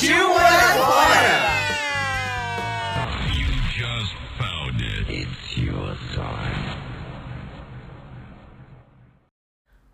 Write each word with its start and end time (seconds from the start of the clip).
Partiu 0.00 0.28
morar 0.30 0.78
fora! 0.78 1.36
You 3.36 3.52
just 3.76 4.16
found 4.38 4.80
it. 4.82 5.04
It's 5.12 5.58
your 5.58 5.94
time. 6.14 6.80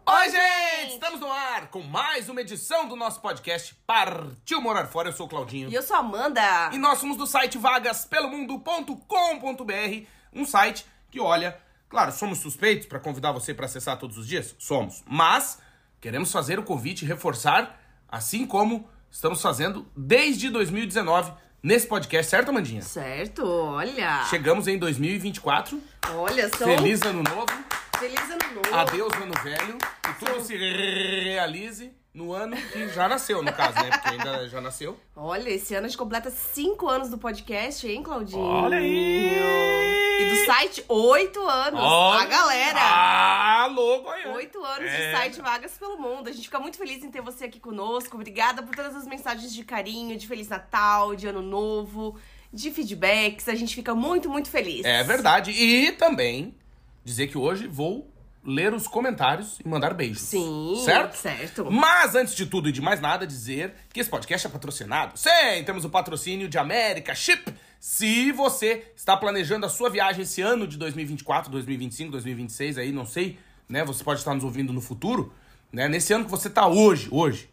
Oi, 0.06 0.30
gente! 0.30 0.94
Estamos 0.94 1.18
no 1.18 1.26
ar 1.26 1.66
com 1.70 1.82
mais 1.82 2.28
uma 2.28 2.40
edição 2.40 2.86
do 2.86 2.94
nosso 2.94 3.20
podcast 3.20 3.74
Partiu 3.84 4.60
Morar 4.60 4.86
Fora. 4.86 5.08
Eu 5.08 5.12
sou 5.12 5.26
o 5.26 5.28
Claudinho. 5.28 5.68
E 5.70 5.74
eu 5.74 5.82
sou 5.82 5.96
a 5.96 5.98
Amanda. 5.98 6.70
E 6.72 6.78
nós 6.78 7.00
somos 7.00 7.16
do 7.16 7.26
site 7.26 7.58
vagaspelomundo.com.br, 7.58 10.06
um 10.32 10.46
site 10.46 10.86
que, 11.10 11.18
olha, 11.18 11.58
claro, 11.88 12.12
somos 12.12 12.38
suspeitos 12.38 12.86
para 12.86 13.00
convidar 13.00 13.32
você 13.32 13.52
para 13.52 13.66
acessar 13.66 13.98
todos 13.98 14.16
os 14.16 14.28
dias? 14.28 14.54
Somos. 14.56 15.02
Mas 15.04 15.58
queremos 16.00 16.30
fazer 16.30 16.60
o 16.60 16.62
convite 16.62 17.04
e 17.04 17.08
reforçar, 17.08 17.76
assim 18.08 18.46
como 18.46 18.88
estamos 19.16 19.40
fazendo 19.40 19.86
desde 19.96 20.50
2019 20.50 21.32
nesse 21.62 21.86
podcast, 21.86 22.30
certo, 22.30 22.50
Amandinha? 22.50 22.82
Certo, 22.82 23.46
olha. 23.46 24.22
Chegamos 24.28 24.68
em 24.68 24.76
2024. 24.78 25.82
Olha, 26.16 26.50
são... 26.54 26.68
Feliz 26.68 27.00
ano 27.00 27.22
novo. 27.22 27.46
Feliz 27.98 28.20
ano 28.20 28.54
novo. 28.54 28.74
Adeus, 28.74 29.14
ano 29.14 29.32
velho. 29.42 29.78
Que 30.02 30.22
tudo 30.22 30.42
se 30.42 30.54
realize 30.54 31.90
no 32.16 32.32
ano 32.32 32.56
que 32.56 32.88
já 32.88 33.06
nasceu, 33.06 33.42
no 33.42 33.52
caso, 33.52 33.74
né? 33.74 33.90
Porque 33.90 34.08
ainda 34.08 34.48
já 34.48 34.58
nasceu. 34.58 34.98
Olha, 35.14 35.50
esse 35.50 35.74
ano 35.74 35.84
a 35.84 35.88
gente 35.88 35.98
completa 35.98 36.30
cinco 36.30 36.88
anos 36.88 37.10
do 37.10 37.18
podcast, 37.18 37.86
hein, 37.86 38.02
Claudinho? 38.02 38.40
Olha 38.40 38.78
aí! 38.78 39.36
E 40.18 40.30
do 40.30 40.46
site, 40.46 40.82
oito 40.88 41.46
anos. 41.46 41.78
Olha- 41.78 42.22
A 42.22 42.24
galera. 42.24 42.80
Alô, 43.64 44.00
Goiânia! 44.00 44.32
Oito 44.34 44.64
anos 44.64 44.90
É. 44.90 44.96
de 45.10 45.16
site 45.18 45.40
Vagas 45.42 45.72
pelo 45.76 45.98
Mundo. 45.98 46.28
A 46.28 46.32
gente 46.32 46.44
fica 46.44 46.58
muito 46.58 46.78
feliz 46.78 47.04
em 47.04 47.10
ter 47.10 47.20
você 47.20 47.44
aqui 47.44 47.60
conosco. 47.60 48.16
Obrigada 48.16 48.62
por 48.62 48.74
todas 48.74 48.96
as 48.96 49.06
mensagens 49.06 49.52
de 49.54 49.62
carinho, 49.62 50.16
de 50.16 50.26
Feliz 50.26 50.48
Natal, 50.48 51.14
de 51.14 51.26
Ano 51.28 51.42
Novo, 51.42 52.18
de 52.50 52.70
feedbacks. 52.70 53.46
A 53.46 53.54
gente 53.54 53.74
fica 53.74 53.94
muito, 53.94 54.30
muito 54.30 54.48
feliz. 54.48 54.86
É 54.86 55.02
verdade. 55.04 55.50
E 55.50 55.92
também 55.92 56.54
dizer 57.04 57.26
que 57.26 57.36
hoje 57.36 57.68
vou 57.68 58.10
ler 58.46 58.72
os 58.72 58.86
comentários 58.86 59.58
e 59.64 59.68
mandar 59.68 59.92
beijos. 59.92 60.22
Sim. 60.22 60.80
Certo? 60.84 61.16
Certo. 61.16 61.70
Mas 61.70 62.14
antes 62.14 62.34
de 62.34 62.46
tudo 62.46 62.68
e 62.68 62.72
de 62.72 62.80
mais 62.80 63.00
nada, 63.00 63.26
dizer 63.26 63.74
que 63.92 63.98
esse 63.98 64.08
podcast 64.08 64.46
é 64.46 64.50
patrocinado. 64.50 65.18
Sim, 65.18 65.64
temos 65.64 65.84
o 65.84 65.90
patrocínio 65.90 66.48
de 66.48 66.56
América 66.56 67.12
Chip. 67.14 67.52
Se 67.80 68.30
você 68.30 68.92
está 68.94 69.16
planejando 69.16 69.66
a 69.66 69.68
sua 69.68 69.90
viagem 69.90 70.22
esse 70.22 70.40
ano 70.40 70.66
de 70.66 70.78
2024, 70.78 71.50
2025, 71.50 72.12
2026, 72.12 72.78
aí 72.78 72.92
não 72.92 73.04
sei, 73.04 73.38
né? 73.68 73.84
Você 73.84 74.04
pode 74.04 74.20
estar 74.20 74.32
nos 74.32 74.44
ouvindo 74.44 74.72
no 74.72 74.80
futuro, 74.80 75.32
né? 75.72 75.88
Nesse 75.88 76.12
ano 76.12 76.24
que 76.24 76.30
você 76.30 76.46
está 76.46 76.68
hoje, 76.68 77.08
hoje, 77.10 77.50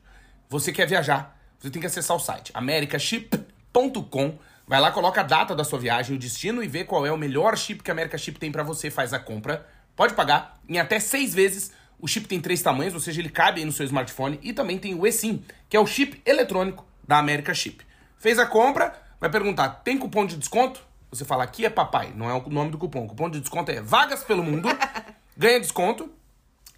você 0.47 0.71
quer 0.71 0.87
viajar, 0.87 1.37
você 1.59 1.71
tem 1.71 1.79
que 1.79 1.87
acessar 1.87 2.15
o 2.15 2.19
site 2.19 2.51
americaship.com. 2.53 4.37
Vai 4.65 4.79
lá, 4.79 4.91
coloca 4.91 5.21
a 5.21 5.23
data 5.23 5.53
da 5.55 5.63
sua 5.63 5.77
viagem, 5.77 6.15
o 6.15 6.19
destino 6.19 6.63
e 6.63 6.67
vê 6.67 6.85
qual 6.85 7.05
é 7.05 7.11
o 7.11 7.17
melhor 7.17 7.57
chip 7.57 7.83
que 7.83 7.91
a 7.91 7.93
America 7.93 8.17
Chip 8.17 8.39
tem 8.39 8.51
pra 8.51 8.63
você, 8.63 8.89
faz 8.89 9.11
a 9.11 9.19
compra. 9.19 9.67
Pode 9.95 10.13
pagar 10.13 10.59
em 10.67 10.79
até 10.79 10.99
seis 10.99 11.33
vezes. 11.33 11.71
O 11.99 12.07
chip 12.07 12.27
tem 12.27 12.39
três 12.39 12.61
tamanhos, 12.61 12.93
ou 12.93 12.99
seja, 12.99 13.21
ele 13.21 13.29
cabe 13.29 13.59
aí 13.59 13.65
no 13.65 13.71
seu 13.71 13.85
smartphone. 13.85 14.39
E 14.41 14.51
também 14.53 14.77
tem 14.77 14.95
o 14.95 15.07
eSIM, 15.07 15.43
que 15.69 15.77
é 15.77 15.79
o 15.79 15.87
chip 15.87 16.21
eletrônico 16.25 16.85
da 17.07 17.17
America 17.17 17.53
Chip. 17.53 17.85
Fez 18.17 18.39
a 18.39 18.45
compra, 18.45 18.93
vai 19.19 19.29
perguntar, 19.29 19.69
tem 19.83 19.97
cupom 19.97 20.25
de 20.25 20.37
desconto? 20.37 20.81
Você 21.09 21.23
fala, 21.23 21.43
aqui 21.43 21.65
é 21.65 21.69
papai, 21.69 22.11
não 22.15 22.29
é 22.29 22.33
o 22.33 22.49
nome 22.49 22.71
do 22.71 22.77
cupom. 22.77 23.05
O 23.05 23.07
cupom 23.07 23.29
de 23.29 23.39
desconto 23.39 23.71
é 23.71 23.81
Vagas 23.81 24.23
Pelo 24.23 24.43
Mundo. 24.43 24.67
ganha 25.37 25.59
desconto. 25.59 26.11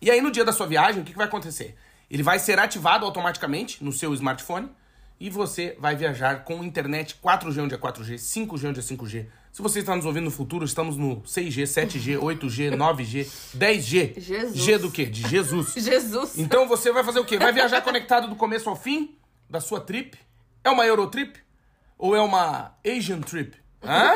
E 0.01 0.11
aí, 0.11 0.21
no 0.21 0.31
dia 0.31 0.43
da 0.43 0.51
sua 0.51 0.67
viagem, 0.67 1.01
o 1.01 1.05
que, 1.05 1.11
que 1.11 1.17
vai 1.17 1.27
acontecer? 1.27 1.75
Ele 2.09 2.21
vai 2.21 2.37
ser 2.37 2.59
ativado 2.59 3.05
automaticamente 3.05 3.83
no 3.83 3.91
seu 3.91 4.13
smartphone 4.13 4.69
e 5.19 5.29
você 5.29 5.75
vai 5.79 5.95
viajar 5.95 6.43
com 6.43 6.63
internet 6.63 7.19
4G 7.23 7.63
onde 7.63 7.75
é 7.75 7.77
4G, 7.77 8.15
5G 8.15 8.69
onde 8.69 8.79
é 8.79 8.83
5G. 8.83 9.25
Se 9.55 9.61
você 9.61 9.79
está 9.79 9.95
nos 9.95 10.05
ouvindo 10.05 10.25
no 10.25 10.31
futuro, 10.31 10.65
estamos 10.65 10.97
no 10.97 11.21
6G, 11.21 11.63
7G, 11.63 12.19
8G, 12.19 12.75
9G, 12.75 13.25
10G. 13.57 14.19
Jesus. 14.19 14.53
G 14.53 14.77
do 14.77 14.91
quê? 14.91 15.05
De 15.05 15.25
Jesus. 15.29 15.71
Jesus. 15.81 16.37
Então 16.37 16.67
você 16.67 16.91
vai 16.91 17.05
fazer 17.05 17.21
o 17.21 17.25
quê? 17.25 17.39
Vai 17.39 17.53
viajar 17.53 17.79
conectado 17.81 18.27
do 18.27 18.35
começo 18.35 18.69
ao 18.69 18.75
fim 18.75 19.17
da 19.49 19.61
sua 19.61 19.79
trip? 19.79 20.19
É 20.61 20.69
uma 20.69 20.85
Eurotrip? 20.85 21.39
Ou 21.97 22.13
é 22.13 22.19
uma 22.19 22.75
Asian 22.85 23.21
Trip? 23.21 23.55
Hã? 23.81 24.11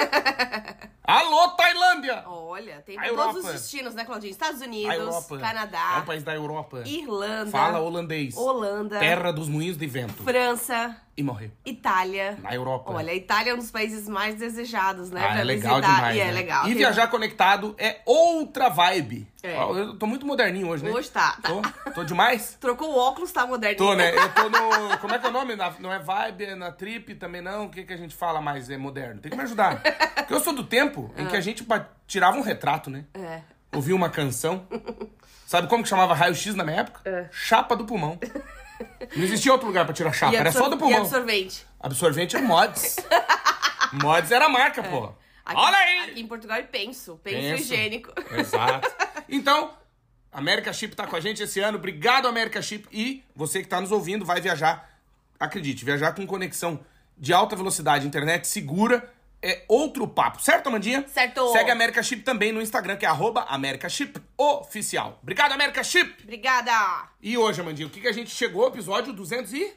Alô, 1.05 1.47
Tailândia! 1.51 2.23
Olha, 2.27 2.81
tem 2.81 2.97
todos 3.15 3.45
os 3.45 3.51
destinos, 3.51 3.95
né, 3.95 4.03
Claudinho? 4.03 4.31
Estados 4.31 4.59
Unidos. 4.61 5.25
Canadá, 5.39 5.95
É 5.95 5.99
um 5.99 6.05
país 6.05 6.23
da 6.23 6.35
Europa. 6.35 6.83
Irlanda, 6.85 7.49
Fala 7.49 7.79
holandês. 7.79 8.35
Holanda, 8.35 8.99
Terra 8.99 9.31
dos 9.31 9.47
moinhos 9.47 9.77
de 9.77 9.87
vento. 9.87 10.21
França, 10.21 10.97
E 11.19 11.23
morreu. 11.23 11.51
Itália. 11.65 12.37
Na 12.41 12.55
Europa. 12.55 12.93
Olha, 12.93 13.11
a 13.11 13.13
Itália 13.13 13.51
é 13.51 13.53
um 13.53 13.57
dos 13.57 13.69
países 13.69 14.07
mais 14.07 14.35
desejados, 14.35 15.11
né? 15.11 15.19
Ah, 15.21 15.27
pra 15.33 15.39
é 15.41 15.43
legal 15.43 15.75
visitar. 15.75 15.95
demais. 15.95 16.15
E 16.15 16.19
é 16.21 16.25
né? 16.27 16.31
legal. 16.31 16.63
E 16.63 16.67
Tem- 16.67 16.77
viajar 16.77 17.07
conectado 17.07 17.75
é 17.77 17.97
outra 18.05 18.69
vibe. 18.69 19.27
É. 19.43 19.53
Eu 19.61 19.97
tô 19.97 20.07
muito 20.07 20.25
moderninho 20.25 20.69
hoje, 20.69 20.85
né? 20.85 20.91
Hoje 20.91 21.11
tá. 21.11 21.37
tá. 21.41 21.49
Tô, 21.49 21.91
tô 21.91 22.03
demais? 22.05 22.55
Trocou 22.61 22.89
o 22.89 22.97
óculos, 22.97 23.33
tá 23.33 23.45
moderno. 23.45 23.77
Tô, 23.77 23.93
né? 23.95 24.15
Eu 24.15 24.33
tô 24.33 24.49
no. 24.49 24.97
Como 24.99 25.13
é 25.13 25.19
que 25.19 25.25
é 25.25 25.29
o 25.29 25.33
nome? 25.33 25.57
Na- 25.57 25.73
não 25.79 25.91
é 25.91 25.99
vibe, 25.99 26.45
é 26.45 26.55
na 26.55 26.71
trip 26.71 27.13
também 27.15 27.41
não? 27.41 27.65
O 27.65 27.69
que, 27.69 27.83
que 27.83 27.91
a 27.91 27.97
gente 27.97 28.15
fala 28.15 28.39
mais? 28.39 28.69
É 28.69 28.77
moderno. 28.77 29.19
Tem 29.19 29.29
que 29.29 29.35
me 29.35 29.43
ajudar. 29.43 29.81
Porque 30.15 30.33
eu 30.33 30.39
sou 30.39 30.53
do 30.53 30.63
tempo 30.63 31.13
em 31.17 31.25
que 31.27 31.35
a 31.35 31.41
gente 31.41 31.67
tirava 32.07 32.37
um 32.37 32.41
retrato, 32.41 32.89
né? 32.89 33.03
É. 33.13 33.41
Ouvia 33.75 33.93
uma 33.93 34.09
canção. 34.09 34.65
Sabe 35.45 35.67
como 35.67 35.83
que 35.83 35.89
chamava 35.89 36.13
raio-x 36.13 36.55
na 36.55 36.63
minha 36.63 36.77
época? 36.77 37.01
É. 37.03 37.27
Chapa 37.29 37.75
do 37.75 37.83
pulmão. 37.83 38.17
Não 39.15 39.23
existia 39.23 39.51
outro 39.51 39.67
lugar 39.67 39.85
pra 39.85 39.93
tirar 39.93 40.13
chapa, 40.13 40.33
E 40.33 40.35
era 40.37 40.51
só 40.51 40.69
do 40.69 40.75
E 40.75 40.79
pulmão. 40.79 41.01
absorvente. 41.01 41.65
Absorvente 41.79 42.35
é 42.35 42.41
mods. 42.41 42.97
mods 43.93 44.31
era 44.31 44.45
a 44.45 44.49
marca, 44.49 44.83
pô. 44.83 45.13
Aqui, 45.45 45.59
Olha 45.59 45.77
aí! 45.77 46.09
Aqui 46.11 46.21
em 46.21 46.27
Portugal 46.27 46.57
é 46.57 46.63
penso. 46.63 47.19
Penso, 47.23 47.37
Penso. 47.41 47.63
higiênico. 47.63 48.11
Exato. 48.31 48.89
Então, 49.31 49.75
América 50.31 50.73
Chip 50.73 50.95
tá 50.95 51.05
com 51.05 51.15
a 51.15 51.19
gente 51.19 51.43
esse 51.43 51.59
ano. 51.59 51.77
Obrigado, 51.77 52.27
América 52.27 52.61
Chip. 52.63 52.87
E 52.91 53.23
você 53.35 53.61
que 53.61 53.67
tá 53.67 53.79
nos 53.79 53.91
ouvindo 53.91 54.25
vai 54.25 54.41
viajar, 54.41 54.89
acredite, 55.39 55.85
viajar 55.85 56.13
com 56.13 56.25
conexão 56.25 56.79
de 57.15 57.31
alta 57.31 57.55
velocidade, 57.55 58.07
internet 58.07 58.47
segura, 58.47 59.07
é 59.41 59.63
outro 59.67 60.07
papo. 60.07 60.41
Certo, 60.41 60.67
Amandinha? 60.67 61.05
Certo. 61.07 61.51
Segue 61.51 61.69
a 61.69 61.73
América 61.73 62.03
Chip 62.03 62.23
também 62.23 62.51
no 62.51 62.61
Instagram, 62.61 62.97
que 62.97 63.05
é 63.05 63.09
arroba 63.09 63.43
América 63.43 63.89
Chip 63.89 64.21
Oficial. 64.37 65.19
Obrigado, 65.21 65.53
América 65.53 65.83
Chip! 65.83 66.23
Obrigada. 66.23 67.09
E 67.21 67.37
hoje, 67.37 67.61
Amandinha, 67.61 67.87
o 67.87 67.91
que, 67.91 68.01
que 68.01 68.07
a 68.07 68.13
gente 68.13 68.29
chegou? 68.29 68.67
Episódio 68.67 69.13
200 69.13 69.53
e... 69.53 69.73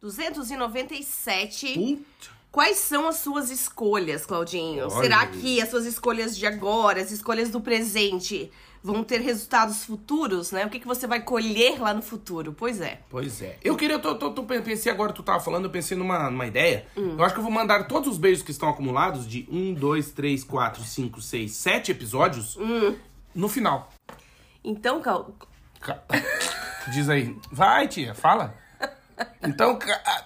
297. 0.00 1.74
Puta. 1.74 2.38
Quais 2.50 2.78
são 2.78 3.06
as 3.06 3.16
suas 3.16 3.50
escolhas, 3.50 4.24
Claudinho? 4.24 4.88
Olha 4.90 5.02
Será 5.02 5.26
que 5.26 5.60
as 5.60 5.68
suas 5.68 5.84
escolhas 5.84 6.36
de 6.36 6.46
agora, 6.46 7.00
as 7.00 7.10
escolhas 7.10 7.50
do 7.50 7.60
presente, 7.60 8.50
vão 8.82 9.02
ter 9.04 9.20
resultados 9.20 9.84
futuros, 9.84 10.52
né? 10.52 10.64
O 10.64 10.70
que, 10.70 10.78
que 10.80 10.86
você 10.86 11.06
vai 11.06 11.20
colher 11.20 11.80
lá 11.80 11.92
no 11.92 12.00
futuro? 12.02 12.52
Pois 12.52 12.80
é. 12.80 13.00
Pois 13.10 13.42
é. 13.42 13.56
Eu 13.62 13.76
queria, 13.76 13.98
tô, 13.98 14.14
tô, 14.14 14.30
tô- 14.32 14.44
pensei 14.44 14.90
agora, 14.90 15.12
tu 15.12 15.22
tava 15.22 15.40
falando, 15.40 15.64
eu 15.64 15.70
pensei 15.70 15.96
numa, 15.96 16.30
numa 16.30 16.46
ideia. 16.46 16.86
Hum. 16.96 17.16
Eu 17.18 17.24
acho 17.24 17.34
que 17.34 17.40
eu 17.40 17.44
vou 17.44 17.52
mandar 17.52 17.86
todos 17.88 18.08
os 18.08 18.18
beijos 18.18 18.42
que 18.42 18.50
estão 18.50 18.68
acumulados 18.68 19.26
de 19.26 19.46
1, 19.50 19.74
2, 19.74 20.10
3, 20.12 20.44
4, 20.44 20.82
5, 20.84 21.20
6, 21.20 21.50
7 21.52 21.90
episódios 21.90 22.56
Hum. 22.56 22.94
no 23.34 23.48
final. 23.48 23.90
Então, 24.64 25.00
Cal... 25.00 25.34
Ca- 25.80 26.02
Diz 26.92 27.08
aí. 27.08 27.36
Vai, 27.52 27.86
tia, 27.88 28.14
fala. 28.14 28.54
Então, 29.42 29.78
ah, 30.06 30.24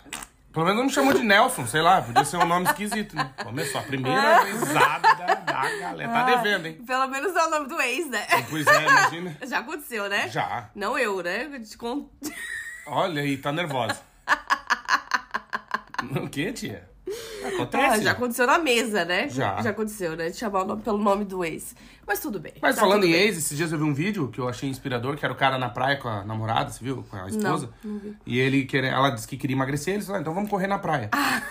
pelo 0.52 0.64
menos 0.66 0.78
não 0.78 0.86
me 0.86 0.92
chamou 0.92 1.12
de 1.14 1.22
Nelson, 1.22 1.66
sei 1.66 1.80
lá, 1.80 2.00
podia 2.02 2.24
ser 2.24 2.36
um 2.36 2.46
nome 2.46 2.66
esquisito, 2.66 3.16
né? 3.16 3.32
Começou 3.42 3.80
a 3.80 3.84
primeira 3.84 4.44
risada 4.44 5.14
galera. 5.42 6.12
Tá 6.12 6.24
devendo, 6.24 6.66
hein? 6.66 6.74
Pelo 6.86 7.06
menos 7.08 7.34
é 7.34 7.46
o 7.46 7.50
nome 7.50 7.68
do 7.68 7.80
ex, 7.80 8.08
né? 8.08 8.26
Pois 8.48 8.66
é, 8.66 8.82
imagina. 8.82 9.36
Já 9.46 9.58
aconteceu, 9.58 10.08
né? 10.08 10.28
Já. 10.28 10.70
Não 10.74 10.98
eu, 10.98 11.22
né? 11.22 11.48
Eu 11.52 11.62
te. 11.62 11.76
Olha 12.86 13.22
aí, 13.22 13.36
tá 13.36 13.52
nervosa. 13.52 13.98
O 16.20 16.28
que, 16.28 16.52
tia? 16.52 16.88
Acontece. 17.46 17.84
Ah, 17.84 18.00
já 18.00 18.12
aconteceu 18.12 18.46
na 18.46 18.58
mesa, 18.58 19.04
né? 19.04 19.28
Já. 19.28 19.60
Já 19.60 19.70
aconteceu, 19.70 20.16
né? 20.16 20.30
De 20.30 20.36
chamar 20.36 20.62
o 20.62 20.66
nome 20.66 20.82
pelo 20.82 20.98
nome 20.98 21.24
do 21.24 21.44
ex. 21.44 21.74
Mas 22.06 22.20
tudo 22.20 22.40
bem. 22.40 22.54
Mas 22.60 22.74
tá 22.74 22.80
falando 22.80 23.04
em 23.04 23.12
bem. 23.12 23.20
ex, 23.22 23.38
esses 23.38 23.56
dias 23.56 23.72
eu 23.72 23.78
vi 23.78 23.84
um 23.84 23.94
vídeo 23.94 24.28
que 24.28 24.38
eu 24.40 24.48
achei 24.48 24.68
inspirador, 24.68 25.16
que 25.16 25.24
era 25.24 25.32
o 25.32 25.36
cara 25.36 25.58
na 25.58 25.68
praia 25.68 25.96
com 25.96 26.08
a 26.08 26.24
namorada, 26.24 26.70
você 26.70 26.82
viu? 26.82 27.04
Com 27.08 27.16
a 27.16 27.28
esposa. 27.28 27.70
não 27.84 27.98
vi. 27.98 28.16
E 28.26 28.38
ele 28.38 28.68
ela 28.84 29.10
disse 29.10 29.28
que 29.28 29.36
queria 29.36 29.54
emagrecer, 29.54 29.94
ele 29.94 30.02
falou, 30.02 30.20
então 30.20 30.34
vamos 30.34 30.50
correr 30.50 30.66
na 30.66 30.78
praia. 30.78 31.10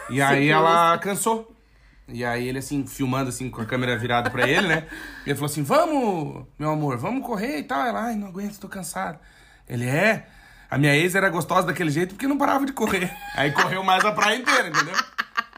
e 0.10 0.22
Ah, 0.22 0.30
sim, 0.30 0.36
aí 0.36 0.50
ela 0.50 0.98
cansou. 0.98 1.54
E 2.08 2.26
aí 2.26 2.48
ele 2.48 2.60
assim, 2.60 2.86
filmando 2.86 3.30
assim, 3.30 3.50
com 3.50 3.62
a 3.62 3.66
câmera 3.66 3.98
virada 3.98 4.30
pra 4.30 4.48
ele, 4.48 4.68
né? 4.68 4.86
E 5.26 5.30
ele 5.30 5.36
falou 5.36 5.50
assim, 5.50 5.64
vamos, 5.64 6.46
meu 6.60 6.72
amor, 6.72 6.98
vamos 6.98 7.26
correr 7.26 7.60
e 7.60 7.64
tal. 7.64 7.86
Ela, 7.86 8.06
ai, 8.08 8.16
não 8.16 8.28
aguento, 8.28 8.60
tô 8.60 8.68
cansado. 8.68 9.18
Ele, 9.68 9.86
é... 9.88 10.28
A 10.70 10.78
minha 10.78 10.96
ex 10.96 11.16
era 11.16 11.30
gostosa 11.30 11.68
daquele 11.68 11.90
jeito 11.90 12.16
porque 12.16 12.28
não 12.28 12.38
parava 12.38 12.66
de 12.66 12.72
correr. 12.74 13.14
Aí 13.36 13.52
correu 13.52 13.84
mais 13.84 14.04
a 14.06 14.12
praia 14.12 14.38
inteira, 14.38 14.70
entendeu? 14.70 14.96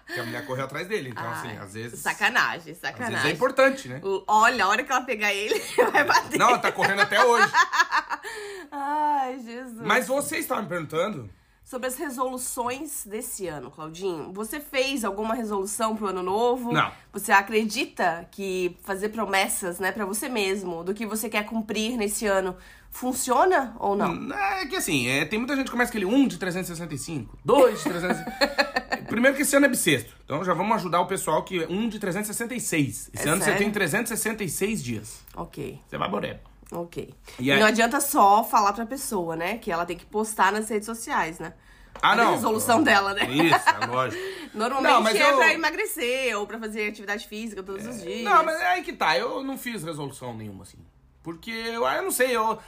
Porque 0.05 0.19
a 0.19 0.23
mulher 0.25 0.45
correu 0.45 0.65
atrás 0.65 0.87
dele. 0.87 1.09
Então, 1.09 1.27
assim, 1.31 1.49
Ai, 1.49 1.57
às 1.57 1.73
vezes... 1.73 1.99
Sacanagem, 1.99 2.73
Às 2.73 2.77
sacanagem. 2.79 3.15
vezes 3.15 3.29
é 3.31 3.33
importante, 3.33 3.87
né? 3.87 3.99
O- 4.03 4.23
Olha, 4.27 4.65
a 4.65 4.67
hora 4.67 4.83
que 4.83 4.91
ela 4.91 5.01
pegar 5.01 5.33
ele, 5.33 5.59
vai 5.91 6.03
bater. 6.03 6.37
Não, 6.37 6.49
ela 6.49 6.59
tá 6.59 6.71
correndo 6.71 7.01
até 7.01 7.23
hoje. 7.23 7.47
Ai, 8.71 9.39
Jesus. 9.39 9.81
Mas 9.81 10.07
você 10.07 10.37
estava 10.37 10.61
me 10.61 10.67
perguntando... 10.67 11.29
Sobre 11.63 11.87
as 11.87 11.95
resoluções 11.95 13.05
desse 13.05 13.47
ano, 13.47 13.71
Claudinho, 13.71 14.31
você 14.33 14.59
fez 14.59 15.05
alguma 15.05 15.33
resolução 15.33 15.95
pro 15.95 16.07
ano 16.07 16.21
novo? 16.21 16.73
Não. 16.73 16.91
Você 17.13 17.31
acredita 17.31 18.27
que 18.31 18.75
fazer 18.83 19.09
promessas, 19.09 19.79
né, 19.79 19.91
para 19.91 20.05
você 20.05 20.27
mesmo, 20.27 20.83
do 20.83 20.93
que 20.93 21.05
você 21.05 21.29
quer 21.29 21.45
cumprir 21.45 21.95
nesse 21.97 22.25
ano, 22.27 22.55
funciona 22.91 23.75
ou 23.79 23.95
não? 23.95 24.31
É 24.35 24.65
que 24.65 24.75
assim, 24.75 25.07
é, 25.07 25.23
tem 25.25 25.39
muita 25.39 25.55
gente 25.55 25.65
que 25.65 25.71
começa 25.71 25.89
aquele 25.89 26.05
1 26.05 26.27
de 26.27 26.37
365, 26.37 27.39
2 27.43 27.77
de 27.77 27.83
365. 27.89 29.07
Primeiro 29.07 29.35
que 29.35 29.43
esse 29.43 29.55
ano 29.55 29.65
é 29.65 29.69
bissexto. 29.69 30.13
Então 30.25 30.43
já 30.43 30.53
vamos 30.53 30.75
ajudar 30.75 30.99
o 30.99 31.07
pessoal 31.07 31.43
que 31.43 31.63
é 31.63 31.67
1 31.67 31.89
de 31.89 31.97
366. 31.99 33.09
Esse 33.13 33.27
É 33.27 33.31
ano 33.31 33.37
você 33.39 33.45
sério? 33.45 33.59
tem 33.59 33.71
366 33.71 34.83
dias. 34.83 35.23
Ok, 35.35 35.79
Você 35.87 35.97
vai 35.97 36.09
boreba. 36.09 36.39
Ok. 36.81 37.13
E 37.39 37.51
aí- 37.51 37.59
não 37.59 37.67
adianta 37.67 37.99
só 38.01 38.43
falar 38.43 38.73
pra 38.73 38.85
pessoa, 38.85 39.35
né, 39.35 39.57
que 39.57 39.71
ela 39.71 39.85
tem 39.85 39.97
que 39.97 40.05
postar 40.05 40.51
nas 40.51 40.69
redes 40.69 40.85
sociais, 40.85 41.39
né? 41.39 41.53
Ah, 42.01 42.13
É 42.13 42.15
não. 42.17 42.29
a 42.29 42.31
resolução 42.31 42.81
dela, 42.83 43.13
né? 43.13 43.29
Isso, 43.31 43.69
é 43.81 43.85
lógico. 43.85 44.21
Normalmente 44.53 45.19
Não, 45.19 45.25
é 45.25 45.31
eu- 45.31 45.37
pra 45.37 45.53
emagrecer 45.53 46.37
ou 46.37 46.45
pra 46.47 46.59
fazer 46.59 46.89
atividade 46.89 47.27
física 47.27 47.61
todos 47.63 47.85
os 47.85 48.01
dias. 48.01 48.23
Não, 48.23 48.43
mas 48.43 48.59
é 48.59 48.67
aí 48.67 48.83
que 48.83 48.93
tá. 48.93 49.17
Eu 49.17 49.43
não 49.43 49.57
fiz 49.57 49.83
resolução 49.83 50.33
nenhuma, 50.35 50.63
assim. 50.63 50.77
Porque 51.21 51.51
eu, 51.51 51.85
eu 51.87 52.01
não 52.03 52.11
sei, 52.11 52.35
eu. 52.35 52.59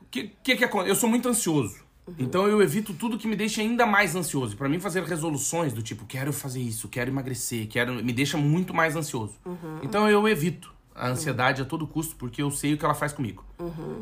O 0.00 0.04
que, 0.10 0.32
que 0.42 0.56
que 0.56 0.64
acontece? 0.64 0.90
Eu 0.90 0.94
sou 0.96 1.08
muito 1.08 1.28
ansioso. 1.28 1.84
Então 2.18 2.46
eu 2.46 2.62
evito 2.62 2.94
tudo 2.94 3.18
que 3.18 3.26
me 3.26 3.34
deixa 3.34 3.60
ainda 3.60 3.84
mais 3.84 4.14
ansioso. 4.14 4.56
Pra 4.56 4.68
mim, 4.68 4.78
fazer 4.78 5.02
resoluções 5.02 5.72
do 5.72 5.82
tipo, 5.82 6.06
quero 6.06 6.32
fazer 6.32 6.60
isso, 6.60 6.88
quero 6.88 7.10
emagrecer, 7.10 7.66
quero. 7.66 7.92
me 7.94 8.12
deixa 8.12 8.36
muito 8.38 8.72
mais 8.72 8.94
ansioso. 8.94 9.34
Então 9.82 10.08
eu 10.08 10.26
evito 10.28 10.72
a 10.96 11.08
ansiedade 11.08 11.60
a 11.60 11.64
todo 11.64 11.86
custo, 11.86 12.16
porque 12.16 12.42
eu 12.42 12.50
sei 12.50 12.74
o 12.74 12.78
que 12.78 12.84
ela 12.84 12.94
faz 12.94 13.12
comigo. 13.12 13.44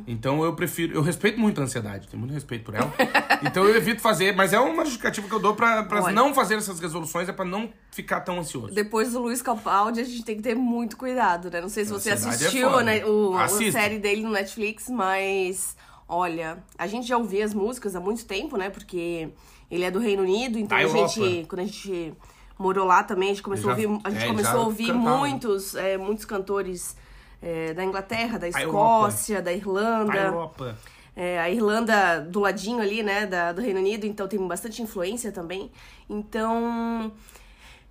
Então 0.07 0.45
eu 0.45 0.55
prefiro. 0.55 0.95
Eu 0.95 1.03
respeito 1.03 1.39
muito 1.39 1.61
a 1.61 1.65
ansiedade, 1.65 2.09
tenho 2.09 2.21
muito 2.21 2.33
respeito 2.33 2.65
por 2.65 2.75
ela. 2.75 2.93
então 3.43 3.65
eu 3.65 3.77
evito 3.77 4.01
fazer, 4.01 4.35
mas 4.35 4.53
é 4.53 4.61
uma 4.61 4.85
justificativa 4.85 5.27
que 5.29 5.35
eu 5.35 5.41
dou 5.41 5.55
pra, 5.55 5.83
pra 5.85 6.03
Olha. 6.03 6.15
não 6.15 6.33
fazer 6.33 6.57
essas 6.57 6.79
resoluções, 6.79 7.29
é 7.29 7.33
pra 7.33 7.45
não 7.45 7.71
ficar 7.91 8.21
tão 8.21 8.39
ansioso. 8.39 8.73
Depois 8.75 9.13
do 9.13 9.21
Luiz 9.21 9.43
Capaldi, 9.43 10.01
a 10.01 10.05
gente 10.05 10.25
tem 10.25 10.37
que 10.37 10.43
ter 10.43 10.55
muito 10.55 10.97
cuidado, 10.97 11.51
né? 11.51 11.61
Não 11.61 11.69
sei 11.69 11.85
se 11.85 11.93
você 11.93 12.11
é 12.11 12.13
assistiu 12.15 12.71
foda. 12.71 12.85
né, 12.85 13.05
o, 13.05 13.37
a 13.37 13.49
série 13.49 13.99
dele 13.99 14.23
no 14.23 14.31
Netflix, 14.31 14.89
mas 14.89 15.77
olha, 16.09 16.59
a 16.79 16.87
gente 16.87 17.07
já 17.07 17.17
ouvia 17.17 17.45
as 17.45 17.55
músicas 17.55 17.97
há 17.97 18.01
muito 18.01 18.25
tempo, 18.25 18.57
né? 18.57 18.71
Porque 18.71 19.31
ele 19.71 19.85
é 19.85 19.91
do 19.91 19.99
Reino 19.99 20.23
Unido, 20.23 20.59
então 20.59 20.79
Da 20.79 20.85
a 20.85 20.89
gente, 20.89 21.47
quando 21.49 21.61
a 21.61 21.65
gente 21.65 22.15
morou 22.59 22.87
lá 22.87 23.03
também, 23.03 23.31
a 23.31 23.33
gente 23.33 23.43
começou 23.43 23.71
a 23.71 23.75
Já- 23.75 23.83
ouvir, 23.89 24.01
a 24.05 24.11
gente 24.11 24.25
é, 24.25 24.27
começou 24.27 24.61
a 24.61 24.65
ouvir 24.65 24.87
cantava. 24.89 25.17
muitos, 25.19 25.75
é, 25.75 25.97
muitos 25.99 26.25
cantores 26.25 26.97
é, 27.43 27.75
da 27.75 27.85
Inglaterra, 27.85 28.39
da. 28.39 28.49
Escócia, 28.49 29.43
da 29.43 29.53
Irlanda. 29.53 30.17
Europa. 30.17 30.79
É, 31.17 31.39
a 31.39 31.49
Irlanda 31.49 32.21
do 32.21 32.41
ladinho 32.41 32.81
ali, 32.81 33.01
né, 33.03 33.25
da, 33.25 33.53
do 33.53 33.61
Reino 33.63 33.79
Unido, 33.79 34.05
então 34.05 34.27
tem 34.27 34.45
bastante 34.49 34.83
influência 34.83 35.31
também. 35.31 35.71
Então, 36.11 37.13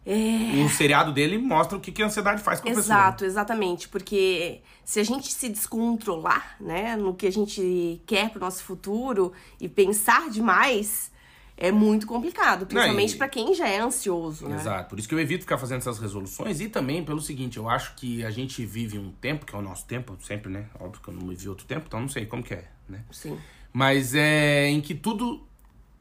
O 0.05 0.69
seriado 0.69 1.13
dele 1.13 1.37
mostra 1.37 1.77
o 1.77 1.79
que, 1.79 1.89
que 1.91 2.03
a 2.03 2.07
ansiedade 2.07 2.41
faz 2.43 2.59
com 2.59 2.67
a 2.67 2.71
pessoa. 2.71 2.83
Exato, 2.83 3.23
exatamente. 3.23 3.87
Porque 3.87 4.59
se 4.83 4.99
a 4.99 5.03
gente 5.05 5.31
se 5.31 5.47
descontrolar, 5.47 6.57
né, 6.59 6.97
no 6.97 7.13
que 7.13 7.25
a 7.25 7.31
gente 7.31 8.01
quer 8.05 8.29
pro 8.29 8.41
nosso 8.41 8.61
futuro 8.63 9.31
e 9.61 9.69
pensar 9.69 10.29
demais, 10.29 11.09
é 11.57 11.71
muito 11.71 12.05
complicado. 12.07 12.65
Principalmente 12.65 13.13
e- 13.13 13.17
pra 13.17 13.27
quem 13.29 13.53
já 13.53 13.67
é 13.67 13.79
ansioso, 13.79 14.47
né? 14.47 14.55
Exato. 14.55 14.89
Por 14.89 14.99
isso 14.99 15.07
que 15.07 15.13
eu 15.15 15.19
evito 15.19 15.41
ficar 15.43 15.57
fazendo 15.57 15.79
essas 15.79 15.99
resoluções 15.99 16.59
e 16.61 16.67
também 16.69 17.03
pelo 17.03 17.21
seguinte, 17.21 17.57
eu 17.57 17.69
acho 17.69 17.95
que 17.95 18.23
a 18.25 18.31
gente 18.31 18.65
vive 18.65 18.97
um 18.97 19.11
tempo, 19.11 19.45
que 19.45 19.55
é 19.55 19.57
o 19.57 19.61
nosso 19.61 19.85
tempo, 19.85 20.17
sempre, 20.21 20.51
né? 20.51 20.65
Óbvio 20.79 21.01
que 21.01 21.07
eu 21.09 21.13
não 21.13 21.27
vivi 21.27 21.47
outro 21.49 21.65
tempo, 21.65 21.85
então 21.87 21.99
não 21.99 22.09
sei 22.09 22.25
como 22.25 22.41
que 22.43 22.53
é, 22.53 22.67
né? 22.89 23.03
Sim, 23.11 23.37
Mas 23.71 24.13
é 24.15 24.67
em 24.69 24.81
que 24.81 24.93
tudo 24.95 25.41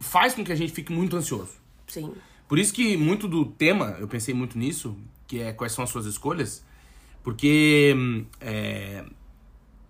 faz 0.00 0.34
com 0.34 0.42
que 0.44 0.52
a 0.52 0.56
gente 0.56 0.72
fique 0.72 0.92
muito 0.92 1.16
ansioso. 1.16 1.52
sim. 1.86 2.12
Por 2.48 2.58
isso 2.58 2.74
que 2.74 2.98
muito 2.98 3.26
do 3.26 3.46
tema, 3.46 3.96
eu 3.98 4.06
pensei 4.06 4.34
muito 4.34 4.58
nisso, 4.58 4.94
que 5.26 5.40
é 5.40 5.54
quais 5.54 5.72
são 5.72 5.82
as 5.84 5.88
suas 5.88 6.04
escolhas, 6.04 6.62
porque 7.22 7.94
é, 8.40 9.04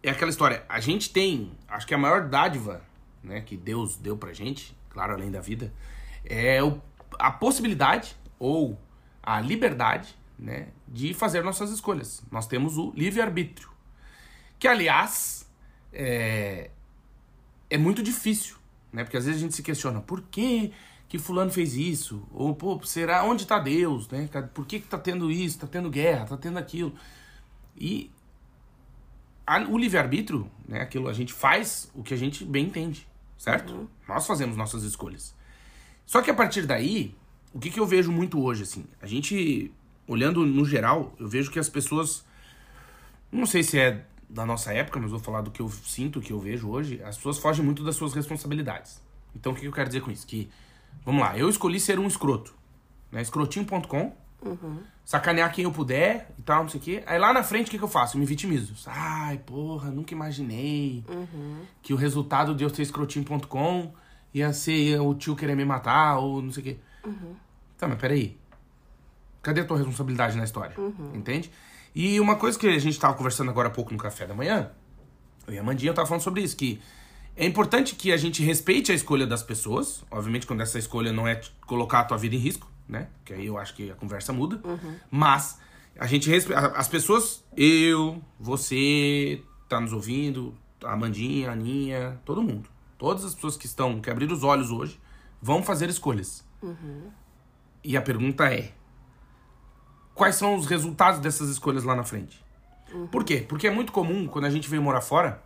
é 0.00 0.10
aquela 0.10 0.30
história, 0.30 0.64
a 0.68 0.78
gente 0.78 1.10
tem, 1.10 1.50
acho 1.66 1.86
que 1.86 1.94
a 1.94 1.98
maior 1.98 2.28
dádiva 2.28 2.82
né, 3.22 3.40
que 3.40 3.56
Deus 3.56 3.96
deu 3.96 4.16
pra 4.16 4.32
gente, 4.32 4.76
claro, 4.92 5.14
além 5.14 5.30
da 5.30 5.40
vida, 5.40 5.72
é 6.24 6.62
o, 6.62 6.80
a 7.18 7.30
possibilidade 7.30 8.14
ou 8.38 8.78
a 9.22 9.40
liberdade 9.40 10.14
né, 10.38 10.68
de 10.86 11.14
fazer 11.14 11.42
nossas 11.42 11.70
escolhas. 11.70 12.22
Nós 12.30 12.46
temos 12.46 12.76
o 12.76 12.92
livre-arbítrio, 12.94 13.70
que 14.58 14.68
aliás 14.68 15.50
é, 15.92 16.70
é 17.70 17.78
muito 17.78 18.02
difícil, 18.02 18.56
né? 18.92 19.02
Porque 19.04 19.16
às 19.16 19.24
vezes 19.24 19.40
a 19.40 19.42
gente 19.44 19.54
se 19.54 19.62
questiona, 19.62 20.00
por 20.00 20.22
que 20.22 20.72
que 21.08 21.18
fulano 21.18 21.50
fez 21.50 21.74
isso? 21.74 22.26
Ou, 22.32 22.54
pô, 22.54 22.80
será, 22.84 23.22
onde 23.24 23.46
tá 23.46 23.58
Deus, 23.58 24.08
né? 24.08 24.28
Por 24.54 24.66
que 24.66 24.80
que 24.80 24.86
tá 24.88 24.98
tendo 24.98 25.30
isso, 25.30 25.58
tá 25.58 25.66
tendo 25.66 25.90
guerra, 25.90 26.26
tá 26.26 26.36
tendo 26.36 26.58
aquilo? 26.58 26.94
E 27.76 28.10
a- 29.46 29.60
o 29.68 29.76
livre-arbítrio, 29.78 30.50
né? 30.66 30.80
Aquilo, 30.80 31.08
a 31.08 31.12
gente 31.12 31.32
faz 31.32 31.90
o 31.94 32.02
que 32.02 32.14
a 32.14 32.16
gente 32.16 32.44
bem 32.44 32.66
entende, 32.66 33.06
certo? 33.42 33.90
Nós 34.06 34.24
fazemos 34.24 34.56
nossas 34.56 34.84
escolhas. 34.84 35.34
Só 36.06 36.22
que 36.22 36.30
a 36.30 36.34
partir 36.34 36.64
daí, 36.64 37.12
o 37.52 37.58
que 37.58 37.70
que 37.70 37.80
eu 37.80 37.84
vejo 37.84 38.12
muito 38.12 38.40
hoje, 38.40 38.62
assim? 38.62 38.84
A 39.00 39.06
gente, 39.08 39.72
olhando 40.06 40.46
no 40.46 40.64
geral, 40.64 41.12
eu 41.18 41.26
vejo 41.26 41.50
que 41.50 41.58
as 41.58 41.68
pessoas 41.68 42.24
não 43.32 43.44
sei 43.44 43.64
se 43.64 43.80
é 43.80 44.06
da 44.30 44.46
nossa 44.46 44.72
época, 44.72 45.00
mas 45.00 45.10
vou 45.10 45.18
falar 45.18 45.40
do 45.40 45.50
que 45.50 45.60
eu 45.60 45.68
sinto, 45.68 46.20
que 46.20 46.32
eu 46.32 46.38
vejo 46.38 46.68
hoje. 46.68 47.02
As 47.02 47.16
pessoas 47.16 47.38
fogem 47.38 47.64
muito 47.64 47.82
das 47.82 47.96
suas 47.96 48.14
responsabilidades. 48.14 49.02
Então, 49.34 49.50
o 49.50 49.56
que 49.56 49.66
eu 49.66 49.72
quero 49.72 49.88
dizer 49.88 50.02
com 50.02 50.12
isso? 50.12 50.24
Que, 50.24 50.48
vamos 51.04 51.20
lá, 51.20 51.36
eu 51.36 51.48
escolhi 51.48 51.80
ser 51.80 51.98
um 51.98 52.06
escroto. 52.06 52.54
Né? 53.10 53.22
Escrotinho.com. 53.22 54.16
Sacanear 55.04 55.52
quem 55.52 55.64
eu 55.64 55.72
puder 55.72 56.32
e 56.38 56.42
tal, 56.42 56.62
não 56.62 56.68
sei 56.68 56.80
o 56.80 56.82
quê. 56.82 57.02
Aí 57.06 57.18
lá 57.18 57.32
na 57.32 57.42
frente, 57.42 57.66
o 57.66 57.70
que, 57.70 57.78
que 57.78 57.84
eu 57.84 57.88
faço? 57.88 58.16
Eu 58.16 58.20
me 58.20 58.26
vitimizo. 58.26 58.74
Ai, 58.86 59.38
porra, 59.38 59.90
nunca 59.90 60.14
imaginei 60.14 61.04
que 61.82 61.92
o 61.92 61.96
resultado 61.96 62.54
de 62.54 62.64
eu 62.64 62.70
ser 62.70 62.82
escrotinho.com 62.82 63.92
ia 64.32 64.52
ser 64.52 65.00
o 65.00 65.14
tio 65.14 65.36
querer 65.36 65.54
me 65.56 65.64
matar 65.64 66.18
ou 66.18 66.40
não 66.40 66.50
sei 66.52 66.62
o 66.62 66.64
quê. 66.64 66.76
Tá, 67.76 67.88
mas 67.88 67.98
peraí. 67.98 68.38
Cadê 69.42 69.60
a 69.60 69.64
tua 69.64 69.76
responsabilidade 69.76 70.36
na 70.36 70.44
história? 70.44 70.74
Entende? 71.12 71.50
E 71.94 72.18
uma 72.20 72.36
coisa 72.36 72.58
que 72.58 72.66
a 72.68 72.78
gente 72.78 72.98
tava 72.98 73.14
conversando 73.14 73.50
agora 73.50 73.68
há 73.68 73.70
pouco 73.70 73.92
no 73.92 73.98
café 73.98 74.26
da 74.26 74.34
manhã, 74.34 74.70
eu 75.46 75.54
e 75.54 75.58
a 75.58 75.62
Mandinha 75.62 75.90
eu 75.90 75.94
tava 75.94 76.06
falando 76.06 76.22
sobre 76.22 76.42
isso, 76.42 76.56
que 76.56 76.80
é 77.36 77.44
importante 77.44 77.94
que 77.94 78.12
a 78.12 78.16
gente 78.16 78.42
respeite 78.42 78.92
a 78.92 78.94
escolha 78.94 79.26
das 79.26 79.42
pessoas, 79.42 80.04
obviamente 80.10 80.46
quando 80.46 80.60
essa 80.60 80.78
escolha 80.78 81.12
não 81.12 81.26
é 81.26 81.40
colocar 81.66 82.00
a 82.00 82.04
tua 82.04 82.16
vida 82.16 82.34
em 82.34 82.38
risco, 82.38 82.70
né? 82.88 83.08
Que 83.24 83.34
aí 83.34 83.46
eu 83.46 83.58
acho 83.58 83.74
que 83.74 83.90
a 83.90 83.94
conversa 83.94 84.32
muda. 84.32 84.60
Mas 85.10 85.58
a 85.98 86.06
gente 86.06 86.30
as 86.74 86.88
pessoas, 86.88 87.44
eu, 87.56 88.22
você, 88.38 89.42
tá 89.68 89.80
nos 89.80 89.92
ouvindo, 89.92 90.54
a 90.84 90.96
Mandinha, 90.96 91.50
a 91.50 91.52
Aninha, 91.52 92.20
todo 92.24 92.42
mundo. 92.42 92.68
Todas 92.98 93.24
as 93.24 93.34
pessoas 93.34 93.56
que 93.56 93.66
estão, 93.66 94.00
que 94.00 94.10
abriram 94.10 94.34
os 94.34 94.44
olhos 94.44 94.70
hoje, 94.70 95.00
vão 95.40 95.62
fazer 95.62 95.88
escolhas. 95.88 96.44
E 97.82 97.96
a 97.96 98.02
pergunta 98.02 98.52
é: 98.52 98.72
quais 100.14 100.36
são 100.36 100.54
os 100.54 100.66
resultados 100.66 101.20
dessas 101.20 101.48
escolhas 101.48 101.84
lá 101.84 101.96
na 101.96 102.04
frente? 102.04 102.42
Por 103.10 103.24
quê? 103.24 103.44
Porque 103.48 103.66
é 103.66 103.70
muito 103.70 103.90
comum 103.90 104.26
quando 104.26 104.44
a 104.44 104.50
gente 104.50 104.68
veio 104.68 104.82
morar 104.82 105.00
fora. 105.00 105.42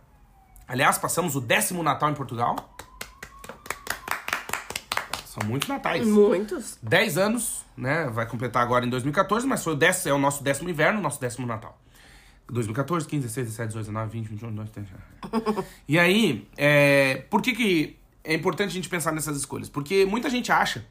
Aliás, 0.67 0.97
passamos 0.97 1.35
o 1.35 1.41
décimo 1.41 1.81
Natal 1.81 2.09
em 2.09 2.13
Portugal. 2.13 2.55
São 5.39 5.47
muitos 5.47 5.69
natais. 5.69 6.07
Muitos. 6.07 6.77
10 6.81 7.17
anos, 7.17 7.65
né? 7.75 8.09
Vai 8.09 8.27
completar 8.27 8.63
agora 8.63 8.85
em 8.85 8.89
2014, 8.89 9.45
mas 9.45 9.63
foi 9.63 9.73
o 9.73 9.75
décimo, 9.75 10.11
é 10.11 10.13
o 10.13 10.19
nosso 10.19 10.43
décimo 10.43 10.69
inverno, 10.69 11.01
nosso 11.01 11.19
décimo 11.19 11.45
Natal. 11.45 11.79
2014, 12.49 13.05
15, 13.05 13.23
16, 13.23 13.47
17, 13.47 13.67
18, 13.67 13.85
19, 13.87 14.11
20, 14.11 14.27
21, 14.27 14.47
22, 14.47 14.69
23. 14.69 15.65
E 15.87 15.99
aí, 15.99 16.47
é, 16.55 17.25
por 17.29 17.41
que, 17.41 17.53
que 17.53 17.97
é 18.23 18.33
importante 18.33 18.69
a 18.69 18.73
gente 18.73 18.87
pensar 18.87 19.11
nessas 19.11 19.37
escolhas? 19.37 19.69
Porque 19.69 20.05
muita 20.05 20.29
gente 20.29 20.51
acha 20.51 20.85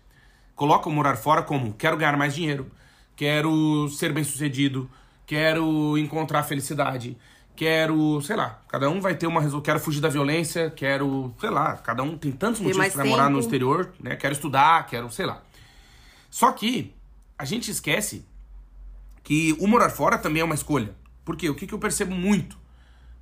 colocam 0.56 0.90
morar 0.90 1.16
fora 1.16 1.42
como 1.42 1.74
quero 1.74 1.96
ganhar 1.96 2.16
mais 2.16 2.34
dinheiro, 2.34 2.70
quero 3.14 3.88
ser 3.90 4.12
bem 4.12 4.24
sucedido, 4.24 4.90
quero 5.26 5.96
encontrar 5.98 6.42
felicidade, 6.42 7.16
quero, 7.56 8.20
sei 8.22 8.36
lá, 8.36 8.62
cada 8.68 8.88
um 8.90 9.00
vai 9.00 9.14
ter 9.14 9.26
uma 9.26 9.40
resolução, 9.40 9.62
quero 9.62 9.80
fugir 9.80 10.00
da 10.00 10.08
violência, 10.08 10.70
quero, 10.70 11.34
sei 11.40 11.50
lá, 11.50 11.76
cada 11.78 12.02
um 12.02 12.16
tem 12.16 12.30
tantos 12.30 12.60
motivos 12.60 12.78
mais 12.78 12.92
para 12.92 13.04
morar 13.04 13.30
no 13.30 13.40
exterior, 13.40 13.92
né? 13.98 14.14
Quero 14.14 14.34
estudar, 14.34 14.86
quero, 14.86 15.10
sei 15.10 15.26
lá. 15.26 15.42
Só 16.30 16.52
que 16.52 16.94
a 17.38 17.44
gente 17.44 17.70
esquece 17.70 18.24
que 19.22 19.56
o 19.58 19.66
morar 19.66 19.90
fora 19.90 20.18
também 20.18 20.42
é 20.42 20.44
uma 20.44 20.54
escolha. 20.54 20.94
Por 21.24 21.36
quê? 21.36 21.48
O 21.48 21.54
que, 21.54 21.66
que 21.66 21.74
eu 21.74 21.78
percebo 21.78 22.14
muito 22.14 22.56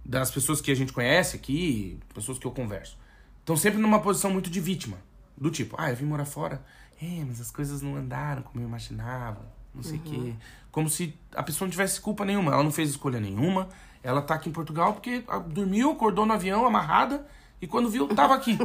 das 0.04 0.30
pessoas 0.30 0.60
que 0.60 0.70
a 0.70 0.74
gente 0.74 0.92
conhece 0.92 1.36
aqui, 1.36 1.98
pessoas 2.12 2.38
que 2.38 2.46
eu 2.46 2.50
converso, 2.50 2.98
estão 3.40 3.56
sempre 3.56 3.80
numa 3.80 4.00
posição 4.00 4.30
muito 4.30 4.50
de 4.50 4.60
vítima. 4.60 4.98
Do 5.36 5.50
tipo, 5.50 5.74
ah, 5.78 5.90
eu 5.90 5.96
vim 5.96 6.04
morar 6.04 6.26
fora, 6.26 6.64
é, 7.00 7.24
mas 7.26 7.40
as 7.40 7.50
coisas 7.50 7.80
não 7.82 7.96
andaram 7.96 8.42
como 8.42 8.62
eu 8.62 8.68
imaginava, 8.68 9.40
não 9.74 9.82
sei 9.82 9.96
o 9.96 10.00
quê. 10.00 10.34
Como 10.70 10.88
se 10.88 11.14
a 11.34 11.42
pessoa 11.42 11.66
não 11.66 11.70
tivesse 11.70 12.00
culpa 12.00 12.24
nenhuma, 12.24 12.52
ela 12.52 12.62
não 12.62 12.70
fez 12.70 12.90
escolha 12.90 13.18
nenhuma, 13.18 13.68
ela 14.04 14.20
tá 14.20 14.34
aqui 14.34 14.50
em 14.50 14.52
Portugal 14.52 14.92
porque 14.92 15.24
ah, 15.26 15.38
dormiu, 15.38 15.90
acordou 15.90 16.26
no 16.26 16.34
avião 16.34 16.66
amarrada 16.66 17.26
e 17.60 17.66
quando 17.66 17.88
viu, 17.88 18.06
tava 18.08 18.34
aqui. 18.34 18.58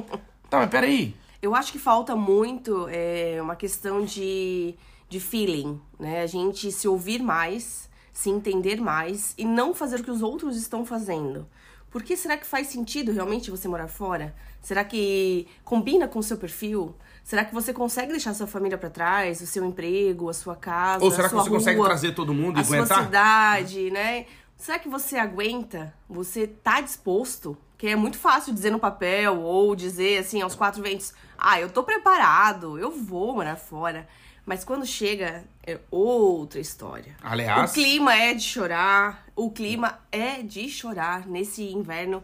tá, 0.48 0.58
mas 0.58 0.70
peraí. 0.70 1.14
Eu 1.42 1.54
acho 1.54 1.70
que 1.70 1.78
falta 1.78 2.16
muito 2.16 2.88
é, 2.88 3.38
uma 3.42 3.54
questão 3.54 4.04
de, 4.04 4.74
de 5.06 5.20
feeling, 5.20 5.78
né? 6.00 6.22
A 6.22 6.26
gente 6.26 6.72
se 6.72 6.88
ouvir 6.88 7.22
mais, 7.22 7.90
se 8.10 8.30
entender 8.30 8.80
mais 8.80 9.34
e 9.36 9.44
não 9.44 9.74
fazer 9.74 10.00
o 10.00 10.02
que 10.02 10.10
os 10.10 10.22
outros 10.22 10.56
estão 10.56 10.86
fazendo. 10.86 11.46
Por 11.90 12.02
que 12.02 12.16
será 12.16 12.36
que 12.36 12.46
faz 12.46 12.68
sentido 12.68 13.12
realmente 13.12 13.50
você 13.50 13.68
morar 13.68 13.88
fora? 13.88 14.34
Será 14.62 14.82
que 14.82 15.46
combina 15.62 16.08
com 16.08 16.18
o 16.18 16.22
seu 16.22 16.36
perfil? 16.36 16.94
Será 17.22 17.44
que 17.44 17.54
você 17.54 17.72
consegue 17.72 18.12
deixar 18.12 18.34
sua 18.34 18.46
família 18.46 18.78
pra 18.78 18.88
trás, 18.88 19.40
o 19.40 19.46
seu 19.46 19.64
emprego, 19.64 20.28
a 20.28 20.34
sua 20.34 20.56
casa, 20.56 21.04
Ou 21.04 21.10
será 21.10 21.24
que 21.24 21.34
sua 21.34 21.44
você 21.44 21.50
consegue 21.50 21.78
rua, 21.78 21.86
trazer 21.86 22.14
todo 22.14 22.32
mundo 22.32 22.58
e 22.58 22.60
a 22.60 22.64
sua 22.64 22.76
aguentar? 22.76 23.04
cidade, 23.04 23.90
né? 23.90 24.26
Será 24.56 24.78
que 24.78 24.88
você 24.88 25.16
aguenta? 25.16 25.94
Você 26.08 26.46
tá 26.46 26.80
disposto? 26.80 27.56
Que 27.78 27.88
é 27.88 27.96
muito 27.96 28.16
fácil 28.18 28.54
dizer 28.54 28.70
no 28.70 28.78
papel 28.78 29.42
ou 29.42 29.76
dizer 29.76 30.18
assim 30.18 30.40
aos 30.40 30.54
quatro 30.54 30.82
ventos: 30.82 31.12
"Ah, 31.36 31.60
eu 31.60 31.68
tô 31.68 31.82
preparado, 31.84 32.78
eu 32.78 32.90
vou 32.90 33.34
morar 33.34 33.56
fora". 33.56 34.08
Mas 34.46 34.64
quando 34.64 34.86
chega 34.86 35.44
é 35.66 35.78
outra 35.90 36.60
história. 36.60 37.16
Aliás- 37.22 37.70
o 37.70 37.74
clima 37.74 38.14
é 38.14 38.32
de 38.32 38.42
chorar, 38.44 39.26
o 39.34 39.50
clima 39.50 39.98
é 40.10 40.40
de 40.42 40.68
chorar 40.68 41.26
nesse 41.26 41.64
inverno. 41.64 42.22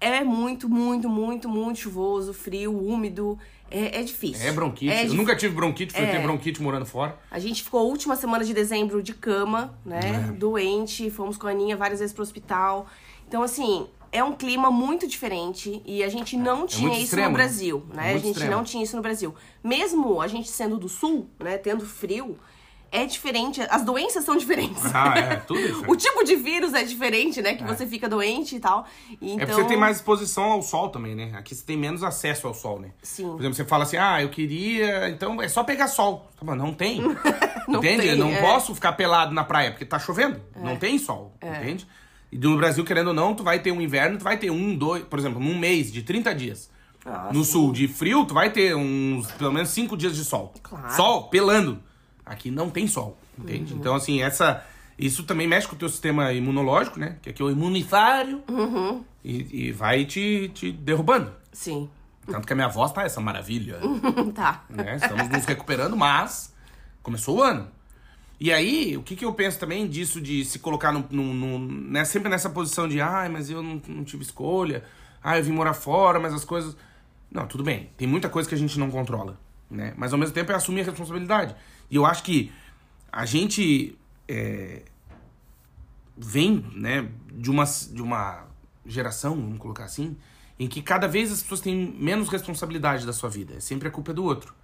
É 0.00 0.22
muito, 0.22 0.68
muito, 0.68 1.08
muito, 1.08 1.48
muito 1.48 1.80
chuvoso, 1.80 2.32
frio, 2.32 2.76
úmido. 2.76 3.38
É, 3.70 4.00
é 4.00 4.02
difícil. 4.02 4.46
É 4.46 4.52
bronquite. 4.52 4.92
É 4.92 5.02
eu 5.02 5.06
dif- 5.08 5.16
nunca 5.16 5.34
tive 5.36 5.54
bronquite, 5.54 5.92
fui 5.92 6.02
É. 6.04 6.10
ter 6.12 6.20
bronquite 6.22 6.62
morando 6.62 6.86
fora. 6.86 7.18
a 7.30 7.38
gente 7.38 7.62
ficou 7.64 7.80
a 7.80 7.82
última 7.82 8.14
semana 8.16 8.44
de 8.44 8.54
dezembro 8.54 9.02
de 9.02 9.12
cama, 9.12 9.76
né? 9.84 10.28
É. 10.28 10.32
Doente, 10.32 11.10
fomos 11.10 11.36
com 11.36 11.46
a 11.46 11.50
Aninha 11.50 11.76
várias 11.76 11.98
vezes 12.00 12.12
pro 12.14 12.22
hospital. 12.22 12.86
Então, 13.28 13.42
assim, 13.42 13.86
é 14.12 14.22
um 14.22 14.32
clima 14.32 14.70
muito 14.70 15.06
diferente 15.08 15.82
e 15.84 16.02
a 16.04 16.08
gente 16.08 16.36
não 16.36 16.64
tinha 16.66 16.82
muito 16.88 16.94
isso 16.98 17.04
extremo, 17.06 17.30
no 17.30 17.36
né? 17.36 17.42
Brasil, 17.44 17.86
É 17.92 17.96
né? 17.96 18.02
a 18.02 18.10
muito 18.12 18.22
gente 18.22 18.32
extremo. 18.34 18.56
não 18.56 18.64
tinha 18.64 18.84
isso 18.84 18.96
no 18.96 19.02
Brasil. 19.02 19.34
Mesmo 19.64 20.20
a 20.22 20.28
gente 20.28 20.48
sendo 20.48 20.78
do 20.78 20.88
sul, 20.88 21.28
né? 21.40 21.58
Tendo 21.58 21.84
frio, 21.84 22.38
é 22.90 23.04
diferente. 23.04 23.60
As 23.70 23.84
doenças 23.84 24.24
são 24.24 24.36
diferentes. 24.36 24.82
Ah, 24.94 25.18
é, 25.18 25.36
tudo 25.36 25.60
isso. 25.60 25.84
o 25.88 25.96
tipo 25.96 26.24
de 26.24 26.36
vírus 26.36 26.74
é 26.74 26.82
diferente, 26.82 27.42
né? 27.42 27.54
Que 27.54 27.64
você 27.64 27.86
fica 27.86 28.08
doente 28.08 28.56
e 28.56 28.60
tal. 28.60 28.86
Então, 29.20 29.36
É 29.36 29.46
porque 29.46 29.62
você 29.62 29.68
tem 29.68 29.76
mais 29.76 29.96
exposição 29.96 30.44
ao 30.44 30.62
sol 30.62 30.88
também, 30.88 31.14
né? 31.14 31.32
Aqui 31.34 31.54
você 31.54 31.64
tem 31.64 31.76
menos 31.76 32.02
acesso 32.02 32.46
ao 32.46 32.54
sol, 32.54 32.80
né? 32.80 32.90
Sim. 33.02 33.28
Por 33.28 33.40
exemplo, 33.40 33.54
você 33.54 33.64
fala 33.64 33.84
assim, 33.84 33.96
ah, 33.96 34.22
eu 34.22 34.28
queria. 34.28 35.08
Então 35.10 35.40
é 35.42 35.48
só 35.48 35.62
pegar 35.64 35.88
sol. 35.88 36.30
Tá 36.38 36.44
bom, 36.44 36.54
não 36.54 36.72
tem. 36.72 37.00
Não 37.68 37.80
entende? 37.80 38.02
tem, 38.02 38.10
eu 38.10 38.16
não 38.16 38.30
é. 38.30 38.40
posso 38.40 38.72
ficar 38.76 38.92
pelado 38.92 39.34
na 39.34 39.42
praia, 39.42 39.72
porque 39.72 39.84
tá 39.84 39.98
chovendo. 39.98 40.40
Não 40.54 40.76
tem 40.76 41.00
sol. 41.00 41.34
Entende? 41.42 41.84
E 42.30 42.38
no 42.38 42.56
Brasil, 42.56 42.84
querendo 42.84 43.08
ou 43.08 43.14
não, 43.14 43.34
tu 43.34 43.42
vai 43.42 43.58
ter 43.58 43.72
um 43.72 43.80
inverno, 43.80 44.18
tu 44.18 44.22
vai 44.22 44.36
ter 44.36 44.50
um, 44.50 44.76
dois, 44.76 45.02
por 45.02 45.18
exemplo, 45.18 45.40
num 45.40 45.58
mês 45.58 45.90
de 45.90 46.02
30 46.02 46.32
dias. 46.32 46.70
Ah, 47.04 47.30
no 47.32 47.44
sim. 47.44 47.52
sul 47.52 47.72
de 47.72 47.86
frio, 47.86 48.24
tu 48.24 48.34
vai 48.34 48.50
ter 48.50 48.74
uns, 48.74 49.30
pelo 49.32 49.52
menos 49.52 49.70
cinco 49.70 49.96
dias 49.96 50.14
de 50.14 50.24
sol. 50.24 50.52
Claro. 50.62 50.92
Sol, 50.94 51.24
pelando. 51.28 51.80
Aqui 52.26 52.50
não 52.50 52.68
tem 52.68 52.86
sol, 52.88 53.16
entende? 53.38 53.72
Uhum. 53.72 53.78
Então, 53.78 53.94
assim, 53.94 54.20
essa... 54.20 54.64
Isso 54.98 55.24
também 55.24 55.46
mexe 55.46 55.68
com 55.68 55.76
o 55.76 55.78
teu 55.78 55.88
sistema 55.88 56.32
imunológico, 56.32 56.98
né? 56.98 57.18
Que 57.22 57.30
aqui 57.30 57.40
é 57.40 57.44
o 57.44 57.50
imunifário. 57.50 58.42
Uhum. 58.48 59.04
E, 59.22 59.66
e 59.68 59.72
vai 59.72 60.04
te, 60.06 60.50
te 60.54 60.72
derrubando. 60.72 61.30
Sim. 61.52 61.88
Tanto 62.26 62.46
que 62.46 62.52
a 62.52 62.56
minha 62.56 62.68
voz 62.68 62.90
tá 62.92 63.02
essa 63.04 63.20
maravilha. 63.20 63.78
tá. 64.34 64.64
né? 64.68 64.96
Estamos 64.96 65.28
nos 65.28 65.44
recuperando, 65.44 65.96
mas 65.96 66.52
começou 67.02 67.38
o 67.38 67.42
ano. 67.42 67.68
E 68.40 68.52
aí, 68.52 68.96
o 68.96 69.02
que, 69.02 69.14
que 69.16 69.24
eu 69.24 69.32
penso 69.32 69.58
também 69.58 69.86
disso 69.86 70.20
de 70.20 70.44
se 70.44 70.58
colocar 70.58 70.92
no, 70.92 71.06
no, 71.10 71.32
no- 71.34 71.58
né, 71.58 72.04
sempre 72.04 72.28
nessa 72.28 72.50
posição 72.50 72.88
de 72.88 73.00
ai, 73.00 73.28
mas 73.28 73.48
eu 73.48 73.62
não, 73.62 73.80
não 73.88 74.04
tive 74.04 74.22
escolha, 74.22 74.84
ah, 75.22 75.38
eu 75.38 75.44
vim 75.44 75.52
morar 75.52 75.72
fora, 75.74 76.18
mas 76.18 76.34
as 76.34 76.44
coisas. 76.44 76.76
Não, 77.30 77.46
tudo 77.46 77.62
bem. 77.64 77.90
Tem 77.96 78.06
muita 78.06 78.28
coisa 78.28 78.48
que 78.48 78.54
a 78.54 78.58
gente 78.58 78.78
não 78.78 78.90
controla. 78.90 79.38
Né? 79.70 79.94
Mas 79.96 80.12
ao 80.12 80.18
mesmo 80.18 80.34
tempo 80.34 80.52
é 80.52 80.54
assumir 80.54 80.82
a 80.82 80.84
responsabilidade. 80.84 81.54
E 81.90 81.96
eu 81.96 82.04
acho 82.04 82.22
que 82.22 82.52
a 83.12 83.24
gente 83.24 83.96
é, 84.28 84.82
vem 86.16 86.64
né, 86.74 87.08
de, 87.32 87.50
uma, 87.50 87.64
de 87.64 88.02
uma 88.02 88.46
geração, 88.84 89.34
vamos 89.34 89.58
colocar 89.58 89.84
assim, 89.84 90.16
em 90.58 90.66
que 90.66 90.80
cada 90.80 91.06
vez 91.06 91.30
as 91.30 91.42
pessoas 91.42 91.60
têm 91.60 91.94
menos 91.98 92.28
responsabilidade 92.28 93.04
da 93.04 93.12
sua 93.12 93.28
vida. 93.28 93.54
É 93.54 93.60
sempre 93.60 93.88
a 93.88 93.90
culpa 93.90 94.12
é 94.12 94.14
do 94.14 94.24
outro. 94.24 94.54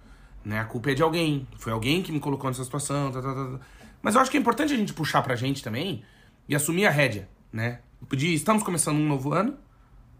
Né? 0.43 0.59
A 0.59 0.65
culpa 0.65 0.91
é 0.91 0.93
de 0.93 1.03
alguém. 1.03 1.47
Foi 1.57 1.71
alguém 1.71 2.01
que 2.01 2.11
me 2.11 2.19
colocou 2.19 2.49
nessa 2.49 2.63
situação. 2.63 3.11
Tá, 3.11 3.21
tá, 3.21 3.33
tá, 3.33 3.45
tá. 3.57 3.59
Mas 4.01 4.15
eu 4.15 4.21
acho 4.21 4.31
que 4.31 4.37
é 4.37 4.39
importante 4.39 4.73
a 4.73 4.77
gente 4.77 4.93
puxar 4.93 5.21
pra 5.21 5.35
gente 5.35 5.63
também 5.63 6.03
e 6.49 6.55
assumir 6.55 6.85
a 6.85 6.89
rédea. 6.89 7.29
Né? 7.51 7.79
Pedir, 8.09 8.33
estamos 8.33 8.63
começando 8.63 8.97
um 8.97 9.07
novo 9.07 9.33
ano. 9.33 9.55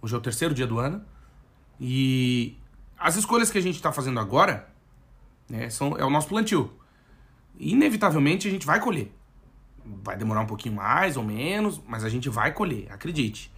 Hoje 0.02 0.14
é 0.14 0.18
o 0.18 0.22
terceiro 0.22 0.54
dia 0.54 0.68
do 0.68 0.80
ano. 0.80 1.04
E 1.80 2.56
as 2.98 3.16
escolhas 3.16 3.50
que 3.50 3.58
a 3.58 3.62
gente 3.62 3.82
tá 3.82 3.92
fazendo 3.92 4.20
agora 4.20 4.70
né, 5.50 5.70
são, 5.70 5.98
é 5.98 6.06
o 6.06 6.10
nosso 6.10 6.28
plantio. 6.28 6.72
Inevitavelmente 7.60 8.48
a 8.48 8.52
gente 8.52 8.66
vai 8.66 8.80
colher. 8.80 9.12
Vai 10.04 10.16
demorar 10.16 10.42
um 10.42 10.46
pouquinho 10.46 10.76
mais 10.76 11.18
ou 11.18 11.24
menos, 11.24 11.82
mas 11.88 12.04
a 12.04 12.10
gente 12.10 12.30
vai 12.30 12.54
colher, 12.54 12.92
acredite. 12.92 13.52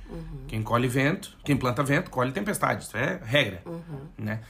Quem 0.48 0.62
colhe 0.62 0.88
vento, 0.88 1.38
quem 1.44 1.58
planta 1.58 1.84
vento, 1.84 2.12
colhe 2.12 2.32
tempestade. 2.32 2.84
Isso 2.84 2.96
é 2.98 3.20
regra. 3.24 3.64
Né? 4.18 4.42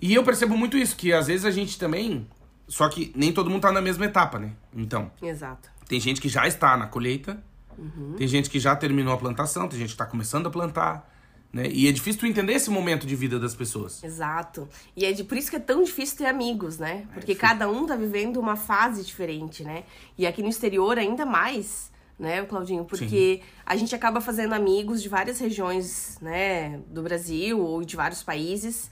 E 0.00 0.14
eu 0.14 0.24
percebo 0.24 0.56
muito 0.56 0.76
isso, 0.76 0.96
que 0.96 1.12
às 1.12 1.26
vezes 1.26 1.44
a 1.44 1.50
gente 1.50 1.78
também. 1.78 2.26
Só 2.66 2.88
que 2.88 3.12
nem 3.16 3.32
todo 3.32 3.50
mundo 3.50 3.62
tá 3.62 3.72
na 3.72 3.80
mesma 3.80 4.04
etapa, 4.04 4.38
né? 4.38 4.52
Então, 4.74 5.10
Exato. 5.20 5.68
tem 5.88 5.98
gente 5.98 6.20
que 6.20 6.28
já 6.28 6.46
está 6.46 6.76
na 6.76 6.86
colheita, 6.86 7.42
tem 8.16 8.28
gente 8.28 8.48
que 8.48 8.60
já 8.60 8.76
terminou 8.76 9.12
a 9.12 9.16
plantação, 9.16 9.68
tem 9.68 9.78
gente 9.78 9.90
que 9.90 9.96
tá 9.96 10.06
começando 10.06 10.46
a 10.46 10.50
plantar. 10.50 11.08
Né? 11.52 11.68
E 11.68 11.88
é 11.88 11.92
difícil 11.92 12.20
tu 12.20 12.26
entender 12.26 12.52
esse 12.52 12.70
momento 12.70 13.06
de 13.06 13.16
vida 13.16 13.38
das 13.38 13.54
pessoas. 13.54 14.02
Exato. 14.04 14.68
E 14.96 15.04
é 15.04 15.12
de, 15.12 15.24
por 15.24 15.36
isso 15.36 15.50
que 15.50 15.56
é 15.56 15.60
tão 15.60 15.82
difícil 15.82 16.18
ter 16.18 16.26
amigos, 16.26 16.78
né? 16.78 17.06
Porque 17.12 17.32
difícil. 17.32 17.40
cada 17.40 17.68
um 17.68 17.86
tá 17.86 17.96
vivendo 17.96 18.36
uma 18.38 18.54
fase 18.54 19.04
diferente, 19.04 19.64
né? 19.64 19.82
E 20.16 20.26
aqui 20.26 20.42
no 20.42 20.48
exterior 20.48 20.96
ainda 20.96 21.26
mais, 21.26 21.90
né, 22.16 22.44
Claudinho? 22.44 22.84
Porque 22.84 23.40
a 23.66 23.74
gente 23.74 23.94
acaba 23.94 24.20
fazendo 24.20 24.52
amigos 24.52 25.02
de 25.02 25.08
várias 25.08 25.40
regiões, 25.40 26.18
né, 26.20 26.78
do 26.86 27.02
Brasil 27.02 27.58
ou 27.58 27.82
de 27.82 27.96
vários 27.96 28.22
países. 28.22 28.90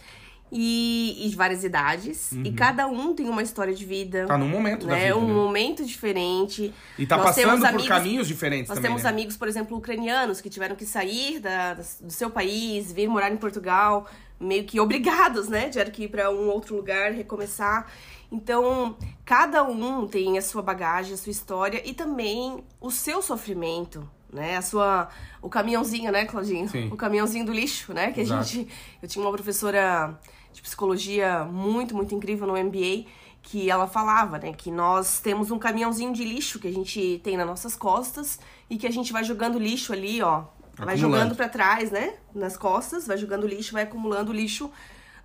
E, 0.50 1.26
e 1.26 1.28
de 1.28 1.36
várias 1.36 1.62
idades. 1.64 2.32
E 2.32 2.50
cada 2.52 2.86
um 2.86 3.14
tem 3.14 3.28
uma 3.28 3.42
história 3.42 3.74
de 3.74 3.84
vida. 3.84 4.22
Uhum. 4.22 4.26
Tá 4.26 4.38
num 4.38 4.48
momento 4.48 4.86
da 4.86 4.94
né? 4.94 5.02
vida, 5.08 5.16
Um 5.18 5.26
né? 5.28 5.34
momento 5.34 5.84
diferente. 5.84 6.72
E 6.98 7.06
tá 7.06 7.16
Nós 7.16 7.26
passando 7.26 7.60
por 7.60 7.66
amigos- 7.66 7.88
caminhos 7.88 8.26
diferentes 8.28 8.68
Nós 8.68 8.76
também. 8.78 8.90
temos 8.90 9.02
né? 9.04 9.10
amigos, 9.10 9.36
por 9.36 9.46
exemplo, 9.46 9.76
ucranianos 9.76 10.40
que 10.40 10.48
tiveram 10.48 10.74
que 10.74 10.86
sair 10.86 11.38
da, 11.38 11.74
do 11.74 12.10
seu 12.10 12.30
país, 12.30 12.90
vir 12.92 13.08
morar 13.08 13.30
em 13.30 13.36
Portugal, 13.36 14.06
meio 14.40 14.64
que 14.64 14.80
obrigados, 14.80 15.48
né? 15.48 15.68
Tiveram 15.68 15.90
que 15.90 16.04
ir 16.04 16.08
para 16.08 16.30
um 16.30 16.48
outro 16.48 16.74
lugar, 16.76 17.12
recomeçar. 17.12 17.86
Então, 18.30 18.96
cada 19.24 19.62
um 19.64 20.06
tem 20.06 20.38
a 20.38 20.42
sua 20.42 20.62
bagagem, 20.62 21.14
a 21.14 21.16
sua 21.16 21.30
história 21.30 21.82
e 21.84 21.92
também 21.94 22.62
o 22.80 22.90
seu 22.90 23.20
sofrimento, 23.22 24.08
né? 24.32 24.56
A 24.56 24.62
sua 24.62 25.08
o 25.42 25.48
caminhãozinho, 25.48 26.12
né, 26.12 26.24
Claudinho? 26.26 26.68
Sim. 26.68 26.88
O 26.92 26.96
caminhãozinho 26.96 27.44
do 27.46 27.52
lixo, 27.52 27.92
né? 27.94 28.12
Que 28.12 28.20
a 28.20 28.22
Exato. 28.22 28.44
gente 28.44 28.68
eu 29.02 29.08
tinha 29.08 29.24
uma 29.24 29.32
professora 29.32 30.18
de 30.52 30.62
psicologia 30.62 31.44
muito, 31.44 31.94
muito 31.94 32.14
incrível 32.14 32.46
no 32.46 32.54
MBA 32.54 33.06
que 33.42 33.70
ela 33.70 33.86
falava, 33.86 34.38
né, 34.38 34.52
que 34.52 34.70
nós 34.70 35.20
temos 35.20 35.50
um 35.50 35.58
caminhãozinho 35.58 36.12
de 36.12 36.24
lixo 36.24 36.58
que 36.58 36.68
a 36.68 36.72
gente 36.72 37.20
tem 37.24 37.36
nas 37.36 37.46
nossas 37.46 37.74
costas 37.74 38.38
e 38.68 38.76
que 38.76 38.86
a 38.86 38.90
gente 38.90 39.12
vai 39.12 39.24
jogando 39.24 39.58
lixo 39.58 39.92
ali, 39.92 40.20
ó, 40.20 40.44
vai 40.76 40.96
jogando 40.96 41.34
pra 41.34 41.48
trás, 41.48 41.90
né, 41.90 42.16
nas 42.34 42.56
costas, 42.56 43.06
vai 43.06 43.16
jogando 43.16 43.46
lixo, 43.46 43.72
vai 43.72 43.84
acumulando 43.84 44.32
lixo 44.32 44.70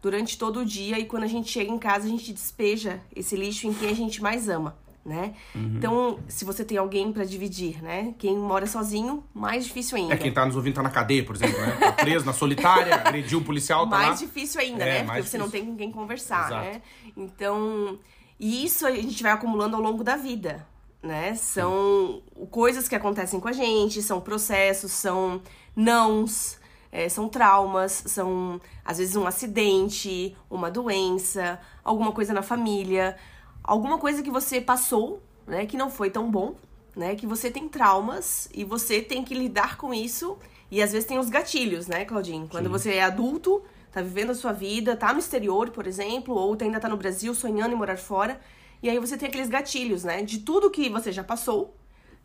durante 0.02 0.38
todo 0.38 0.62
o 0.62 0.66
dia 0.66 1.00
e 1.00 1.06
quando 1.06 1.24
a 1.24 1.28
gente 1.28 1.50
chega 1.50 1.72
em 1.72 1.78
casa 1.78 2.06
a 2.06 2.10
gente 2.10 2.32
despeja 2.32 3.02
esse 3.16 3.36
lixo 3.36 3.68
em 3.68 3.74
quem 3.74 3.90
a 3.90 3.96
gente 3.96 4.22
mais 4.22 4.48
ama, 4.48 4.78
né? 5.06 5.34
Uhum. 5.54 5.74
Então, 5.78 6.20
se 6.28 6.46
você 6.46 6.64
tem 6.64 6.78
alguém 6.78 7.12
pra 7.12 7.26
dividir, 7.26 7.84
né? 7.84 8.14
Quem 8.18 8.38
mora 8.38 8.66
sozinho, 8.66 9.24
mais 9.34 9.66
difícil 9.66 9.98
ainda. 9.98 10.14
É, 10.14 10.18
quem 10.18 10.32
tá 10.32 10.46
nos 10.46 10.56
ouvindo 10.56 10.76
tá 10.76 10.84
na 10.84 10.90
cadeia, 10.90 11.26
por 11.26 11.36
exemplo, 11.36 11.60
né? 11.60 11.72
Tá 11.80 11.92
preso 11.92 12.26
na 12.26 12.32
solitária, 12.34 12.96
agrediu 13.06 13.40
o 13.40 13.44
policial, 13.44 13.84
tá 13.90 13.98
mais 13.98 14.22
lá. 14.22 14.28
difícil 14.28 14.62
ainda, 14.62 14.84
É, 14.84 15.04
né? 15.04 15.06
Porque 15.06 15.24
você 15.24 15.38
não 15.38 15.50
tem 15.50 15.66
com 15.66 15.76
quem 15.76 15.92
conversar, 15.92 16.48
Exato. 16.48 16.66
né? 16.66 16.82
Então, 17.18 18.00
e 18.40 18.64
isso 18.64 18.86
a 18.86 18.92
gente 18.92 19.22
vai 19.22 19.32
acumulando 19.34 19.76
ao 19.76 19.82
longo 19.82 20.04
da 20.04 20.16
vida, 20.16 20.66
né? 21.02 21.36
São 21.36 22.22
coisas 22.50 22.88
que 22.88 22.96
acontecem 22.96 23.40
com 23.40 23.48
a 23.50 23.54
gente, 23.54 24.02
são 24.02 24.22
processos, 24.22 24.92
são 24.94 25.42
nãos, 25.76 26.58
é, 26.92 27.10
são 27.10 27.28
traumas, 27.28 28.04
são 28.06 28.62
às 28.86 29.00
vezes 29.00 29.16
um 29.16 29.26
acidente, 29.28 30.36
uma 30.50 30.70
doença, 30.72 31.60
alguma 31.84 32.12
coisa 32.12 32.32
na 32.34 32.42
família, 32.42 33.18
alguma 33.64 33.98
coisa 33.98 34.22
que 34.22 34.30
você 34.30 34.60
passou, 34.60 35.22
né, 35.48 35.66
que 35.66 35.78
não 35.78 35.90
foi 35.90 36.10
tão 36.10 36.30
bom, 36.30 36.56
né, 36.96 37.16
que 37.16 37.26
você 37.26 37.50
tem 37.50 37.68
traumas 37.70 38.50
e 38.54 38.64
você 38.64 39.02
tem 39.02 39.24
que 39.24 39.34
lidar 39.34 39.78
com 39.78 39.94
isso 39.94 40.38
e 40.70 40.82
às 40.82 40.92
vezes 40.92 41.08
tem 41.08 41.18
os 41.18 41.30
gatilhos, 41.30 41.88
né, 41.88 42.06
Claudinho? 42.06 42.48
Quando 42.48 42.70
você 42.70 42.96
é 42.96 43.04
adulto, 43.04 43.64
tá 43.92 44.02
vivendo 44.02 44.32
a 44.32 44.36
sua 44.36 44.52
vida, 44.52 44.96
tá 44.96 45.14
no 45.14 45.20
exterior, 45.20 45.70
por 45.70 45.88
exemplo, 45.88 46.36
ou 46.36 46.58
ainda 46.60 46.80
tá 46.80 46.90
no 46.90 46.98
Brasil 46.98 47.34
sonhando 47.34 47.74
em 47.74 47.78
morar 47.78 47.98
fora, 47.98 48.40
e 48.82 48.90
aí 48.90 49.00
você 49.00 49.18
tem 49.18 49.30
aqueles 49.30 49.50
gatilhos, 49.50 50.04
né, 50.04 50.22
de 50.24 50.40
tudo 50.40 50.70
que 50.70 50.90
você 50.90 51.12
já 51.12 51.24
passou, 51.24 51.76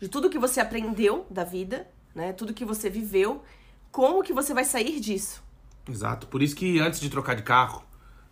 de 0.00 0.08
tudo 0.08 0.30
que 0.30 0.38
você 0.38 0.60
aprendeu 0.60 1.26
da 1.30 1.44
vida, 1.44 1.88
né, 2.14 2.32
tudo 2.32 2.54
que 2.54 2.64
você 2.64 2.90
viveu, 2.90 3.42
como 3.90 4.22
que 4.22 4.32
você 4.32 4.52
vai 4.52 4.64
sair 4.64 5.00
disso? 5.00 5.42
Exato. 5.88 6.26
Por 6.26 6.42
isso 6.42 6.54
que 6.54 6.78
antes 6.78 7.00
de 7.00 7.08
trocar 7.08 7.34
de 7.34 7.42
carro, 7.42 7.82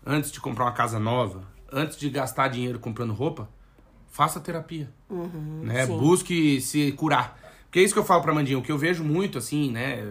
antes 0.05 0.31
de 0.31 0.41
comprar 0.41 0.65
uma 0.65 0.73
casa 0.73 0.99
nova, 0.99 1.47
antes 1.73 1.97
de 1.97 2.09
gastar 2.11 2.49
dinheiro 2.49 2.79
comprando 2.79 3.13
roupa, 3.13 3.49
faça 4.11 4.41
terapia. 4.41 4.89
né? 5.63 5.87
sim. 5.87 5.99
Busque 5.99 6.61
se 6.61 6.93
curar. 6.93 7.39
Porque 7.65 7.81
é 7.81 7.83
isso 7.83 7.95
que 7.95 8.01
eu 8.01 8.05
falo 8.05 8.23
pra 8.23 8.33
Mandinha, 8.33 8.59
o 8.59 8.63
que 8.63 8.73
eu 8.73 8.79
vejo 8.79 9.05
muito, 9.05 9.39
assim, 9.39 9.71
né? 9.71 10.07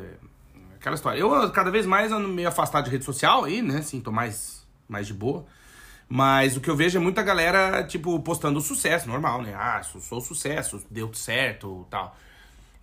Aquela 0.76 0.96
história. 0.96 1.20
Eu 1.20 1.52
cada 1.52 1.72
vez 1.72 1.86
mais 1.86 2.12
ando 2.12 2.28
meio 2.28 2.48
afastado 2.48 2.86
de 2.86 2.92
rede 2.92 3.06
social 3.06 3.44
aí, 3.44 3.62
né? 3.62 3.80
Assim, 3.80 4.00
tô 4.00 4.12
mais, 4.12 4.66
mais 4.88 5.08
de 5.08 5.14
boa. 5.14 5.46
Mas 6.08 6.56
o 6.56 6.62
que 6.62 6.70
eu 6.70 6.76
vejo 6.76 6.98
é 6.98 7.02
muita 7.02 7.24
galera, 7.24 7.84
tipo, 7.84 8.20
postando 8.20 8.62
sucesso, 8.62 9.08
normal, 9.08 9.42
né? 9.42 9.56
Ah, 9.56 9.82
sou, 9.82 10.00
sou 10.00 10.22
sucesso, 10.22 10.84
deu 10.90 11.12
certo 11.14 11.88
tal. 11.90 12.16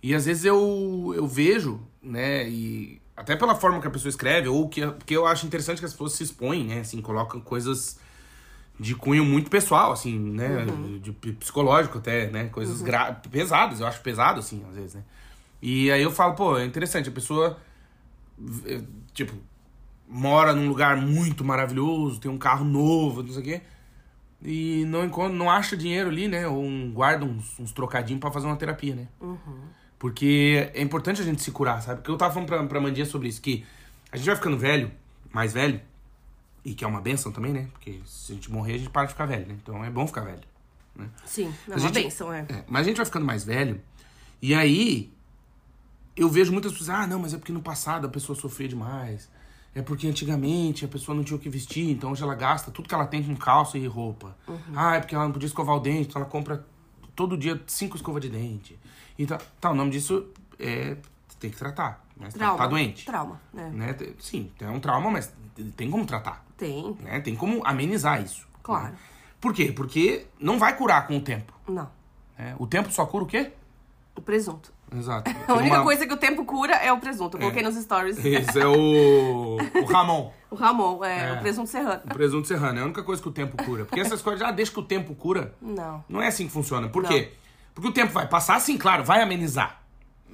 E 0.01 0.13
às 0.13 0.25
vezes 0.25 0.43
eu, 0.43 1.13
eu 1.15 1.25
vejo, 1.25 1.79
né, 2.01 2.49
e 2.49 3.01
até 3.15 3.37
pela 3.37 3.55
forma 3.55 3.79
que 3.79 3.87
a 3.87 3.89
pessoa 3.89 4.09
escreve, 4.09 4.49
ou 4.49 4.67
que 4.67 4.85
porque 4.85 5.15
eu 5.15 5.25
acho 5.25 5.45
interessante 5.45 5.79
que 5.79 5.85
as 5.85 5.93
pessoas 5.93 6.11
se 6.11 6.23
expõem, 6.23 6.65
né, 6.65 6.81
assim, 6.81 7.01
colocam 7.01 7.39
coisas 7.39 7.97
de 8.79 8.95
cunho 8.95 9.23
muito 9.23 9.49
pessoal, 9.49 9.91
assim, 9.91 10.17
né, 10.17 10.65
de 11.01 11.11
pi- 11.11 11.33
psicológico 11.33 11.97
até, 11.99 12.29
né, 12.29 12.45
coisas 12.49 12.81
gra- 12.81 13.13
pesadas, 13.31 13.79
eu 13.79 13.87
acho 13.87 14.01
pesado, 14.01 14.39
assim, 14.39 14.63
às 14.69 14.75
vezes, 14.75 14.95
né. 14.95 15.03
E 15.61 15.91
aí 15.91 16.01
eu 16.01 16.11
falo, 16.11 16.33
pô, 16.33 16.57
é 16.57 16.65
interessante, 16.65 17.07
a 17.07 17.11
pessoa, 17.11 17.57
eh, 18.65 18.81
tipo, 19.13 19.33
mora 20.07 20.53
num 20.53 20.67
lugar 20.67 20.97
muito 20.97 21.43
maravilhoso, 21.45 22.19
tem 22.19 22.29
um 22.29 22.37
carro 22.37 22.65
novo, 22.65 23.23
não 23.23 23.31
sei 23.31 23.41
o 23.41 23.45
quê, 23.45 23.61
e 24.41 24.83
não 24.85 25.05
encontra, 25.05 25.33
não 25.33 25.49
acha 25.49 25.77
dinheiro 25.77 26.09
ali, 26.09 26.27
né, 26.27 26.47
ou 26.47 26.61
um, 26.63 26.91
guarda 26.91 27.23
uns, 27.25 27.57
uns 27.59 27.71
trocadinhos 27.71 28.19
pra 28.19 28.31
fazer 28.31 28.47
uma 28.47 28.57
terapia, 28.57 28.95
né. 28.95 29.07
Porque 29.99 30.69
é 30.73 30.81
importante 30.81 31.21
a 31.21 31.23
gente 31.23 31.41
se 31.41 31.49
curar, 31.51 31.81
sabe? 31.81 31.99
Porque 31.99 32.11
eu 32.11 32.17
tava 32.17 32.33
falando 32.33 32.47
pra, 32.49 32.61
pra 32.65 32.81
Mandinha 32.81 33.05
sobre 33.05 33.29
isso, 33.29 33.41
que 33.41 33.63
a 34.11 34.17
gente 34.17 34.25
vai 34.25 34.35
ficando 34.35 34.57
velho, 34.57 34.91
mais 35.31 35.53
velho, 35.53 35.79
e 36.65 36.73
que 36.73 36.83
é 36.83 36.87
uma 36.87 37.01
benção 37.01 37.31
também, 37.31 37.51
né? 37.53 37.67
Porque 37.73 37.99
se 38.05 38.31
a 38.31 38.35
gente 38.35 38.51
morrer, 38.51 38.75
a 38.75 38.77
gente 38.77 38.89
para 38.89 39.05
de 39.05 39.11
ficar 39.13 39.25
velho, 39.25 39.47
né? 39.47 39.55
Então 39.61 39.83
é 39.83 39.89
bom 39.89 40.05
ficar 40.07 40.21
velho. 40.21 40.41
Né? 40.95 41.09
Sim, 41.25 41.53
é 41.67 41.71
uma 41.71 41.79
gente- 41.79 41.93
benção, 42.03 42.31
é. 42.31 42.45
É, 42.49 42.63
mas 42.67 42.81
a 42.81 42.89
gente 42.89 42.97
vai 42.97 43.05
ficando 43.05 43.25
mais 43.25 43.43
velho, 43.43 43.81
e 44.41 44.53
aí 44.53 45.11
eu 46.15 46.29
vejo 46.29 46.51
muitas 46.51 46.71
pessoas, 46.71 46.89
ah, 46.89 47.07
não, 47.07 47.19
mas 47.19 47.33
é 47.33 47.37
porque 47.37 47.51
no 47.51 47.61
passado 47.61 48.05
a 48.05 48.09
pessoa 48.09 48.37
sofria 48.37 48.67
demais. 48.67 49.29
É 49.75 49.81
porque 49.81 50.07
antigamente 50.07 50.85
a 50.85 50.87
pessoa 50.87 51.15
não 51.15 51.23
tinha 51.23 51.35
o 51.35 51.39
que 51.39 51.49
vestir, 51.49 51.89
então 51.89 52.11
hoje 52.11 52.21
ela 52.21 52.35
gasta 52.35 52.69
tudo 52.69 52.87
que 52.87 52.93
ela 52.93 53.07
tem 53.07 53.23
com 53.23 53.35
calça 53.35 53.75
e 53.75 53.87
roupa. 53.87 54.37
Ah, 54.75 54.95
é 54.95 54.99
porque 54.99 55.15
ela 55.15 55.23
não 55.25 55.31
podia 55.31 55.47
escovar 55.47 55.75
o 55.75 55.79
dente, 55.79 56.09
então 56.09 56.21
ela 56.21 56.29
compra 56.29 56.63
todo 57.15 57.35
dia 57.35 57.59
cinco 57.65 57.95
escovas 57.97 58.21
de 58.21 58.29
dente. 58.29 58.77
Então, 59.17 59.35
tá, 59.59 59.71
o 59.71 59.75
nome 59.75 59.89
disso 59.91 60.27
é. 60.59 60.95
Tem 61.39 61.49
que 61.49 61.57
tratar. 61.57 62.05
Né? 62.15 62.29
Você 62.29 62.37
tá- 62.37 62.45
Trauma. 62.45 62.57
Tá 62.57 62.67
doente. 62.67 63.05
Trauma, 63.05 63.41
né? 63.51 63.69
Né? 63.73 63.97
Sim, 64.19 64.49
é 64.61 64.69
um 64.69 64.79
trauma, 64.79 65.09
mas 65.11 65.33
tem 65.75 65.89
como 65.89 66.05
tratar. 66.05 66.43
Tem, 66.57 66.95
Né? 67.01 67.19
Tem 67.21 67.35
como 67.35 67.61
amenizar 67.65 68.21
isso. 68.21 68.47
Claro. 68.61 68.85
né? 68.93 68.95
Por 69.41 69.53
quê? 69.53 69.71
Porque 69.71 70.25
não 70.39 70.57
vai 70.57 70.75
curar 70.77 71.05
com 71.07 71.17
o 71.17 71.21
tempo. 71.21 71.53
não. 71.67 71.89
né? 72.37 72.55
O 72.57 72.65
tempo 72.65 72.91
só 72.91 73.05
cura 73.05 73.23
o 73.23 73.27
quê? 73.27 73.51
O 74.15 74.21
presunto. 74.21 74.71
Exato. 74.95 75.29
A 75.47 75.53
única 75.55 75.75
Uma- 75.77 75.83
coisa 75.83 76.05
que 76.05 76.13
o 76.13 76.17
tempo 76.17 76.45
cura 76.45 76.75
é 76.75 76.91
o 76.93 76.99
presunto. 76.99 77.35
Eu 77.37 77.41
coloquei 77.41 77.63
nos 77.63 77.75
stories. 77.75 78.17
Esse 78.23 78.59
é 78.59 78.67
o. 78.67 79.57
O 79.81 79.85
Ramon. 79.85 80.31
O 80.51 80.55
Ramon, 80.55 81.03
é, 81.03 81.29
É. 81.29 81.33
o 81.33 81.39
presunto 81.41 81.67
serrano. 81.69 82.01
O 82.05 82.13
presunto 82.13 82.47
serrano. 82.47 82.77
É 82.79 82.81
a 82.83 82.85
única 82.85 83.01
coisa 83.03 83.19
que 83.21 83.27
o 83.27 83.31
tempo 83.31 83.57
cura. 83.63 83.85
Porque 83.85 83.99
essas 83.99 84.21
coisas, 84.21 84.41
ah, 84.47 84.51
deixa 84.51 84.71
que 84.71 84.79
o 84.79 84.83
tempo 84.83 85.15
cura. 85.15 85.55
Não. 85.61 86.03
Não 86.07 86.21
é 86.21 86.27
assim 86.27 86.45
que 86.45 86.51
funciona. 86.53 86.87
Por 86.89 87.03
quê? 87.05 87.33
Porque 87.73 87.89
o 87.89 87.91
tempo 87.91 88.13
vai 88.13 88.27
passar, 88.27 88.59
sim, 88.61 88.77
claro, 88.77 89.03
vai 89.03 89.21
amenizar. 89.21 89.81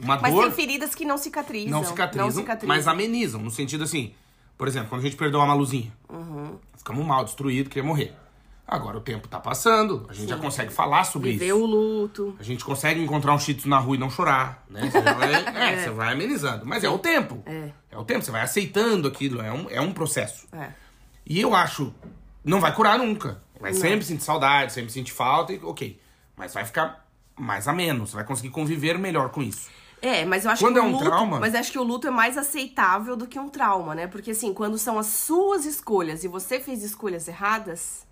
Uma 0.01 0.17
Mas 0.19 0.33
dor 0.33 0.43
tem 0.43 0.51
feridas 0.51 0.93
que 0.93 1.05
não 1.05 1.17
cicatrizam. 1.17 1.71
não 1.71 1.83
cicatrizam, 1.87 2.25
Não 2.27 2.31
cicatrizam. 2.35 2.75
mas 2.75 2.87
amenizam. 2.87 3.41
No 3.41 3.49
sentido 3.51 3.85
assim, 3.85 4.13
por 4.59 4.67
exemplo, 4.67 4.89
quando 4.89 4.99
a 4.99 5.03
gente 5.05 5.15
perdeu 5.15 5.39
a 5.39 5.45
Maluzinha. 5.45 5.89
Uhum. 6.09 6.59
Ficamos 6.77 7.05
mal, 7.05 7.23
destruído, 7.23 7.69
queria 7.69 7.87
morrer. 7.87 8.13
Agora 8.67 8.97
o 8.97 9.01
tempo 9.01 9.25
tá 9.25 9.39
passando, 9.39 10.05
a 10.09 10.13
gente 10.13 10.27
já 10.27 10.37
consegue 10.37 10.71
falar 10.71 11.05
sobre 11.05 11.31
Viver 11.31 11.47
isso. 11.47 11.55
o 11.57 11.65
luto. 11.65 12.35
A 12.37 12.43
gente 12.43 12.65
consegue 12.65 13.01
encontrar 13.01 13.33
um 13.33 13.39
shih 13.39 13.57
na 13.65 13.79
rua 13.79 13.95
e 13.95 13.97
não 13.99 14.09
chorar, 14.09 14.65
né? 14.69 14.91
Você 14.91 15.01
vai, 15.01 15.33
é, 15.73 15.83
você 15.83 15.89
vai 15.91 16.13
amenizando. 16.13 16.65
Mas 16.65 16.83
é 16.83 16.89
o 16.89 16.99
tempo. 16.99 17.41
É. 17.45 17.71
É 17.89 17.97
o 17.97 18.03
tempo, 18.03 18.21
você 18.23 18.31
vai 18.31 18.41
aceitando 18.41 19.07
aquilo, 19.07 19.41
é 19.41 19.51
um, 19.51 19.69
é 19.69 19.79
um 19.79 19.93
processo. 19.93 20.45
É. 20.51 20.71
E 21.25 21.39
eu 21.39 21.55
acho, 21.55 21.93
não 22.43 22.59
vai 22.59 22.75
curar 22.75 22.99
nunca. 22.99 23.41
Vai 23.61 23.73
sempre 23.73 24.05
sentir 24.05 24.23
saudade, 24.23 24.73
sempre 24.73 24.91
sentir 24.91 25.13
falta, 25.13 25.53
e 25.53 25.59
ok. 25.63 25.99
Mas 26.35 26.53
vai 26.53 26.65
ficar 26.65 27.07
mais 27.39 27.65
ameno, 27.65 28.05
você 28.05 28.15
vai 28.15 28.25
conseguir 28.25 28.49
conviver 28.49 28.99
melhor 28.99 29.29
com 29.29 29.41
isso. 29.41 29.69
É, 30.01 30.23
mas 30.25 30.45
eu 30.45 30.51
acho 30.51 30.63
Quando 30.63 30.73
que 30.75 30.79
é 30.79 30.83
o 30.83 30.85
um 30.85 30.91
luto, 30.91 31.03
trauma- 31.05 31.39
mas 31.39 31.53
acho 31.55 31.71
que 31.71 31.79
o 31.79 31.83
luto 31.83 32.07
é 32.07 32.11
mais 32.11 32.37
aceitável 32.37 33.15
do 33.17 33.27
que 33.27 33.37
um 33.39 33.49
trauma, 33.49 33.93
né? 33.93 34.07
Porque 34.07 34.31
assim, 34.31 34.53
quando 34.53 34.77
são 34.77 34.97
as 34.97 35.07
suas 35.07 35.65
escolhas 35.65 36.23
e 36.23 36.27
você 36.27 36.59
fez 36.59 36.83
escolhas 36.83 37.27
erradas, 37.27 38.07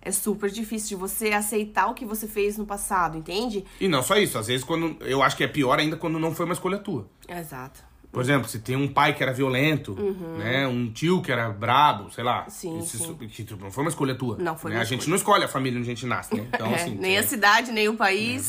é 0.00 0.12
super 0.12 0.48
difícil 0.50 0.90
de 0.90 0.94
você 0.94 1.32
aceitar 1.32 1.88
o 1.88 1.94
que 1.94 2.04
você 2.04 2.28
fez 2.28 2.56
no 2.56 2.64
passado, 2.64 3.18
entende? 3.18 3.64
E 3.80 3.88
não 3.88 4.02
só 4.04 4.16
isso, 4.16 4.38
às 4.38 4.46
vezes 4.46 4.64
quando. 4.64 4.96
Eu 5.00 5.20
acho 5.22 5.36
que 5.36 5.42
é 5.42 5.48
pior 5.48 5.78
ainda 5.80 5.96
quando 5.96 6.18
não 6.18 6.32
foi 6.34 6.44
uma 6.44 6.54
escolha 6.54 6.78
tua. 6.78 7.08
Exato. 7.28 7.84
Por 8.16 8.22
exemplo, 8.22 8.48
se 8.48 8.60
tem 8.60 8.74
um 8.76 8.88
pai 8.88 9.12
que 9.14 9.22
era 9.22 9.30
violento, 9.30 9.94
né? 10.38 10.66
Um 10.66 10.90
tio 10.90 11.20
que 11.20 11.30
era 11.30 11.50
brabo, 11.50 12.10
sei 12.10 12.24
lá. 12.24 12.44
Uhum. 12.44 12.50
Sim, 12.50 12.78
Esse- 12.78 12.96
sim. 12.96 13.14
Que 13.14 13.44
tipo, 13.44 13.62
não 13.62 13.70
foi 13.70 13.84
uma 13.84 13.90
escolha 13.90 14.14
tua. 14.14 14.38
Não 14.38 14.56
foi 14.56 14.70
né? 14.70 14.78
A 14.80 14.84
gente 14.84 15.00
escolha. 15.00 15.10
não 15.10 15.16
escolhe 15.16 15.44
a 15.44 15.48
família 15.48 15.78
onde 15.78 15.86
a 15.90 15.94
gente 15.94 16.06
nasce, 16.06 16.34
né? 16.34 16.46
Então, 16.48 16.66
É, 16.68 16.74
assim. 16.76 16.94
nem 16.94 17.16
é- 17.16 17.18
a 17.18 17.22
cidade, 17.22 17.70
nem 17.72 17.90
o 17.90 17.94
país, 17.94 18.48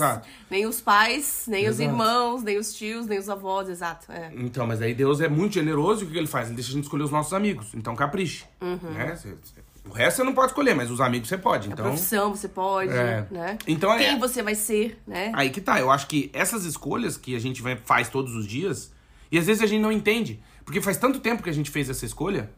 nem 0.49 0.65
os 0.65 0.79
pais, 0.79 1.43
nem 1.49 1.67
os 1.67 1.81
Exato. 1.81 1.89
irmãos, 1.89 2.43
nem 2.43 2.57
os 2.57 2.73
tios, 2.73 3.07
nem 3.07 3.19
os 3.19 3.27
avós, 3.29 3.67
exato. 3.67 4.09
É. 4.09 4.31
Então, 4.37 4.65
mas 4.65 4.81
aí 4.81 4.93
Deus 4.93 5.19
é 5.19 5.27
muito 5.27 5.55
generoso 5.55 6.05
e 6.05 6.07
o 6.07 6.11
que 6.11 6.17
ele 6.17 6.27
faz? 6.27 6.47
Ele 6.47 6.55
deixa 6.55 6.69
a 6.71 6.73
gente 6.75 6.83
escolher 6.85 7.03
os 7.03 7.11
nossos 7.11 7.33
amigos. 7.33 7.67
Então 7.73 7.93
capriche. 7.93 8.45
Uhum. 8.61 8.77
Né? 8.93 9.17
Cê- 9.17 9.35
cê- 9.43 9.61
o 9.85 9.91
resto 9.91 10.15
você 10.17 10.23
não 10.23 10.33
pode 10.33 10.51
escolher, 10.51 10.75
mas 10.75 10.89
os 10.89 11.01
amigos 11.01 11.27
você 11.27 11.37
pode. 11.37 11.67
A 11.67 11.73
Então. 11.73 11.85
profissão 11.87 12.33
você 12.33 12.47
pode, 12.47 12.89
É. 12.91 13.25
né? 13.29 13.57
Então, 13.67 13.91
é- 13.93 13.97
Quem 13.99 14.17
você 14.17 14.41
vai 14.41 14.55
ser, 14.55 14.97
né? 15.05 15.29
Aí 15.35 15.49
que 15.49 15.59
tá, 15.59 15.77
eu 15.77 15.91
acho 15.91 16.07
que 16.07 16.29
essas 16.33 16.63
escolhas 16.63 17.17
que 17.17 17.35
a 17.35 17.39
gente 17.39 17.61
vai- 17.61 17.75
faz 17.85 18.07
todos 18.07 18.33
os 18.33 18.47
dias, 18.47 18.95
e 19.31 19.37
às 19.37 19.45
vezes 19.45 19.61
a 19.61 19.65
gente 19.65 19.81
não 19.81 19.91
entende. 19.91 20.41
Porque 20.65 20.81
faz 20.81 20.97
tanto 20.97 21.19
tempo 21.19 21.41
que 21.43 21.49
a 21.49 21.53
gente 21.53 21.71
fez 21.71 21.89
essa 21.89 22.05
escolha, 22.05 22.51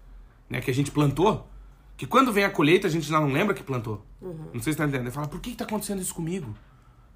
né? 0.50 0.62
Que 0.62 0.72
a 0.72 0.74
gente 0.74 0.92
plantou, 0.92 1.48
que 1.96 2.08
quando 2.08 2.32
vem 2.34 2.44
a 2.44 2.50
colheita 2.50 2.88
a 2.88 2.90
gente 2.90 3.08
já 3.08 3.20
não 3.20 3.32
lembra 3.32 3.54
que 3.54 3.64
plantou. 3.64 4.04
Não 4.22 4.62
sei 4.62 4.74
se 4.74 4.78
tá 4.78 4.84
entendendo. 4.86 5.04
Ele 5.08 5.12
fala, 5.12 5.28
por 5.28 5.40
que, 5.40 5.52
que 5.52 5.58
tá 5.58 5.66
acontecendo 5.66 6.02
isso 6.02 6.14
comigo? 6.16 6.56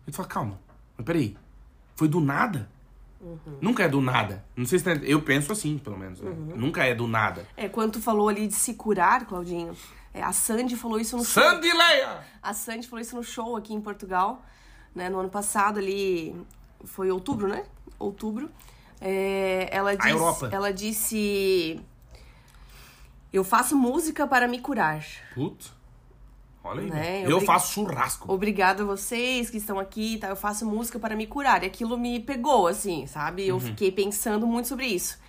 Ele 0.06 0.16
fala, 0.16 0.28
calma, 0.28 0.60
mas 0.98 1.06
peraí, 1.06 1.36
foi 1.96 2.08
do 2.08 2.20
nada? 2.20 2.70
Nunca 3.62 3.84
é 3.84 3.88
do 3.88 4.02
nada. 4.02 4.44
Não 4.56 4.66
sei 4.66 4.80
se 4.80 4.86
tá 4.86 4.92
entendendo. 4.92 5.10
Eu 5.10 5.22
penso 5.22 5.52
assim, 5.52 5.78
pelo 5.78 5.98
menos. 5.98 6.20
né? 6.20 6.32
Nunca 6.56 6.84
é 6.84 6.94
do 6.94 7.08
nada. 7.08 7.48
É, 7.56 7.70
quando 7.70 7.94
tu 7.94 8.02
falou 8.02 8.28
ali 8.28 8.48
de 8.48 8.54
se 8.54 8.74
curar, 8.74 9.26
Claudinho, 9.26 9.74
é, 10.13 10.22
a 10.22 10.34
Sandy 10.34 10.76
falou 10.76 11.00
isso 11.00 11.16
no 11.16 11.24
show. 11.24 11.42
Sandy 11.42 11.72
Leia! 11.72 12.20
A 12.42 12.54
Sandy 12.54 12.86
falou 12.88 13.02
isso 13.02 13.16
no 13.16 13.24
show 13.24 13.56
aqui 13.56 13.74
em 13.74 13.80
Portugal, 13.80 14.44
né? 14.94 15.10
No 15.10 15.20
ano 15.20 15.30
passado 15.30 15.80
ali, 15.80 16.36
foi 16.84 17.10
outubro, 17.12 17.48
né? 17.48 17.63
Outubro. 17.98 18.50
É, 19.06 19.68
ela, 19.72 19.96
disse, 19.96 20.10
Europa. 20.10 20.50
ela 20.52 20.72
disse... 20.74 21.80
Eu 23.32 23.44
faço 23.44 23.76
música 23.76 24.26
para 24.28 24.48
me 24.48 24.60
curar. 24.60 25.04
Putz. 25.34 25.74
Olha 26.63 26.82
aí. 26.82 26.89
Né. 26.89 27.24
Eu 27.28 27.42
faço 27.42 27.74
churrasco. 27.74 28.32
Obrigada 28.32 28.84
a 28.84 28.86
vocês 28.86 29.50
que 29.50 29.58
estão 29.58 29.78
aqui, 29.80 30.18
tá? 30.20 30.28
Eu 30.28 30.36
faço 30.36 30.66
música 30.66 30.98
para 30.98 31.16
me 31.16 31.28
curar. 31.28 31.63
E 31.63 31.66
aquilo 31.66 31.98
me 31.98 32.20
pegou, 32.20 32.68
assim, 32.68 33.06
sabe? 33.08 33.44
Uhum. 33.44 33.48
Eu 33.50 33.60
fiquei 33.60 33.92
pensando 33.92 34.48
muito 34.48 34.68
sobre 34.70 34.86
isso. 34.86 35.20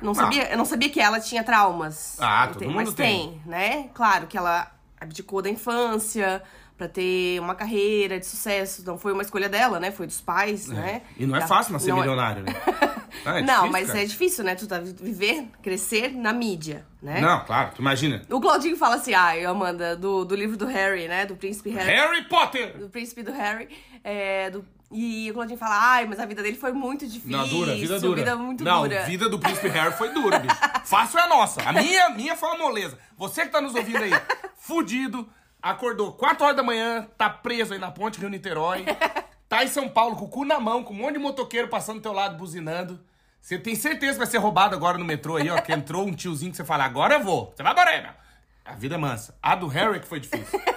Não 0.00 0.14
sabia, 0.14 0.48
eu 0.52 0.56
não 0.56 0.64
sabia 0.64 0.88
que 0.88 1.00
ela 1.00 1.18
tinha 1.18 1.42
traumas. 1.42 2.16
Ah, 2.20 2.46
todo 2.46 2.58
Tem- 2.60 2.68
mundo 2.68 2.76
mas 2.76 2.94
tem. 2.94 3.30
tem, 3.30 3.42
né? 3.44 3.88
Claro 3.94 4.28
que 4.28 4.38
ela 4.38 4.70
abdicou 5.00 5.42
da 5.42 5.50
infância, 5.50 6.40
pra 6.78 6.88
ter 6.88 7.38
uma 7.40 7.54
carreira 7.56 8.18
de 8.18 8.24
sucesso. 8.24 8.82
Não 8.86 8.96
foi 8.96 9.12
uma 9.12 9.22
escolha 9.22 9.48
dela, 9.48 9.78
né? 9.80 9.90
Foi 9.90 10.06
dos 10.06 10.20
pais, 10.20 10.68
né? 10.68 11.02
E 11.18 11.26
não 11.26 11.36
é 11.36 11.46
fácil 11.46 11.72
nascer 11.74 11.90
não 11.90 11.98
é- 11.98 12.00
milionário, 12.00 12.44
né? 12.44 12.54
Ah, 13.24 13.40
é 13.40 13.42
não, 13.42 13.54
difícil, 13.66 13.72
mas 13.72 13.86
cara. 13.88 14.00
é 14.00 14.04
difícil, 14.04 14.44
né? 14.44 14.54
Tu 14.54 14.66
tá 14.66 14.78
vi- 14.78 14.94
viver, 15.00 15.48
crescer 15.62 16.12
na 16.14 16.32
mídia, 16.32 16.86
né? 17.02 17.20
Não, 17.20 17.42
claro, 17.44 17.72
tu 17.74 17.80
imagina. 17.80 18.22
O 18.30 18.40
Claudinho 18.40 18.76
fala 18.76 18.94
assim, 18.96 19.12
ai, 19.12 19.44
Amanda, 19.44 19.96
do, 19.96 20.24
do 20.24 20.36
livro 20.36 20.56
do 20.56 20.66
Harry, 20.66 21.08
né? 21.08 21.26
Do 21.26 21.34
príncipe 21.34 21.70
Harry. 21.70 21.90
Harry 21.90 22.24
Potter! 22.28 22.76
Do 22.78 22.88
príncipe 22.88 23.22
do 23.22 23.32
Harry. 23.32 23.68
é, 24.04 24.50
do- 24.50 24.64
e 24.92 25.28
o 25.30 25.34
Claudinho 25.34 25.58
fala, 25.58 25.74
ai, 25.94 26.06
mas 26.06 26.20
a 26.20 26.26
vida 26.26 26.42
dele 26.42 26.56
foi 26.56 26.70
muito 26.72 27.06
difícil. 27.06 27.30
Não, 27.36 27.48
dura, 27.48 27.74
vida 27.74 27.98
dura. 27.98 28.16
Vida 28.20 28.36
muito 28.36 28.62
não, 28.62 28.82
dura. 28.82 29.02
vida 29.04 29.28
do 29.28 29.38
príncipe 29.38 29.68
Harry 29.68 29.92
foi 29.94 30.10
dura, 30.10 30.38
bicho. 30.38 30.56
Fácil 30.84 31.18
é 31.18 31.22
a 31.22 31.28
nossa. 31.28 31.62
A 31.62 31.72
minha, 31.72 32.10
minha 32.10 32.36
foi 32.36 32.48
uma 32.50 32.58
moleza. 32.58 32.98
Você 33.16 33.42
que 33.46 33.48
tá 33.50 33.60
nos 33.60 33.74
ouvindo 33.74 34.02
aí, 34.04 34.12
fudido, 34.56 35.28
acordou 35.62 36.12
4 36.12 36.44
horas 36.44 36.56
da 36.56 36.62
manhã, 36.62 37.06
tá 37.16 37.28
preso 37.30 37.72
aí 37.72 37.78
na 37.78 37.90
ponte 37.90 38.18
Rio-Niterói, 38.20 38.84
tá 39.48 39.64
em 39.64 39.68
São 39.68 39.88
Paulo 39.88 40.16
com 40.16 40.24
o 40.24 40.28
cu 40.28 40.44
na 40.44 40.58
mão, 40.60 40.82
com 40.84 40.92
um 40.94 40.96
monte 40.96 41.14
de 41.14 41.18
motoqueiro 41.18 41.68
passando 41.68 41.96
do 41.98 42.02
teu 42.02 42.12
lado, 42.12 42.36
buzinando. 42.36 43.00
Você 43.40 43.58
tem 43.58 43.74
certeza 43.74 44.12
que 44.14 44.18
vai 44.18 44.26
ser 44.26 44.38
roubado 44.38 44.74
agora 44.74 44.98
no 44.98 45.04
metrô 45.04 45.36
aí, 45.36 45.48
ó, 45.48 45.60
que 45.60 45.72
entrou 45.72 46.06
um 46.06 46.14
tiozinho 46.14 46.50
que 46.50 46.56
você 46.56 46.64
fala, 46.64 46.84
agora 46.84 47.14
eu 47.14 47.22
vou. 47.24 47.52
Você 47.56 47.62
vai 47.62 47.72
embora 47.72 47.90
aí, 47.90 48.02
meu. 48.02 48.10
A 48.64 48.72
vida 48.74 48.96
é 48.96 48.98
mansa. 48.98 49.34
A 49.42 49.54
do 49.54 49.66
Harry 49.68 50.00
que 50.00 50.06
foi 50.06 50.20
difícil. 50.20 50.60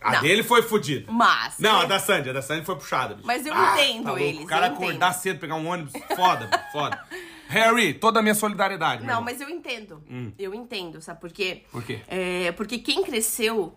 A 0.00 0.12
Não. 0.12 0.20
dele 0.20 0.42
foi 0.42 0.60
fodida. 0.60 1.10
Mas. 1.10 1.58
Não, 1.58 1.80
a 1.80 1.84
da 1.86 1.98
Sandy, 1.98 2.28
a 2.28 2.32
da 2.34 2.42
Sandy 2.42 2.62
foi 2.66 2.76
puxada. 2.76 3.14
bicho. 3.14 3.26
Mas 3.26 3.46
eu 3.46 3.54
Ah, 3.54 3.72
entendo 3.80 4.02
tá 4.04 4.10
louco. 4.10 4.22
eles, 4.22 4.42
O 4.44 4.46
cara 4.46 4.66
eu 4.66 4.72
acordar 4.74 5.12
cedo, 5.14 5.40
pegar 5.40 5.54
um 5.54 5.66
ônibus, 5.66 5.94
foda, 6.14 6.46
bicho, 6.46 6.72
foda. 6.72 7.02
Harry, 7.54 7.94
toda 7.94 8.18
a 8.18 8.22
minha 8.22 8.34
solidariedade. 8.34 9.06
Não, 9.06 9.22
mas 9.22 9.40
eu 9.40 9.48
entendo. 9.48 10.02
Eu 10.36 10.52
entendo, 10.52 11.00
sabe 11.00 11.20
por 11.20 11.30
quê? 11.30 11.62
Hum. 11.66 11.68
Por 11.70 11.84
quê? 11.84 12.00
É, 12.08 12.50
porque 12.52 12.78
quem 12.78 13.04
cresceu 13.04 13.72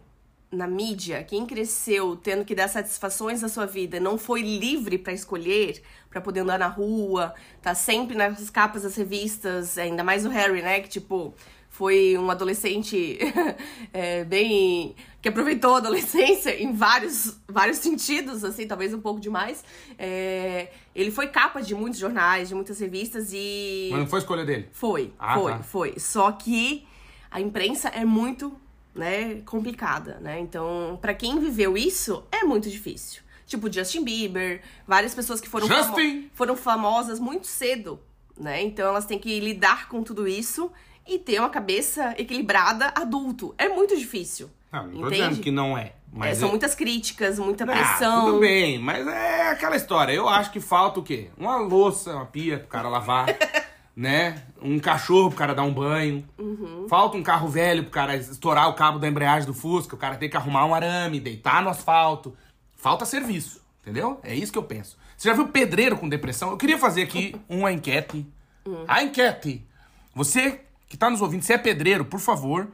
na 0.51 0.65
mídia, 0.65 1.23
quem 1.23 1.45
cresceu 1.45 2.15
tendo 2.15 2.45
que 2.45 2.55
dar 2.55 2.69
satisfações 2.69 3.41
na 3.41 3.49
sua 3.49 3.65
vida, 3.65 3.99
não 3.99 4.17
foi 4.17 4.41
livre 4.41 4.97
pra 4.97 5.13
escolher, 5.13 5.83
pra 6.09 6.21
poder 6.21 6.39
andar 6.39 6.57
na 6.57 6.67
rua, 6.67 7.35
tá 7.61 7.75
sempre 7.75 8.15
nas 8.15 8.49
capas 8.49 8.83
das 8.83 8.95
revistas, 8.95 9.77
ainda 9.77 10.03
mais 10.03 10.25
o 10.25 10.29
Harry, 10.29 10.61
né? 10.61 10.79
Que 10.79 10.89
tipo, 10.89 11.35
foi 11.69 12.17
um 12.17 12.29
adolescente 12.31 13.19
é, 13.93 14.23
bem. 14.23 14.95
que 15.21 15.29
aproveitou 15.29 15.75
a 15.75 15.77
adolescência 15.77 16.59
em 16.61 16.73
vários, 16.73 17.37
vários 17.47 17.77
sentidos, 17.77 18.43
assim, 18.43 18.65
talvez 18.65 18.93
um 18.93 18.99
pouco 19.01 19.19
demais. 19.19 19.63
É, 19.97 20.69
ele 20.95 21.11
foi 21.11 21.27
capa 21.27 21.61
de 21.61 21.75
muitos 21.75 21.99
jornais, 21.99 22.49
de 22.49 22.55
muitas 22.55 22.79
revistas 22.79 23.29
e. 23.33 23.89
Mas 23.91 23.99
não 24.01 24.07
foi 24.07 24.19
escolha 24.19 24.43
dele. 24.45 24.67
Foi, 24.71 25.13
Ah, 25.19 25.35
foi, 25.39 25.51
tá. 25.51 25.59
foi. 25.59 25.99
Só 25.99 26.31
que 26.31 26.87
a 27.29 27.39
imprensa 27.39 27.89
é 27.89 28.03
muito, 28.03 28.51
né, 28.95 29.41
complicada, 29.45 30.19
né? 30.19 30.39
Então, 30.39 30.97
pra 31.01 31.13
quem 31.13 31.39
viveu 31.39 31.77
isso, 31.77 32.23
é 32.31 32.43
muito 32.43 32.69
difícil. 32.69 33.21
Tipo 33.45 33.71
Justin 33.71 34.03
Bieber, 34.03 34.61
várias 34.85 35.13
pessoas 35.13 35.39
que 35.39 35.47
foram, 35.47 35.67
Justin! 35.67 36.29
foram 36.33 36.55
famosas 36.55 37.17
muito 37.19 37.47
cedo, 37.47 37.99
né? 38.37 38.61
Então 38.61 38.87
elas 38.89 39.05
têm 39.05 39.17
que 39.19 39.39
lidar 39.39 39.87
com 39.87 40.03
tudo 40.03 40.27
isso 40.27 40.69
e 41.07 41.19
ter 41.19 41.39
uma 41.39 41.49
cabeça 41.49 42.13
equilibrada 42.17 42.91
adulto. 42.95 43.53
É 43.57 43.67
muito 43.69 43.95
difícil. 43.97 44.49
Não, 44.71 44.83
não 44.87 44.91
tô 45.01 45.07
entende? 45.07 45.15
dizendo 45.29 45.43
que 45.43 45.51
não 45.51 45.77
é. 45.77 45.83
É, 45.83 45.93
Mas 46.11 46.37
são 46.37 46.47
é- 46.47 46.51
muitas 46.51 46.73
críticas, 46.75 47.37
muita 47.39 47.63
Ah, 47.63 47.67
pressão. 47.67 48.25
tudo 48.25 48.39
bem, 48.39 48.79
mas 48.79 49.05
é 49.07 49.49
aquela 49.49 49.75
história. 49.75 50.11
Eu 50.13 50.27
acho 50.27 50.51
que 50.51 50.59
falta 50.59 50.99
o 50.99 51.03
quê? 51.03 51.29
Uma 51.37 51.57
louça, 51.57 52.13
uma 52.15 52.25
pia 52.25 52.59
pro 52.59 52.67
cara 52.67 52.87
lavar, 52.89 53.25
né? 53.95 54.41
Um 54.61 54.79
cachorro 54.79 55.29
pro 55.29 55.37
cara 55.37 55.53
dar 55.53 55.63
um 55.63 55.73
banho. 55.73 56.27
Uhum. 56.37 56.87
Falta 56.89 57.17
um 57.17 57.23
carro 57.23 57.47
velho 57.47 57.83
pro 57.83 57.91
cara 57.91 58.15
estourar 58.15 58.69
o 58.69 58.73
cabo 58.73 58.99
da 58.99 59.07
embreagem 59.07 59.45
do 59.45 59.53
Fusca, 59.53 59.95
o 59.95 59.97
cara 59.97 60.15
tem 60.15 60.29
que 60.29 60.37
arrumar 60.37 60.65
um 60.65 60.73
arame, 60.73 61.19
deitar 61.19 61.61
no 61.61 61.69
asfalto. 61.69 62.35
Falta 62.75 63.05
serviço, 63.05 63.61
entendeu? 63.81 64.19
É 64.23 64.33
isso 64.35 64.51
que 64.51 64.57
eu 64.57 64.63
penso. 64.63 64.97
Você 65.17 65.27
já 65.29 65.33
viu 65.35 65.47
pedreiro 65.47 65.97
com 65.97 66.07
depressão? 66.07 66.51
Eu 66.51 66.57
queria 66.57 66.77
fazer 66.77 67.03
aqui 67.03 67.35
uma 67.49 67.71
enquete. 67.71 68.25
Hum. 68.65 68.83
A 68.87 69.03
enquete. 69.03 69.65
Você 70.13 70.61
que 70.87 70.97
tá 70.97 71.09
nos 71.09 71.21
ouvindo, 71.21 71.43
se 71.43 71.53
é 71.53 71.57
pedreiro, 71.57 72.05
por 72.05 72.19
favor, 72.19 72.67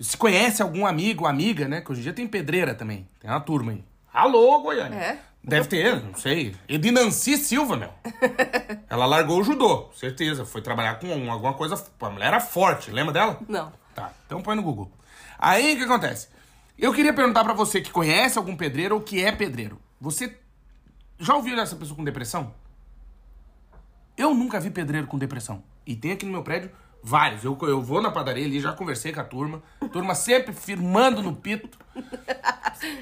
se 0.00 0.16
conhece 0.16 0.62
algum 0.62 0.86
amigo 0.86 1.24
ou 1.24 1.28
amiga, 1.30 1.68
né? 1.68 1.80
Que 1.80 1.90
hoje 1.92 2.00
em 2.00 2.04
dia 2.04 2.12
tem 2.12 2.26
pedreira 2.26 2.74
também. 2.74 3.08
Tem 3.20 3.30
uma 3.30 3.40
turma 3.40 3.72
aí. 3.72 3.84
Alô, 4.12 4.60
Goiânia. 4.60 4.96
É? 4.96 5.18
Deve 5.44 5.66
ter, 5.68 6.00
não 6.02 6.14
sei. 6.14 6.54
Edinanci 6.68 7.36
Silva, 7.36 7.76
meu. 7.76 7.90
Ela 8.88 9.06
largou 9.06 9.40
o 9.40 9.44
judô, 9.44 9.90
certeza. 9.94 10.44
Foi 10.44 10.62
trabalhar 10.62 10.94
com 11.00 11.06
um- 11.08 11.30
alguma 11.32 11.54
coisa. 11.54 11.82
A 12.00 12.10
mulher 12.10 12.26
era 12.28 12.40
forte, 12.40 12.90
lembra 12.90 13.12
dela? 13.12 13.40
Não. 13.48 13.72
Tá, 13.94 14.12
então 14.26 14.40
põe 14.40 14.54
no 14.56 14.62
Google. 14.62 14.90
Aí 15.38 15.74
o 15.74 15.76
que 15.78 15.84
acontece? 15.84 16.28
Eu 16.78 16.92
queria 16.94 17.12
perguntar 17.12 17.44
pra 17.44 17.52
você 17.52 17.80
que 17.80 17.90
conhece 17.90 18.38
algum 18.38 18.56
pedreiro 18.56 18.94
ou 18.94 19.00
que 19.00 19.22
é 19.22 19.30
pedreiro. 19.32 19.78
Você 20.00 20.36
já 21.18 21.34
ouviu 21.34 21.58
essa 21.60 21.76
pessoa 21.76 21.96
com 21.96 22.04
depressão? 22.04 22.54
Eu 24.16 24.34
nunca 24.34 24.60
vi 24.60 24.70
pedreiro 24.70 25.06
com 25.06 25.18
depressão. 25.18 25.62
E 25.86 25.94
tem 25.96 26.12
aqui 26.12 26.24
no 26.24 26.32
meu 26.32 26.42
prédio 26.42 26.70
vários. 27.02 27.44
Eu, 27.44 27.58
eu 27.62 27.82
vou 27.82 28.00
na 28.00 28.10
padaria 28.10 28.44
ali, 28.44 28.60
já 28.60 28.72
conversei 28.72 29.12
com 29.12 29.20
a 29.20 29.24
turma. 29.24 29.62
Turma 29.92 30.14
sempre 30.14 30.52
firmando 30.52 31.22
no 31.22 31.34
pito. 31.34 31.78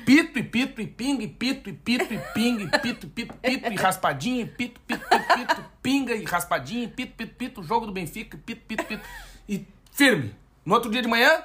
Pito 0.04 0.38
e 0.38 0.42
pito 0.42 0.80
e 0.80 0.86
pinga 0.86 1.22
e 1.22 1.28
pito 1.28 1.70
e 1.70 1.72
pito 1.72 2.12
e 2.12 2.18
pinga 2.18 2.62
e 2.64 2.80
pito 2.80 3.06
e 3.06 3.08
pito, 3.08 3.34
pito 3.38 3.72
e 3.72 3.76
raspadinha 3.76 4.42
e 4.42 4.46
pito, 4.46 4.80
pito, 4.80 5.08
pito, 5.08 5.34
pito, 5.34 5.64
pinga 5.82 6.14
e 6.14 6.24
raspadinha 6.24 6.84
e 6.84 6.88
pito, 6.88 7.14
pito, 7.14 7.34
pito, 7.34 7.62
jogo 7.62 7.86
do 7.86 7.92
Benfica, 7.92 8.36
pito, 8.38 8.62
pito, 8.66 8.84
pito. 8.84 9.02
E 9.48 9.66
firme. 9.92 10.34
No 10.64 10.74
outro 10.74 10.90
dia 10.90 11.00
de 11.00 11.08
manhã, 11.08 11.42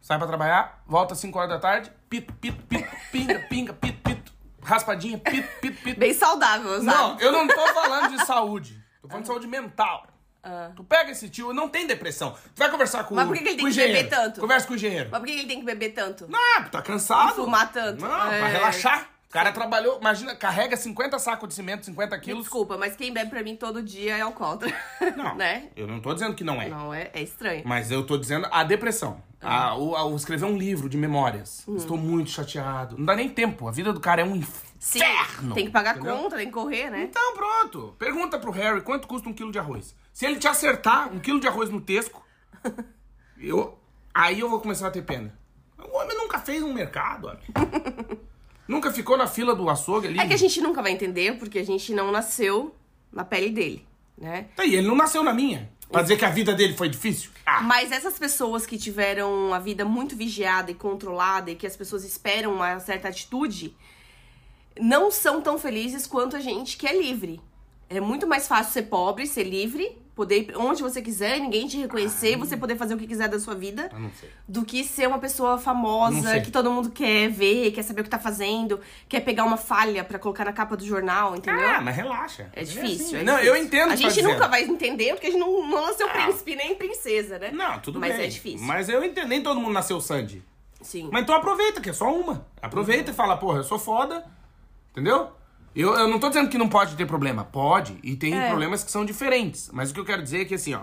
sai 0.00 0.18
pra 0.18 0.26
trabalhar, 0.26 0.82
volta 0.86 1.14
às 1.14 1.20
5 1.20 1.38
horas 1.38 1.50
da 1.50 1.58
tarde, 1.58 1.90
pito, 2.10 2.32
pito, 2.34 2.62
pito, 2.66 2.88
pinga, 3.10 3.38
pinga, 3.48 3.72
pito, 3.72 3.98
pito, 4.02 4.32
raspadinha, 4.62 5.18
pito, 5.18 5.48
pito, 5.60 5.82
pito. 5.82 6.00
Bem 6.00 6.12
saudável, 6.12 6.82
sabe? 6.82 6.84
Não, 6.84 7.20
eu 7.20 7.32
não 7.32 7.46
tô 7.46 7.66
falando 7.72 8.10
de 8.16 8.26
saúde. 8.26 8.84
Tô 9.00 9.08
falando 9.08 9.22
de 9.22 9.28
saúde 9.28 9.46
mental. 9.46 10.06
Ah. 10.44 10.70
Tu 10.76 10.84
pega 10.84 11.10
esse 11.10 11.28
tio, 11.28 11.52
não 11.52 11.68
tem 11.68 11.86
depressão. 11.86 12.32
Tu 12.54 12.58
vai 12.58 12.70
conversar 12.70 13.04
com 13.04 13.14
Mas 13.14 13.24
o 13.24 13.28
por 13.28 13.36
que 13.36 13.42
que 13.42 13.48
ele 13.50 13.56
tem 13.56 13.66
que 13.66 13.74
beber 13.74 13.88
engenheiro. 13.88 14.08
tanto? 14.10 14.40
Conversa 14.40 14.66
com 14.66 14.72
o 14.72 14.76
engenheiro. 14.76 15.08
Mas 15.10 15.20
por 15.20 15.26
que 15.26 15.32
ele 15.32 15.46
tem 15.46 15.58
que 15.60 15.64
beber 15.64 15.90
tanto? 15.92 16.26
Não, 16.30 16.64
tá 16.70 16.82
cansado. 16.82 17.32
E 17.32 17.34
fumar 17.34 17.72
tanto. 17.72 18.00
Não, 18.02 18.08
pra 18.08 18.34
É. 18.34 18.52
relaxar. 18.52 19.08
O 19.28 19.32
cara 19.34 19.50
trabalhou, 19.50 19.98
imagina, 20.00 20.32
carrega 20.36 20.76
50 20.76 21.18
sacos 21.18 21.48
de 21.48 21.54
cimento, 21.56 21.84
50 21.84 22.16
quilos. 22.20 22.42
Desculpa, 22.44 22.78
mas 22.78 22.94
quem 22.94 23.12
bebe 23.12 23.30
pra 23.30 23.42
mim 23.42 23.56
todo 23.56 23.82
dia 23.82 24.16
é 24.16 24.20
alcoólatra. 24.20 24.72
Não, 25.16 25.34
né? 25.34 25.70
eu 25.74 25.88
não 25.88 25.98
tô 26.00 26.14
dizendo 26.14 26.34
que 26.36 26.44
não 26.44 26.62
é. 26.62 26.68
Não, 26.68 26.94
é, 26.94 27.10
é 27.12 27.20
estranho. 27.20 27.62
Mas 27.66 27.90
eu 27.90 28.06
tô 28.06 28.16
dizendo 28.16 28.46
a 28.52 28.62
depressão. 28.62 29.20
Ah. 29.44 29.68
A, 29.70 29.76
o, 29.78 29.94
a- 29.96 30.04
o 30.06 30.16
escrever 30.16 30.46
um 30.46 30.56
livro 30.56 30.88
de 30.88 30.96
memórias. 30.96 31.62
Hum. 31.68 31.76
Estou 31.76 31.96
muito 31.96 32.30
chateado. 32.30 32.96
Não 32.98 33.04
dá 33.04 33.14
nem 33.14 33.28
tempo. 33.28 33.68
A 33.68 33.70
vida 33.70 33.92
do 33.92 34.00
cara 34.00 34.22
é 34.22 34.24
um 34.24 34.40
Sim, 34.78 34.98
inferno. 34.98 35.54
tem 35.54 35.66
que 35.66 35.70
pagar 35.70 35.96
entendeu? 35.96 36.16
conta, 36.16 36.36
tem 36.36 36.46
que 36.46 36.52
correr, 36.52 36.90
né? 36.90 37.04
Então 37.04 37.34
pronto. 37.34 37.94
Pergunta 37.98 38.38
pro 38.38 38.50
Harry 38.50 38.80
quanto 38.82 39.06
custa 39.08 39.28
um 39.28 39.32
quilo 39.32 39.52
de 39.52 39.58
arroz. 39.58 39.94
Se 40.12 40.26
ele 40.26 40.36
te 40.38 40.46
acertar 40.48 41.12
um 41.12 41.18
quilo 41.18 41.40
de 41.40 41.46
arroz 41.48 41.70
no 41.70 41.80
tesco, 41.80 42.24
eu, 43.38 43.78
aí 44.12 44.40
eu 44.40 44.48
vou 44.48 44.60
começar 44.60 44.88
a 44.88 44.90
ter 44.90 45.02
pena. 45.02 45.36
O 45.78 45.96
homem 45.98 46.16
nunca 46.16 46.38
fez 46.38 46.62
um 46.62 46.72
mercado, 46.72 47.28
amigo. 47.28 48.18
nunca 48.66 48.90
ficou 48.92 49.16
na 49.16 49.26
fila 49.26 49.54
do 49.54 49.68
açougue 49.68 50.08
ali. 50.08 50.18
É 50.18 50.26
que 50.26 50.34
a 50.34 50.38
gente 50.38 50.60
nunca 50.60 50.82
vai 50.82 50.92
entender, 50.92 51.36
porque 51.38 51.58
a 51.58 51.64
gente 51.64 51.92
não 51.92 52.10
nasceu 52.10 52.74
na 53.12 53.24
pele 53.24 53.50
dele, 53.50 53.86
né? 54.16 54.46
Tá, 54.56 54.64
E 54.64 54.74
ele 54.74 54.86
não 54.86 54.96
nasceu 54.96 55.22
na 55.22 55.32
minha. 55.32 55.70
Pra 55.94 56.02
dizer 56.02 56.16
que 56.18 56.24
a 56.24 56.30
vida 56.30 56.52
dele 56.52 56.74
foi 56.76 56.88
difícil? 56.88 57.30
Ah, 57.46 57.62
Mas 57.62 57.92
essas 57.92 58.18
pessoas 58.18 58.66
que 58.66 58.76
tiveram 58.76 59.54
a 59.54 59.58
vida 59.58 59.84
muito 59.84 60.16
vigiada 60.16 60.70
e 60.70 60.74
controlada 60.74 61.50
e 61.50 61.54
que 61.54 61.66
as 61.66 61.76
pessoas 61.76 62.04
esperam 62.04 62.52
uma 62.52 62.80
certa 62.80 63.08
atitude, 63.08 63.74
não 64.80 65.10
são 65.10 65.40
tão 65.40 65.58
felizes 65.58 66.06
quanto 66.06 66.36
a 66.36 66.40
gente 66.40 66.76
que 66.76 66.86
é 66.86 66.98
livre. 66.98 67.40
É 67.88 68.00
muito 68.00 68.26
mais 68.26 68.48
fácil 68.48 68.72
ser 68.72 68.82
pobre, 68.84 69.26
ser 69.26 69.44
livre, 69.44 69.96
poder 70.14 70.42
ir 70.48 70.56
onde 70.56 70.82
você 70.82 71.02
quiser, 71.02 71.40
ninguém 71.40 71.66
te 71.66 71.76
reconhecer, 71.78 72.36
você 72.36 72.56
poder 72.56 72.76
fazer 72.76 72.94
o 72.94 72.98
que 72.98 73.06
quiser 73.06 73.28
da 73.28 73.38
sua 73.40 73.54
vida, 73.54 73.90
eu 73.92 73.98
não 73.98 74.10
sei. 74.12 74.30
do 74.46 74.64
que 74.64 74.84
ser 74.84 75.08
uma 75.08 75.18
pessoa 75.18 75.58
famosa, 75.58 76.40
que 76.40 76.50
todo 76.50 76.70
mundo 76.70 76.90
quer 76.90 77.28
ver, 77.28 77.72
quer 77.72 77.82
saber 77.82 78.02
o 78.02 78.04
que 78.04 78.10
tá 78.10 78.18
fazendo, 78.18 78.80
quer 79.08 79.20
pegar 79.20 79.44
uma 79.44 79.56
falha 79.56 80.04
pra 80.04 80.18
colocar 80.18 80.44
na 80.44 80.52
capa 80.52 80.76
do 80.76 80.84
jornal, 80.86 81.34
entendeu? 81.34 81.68
Ah, 81.68 81.80
mas 81.80 81.96
relaxa. 81.96 82.48
É 82.52 82.62
difícil. 82.62 83.06
assim. 83.06 83.16
é 83.16 83.22
não, 83.24 83.34
difícil. 83.34 83.54
eu 83.56 83.62
entendo 83.62 83.90
A 83.92 83.96
que 83.96 84.02
tá 84.02 84.08
gente 84.08 84.22
nunca 84.22 84.34
dizendo. 84.36 84.50
vai 84.50 84.62
entender, 84.62 85.12
porque 85.14 85.26
a 85.26 85.30
gente 85.30 85.40
não, 85.40 85.66
não 85.66 85.86
nasceu 85.86 86.08
príncipe 86.08 86.54
nem 86.54 86.74
princesa, 86.74 87.38
né? 87.38 87.50
Não, 87.52 87.80
tudo 87.80 87.98
Mas 87.98 88.16
bem. 88.16 88.24
é 88.26 88.28
difícil. 88.28 88.66
Mas 88.66 88.88
eu 88.88 89.04
entendo. 89.04 89.28
Nem 89.28 89.42
todo 89.42 89.58
mundo 89.58 89.72
nasceu 89.72 90.00
Sandy. 90.00 90.42
Sim. 90.80 91.08
Mas 91.10 91.22
então 91.22 91.34
aproveita, 91.34 91.80
que 91.80 91.90
é 91.90 91.92
só 91.92 92.14
uma. 92.14 92.46
Aproveita 92.62 93.10
e 93.10 93.14
fala, 93.14 93.36
porra, 93.36 93.58
eu 93.58 93.64
sou 93.64 93.78
foda. 93.78 94.24
Entendeu? 94.92 95.30
Eu, 95.74 95.94
eu 95.94 96.06
não 96.08 96.18
tô 96.20 96.28
dizendo 96.28 96.48
que 96.48 96.56
não 96.58 96.68
pode 96.68 96.94
ter 96.96 97.06
problema. 97.06 97.44
Pode. 97.44 97.98
E 98.02 98.14
tem 98.16 98.34
É. 98.38 98.48
problemas 98.48 98.84
que 98.84 98.90
são 98.90 99.04
diferentes. 99.04 99.70
Mas 99.72 99.90
o 99.90 99.94
que 99.94 100.00
eu 100.00 100.04
quero 100.04 100.22
dizer 100.22 100.42
é 100.42 100.44
que, 100.44 100.54
assim, 100.54 100.74
ó. 100.74 100.82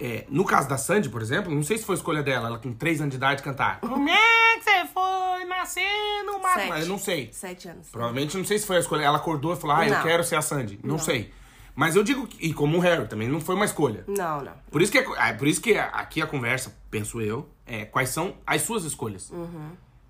é, 0.00 0.24
no 0.30 0.44
caso 0.44 0.68
da 0.68 0.78
Sandy, 0.78 1.08
por 1.10 1.20
exemplo, 1.20 1.54
não 1.54 1.62
sei 1.62 1.76
se 1.78 1.84
foi 1.84 1.94
escolha 1.94 2.22
dela, 2.22 2.48
ela 2.48 2.58
com 2.58 2.72
3 2.72 3.00
anos 3.02 3.10
de 3.10 3.16
idade 3.18 3.42
cantar. 3.42 3.80
Como 3.80 4.08
é 4.08 4.58
que 4.58 4.64
você 4.64 4.86
foi 4.86 5.44
nascer 5.44 6.22
no? 6.24 6.40
Sete. 6.50 6.80
Eu 6.80 6.86
não 6.86 6.98
sei. 6.98 7.30
Sete 7.32 7.68
anos. 7.68 7.88
Provavelmente 7.90 8.36
não 8.36 8.44
sei 8.44 8.58
se 8.58 8.66
foi 8.66 8.76
a 8.78 8.80
escolha. 8.80 9.02
Ela 9.04 9.18
acordou 9.18 9.52
e 9.52 9.56
falou, 9.56 9.76
ah, 9.76 9.86
eu 9.86 9.94
Não. 9.94 10.02
quero 10.02 10.24
ser 10.24 10.34
a 10.36 10.42
Sandy. 10.42 10.80
Não, 10.82 10.92
Não. 10.92 10.98
sei. 10.98 11.32
Mas 11.76 11.94
eu 11.94 12.02
digo, 12.02 12.26
que- 12.26 12.44
e 12.44 12.52
como 12.52 12.76
o 12.78 12.80
Harry, 12.80 13.06
também 13.06 13.28
não 13.28 13.40
foi 13.40 13.54
uma 13.54 13.64
escolha. 13.64 14.02
Não, 14.08 14.40
não. 14.42 14.52
Por 14.70 14.82
isso 14.82 14.90
que, 14.90 14.98
é- 14.98 15.06
ah, 15.16 15.32
por 15.34 15.46
isso 15.46 15.60
que 15.60 15.76
aqui 15.78 16.20
a 16.20 16.26
conversa, 16.26 16.74
penso 16.90 17.20
eu, 17.20 17.48
é 17.66 17.84
quais 17.84 18.08
são 18.08 18.34
as 18.46 18.62
suas 18.62 18.84
escolhas. 18.84 19.30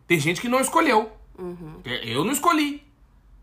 Tem 0.07 0.19
gente 0.19 0.41
que 0.41 0.49
não 0.49 0.61
escolheu. 0.61 1.11
É, 1.85 2.09
Eu 2.13 2.25
não 2.25 2.33
escolhi 2.33 2.83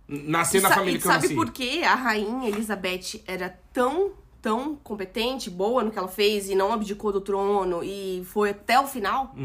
nascer 0.08 0.62
na 0.62 0.70
família 0.70 1.00
que 1.00 1.06
eu 1.08 1.12
sabe 1.12 1.24
nasci. 1.24 1.36
por 1.36 1.52
que 1.52 1.84
a 1.84 1.96
rainha 1.96 2.50
Elizabeth 2.50 3.22
era 3.28 3.50
tão, 3.74 4.12
tão 4.42 4.76
competente, 4.76 5.50
boa 5.50 5.84
no 5.84 5.92
que 5.92 6.00
ela 6.00 6.08
fez 6.08 6.50
e 6.50 6.56
não 6.56 6.72
abdicou 6.74 7.12
do 7.12 7.20
trono 7.22 7.84
e 7.84 8.24
foi 8.26 8.52
até 8.52 8.80
o 8.80 8.88
final? 8.88 9.36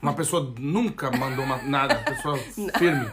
Uma 0.00 0.14
pessoa 0.14 0.52
nunca 0.58 1.10
mandou 1.10 1.44
uma- 1.44 1.62
nada, 1.62 1.96
pessoa 1.96 2.36
firme. 2.78 3.10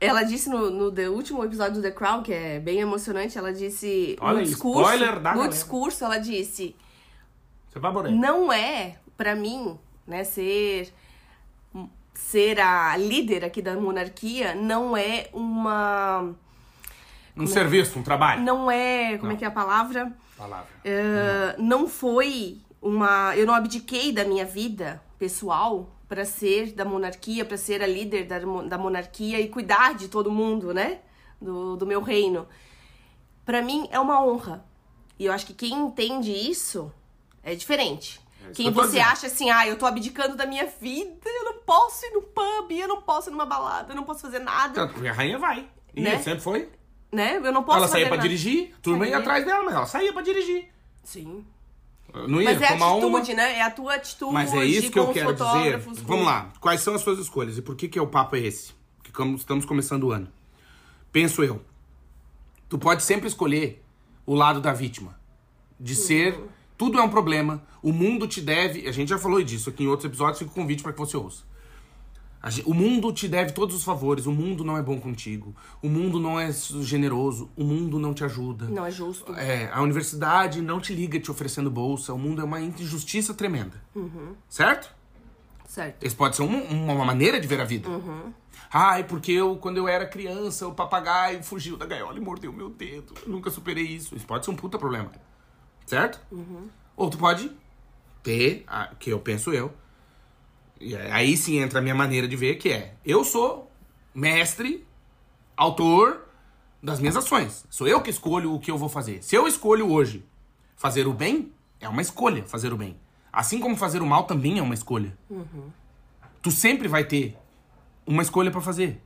Ela 0.00 0.22
disse 0.22 0.48
no, 0.48 0.70
no 0.70 0.90
the 0.92 1.08
último 1.08 1.44
episódio 1.44 1.74
do 1.74 1.82
The 1.82 1.90
Crown, 1.92 2.22
que 2.22 2.32
é 2.32 2.58
bem 2.60 2.78
emocionante, 2.80 3.36
ela 3.38 3.52
disse 3.52 4.16
Olha 4.20 4.38
no 4.38 4.44
discurso, 4.44 4.80
spoiler 4.80 5.12
da 5.20 5.30
no 5.30 5.36
galera. 5.36 5.48
discurso 5.48 6.04
ela 6.04 6.18
disse, 6.18 6.74
Você 7.68 7.78
vai 7.78 7.92
morrer. 7.92 8.10
não 8.12 8.52
é 8.52 8.96
pra 9.16 9.34
mim, 9.36 9.76
né, 10.06 10.22
ser 10.24 10.92
ser 12.18 12.60
a 12.60 12.96
líder 12.96 13.44
aqui 13.44 13.62
da 13.62 13.74
monarquia 13.76 14.54
não 14.54 14.96
é 14.96 15.28
uma 15.32 16.34
Um 17.36 17.46
serviço, 17.46 17.98
um 17.98 18.02
trabalho. 18.02 18.42
não 18.42 18.70
é, 18.70 19.16
como 19.18 19.32
é 19.32 19.36
que 19.36 19.44
é 19.44 19.48
a 19.48 19.52
palavra? 19.52 20.12
Palavra. 20.36 20.68
É, 20.84 21.54
não 21.58 21.88
foi 21.88 22.58
uma. 22.82 23.34
Eu 23.36 23.46
não 23.46 23.54
abdiquei 23.54 24.12
da 24.12 24.24
minha 24.24 24.44
vida 24.44 25.00
pessoal 25.18 25.88
para 26.08 26.24
ser 26.24 26.72
da 26.72 26.84
monarquia, 26.84 27.44
para 27.44 27.56
ser 27.56 27.82
a 27.82 27.86
líder 27.86 28.24
da, 28.26 28.38
da 28.38 28.76
monarquia 28.78 29.40
e 29.40 29.48
cuidar 29.48 29.94
de 29.94 30.08
todo 30.08 30.30
mundo, 30.30 30.74
né? 30.74 30.98
Do, 31.40 31.76
do 31.76 31.86
meu 31.86 32.02
reino. 32.02 32.46
Para 33.44 33.62
mim 33.62 33.88
é 33.90 33.98
uma 33.98 34.22
honra. 34.24 34.64
E 35.18 35.24
eu 35.24 35.32
acho 35.32 35.46
que 35.46 35.54
quem 35.54 35.72
entende 35.72 36.32
isso 36.32 36.92
é 37.42 37.54
diferente. 37.54 38.20
É 38.50 38.52
quem 38.52 38.70
você 38.72 38.98
acha 38.98 39.26
assim, 39.26 39.50
ah, 39.50 39.66
eu 39.66 39.76
tô 39.78 39.86
abdicando 39.86 40.36
da 40.36 40.46
minha 40.46 40.66
vida, 40.66 41.18
eu 41.26 41.44
não 41.44 41.58
posso 41.64 42.04
ir 42.06 42.10
no 42.10 42.22
pub, 42.22 42.70
eu 42.72 42.88
não 42.88 43.02
posso 43.02 43.28
ir 43.30 43.32
numa 43.32 43.46
balada, 43.46 43.92
eu 43.92 43.96
não 43.96 44.04
posso 44.04 44.20
fazer 44.20 44.38
nada, 44.38 44.74
Tanto 44.74 45.00
que 45.00 45.08
a 45.08 45.12
rainha 45.12 45.38
vai. 45.38 45.68
E 45.94 46.00
Né? 46.00 46.18
sempre 46.18 46.40
foi. 46.40 46.68
né? 47.12 47.36
Eu 47.42 47.52
não 47.52 47.62
posso 47.62 47.78
ela 47.78 47.88
saía 47.88 48.06
pra 48.06 48.16
nada. 48.16 48.28
dirigir, 48.28 48.74
turma 48.82 49.06
ia 49.06 49.18
atrás 49.18 49.44
dela, 49.44 49.64
mas 49.64 49.74
ela 49.74 49.86
saía 49.86 50.12
pra 50.12 50.22
dirigir. 50.22 50.68
Sim. 51.02 51.44
Não 52.26 52.40
ia 52.40 52.52
Mas 52.54 52.62
é 52.62 52.66
a 52.66 52.68
tomar 52.70 52.92
uma. 52.94 53.18
atitude, 53.18 53.36
né? 53.36 53.58
É 53.58 53.62
a 53.62 53.70
tua 53.70 53.94
atitude 53.94 54.32
Mas 54.32 54.52
é 54.54 54.64
isso 54.64 54.90
que 54.90 54.98
eu 54.98 55.12
quero 55.12 55.34
dizer. 55.34 55.84
com- 55.84 55.92
Vamos 55.94 56.24
lá. 56.26 56.50
Quais 56.58 56.80
são 56.80 56.94
as 56.94 57.02
suas 57.02 57.18
escolhas 57.18 57.58
e 57.58 57.62
por 57.62 57.76
que, 57.76 57.86
que 57.86 57.98
é 57.98 58.02
o 58.02 58.06
papo 58.06 58.34
é 58.34 58.40
esse? 58.40 58.72
Que 59.02 59.10
estamos 59.34 59.64
começando 59.66 60.04
o 60.04 60.10
ano. 60.12 60.26
Penso 61.12 61.42
eu. 61.44 61.62
Tu 62.68 62.78
pode 62.78 63.02
sempre 63.02 63.28
escolher 63.28 63.82
o 64.24 64.34
lado 64.34 64.58
da 64.60 64.72
vítima. 64.72 65.18
De 65.78 65.94
ser. 65.94 66.38
Tudo 66.78 66.98
é 66.98 67.02
um 67.02 67.10
problema. 67.10 67.60
O 67.82 67.92
mundo 67.92 68.28
te 68.28 68.40
deve. 68.40 68.88
A 68.88 68.92
gente 68.92 69.08
já 69.08 69.18
falou 69.18 69.42
disso 69.42 69.68
aqui 69.68 69.82
em 69.82 69.88
outros 69.88 70.06
episódios. 70.06 70.38
Fica 70.38 70.52
o 70.52 70.54
convite 70.54 70.80
para 70.80 70.92
que 70.92 70.98
você 70.98 71.16
ouça. 71.16 71.42
O 72.64 72.72
mundo 72.72 73.12
te 73.12 73.26
deve 73.26 73.50
todos 73.50 73.74
os 73.74 73.82
favores. 73.82 74.26
O 74.26 74.32
mundo 74.32 74.62
não 74.62 74.78
é 74.78 74.82
bom 74.82 74.98
contigo. 75.00 75.54
O 75.82 75.88
mundo 75.88 76.20
não 76.20 76.38
é 76.38 76.52
generoso. 76.52 77.50
O 77.56 77.64
mundo 77.64 77.98
não 77.98 78.14
te 78.14 78.24
ajuda. 78.24 78.66
Não 78.66 78.86
é 78.86 78.92
justo. 78.92 79.34
É, 79.34 79.68
a 79.72 79.82
universidade 79.82 80.62
não 80.62 80.80
te 80.80 80.94
liga 80.94 81.18
te 81.18 81.32
oferecendo 81.32 81.68
bolsa. 81.68 82.14
O 82.14 82.18
mundo 82.18 82.40
é 82.40 82.44
uma 82.44 82.60
injustiça 82.60 83.34
tremenda. 83.34 83.82
Certo? 84.48 84.94
Certo. 85.66 86.02
Esse 86.02 86.14
pode 86.14 86.36
ser 86.36 86.42
uma, 86.42 86.62
uma 86.62 87.04
maneira 87.04 87.40
de 87.40 87.48
ver 87.48 87.60
a 87.60 87.64
vida. 87.64 87.88
Ah, 88.72 89.00
é 89.00 89.02
porque 89.02 89.32
eu, 89.32 89.56
quando 89.56 89.78
eu 89.78 89.88
era 89.88 90.06
criança, 90.06 90.68
o 90.68 90.74
papagaio 90.74 91.42
fugiu 91.42 91.76
da 91.76 91.86
gaiola 91.86 92.16
e 92.16 92.20
mordeu 92.20 92.52
meu 92.52 92.70
dedo. 92.70 93.14
Eu 93.26 93.32
nunca 93.32 93.50
superei 93.50 93.84
isso. 93.84 94.14
Isso 94.14 94.26
pode 94.26 94.44
ser 94.44 94.52
um 94.52 94.56
puta 94.56 94.78
problema. 94.78 95.10
Certo? 95.88 96.20
Ou 96.96 97.08
tu 97.08 97.16
pode 97.16 97.50
ter, 98.22 98.62
a- 98.66 98.88
que 98.98 99.08
eu 99.10 99.18
penso 99.18 99.50
eu, 99.52 99.72
e 100.78 100.94
aí 100.94 101.34
sim 101.34 101.58
entra 101.58 101.78
a 101.78 101.82
minha 101.82 101.94
maneira 101.94 102.28
de 102.28 102.36
ver, 102.36 102.56
que 102.56 102.68
é, 102.70 102.94
eu 103.04 103.24
sou 103.24 103.70
mestre, 104.14 104.86
autor 105.56 106.26
das 106.82 107.00
minhas 107.00 107.16
ações. 107.16 107.64
Sou 107.70 107.88
eu 107.88 108.02
que 108.02 108.10
escolho 108.10 108.52
o 108.54 108.60
que 108.60 108.70
eu 108.70 108.76
vou 108.76 108.88
fazer. 108.90 109.22
Se 109.22 109.34
eu 109.34 109.46
escolho 109.48 109.90
hoje 109.90 110.24
fazer 110.76 111.06
o 111.06 111.12
bem, 111.14 111.52
é 111.80 111.88
uma 111.88 112.02
escolha 112.02 112.44
fazer 112.44 112.70
o 112.72 112.76
bem. 112.76 112.96
Assim 113.32 113.58
como 113.58 113.74
fazer 113.76 114.02
o 114.02 114.06
mal 114.06 114.24
também 114.24 114.58
é 114.58 114.62
uma 114.62 114.74
escolha. 114.74 115.16
Tu 116.42 116.50
sempre 116.50 116.86
vai 116.86 117.04
ter 117.04 117.34
uma 118.06 118.22
escolha 118.22 118.50
pra 118.50 118.60
fazer. 118.60 119.00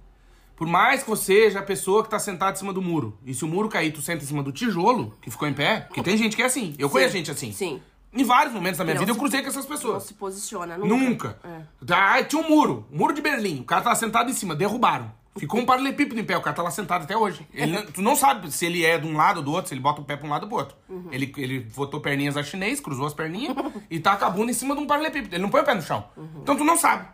Por 0.56 0.66
mais 0.66 1.02
que 1.02 1.08
você 1.10 1.22
seja 1.42 1.58
a 1.60 1.62
pessoa 1.62 2.02
que 2.02 2.10
tá 2.10 2.18
sentada 2.18 2.52
em 2.52 2.56
cima 2.56 2.72
do 2.72 2.80
muro, 2.82 3.18
e 3.24 3.34
se 3.34 3.44
o 3.44 3.48
muro 3.48 3.68
cair, 3.68 3.90
tu 3.92 4.00
senta 4.02 4.22
em 4.22 4.26
cima 4.26 4.42
do 4.42 4.52
tijolo 4.52 5.14
que 5.20 5.30
ficou 5.30 5.48
em 5.48 5.54
pé, 5.54 5.80
porque 5.80 6.02
tem 6.02 6.16
gente 6.16 6.36
que 6.36 6.42
é 6.42 6.46
assim. 6.46 6.74
Eu 6.78 6.88
conheço 6.90 7.12
gente 7.12 7.30
assim. 7.30 7.52
Sim. 7.52 7.80
Em 8.14 8.24
vários 8.24 8.52
momentos 8.54 8.76
da 8.78 8.84
minha 8.84 8.94
Não 8.94 9.00
vida 9.00 9.12
eu 9.12 9.16
cruzei 9.16 9.40
com 9.40 9.48
essas 9.48 9.64
Não 9.66 9.74
pessoas. 9.74 10.02
se 10.02 10.14
posiciona 10.14 10.76
nunca. 10.76 10.94
Nunca. 10.94 11.38
É. 11.44 11.62
Ah, 11.94 12.22
tinha 12.22 12.42
um 12.42 12.48
muro, 12.48 12.86
muro 12.92 13.14
de 13.14 13.22
Berlim. 13.22 13.60
O 13.60 13.64
cara 13.64 13.80
tava 13.80 13.96
sentado 13.96 14.30
em 14.30 14.34
cima, 14.34 14.54
derrubaram. 14.54 15.10
Ficou 15.34 15.58
um 15.58 15.64
paralelepípedo 15.64 16.20
em 16.20 16.24
pé, 16.24 16.36
o 16.36 16.42
cara 16.42 16.54
tá 16.54 16.62
lá 16.62 16.70
sentado 16.70 17.04
até 17.04 17.16
hoje. 17.16 17.46
Ele 17.54 17.72
não- 17.72 17.86
tu 17.86 18.02
não 18.02 18.14
sabe 18.14 18.52
se 18.52 18.66
ele 18.66 18.84
é 18.84 18.98
de 18.98 19.06
um 19.06 19.16
lado 19.16 19.38
ou 19.38 19.42
do 19.42 19.50
outro, 19.52 19.68
se 19.70 19.74
ele 19.74 19.80
bota 19.80 20.02
o 20.02 20.04
pé 20.04 20.14
pra 20.14 20.26
um 20.26 20.30
lado 20.30 20.42
ou 20.42 20.48
pro 20.50 20.58
outro. 20.58 20.76
Uhum. 20.90 21.08
Ele, 21.10 21.32
ele 21.38 21.60
botou 21.74 22.00
perninhas 22.02 22.36
a 22.36 22.42
chinês, 22.42 22.80
cruzou 22.80 23.06
as 23.06 23.14
perninhas 23.14 23.56
e 23.90 23.98
tá 23.98 24.14
com 24.14 24.26
a 24.26 24.30
bunda 24.30 24.50
em 24.50 24.54
cima 24.54 24.74
de 24.76 24.82
um 24.82 24.86
paralelepípedo. 24.86 25.34
Ele 25.34 25.42
não 25.42 25.48
põe 25.48 25.62
o 25.62 25.64
pé 25.64 25.74
no 25.74 25.80
chão. 25.80 26.04
Uhum. 26.14 26.28
Então 26.42 26.54
tu 26.54 26.64
não 26.64 26.76
sabe 26.76 27.06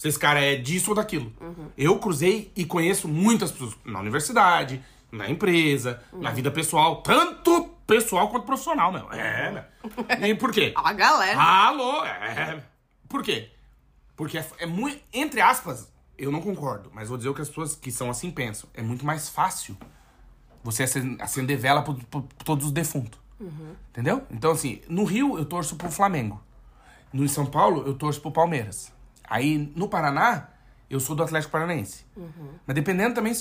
se 0.00 0.08
esse 0.08 0.18
cara 0.18 0.40
é 0.40 0.56
disso 0.56 0.92
ou 0.92 0.96
daquilo. 0.96 1.30
Eu 1.76 1.98
cruzei 1.98 2.50
e 2.56 2.64
conheço 2.64 3.06
muitas 3.06 3.50
pessoas 3.50 3.76
na 3.84 4.00
universidade, 4.00 4.82
na 5.12 5.28
empresa, 5.28 6.02
na 6.10 6.30
vida 6.30 6.50
pessoal, 6.50 7.02
tanto 7.02 7.68
pessoal 7.86 8.30
quanto 8.30 8.46
profissional, 8.46 8.90
meu. 8.90 9.12
É, 9.12 9.50
meu. 9.50 10.26
E 10.26 10.34
por 10.36 10.50
quê? 10.52 10.72
A 10.82 10.90
galera. 10.94 11.38
Alô? 11.38 12.02
É. 12.06 12.64
Por 13.06 13.22
quê? 13.22 13.50
Porque 14.16 14.38
é, 14.38 14.46
é 14.60 14.64
muito. 14.64 15.02
Entre 15.12 15.38
aspas, 15.42 15.92
eu 16.16 16.32
não 16.32 16.40
concordo, 16.40 16.90
mas 16.94 17.08
vou 17.10 17.18
dizer 17.18 17.28
o 17.28 17.34
que 17.34 17.42
as 17.42 17.48
pessoas 17.48 17.74
que 17.76 17.92
são 17.92 18.08
assim 18.08 18.30
pensam. 18.30 18.70
É 18.72 18.80
muito 18.80 19.04
mais 19.04 19.28
fácil 19.28 19.76
você 20.64 20.84
acen- 20.84 21.18
acender 21.20 21.58
vela 21.58 21.82
por, 21.82 21.94
por- 22.04 22.22
por 22.22 22.42
todos 22.44 22.64
os 22.64 22.72
defuntos. 22.72 23.20
Entendeu? 23.90 24.22
Então, 24.30 24.50
assim, 24.52 24.80
no 24.88 25.04
Rio 25.04 25.36
eu 25.36 25.44
torço 25.44 25.76
pro 25.76 25.90
Flamengo. 25.90 26.40
No 27.12 27.28
São 27.28 27.44
Paulo 27.44 27.84
eu 27.86 27.92
torço 27.94 28.18
pro 28.22 28.30
Palmeiras. 28.32 28.90
Aí 29.30 29.72
no 29.76 29.88
Paraná 29.88 30.48
eu 30.90 30.98
sou 30.98 31.14
do 31.14 31.22
Atlético 31.22 31.52
Paranaense. 31.52 32.04
Mas 32.66 32.74
dependendo 32.74 33.14
também, 33.14 33.32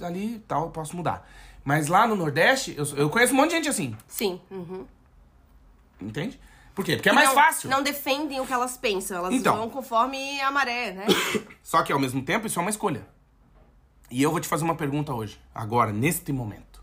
ali 0.00 0.38
tal, 0.46 0.66
eu 0.66 0.70
posso 0.70 0.96
mudar. 0.96 1.28
Mas 1.64 1.88
lá 1.88 2.06
no 2.06 2.14
Nordeste, 2.14 2.74
eu, 2.76 2.84
eu 2.96 3.10
conheço 3.10 3.34
um 3.34 3.36
monte 3.36 3.50
de 3.50 3.56
gente 3.56 3.68
assim. 3.68 3.96
Sim. 4.06 4.40
uhum. 4.50 4.86
Entende? 6.00 6.40
Por 6.74 6.84
quê? 6.84 6.96
Porque 6.96 7.08
é 7.08 7.12
mais 7.12 7.28
não, 7.28 7.34
fácil. 7.34 7.68
Não 7.68 7.82
defendem 7.82 8.40
o 8.40 8.46
que 8.46 8.52
elas 8.52 8.76
pensam. 8.76 9.18
Elas 9.18 9.34
Então. 9.34 9.56
vão 9.56 9.68
conforme 9.68 10.40
a 10.40 10.50
maré, 10.50 10.92
né? 10.92 11.06
Só 11.62 11.82
que 11.82 11.92
ao 11.92 11.98
mesmo 11.98 12.22
tempo 12.22 12.46
isso 12.46 12.58
é 12.58 12.62
uma 12.62 12.70
escolha. 12.70 13.06
E 14.10 14.22
eu 14.22 14.30
vou 14.30 14.40
te 14.40 14.48
fazer 14.48 14.64
uma 14.64 14.74
pergunta 14.74 15.12
hoje, 15.12 15.40
agora, 15.54 15.92
neste 15.92 16.32
momento. 16.32 16.82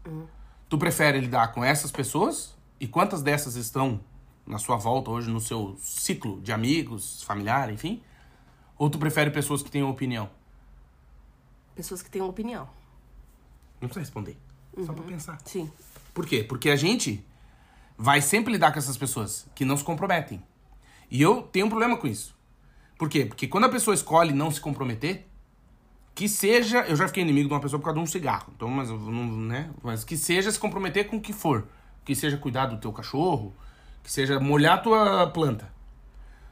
Tu 0.67 0.77
prefere 0.77 1.19
lidar 1.19 1.49
com 1.53 1.63
essas 1.63 1.91
pessoas? 1.91 2.55
E 2.79 2.87
quantas 2.87 3.21
dessas 3.21 3.55
estão 3.55 3.99
na 4.45 4.57
sua 4.57 4.77
volta 4.77 5.11
hoje, 5.11 5.29
no 5.29 5.39
seu 5.39 5.77
ciclo 5.79 6.41
de 6.41 6.51
amigos, 6.51 7.21
familiar, 7.23 7.71
enfim? 7.71 8.01
Ou 8.79 8.89
tu 8.89 8.97
prefere 8.97 9.29
pessoas 9.29 9.61
que 9.61 9.69
tenham 9.69 9.89
opinião? 9.89 10.29
Pessoas 11.75 12.01
que 12.01 12.19
uma 12.19 12.29
opinião. 12.29 12.67
Não 13.81 13.89
precisa 13.89 13.99
responder. 13.99 14.37
Só 14.85 14.93
pra 14.93 15.03
pensar. 15.03 15.37
Sim. 15.43 15.69
Por 16.13 16.25
quê? 16.25 16.43
Porque 16.43 16.69
a 16.69 16.75
gente 16.77 17.23
vai 17.97 18.21
sempre 18.21 18.53
lidar 18.53 18.71
com 18.71 18.79
essas 18.79 18.97
pessoas 18.97 19.45
que 19.53 19.65
não 19.65 19.75
se 19.75 19.83
comprometem. 19.83 20.41
E 21.11 21.21
eu 21.21 21.41
tenho 21.41 21.65
um 21.65 21.69
problema 21.69 21.97
com 21.97 22.07
isso. 22.07 22.33
Por 22.97 23.09
quê? 23.09 23.25
Porque 23.25 23.47
quando 23.47 23.65
a 23.65 23.69
pessoa 23.69 23.93
escolhe 23.93 24.33
não 24.33 24.49
se 24.49 24.61
comprometer, 24.61 25.27
que 26.15 26.29
seja. 26.29 26.79
Eu 26.81 26.95
já 26.95 27.07
fiquei 27.07 27.23
inimigo 27.23 27.49
de 27.49 27.53
uma 27.53 27.61
pessoa 27.61 27.79
por 27.79 27.85
causa 27.85 27.99
de 27.99 28.03
um 28.03 28.07
cigarro. 28.07 28.53
Então, 28.55 28.69
mas 28.69 28.89
eu 28.89 28.97
não, 28.97 29.25
né? 29.25 29.69
Mas 29.83 30.05
que 30.05 30.15
seja 30.15 30.51
se 30.51 30.59
comprometer 30.59 31.07
com 31.07 31.17
o 31.17 31.21
que 31.21 31.33
for. 31.33 31.67
Que 32.05 32.15
seja 32.15 32.37
cuidar 32.37 32.67
do 32.67 32.77
teu 32.77 32.93
cachorro, 32.93 33.53
que 34.03 34.11
seja 34.11 34.39
molhar 34.39 34.75
a 34.75 34.81
tua 34.81 35.27
planta. 35.27 35.69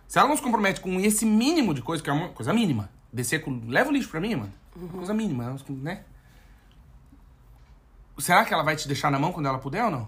Se 0.08 0.18
ela 0.18 0.28
não 0.28 0.38
se 0.38 0.42
compromete 0.42 0.80
com 0.80 1.00
esse 1.00 1.26
mínimo 1.26 1.74
de 1.74 1.82
coisa, 1.82 2.02
que 2.02 2.10
é 2.10 2.14
uma 2.14 2.30
coisa 2.30 2.54
mínima, 2.54 2.90
descer 3.12 3.44
com. 3.44 3.62
Leva 3.68 3.90
o 3.90 3.94
lixo 3.94 4.10
pra 4.10 4.22
mim, 4.22 4.36
mano. 4.36 4.54
Uma 4.76 4.90
coisa 4.90 5.14
mínima, 5.14 5.58
né? 5.70 6.04
Será 8.18 8.46
que 8.46 8.54
ela 8.54 8.64
vai 8.64 8.76
te 8.76 8.88
deixar 8.88 9.12
na 9.12 9.20
mão 9.20 9.32
quando 9.32 9.48
ela 9.48 9.60
puder 9.60 9.84
ou 9.84 9.92
não? 9.92 10.08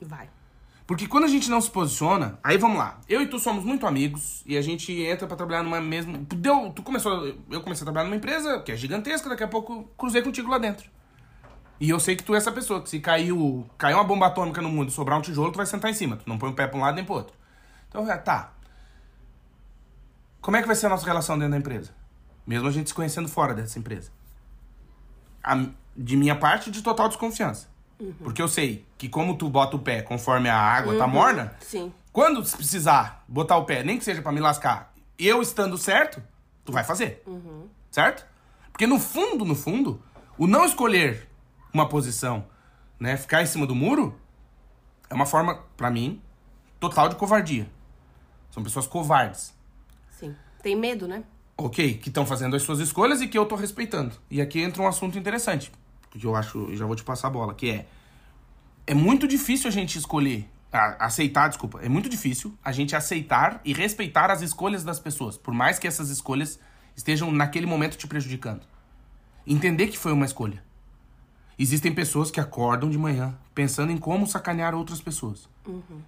Vai. 0.00 0.28
Porque 0.86 1.08
quando 1.08 1.24
a 1.24 1.28
gente 1.28 1.50
não 1.50 1.60
se 1.60 1.70
posiciona, 1.70 2.38
aí 2.44 2.56
vamos 2.56 2.78
lá. 2.78 3.00
Eu 3.08 3.20
e 3.20 3.26
tu 3.26 3.38
somos 3.38 3.64
muito 3.64 3.86
amigos 3.86 4.42
e 4.46 4.56
a 4.56 4.62
gente 4.62 4.92
entra 4.92 5.26
pra 5.26 5.36
trabalhar 5.36 5.62
numa 5.62 5.80
mesma. 5.80 6.18
Deu, 6.18 6.70
tu 6.70 6.82
começou, 6.82 7.26
eu 7.50 7.60
comecei 7.60 7.82
a 7.82 7.86
trabalhar 7.86 8.04
numa 8.04 8.16
empresa 8.16 8.60
que 8.60 8.70
é 8.70 8.76
gigantesca, 8.76 9.28
daqui 9.28 9.42
a 9.42 9.48
pouco 9.48 9.72
eu 9.72 9.90
cruzei 9.96 10.22
contigo 10.22 10.48
lá 10.48 10.58
dentro. 10.58 10.88
E 11.80 11.90
eu 11.90 11.98
sei 11.98 12.14
que 12.14 12.22
tu 12.22 12.34
é 12.34 12.38
essa 12.38 12.52
pessoa, 12.52 12.80
que 12.80 12.88
se 12.88 13.00
caiu, 13.00 13.66
caiu 13.76 13.96
uma 13.96 14.04
bomba 14.04 14.26
atômica 14.26 14.62
no 14.62 14.68
mundo 14.68 14.88
e 14.88 14.92
sobrar 14.92 15.18
um 15.18 15.22
tijolo, 15.22 15.50
tu 15.50 15.56
vai 15.56 15.66
sentar 15.66 15.90
em 15.90 15.94
cima. 15.94 16.16
Tu 16.16 16.28
não 16.28 16.38
põe 16.38 16.50
o 16.50 16.54
pé 16.54 16.68
pra 16.68 16.78
um 16.78 16.82
lado 16.82 16.94
nem 16.94 17.04
pro 17.04 17.14
outro. 17.14 17.34
Então, 17.88 18.10
é, 18.10 18.16
tá. 18.16 18.52
Como 20.46 20.56
é 20.56 20.60
que 20.60 20.66
vai 20.68 20.76
ser 20.76 20.86
a 20.86 20.90
nossa 20.90 21.04
relação 21.04 21.36
dentro 21.36 21.50
da 21.50 21.58
empresa? 21.58 21.90
Mesmo 22.46 22.68
a 22.68 22.70
gente 22.70 22.86
se 22.90 22.94
conhecendo 22.94 23.28
fora 23.28 23.52
dessa 23.52 23.80
empresa. 23.80 24.12
A- 25.42 25.66
de 25.96 26.16
minha 26.16 26.36
parte, 26.36 26.70
de 26.70 26.82
total 26.82 27.08
desconfiança. 27.08 27.68
Porque 28.22 28.40
eu 28.40 28.46
sei 28.46 28.86
que 28.96 29.08
como 29.08 29.36
tu 29.36 29.48
bota 29.50 29.74
o 29.74 29.80
pé 29.80 30.02
conforme 30.02 30.48
a 30.48 30.56
água 30.56 30.96
tá 30.96 31.04
morna, 31.08 31.52
Sim. 31.58 31.92
quando 32.12 32.40
precisar 32.48 33.24
botar 33.26 33.56
o 33.56 33.64
pé, 33.64 33.82
nem 33.82 33.98
que 33.98 34.04
seja 34.04 34.22
pra 34.22 34.30
me 34.30 34.38
lascar, 34.38 34.94
eu 35.18 35.42
estando 35.42 35.76
certo, 35.76 36.22
tu 36.64 36.70
vai 36.70 36.84
fazer. 36.84 37.24
certo? 37.90 38.24
Porque 38.70 38.86
no 38.86 39.00
fundo, 39.00 39.44
no 39.44 39.56
fundo, 39.56 40.00
o 40.38 40.46
não 40.46 40.64
escolher 40.64 41.28
uma 41.74 41.88
posição, 41.88 42.46
né, 43.00 43.16
ficar 43.16 43.42
em 43.42 43.46
cima 43.46 43.66
do 43.66 43.74
muro, 43.74 44.16
é 45.10 45.14
uma 45.14 45.26
forma, 45.26 45.64
pra 45.76 45.90
mim, 45.90 46.22
total 46.78 47.08
de 47.08 47.16
covardia. 47.16 47.68
São 48.52 48.62
pessoas 48.62 48.86
covardes. 48.86 49.55
Tem 50.66 50.74
medo, 50.74 51.06
né? 51.06 51.22
Ok, 51.56 51.94
que 51.98 52.08
estão 52.08 52.26
fazendo 52.26 52.56
as 52.56 52.62
suas 52.62 52.80
escolhas 52.80 53.20
e 53.20 53.28
que 53.28 53.38
eu 53.38 53.46
tô 53.46 53.54
respeitando. 53.54 54.16
E 54.28 54.40
aqui 54.40 54.58
entra 54.60 54.82
um 54.82 54.88
assunto 54.88 55.16
interessante, 55.16 55.70
que 56.10 56.26
eu 56.26 56.34
acho, 56.34 56.74
já 56.74 56.84
vou 56.84 56.96
te 56.96 57.04
passar 57.04 57.28
a 57.28 57.30
bola, 57.30 57.54
que 57.54 57.70
é 57.70 57.86
é 58.84 58.92
muito 58.92 59.28
difícil 59.28 59.68
a 59.68 59.70
gente 59.70 59.96
escolher, 59.96 60.44
a- 60.72 61.06
aceitar, 61.06 61.46
desculpa, 61.46 61.78
é 61.84 61.88
muito 61.88 62.08
difícil 62.08 62.52
a 62.64 62.72
gente 62.72 62.96
aceitar 62.96 63.60
e 63.64 63.72
respeitar 63.72 64.28
as 64.28 64.42
escolhas 64.42 64.82
das 64.82 64.98
pessoas, 64.98 65.38
por 65.38 65.54
mais 65.54 65.78
que 65.78 65.86
essas 65.86 66.10
escolhas 66.10 66.58
estejam 66.96 67.30
naquele 67.30 67.64
momento 67.64 67.96
te 67.96 68.08
prejudicando. 68.08 68.62
Entender 69.46 69.86
que 69.86 69.96
foi 69.96 70.10
uma 70.10 70.26
escolha. 70.26 70.64
Existem 71.56 71.94
pessoas 71.94 72.28
que 72.28 72.40
acordam 72.40 72.90
de 72.90 72.98
manhã 72.98 73.38
pensando 73.56 73.90
em 73.90 73.96
como 73.96 74.26
sacanear 74.26 74.74
outras 74.74 75.00
pessoas. 75.00 75.48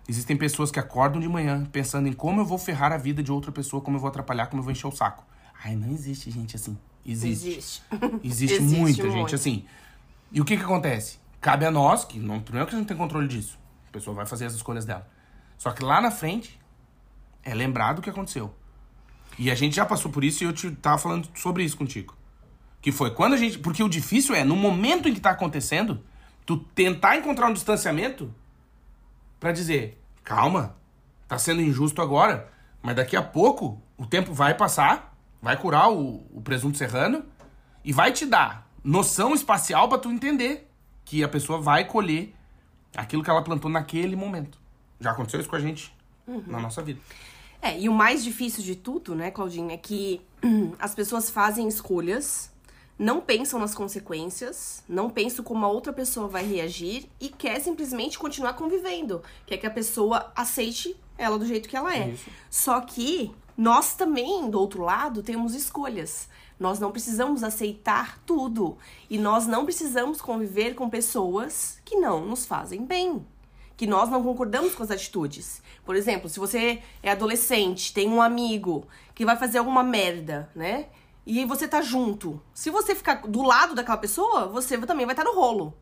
Existem 0.06 0.36
pessoas 0.36 0.70
que 0.70 0.78
acordam 0.78 1.18
de 1.18 1.26
manhã 1.26 1.64
pensando 1.72 2.06
em 2.06 2.12
como 2.12 2.42
eu 2.42 2.44
vou 2.44 2.58
ferrar 2.58 2.92
a 2.92 2.98
vida 2.98 3.22
de 3.22 3.32
outra 3.32 3.50
pessoa, 3.50 3.80
como 3.80 3.96
eu 3.96 4.00
vou 4.02 4.08
atrapalhar, 4.08 4.48
como 4.48 4.60
eu 4.60 4.64
vou 4.64 4.70
encher 4.70 4.86
o 4.86 4.92
saco. 4.92 5.24
Ai, 5.64 5.74
não 5.74 5.90
existe 5.90 6.30
gente 6.30 6.56
assim. 6.56 6.76
Existe. 7.06 7.48
Existe. 7.48 7.82
Existe, 8.22 8.54
Existe 8.56 8.60
muita 8.60 9.02
muito. 9.02 9.16
gente 9.16 9.34
assim. 9.34 9.64
E 10.30 10.42
o 10.42 10.44
que 10.44 10.58
que 10.58 10.62
acontece? 10.62 11.18
Cabe 11.40 11.64
a 11.64 11.70
nós, 11.70 12.04
que 12.04 12.18
não, 12.20 12.38
primeiro 12.38 12.68
que 12.68 12.74
a 12.74 12.78
gente 12.78 12.82
não 12.82 12.88
tem 12.88 12.96
controle 12.98 13.26
disso. 13.26 13.58
A 13.88 13.92
pessoa 13.92 14.14
vai 14.14 14.26
fazer 14.26 14.44
as 14.44 14.52
escolhas 14.52 14.84
dela. 14.84 15.08
Só 15.56 15.70
que 15.70 15.82
lá 15.82 16.02
na 16.02 16.10
frente, 16.10 16.60
é 17.42 17.54
lembrar 17.54 17.94
do 17.94 18.02
que 18.02 18.10
aconteceu. 18.10 18.54
E 19.38 19.50
a 19.50 19.54
gente 19.54 19.74
já 19.74 19.86
passou 19.86 20.12
por 20.12 20.22
isso 20.22 20.44
e 20.44 20.46
eu 20.46 20.52
te 20.52 20.70
tava 20.72 20.98
falando 20.98 21.26
sobre 21.34 21.64
isso 21.64 21.78
contigo. 21.78 22.14
Que 22.82 22.92
foi 22.92 23.10
quando 23.10 23.32
a 23.32 23.36
gente. 23.38 23.58
Porque 23.58 23.82
o 23.82 23.88
difícil 23.88 24.34
é, 24.34 24.44
no 24.44 24.54
momento 24.54 25.08
em 25.08 25.14
que 25.14 25.20
tá 25.20 25.30
acontecendo, 25.30 26.04
tu 26.48 26.56
tentar 26.56 27.18
encontrar 27.18 27.46
um 27.46 27.52
distanciamento 27.52 28.34
pra 29.38 29.52
dizer, 29.52 30.02
calma, 30.24 30.78
tá 31.28 31.38
sendo 31.38 31.60
injusto 31.60 32.00
agora, 32.00 32.50
mas 32.80 32.96
daqui 32.96 33.18
a 33.18 33.22
pouco 33.22 33.78
o 33.98 34.06
tempo 34.06 34.32
vai 34.32 34.54
passar, 34.54 35.14
vai 35.42 35.58
curar 35.58 35.92
o, 35.92 36.26
o 36.32 36.40
presunto 36.40 36.78
serrano 36.78 37.22
e 37.84 37.92
vai 37.92 38.12
te 38.12 38.24
dar 38.24 38.66
noção 38.82 39.34
espacial 39.34 39.90
pra 39.90 39.98
tu 39.98 40.10
entender 40.10 40.66
que 41.04 41.22
a 41.22 41.28
pessoa 41.28 41.60
vai 41.60 41.84
colher 41.84 42.34
aquilo 42.96 43.22
que 43.22 43.28
ela 43.28 43.44
plantou 43.44 43.70
naquele 43.70 44.16
momento. 44.16 44.58
Já 44.98 45.10
aconteceu 45.10 45.40
isso 45.40 45.50
com 45.50 45.56
a 45.56 45.60
gente 45.60 45.94
na 46.46 46.58
nossa 46.58 46.80
vida. 46.80 46.98
É, 47.60 47.78
e 47.78 47.90
o 47.90 47.92
mais 47.92 48.24
difícil 48.24 48.64
de 48.64 48.74
tudo, 48.74 49.14
né, 49.14 49.30
Claudinha, 49.30 49.74
é 49.74 49.76
que 49.76 50.22
as 50.80 50.94
pessoas 50.94 51.28
fazem 51.28 51.68
escolhas, 51.68 52.50
não 52.98 53.20
pensam 53.20 53.60
nas 53.60 53.74
consequências, 53.74 54.82
não 54.88 55.08
pensam 55.08 55.44
como 55.44 55.64
a 55.64 55.68
outra 55.68 55.92
pessoa 55.92 56.26
vai 56.26 56.44
reagir 56.44 57.08
e 57.20 57.28
quer 57.28 57.60
simplesmente 57.60 58.18
continuar 58.18 58.54
convivendo. 58.54 59.22
Quer 59.46 59.58
que 59.58 59.66
a 59.66 59.70
pessoa 59.70 60.32
aceite 60.34 60.96
ela 61.16 61.38
do 61.38 61.46
jeito 61.46 61.68
que 61.68 61.76
ela 61.76 61.94
é. 61.96 62.08
Isso. 62.08 62.28
Só 62.50 62.80
que 62.80 63.30
nós 63.56 63.94
também, 63.94 64.50
do 64.50 64.58
outro 64.58 64.82
lado, 64.82 65.22
temos 65.22 65.54
escolhas. 65.54 66.28
Nós 66.58 66.80
não 66.80 66.90
precisamos 66.90 67.44
aceitar 67.44 68.18
tudo. 68.26 68.76
E 69.08 69.16
nós 69.16 69.46
não 69.46 69.64
precisamos 69.64 70.20
conviver 70.20 70.74
com 70.74 70.90
pessoas 70.90 71.80
que 71.84 71.96
não 71.96 72.24
nos 72.26 72.46
fazem 72.46 72.84
bem 72.84 73.24
que 73.78 73.86
nós 73.86 74.10
não 74.10 74.24
concordamos 74.24 74.74
com 74.74 74.82
as 74.82 74.90
atitudes. 74.90 75.62
Por 75.86 75.94
exemplo, 75.94 76.28
se 76.28 76.40
você 76.40 76.82
é 77.00 77.12
adolescente, 77.12 77.94
tem 77.94 78.08
um 78.08 78.20
amigo 78.20 78.84
que 79.14 79.24
vai 79.24 79.36
fazer 79.36 79.58
alguma 79.58 79.84
merda, 79.84 80.50
né? 80.52 80.86
E 81.28 81.40
aí 81.40 81.44
você 81.44 81.68
tá 81.68 81.82
junto. 81.82 82.40
Se 82.54 82.70
você 82.70 82.94
ficar 82.94 83.16
do 83.26 83.42
lado 83.42 83.74
daquela 83.74 83.98
pessoa, 83.98 84.46
você 84.46 84.78
também 84.78 85.04
vai 85.04 85.12
estar 85.12 85.24
no 85.24 85.34
rolo, 85.34 85.74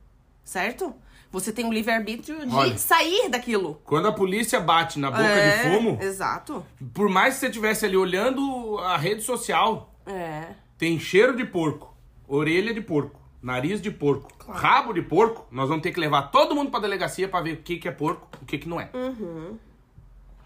certo? 0.42 0.92
Você 1.30 1.52
tem 1.52 1.64
o 1.64 1.72
livre-arbítrio 1.72 2.44
de 2.44 2.52
Olha. 2.52 2.76
sair 2.76 3.28
daquilo. 3.28 3.80
Quando 3.85 4.09
a 4.09 4.12
polícia 4.12 4.59
bate 4.59 4.98
na 4.98 5.09
boca 5.09 5.22
é, 5.22 5.56
de 5.56 5.62
fumo, 5.76 5.98
Exato. 6.02 6.66
por 6.92 7.09
mais 7.09 7.35
que 7.35 7.40
você 7.40 7.46
estivesse 7.46 7.87
ali 7.87 7.96
olhando 7.96 8.76
a 8.80 8.96
rede 8.96 9.22
social, 9.22 9.94
É. 10.04 10.48
tem 10.76 10.98
cheiro 10.98 11.37
de 11.37 11.44
porco, 11.44 11.96
orelha 12.26 12.74
de 12.74 12.80
porco, 12.80 13.20
nariz 13.40 13.80
de 13.80 13.92
porco, 13.92 14.28
rabo 14.50 14.92
de 14.92 15.02
porco, 15.02 15.46
nós 15.52 15.68
vamos 15.68 15.85
ter 15.85 15.92
que 15.92 16.00
levar 16.00 16.22
todo 16.32 16.56
mundo 16.56 16.72
pra 16.72 16.80
delegacia 16.80 17.28
pra 17.28 17.40
ver 17.40 17.52
o 17.52 17.62
que, 17.62 17.76
que 17.76 17.87
é 17.87 17.92
porco 17.92 18.26
e 18.40 18.42
o 18.42 18.46
que, 18.46 18.59
que 18.59 18.68
não 18.68 18.80
é. 18.80 18.90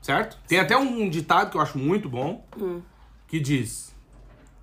Certo? 0.03 0.37
Tem 0.47 0.59
até 0.59 0.77
um 0.77 1.09
ditado 1.09 1.51
que 1.51 1.57
eu 1.57 1.61
acho 1.63 1.79
muito 1.79 2.07
bom, 2.07 2.45
que 3.27 3.41
diz: 3.41 3.95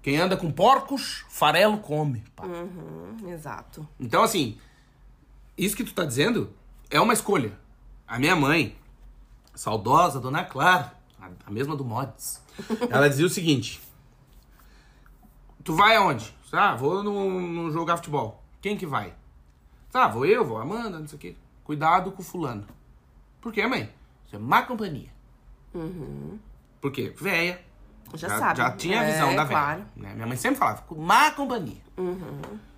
Quem 0.07 0.15
anda 0.17 0.37
com 0.37 0.49
porcos, 0.49 1.25
farelo 1.27 1.79
come. 1.79 2.23
pá." 2.33 2.45
Hum, 2.45 3.27
exato. 3.27 3.85
Então, 3.99 4.23
assim, 4.23 4.57
isso 5.57 5.75
que 5.75 5.83
tu 5.83 5.93
tá 5.93 6.05
dizendo 6.05 6.49
é 6.89 6.97
uma 7.01 7.11
escolha. 7.11 7.51
A 8.07 8.17
minha 8.17 8.33
mãe, 8.33 8.73
saudosa 9.53 10.21
Dona 10.21 10.45
Clara, 10.45 10.93
a- 11.45 11.51
mesma 11.51 11.75
do 11.75 11.83
Mods, 11.83 12.41
ela 12.89 13.09
dizia 13.09 13.25
o 13.25 13.29
seguinte: 13.29 13.81
Tu 15.61 15.75
vai 15.75 15.97
aonde? 15.97 16.33
Ah, 16.53 16.73
vou 16.73 17.03
no 17.03 17.69
jogar 17.69 17.97
futebol. 17.97 18.41
Quem 18.61 18.77
que 18.77 18.85
vai? 18.85 19.13
Ah, 19.93 20.07
vou 20.07 20.25
eu, 20.25 20.45
vou 20.45 20.57
a 20.57 20.61
Amanda, 20.61 20.99
não 20.99 21.07
sei 21.09 21.17
o 21.17 21.19
quê. 21.19 21.35
Cuidado 21.65 22.13
com 22.13 22.21
o 22.21 22.25
fulano. 22.25 22.65
Por 23.41 23.51
quê, 23.51 23.67
mãe? 23.67 23.93
Isso 24.25 24.37
é 24.37 24.39
má 24.39 24.61
companhia. 24.61 25.09
Por 26.79 26.93
quê? 26.93 27.13
Véia. 27.19 27.66
Já 28.15 28.29
sabe. 28.39 28.57
Já 28.57 28.71
tinha 28.71 29.01
a 29.01 29.03
É, 29.03 29.11
visão 29.11 29.35
da 29.35 29.43
véia. 29.43 29.59
claro. 29.59 29.85
né? 29.95 30.13
Minha 30.13 30.27
mãe 30.27 30.37
sempre 30.37 30.57
falava, 30.59 30.83
má 30.95 31.31
companhia. 31.31 31.81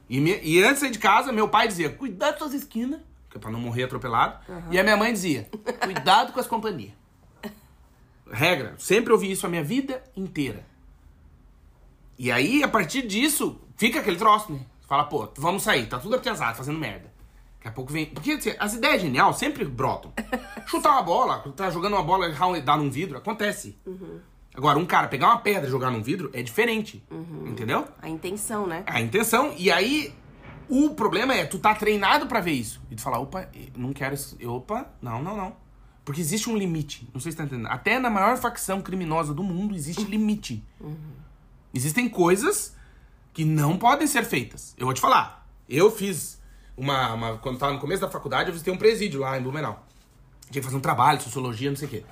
E, 0.09 0.19
me- 0.19 0.39
e 0.41 0.61
antes 0.63 0.75
de 0.75 0.79
sair 0.81 0.91
de 0.91 0.99
casa, 0.99 1.31
meu 1.31 1.47
pai 1.47 1.67
dizia, 1.67 1.89
cuidado 1.89 2.33
com 2.33 2.39
suas 2.39 2.53
esquinas, 2.53 2.99
que 3.29 3.37
é 3.37 3.39
pra 3.39 3.51
não 3.51 3.59
morrer 3.59 3.83
atropelado. 3.83 4.39
E 4.71 4.79
a 4.79 4.83
minha 4.83 4.97
mãe 4.97 5.13
dizia, 5.13 5.49
cuidado 5.83 6.33
com 6.33 6.39
as 6.39 6.47
companhias. 6.47 6.93
Regra, 8.31 8.75
sempre 8.77 9.11
ouvi 9.11 9.31
isso 9.31 9.45
a 9.45 9.49
minha 9.49 9.63
vida 9.63 10.03
inteira. 10.15 10.63
E 12.17 12.31
aí, 12.31 12.63
a 12.63 12.67
partir 12.67 13.07
disso, 13.07 13.59
fica 13.77 13.99
aquele 13.99 14.17
troço, 14.17 14.51
né? 14.51 14.59
Fala, 14.87 15.03
pô, 15.05 15.29
vamos 15.37 15.63
sair, 15.63 15.87
tá 15.87 15.99
tudo 15.99 16.15
atrasado, 16.15 16.55
fazendo 16.55 16.77
merda. 16.77 17.09
Daqui 17.57 17.67
a 17.67 17.71
pouco 17.71 17.91
vem. 17.91 18.05
Porque 18.07 18.31
assim, 18.31 18.53
as 18.59 18.73
ideias 18.73 19.01
genial 19.01 19.33
sempre 19.33 19.65
brotam. 19.65 20.13
Chutar 20.67 20.91
uma 20.93 21.01
bola, 21.03 21.39
tá 21.55 21.69
jogando 21.69 21.93
uma 21.93 22.03
bola 22.03 22.27
um- 22.29 22.61
dar 22.63 22.77
num 22.77 22.89
vidro, 22.89 23.17
acontece. 23.17 23.77
Agora, 24.53 24.77
um 24.79 24.85
cara 24.85 25.07
pegar 25.07 25.27
uma 25.27 25.39
pedra 25.39 25.67
e 25.67 25.71
jogar 25.71 25.91
num 25.91 26.01
vidro 26.01 26.29
é 26.33 26.41
diferente. 26.41 27.03
Entendeu? 27.45 27.87
A 28.01 28.09
intenção, 28.09 28.65
né? 28.67 28.83
A 28.87 28.99
intenção. 28.99 29.53
E 29.57 29.71
aí, 29.71 30.13
o 30.67 30.91
problema 30.91 31.33
é, 31.33 31.45
tu 31.45 31.59
tá 31.59 31.73
treinado 31.73 32.27
pra 32.27 32.41
ver 32.41 32.51
isso. 32.51 32.81
E 32.91 32.95
tu 32.95 33.01
fala, 33.01 33.19
opa, 33.19 33.47
não 33.75 33.93
quero 33.93 34.13
isso. 34.15 34.37
Opa, 34.47 34.87
não, 35.01 35.21
não, 35.21 35.35
não. 35.35 35.55
Porque 36.03 36.21
existe 36.21 36.49
um 36.49 36.57
limite. 36.57 37.07
Não 37.13 37.21
sei 37.21 37.31
se 37.31 37.37
tá 37.37 37.43
entendendo. 37.43 37.67
Até 37.67 37.99
na 37.99 38.09
maior 38.09 38.37
facção 38.37 38.81
criminosa 38.81 39.33
do 39.33 39.43
mundo 39.43 39.75
existe 39.75 40.03
limite. 40.03 40.63
Existem 41.73 42.09
coisas 42.09 42.75
que 43.33 43.45
não 43.45 43.77
podem 43.77 44.07
ser 44.07 44.25
feitas. 44.25 44.73
Eu 44.77 44.85
vou 44.85 44.93
te 44.93 45.01
falar. 45.01 45.47
Eu 45.67 45.91
fiz 45.91 46.41
uma. 46.75 47.13
uma 47.13 47.37
quando 47.37 47.59
tava 47.59 47.73
no 47.73 47.79
começo 47.79 48.01
da 48.01 48.09
faculdade, 48.09 48.49
eu 48.49 48.53
visitei 48.53 48.73
um 48.73 48.77
presídio 48.77 49.19
lá 49.19 49.37
em 49.37 49.41
Blumenau. 49.41 49.85
Tinha 50.49 50.61
que 50.61 50.65
fazer 50.65 50.77
um 50.77 50.81
trabalho, 50.81 51.21
sociologia, 51.21 51.69
não 51.69 51.77
sei 51.77 51.87
o 51.87 51.91
quê. 51.91 52.03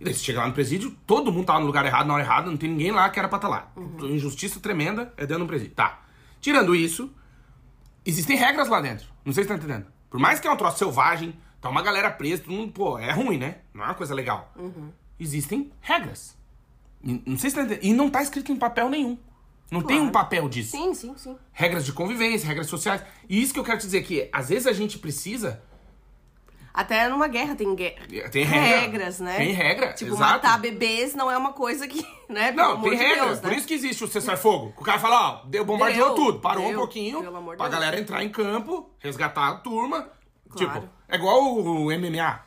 E 0.00 0.04
daí 0.04 0.14
você 0.14 0.24
chega 0.24 0.40
lá 0.40 0.46
no 0.48 0.54
presídio, 0.54 0.96
todo 1.06 1.30
mundo 1.30 1.44
tava 1.44 1.60
no 1.60 1.66
lugar 1.66 1.84
errado, 1.84 2.06
na 2.06 2.14
hora 2.14 2.22
errada, 2.22 2.50
não 2.50 2.56
tem 2.56 2.70
ninguém 2.70 2.90
lá 2.90 3.08
que 3.10 3.18
era 3.18 3.28
pra 3.28 3.36
estar 3.36 3.48
lá. 3.48 3.70
Injustiça 4.02 4.58
tremenda 4.58 5.12
é 5.16 5.26
dentro 5.26 5.44
do 5.44 5.46
presídio. 5.48 5.74
Tá. 5.74 6.00
Tirando 6.40 6.74
isso, 6.74 7.10
existem 8.04 8.36
regras 8.36 8.68
lá 8.68 8.80
dentro. 8.80 9.06
Não 9.24 9.32
sei 9.32 9.44
se 9.44 9.48
tá 9.48 9.54
entendendo. 9.56 9.86
Por 10.08 10.18
mais 10.18 10.40
que 10.40 10.48
é 10.48 10.50
um 10.50 10.56
troço 10.56 10.78
selvagem, 10.78 11.34
tá 11.60 11.68
uma 11.68 11.82
galera 11.82 12.10
presa, 12.10 12.42
todo 12.42 12.52
mundo, 12.54 12.72
pô, 12.72 12.98
é 12.98 13.12
ruim, 13.12 13.36
né? 13.38 13.58
Não 13.74 13.82
é 13.84 13.86
uma 13.88 13.94
coisa 13.94 14.14
legal. 14.14 14.52
Existem 15.18 15.70
regras. 15.80 16.36
E- 17.04 17.22
Não 17.26 17.38
sei 17.38 17.50
se 17.50 17.56
tá 17.56 17.62
entendendo. 17.62 17.84
E 17.84 17.92
não 17.92 18.08
tá 18.10 18.22
escrito 18.22 18.50
em 18.52 18.56
papel 18.56 18.88
nenhum. 18.88 19.18
Não 19.70 19.82
tem 19.82 19.96
um 20.00 20.10
Claro. 20.10 20.12
papel 20.12 20.48
disso. 20.48 20.72
Sim, 20.72 20.92
sim, 20.94 21.14
sim. 21.16 21.36
Regras 21.52 21.84
de 21.84 21.92
convivência, 21.92 22.46
regras 22.48 22.66
sociais. 22.66 23.02
E 23.28 23.40
isso 23.40 23.52
que 23.52 23.60
eu 23.60 23.64
quero 23.64 23.78
te 23.78 23.84
dizer 23.84 24.02
que 24.02 24.28
às 24.32 24.48
vezes 24.48 24.66
a 24.66 24.72
gente 24.72 24.98
precisa. 24.98 25.62
Até 26.72 27.08
numa 27.08 27.26
guerra 27.26 27.54
tem, 27.56 27.74
guerra, 27.74 27.96
Tem 28.30 28.44
regra. 28.44 28.78
regras, 28.80 29.18
né? 29.20 29.36
Tem 29.36 29.52
regra, 29.52 29.92
Tipo, 29.92 30.12
exato. 30.12 30.32
matar 30.32 30.58
bebês 30.60 31.14
não 31.14 31.28
é 31.30 31.36
uma 31.36 31.52
coisa 31.52 31.88
que, 31.88 32.06
né? 32.28 32.52
pelo 32.52 32.68
Não, 32.68 32.80
tem 32.82 32.90
de 32.90 32.96
regra. 32.96 33.24
Deus, 33.26 33.40
Por 33.40 33.50
né? 33.50 33.56
isso 33.56 33.66
que 33.66 33.74
existe 33.74 34.04
o 34.04 34.08
cessar-fogo. 34.08 34.72
O 34.76 34.84
cara 34.84 34.98
fala, 34.98 35.20
ó, 35.42 35.46
deu, 35.46 35.64
bombardeou 35.64 36.14
Deu, 36.14 36.24
tudo. 36.24 36.38
Parou 36.40 36.64
um 36.64 36.68
deu, 36.68 36.78
pouquinho 36.78 37.20
pelo 37.22 37.36
amor 37.36 37.52
de 37.54 37.58
pra 37.58 37.68
Deus. 37.68 37.80
galera 37.80 38.00
entrar 38.00 38.22
em 38.24 38.28
campo, 38.28 38.88
resgatar 39.00 39.48
a 39.48 39.54
turma. 39.56 40.08
Claro. 40.48 40.80
Tipo, 40.80 40.88
é 41.08 41.16
igual 41.16 41.42
o 41.56 41.90
MMA. 41.92 42.40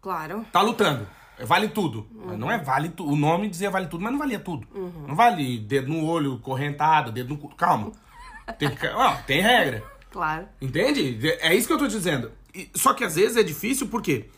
Claro. 0.00 0.44
Tá 0.52 0.60
lutando. 0.60 1.06
Vale 1.40 1.68
tudo. 1.68 2.08
Mas 2.12 2.36
não 2.36 2.50
é 2.50 2.58
vale 2.58 2.88
tudo. 2.88 3.12
O 3.12 3.16
nome 3.16 3.48
dizia 3.48 3.70
vale 3.70 3.86
tudo, 3.86 4.02
mas 4.02 4.10
não 4.12 4.18
valia 4.18 4.40
tudo. 4.40 4.66
Uhum. 4.74 5.04
Não 5.06 5.14
vale 5.14 5.58
dedo 5.58 5.88
no 5.88 6.04
olho, 6.04 6.38
correntada, 6.40 7.12
dedo 7.12 7.30
no 7.34 7.38
cu. 7.38 7.54
Calma. 7.54 7.92
Tem, 8.58 8.70
que- 8.70 8.88
ó, 8.88 9.12
tem 9.26 9.40
regra. 9.40 9.84
Claro. 10.10 10.48
Entende? 10.60 11.18
É 11.40 11.54
isso 11.54 11.68
que 11.68 11.74
eu 11.74 11.78
tô 11.78 11.86
dizendo. 11.86 12.32
Só 12.74 12.92
que 12.94 13.04
às 13.04 13.14
vezes 13.16 13.36
é 13.36 13.42
difícil, 13.42 13.88
por 13.88 14.02
quê? 14.02 14.28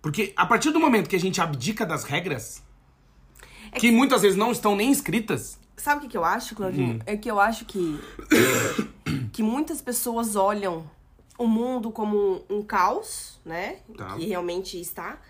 Porque 0.00 0.32
a 0.36 0.46
partir 0.46 0.70
do 0.70 0.78
momento 0.80 1.08
que 1.08 1.16
a 1.16 1.20
gente 1.20 1.40
abdica 1.40 1.84
das 1.84 2.04
regras, 2.04 2.62
É 3.72 3.78
que 3.78 3.90
muitas 3.90 4.22
vezes 4.22 4.36
não 4.36 4.52
estão 4.52 4.74
nem 4.76 4.90
escritas, 4.90 5.58
Sabe 5.76 5.98
o 5.98 6.00
que, 6.02 6.08
que 6.08 6.16
eu 6.16 6.24
acho, 6.24 6.56
Claudinho? 6.56 6.94
Hum. 6.96 6.98
É 7.06 7.16
que 7.16 7.30
eu 7.30 7.38
acho 7.38 7.64
que. 7.64 8.00
que 9.32 9.42
muitas 9.44 9.80
pessoas 9.80 10.34
olham 10.34 10.90
o 11.38 11.46
mundo 11.46 11.92
como 11.92 12.44
um 12.50 12.62
caos, 12.64 13.38
né? 13.44 13.76
Tá. 13.96 14.16
Que 14.16 14.26
realmente 14.26 14.80
está 14.80 15.20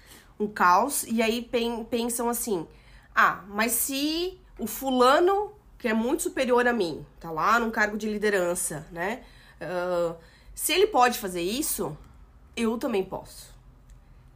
um 0.41 0.47
caos. 0.47 1.05
E 1.07 1.20
aí 1.20 1.43
pen- 1.43 1.84
pensam 1.84 2.30
assim: 2.30 2.66
ah, 3.14 3.45
mas 3.49 3.72
se 3.72 4.39
o 4.59 4.66
fulano, 4.66 5.53
que 5.76 5.86
é 5.86 5.93
muito 5.93 6.22
superior 6.22 6.66
a 6.66 6.72
mim, 6.72 7.05
tá 7.20 7.30
lá 7.30 7.59
num 7.59 7.70
cargo 7.70 7.99
de 7.99 8.09
liderança, 8.09 8.86
né? 8.91 9.20
Ah, 9.61 10.14
se 10.55 10.72
ele 10.72 10.86
pode 10.86 11.18
fazer 11.18 11.43
isso, 11.43 11.95
eu 12.61 12.77
também 12.79 13.03
posso. 13.05 13.57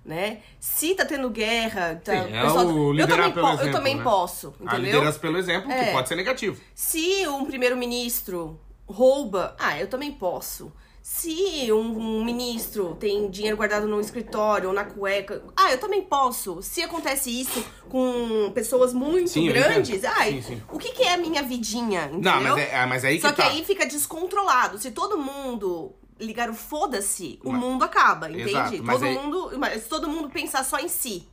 Né? 0.05 0.39
Se 0.59 0.97
tá 0.97 1.05
tendo 1.05 1.31
guerra, 1.31 2.01
tá, 2.05 2.12
Sim, 2.25 2.35
é 2.35 2.43
pessoal- 2.43 2.66
o 2.66 2.99
eu 2.99 3.07
também, 3.07 3.33
pelo 3.33 3.47
po- 3.47 3.53
eu 3.53 3.55
exemplo, 3.61 3.73
também 3.73 3.95
né? 3.97 4.03
posso, 4.03 4.49
A 4.61 4.64
entendeu? 4.64 4.81
liderança 4.81 5.18
pelo 5.20 5.39
exemplo, 5.39 5.68
que 5.68 5.75
É. 5.75 5.93
pode 5.93 6.09
ser 6.09 6.16
negativo. 6.16 6.61
Se 6.75 7.25
um 7.29 7.45
primeiro-ministro 7.45 8.59
rouba, 8.85 9.55
ah, 9.61 9.79
eu 9.79 9.87
também 9.87 10.11
posso. 10.11 10.73
Se 11.01 11.66
um, 11.73 11.99
um 12.18 12.25
ministro 12.25 12.97
tem 12.99 13.31
dinheiro 13.31 13.57
guardado 13.57 13.87
no 13.89 14.01
escritório 14.01 14.68
ou 14.68 14.75
na 14.75 14.85
cueca, 14.85 15.43
ah, 15.57 15.70
eu 15.70 15.79
também 15.79 16.03
posso. 16.03 16.61
Se 16.62 16.83
acontece 16.83 17.29
isso 17.31 17.64
com 17.89 18.51
pessoas 18.55 18.93
muito 18.93 19.31
Sim, 19.31 19.47
grandes, 19.49 20.05
ai, 20.05 20.33
Sim, 20.35 20.43
sim. 20.43 20.62
o 20.70 20.79
que, 20.79 20.91
que 20.91 21.03
é 21.05 21.14
a 21.14 21.16
minha 21.16 21.43
vidinha? 21.45 22.07
Entendeu? 22.07 22.20
Não, 22.33 22.41
mas, 22.43 22.59
é, 22.59 22.75
é- 22.75 22.87
mas 22.87 23.05
aí 23.05 23.16
que 23.16 23.23
Só 23.23 23.31
que 23.31 23.43
tá. 23.43 23.49
aí 23.49 23.64
fica 23.64 23.87
descontrolado. 23.87 24.79
Se 24.79 24.91
todo 24.93 25.16
mundo 25.18 25.93
ligar 26.23 26.49
o 26.49 26.55
foda-se, 26.55 27.39
o 27.45 27.53
Mas- 27.53 27.61
mundo 27.61 27.85
acaba, 27.85 28.31
entende? 28.31 28.51
Exato, 28.51 28.83
todo 28.85 29.05
aí- 29.05 29.14
mundo, 29.18 29.51
se 29.81 29.89
todo 29.89 30.09
mundo 30.09 30.31
pensar 30.31 30.64
só 30.64 30.79
em 30.79 30.89
si 30.89 31.29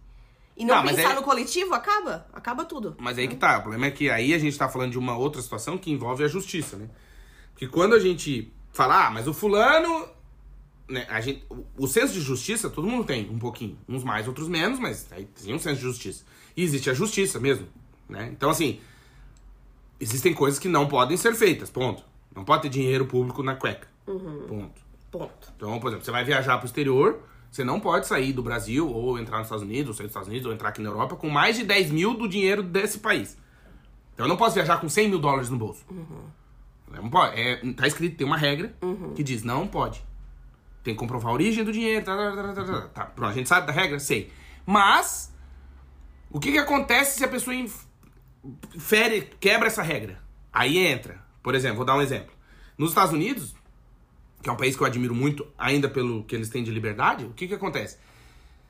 e 0.58 0.66
não, 0.66 0.76
Não, 0.76 0.84
pensar 0.84 1.10
aí- 1.10 1.16
no 1.16 1.24
coletivo, 1.24 1.74
acaba, 1.74 2.28
acaba 2.34 2.66
tudo. 2.66 2.96
Mas 3.00 3.18
aí 3.18 3.28
que 3.28 3.36
tá. 3.36 3.58
O 3.60 3.62
problema 3.62 3.86
é 3.86 3.92
que 3.92 4.10
aí 4.10 4.34
a 4.34 4.38
gente 4.40 4.58
tá 4.58 4.68
falando 4.68 4.92
de 4.92 4.98
uma 5.00 5.16
outra 5.18 5.42
situação 5.42 5.78
que 5.78 5.92
envolve 5.92 6.24
a 6.24 6.28
justiça, 6.28 6.76
né? 6.76 6.90
Porque 7.54 7.68
quando 7.68 7.94
a 7.96 8.00
gente 8.00 8.52
fala, 8.72 9.08
ah, 9.08 9.12
mas 9.12 9.28
o 9.28 9.34
fulano. 9.34 10.08
Né, 10.88 11.06
a 11.08 11.22
gente, 11.22 11.46
o, 11.50 11.64
o 11.84 11.88
senso 11.88 12.14
de 12.14 12.20
justiça 12.22 12.68
todo 12.68 12.88
mundo 12.88 13.04
tem, 13.06 13.30
um 13.30 13.38
pouquinho. 13.38 13.78
Uns 13.88 14.04
mais, 14.04 14.28
outros 14.28 14.48
menos, 14.48 14.80
mas 14.80 15.08
aí 15.12 15.26
tem 15.26 15.54
um 15.54 15.60
senso 15.60 15.76
de 15.76 15.82
justiça. 15.84 16.26
E 16.58 16.64
existe 16.64 16.90
a 16.90 16.94
justiça 16.96 17.40
mesmo. 17.40 17.68
Né? 18.10 18.30
Então, 18.34 18.50
assim, 18.50 18.80
existem 20.00 20.34
coisas 20.34 20.60
que 20.60 20.68
não 20.68 20.88
podem 20.88 21.16
ser 21.16 21.36
feitas, 21.36 21.70
ponto. 21.70 22.04
Não 22.36 22.44
pode 22.44 22.64
ter 22.64 22.70
dinheiro 22.70 23.06
público 23.06 23.44
na 23.44 23.56
cueca. 23.56 23.88
Ponto. 24.48 24.82
Ponto. 25.12 25.54
Então, 25.56 25.80
por 25.80 25.88
exemplo, 25.88 26.06
você 26.06 26.12
vai 26.12 26.24
viajar 26.24 26.58
pro 26.58 26.66
exterior, 26.66 27.20
você 27.52 27.64
não 27.64 27.80
pode 27.80 28.08
sair 28.08 28.32
do 28.32 28.44
Brasil, 28.44 28.88
ou 28.88 29.18
entrar 29.18 29.38
nos 29.38 29.48
Estados 29.48 29.64
Unidos, 29.64 29.90
ou 29.90 29.94
sair 29.94 30.06
dos 30.06 30.12
Estados 30.12 30.30
Unidos, 30.30 30.46
ou 30.46 30.54
entrar 30.54 30.70
aqui 30.70 30.82
na 30.82 30.90
Europa 30.90 31.16
com 31.16 31.30
mais 31.30 31.58
de 31.58 31.64
10 31.64 31.92
mil 31.92 32.14
do 32.14 32.28
dinheiro 32.28 32.62
desse 32.62 33.00
país. 33.00 33.38
Então 34.14 34.26
eu 34.26 34.30
não 34.30 34.38
posso 34.38 34.56
viajar 34.56 34.80
com 34.80 34.88
100 34.88 35.10
mil 35.10 35.20
dólares 35.20 35.50
no 35.50 35.58
bolso. 35.58 35.84
Não 36.92 37.10
pode. 37.10 37.40
É, 37.40 37.56
tá 37.74 37.88
escrito, 37.88 38.18
tem 38.18 38.28
uma 38.28 38.38
regra 38.38 38.76
que 39.16 39.24
diz, 39.24 39.44
não 39.44 39.68
pode. 39.68 40.04
Tem 40.84 40.94
que 40.94 41.00
comprovar 41.00 41.32
a 41.32 41.34
origem 41.34 41.64
do 41.64 41.72
dinheiro. 41.72 42.06
Tá, 42.06 42.16
tá, 42.16 42.36
tá, 42.36 42.54
tá, 42.54 42.64
tá, 42.64 42.88
tá. 42.88 43.06
Pronto, 43.06 43.32
a 43.32 43.34
gente 43.34 43.48
sabe 43.48 43.68
da 43.68 43.74
regra? 43.74 44.00
Sei. 44.00 44.32
Mas, 44.66 45.34
o 46.30 46.40
que 46.40 46.52
que 46.52 46.58
acontece 46.58 47.18
se 47.18 47.24
a 47.24 47.28
pessoa 47.28 47.56
fere, 48.78 49.30
quebra 49.40 49.68
essa 49.68 49.82
regra? 49.82 50.22
Aí 50.52 50.78
entra. 50.78 51.24
Por 51.42 51.56
exemplo, 51.56 51.78
vou 51.78 51.86
dar 51.86 51.96
um 51.96 52.02
exemplo. 52.02 52.34
Nos 52.78 52.90
Estados 52.92 53.14
Unidos, 53.14 53.56
que 54.42 54.50
é 54.50 54.52
um 54.52 54.58
país 54.58 54.76
que 54.76 54.82
eu 54.82 54.88
admiro 54.88 55.14
muito, 55.14 55.48
ainda 55.58 55.90
pelo 55.90 56.24
que 56.24 56.36
eles 56.36 56.50
têm 56.50 56.64
de 56.64 56.72
liberdade, 56.72 57.26
o 57.26 57.34
que 57.34 57.48
que 57.48 57.54
acontece? 57.54 57.98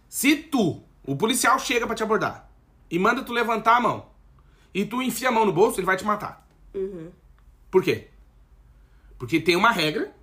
Se 0.07 0.35
tu, 0.35 0.83
o 1.03 1.15
policial 1.15 1.59
chega 1.59 1.85
pra 1.85 1.95
te 1.95 2.03
abordar 2.03 2.49
e 2.89 2.97
manda 2.97 3.23
tu 3.23 3.31
levantar 3.31 3.77
a 3.77 3.81
mão, 3.81 4.09
e 4.73 4.85
tu 4.85 5.01
enfia 5.01 5.29
a 5.29 5.31
mão 5.31 5.45
no 5.45 5.53
bolso, 5.53 5.79
ele 5.79 5.85
vai 5.85 5.97
te 5.97 6.05
matar. 6.05 6.47
Por 7.69 7.83
quê? 7.83 8.07
Porque 9.17 9.39
tem 9.39 9.55
uma 9.55 9.71
regra 9.71 10.13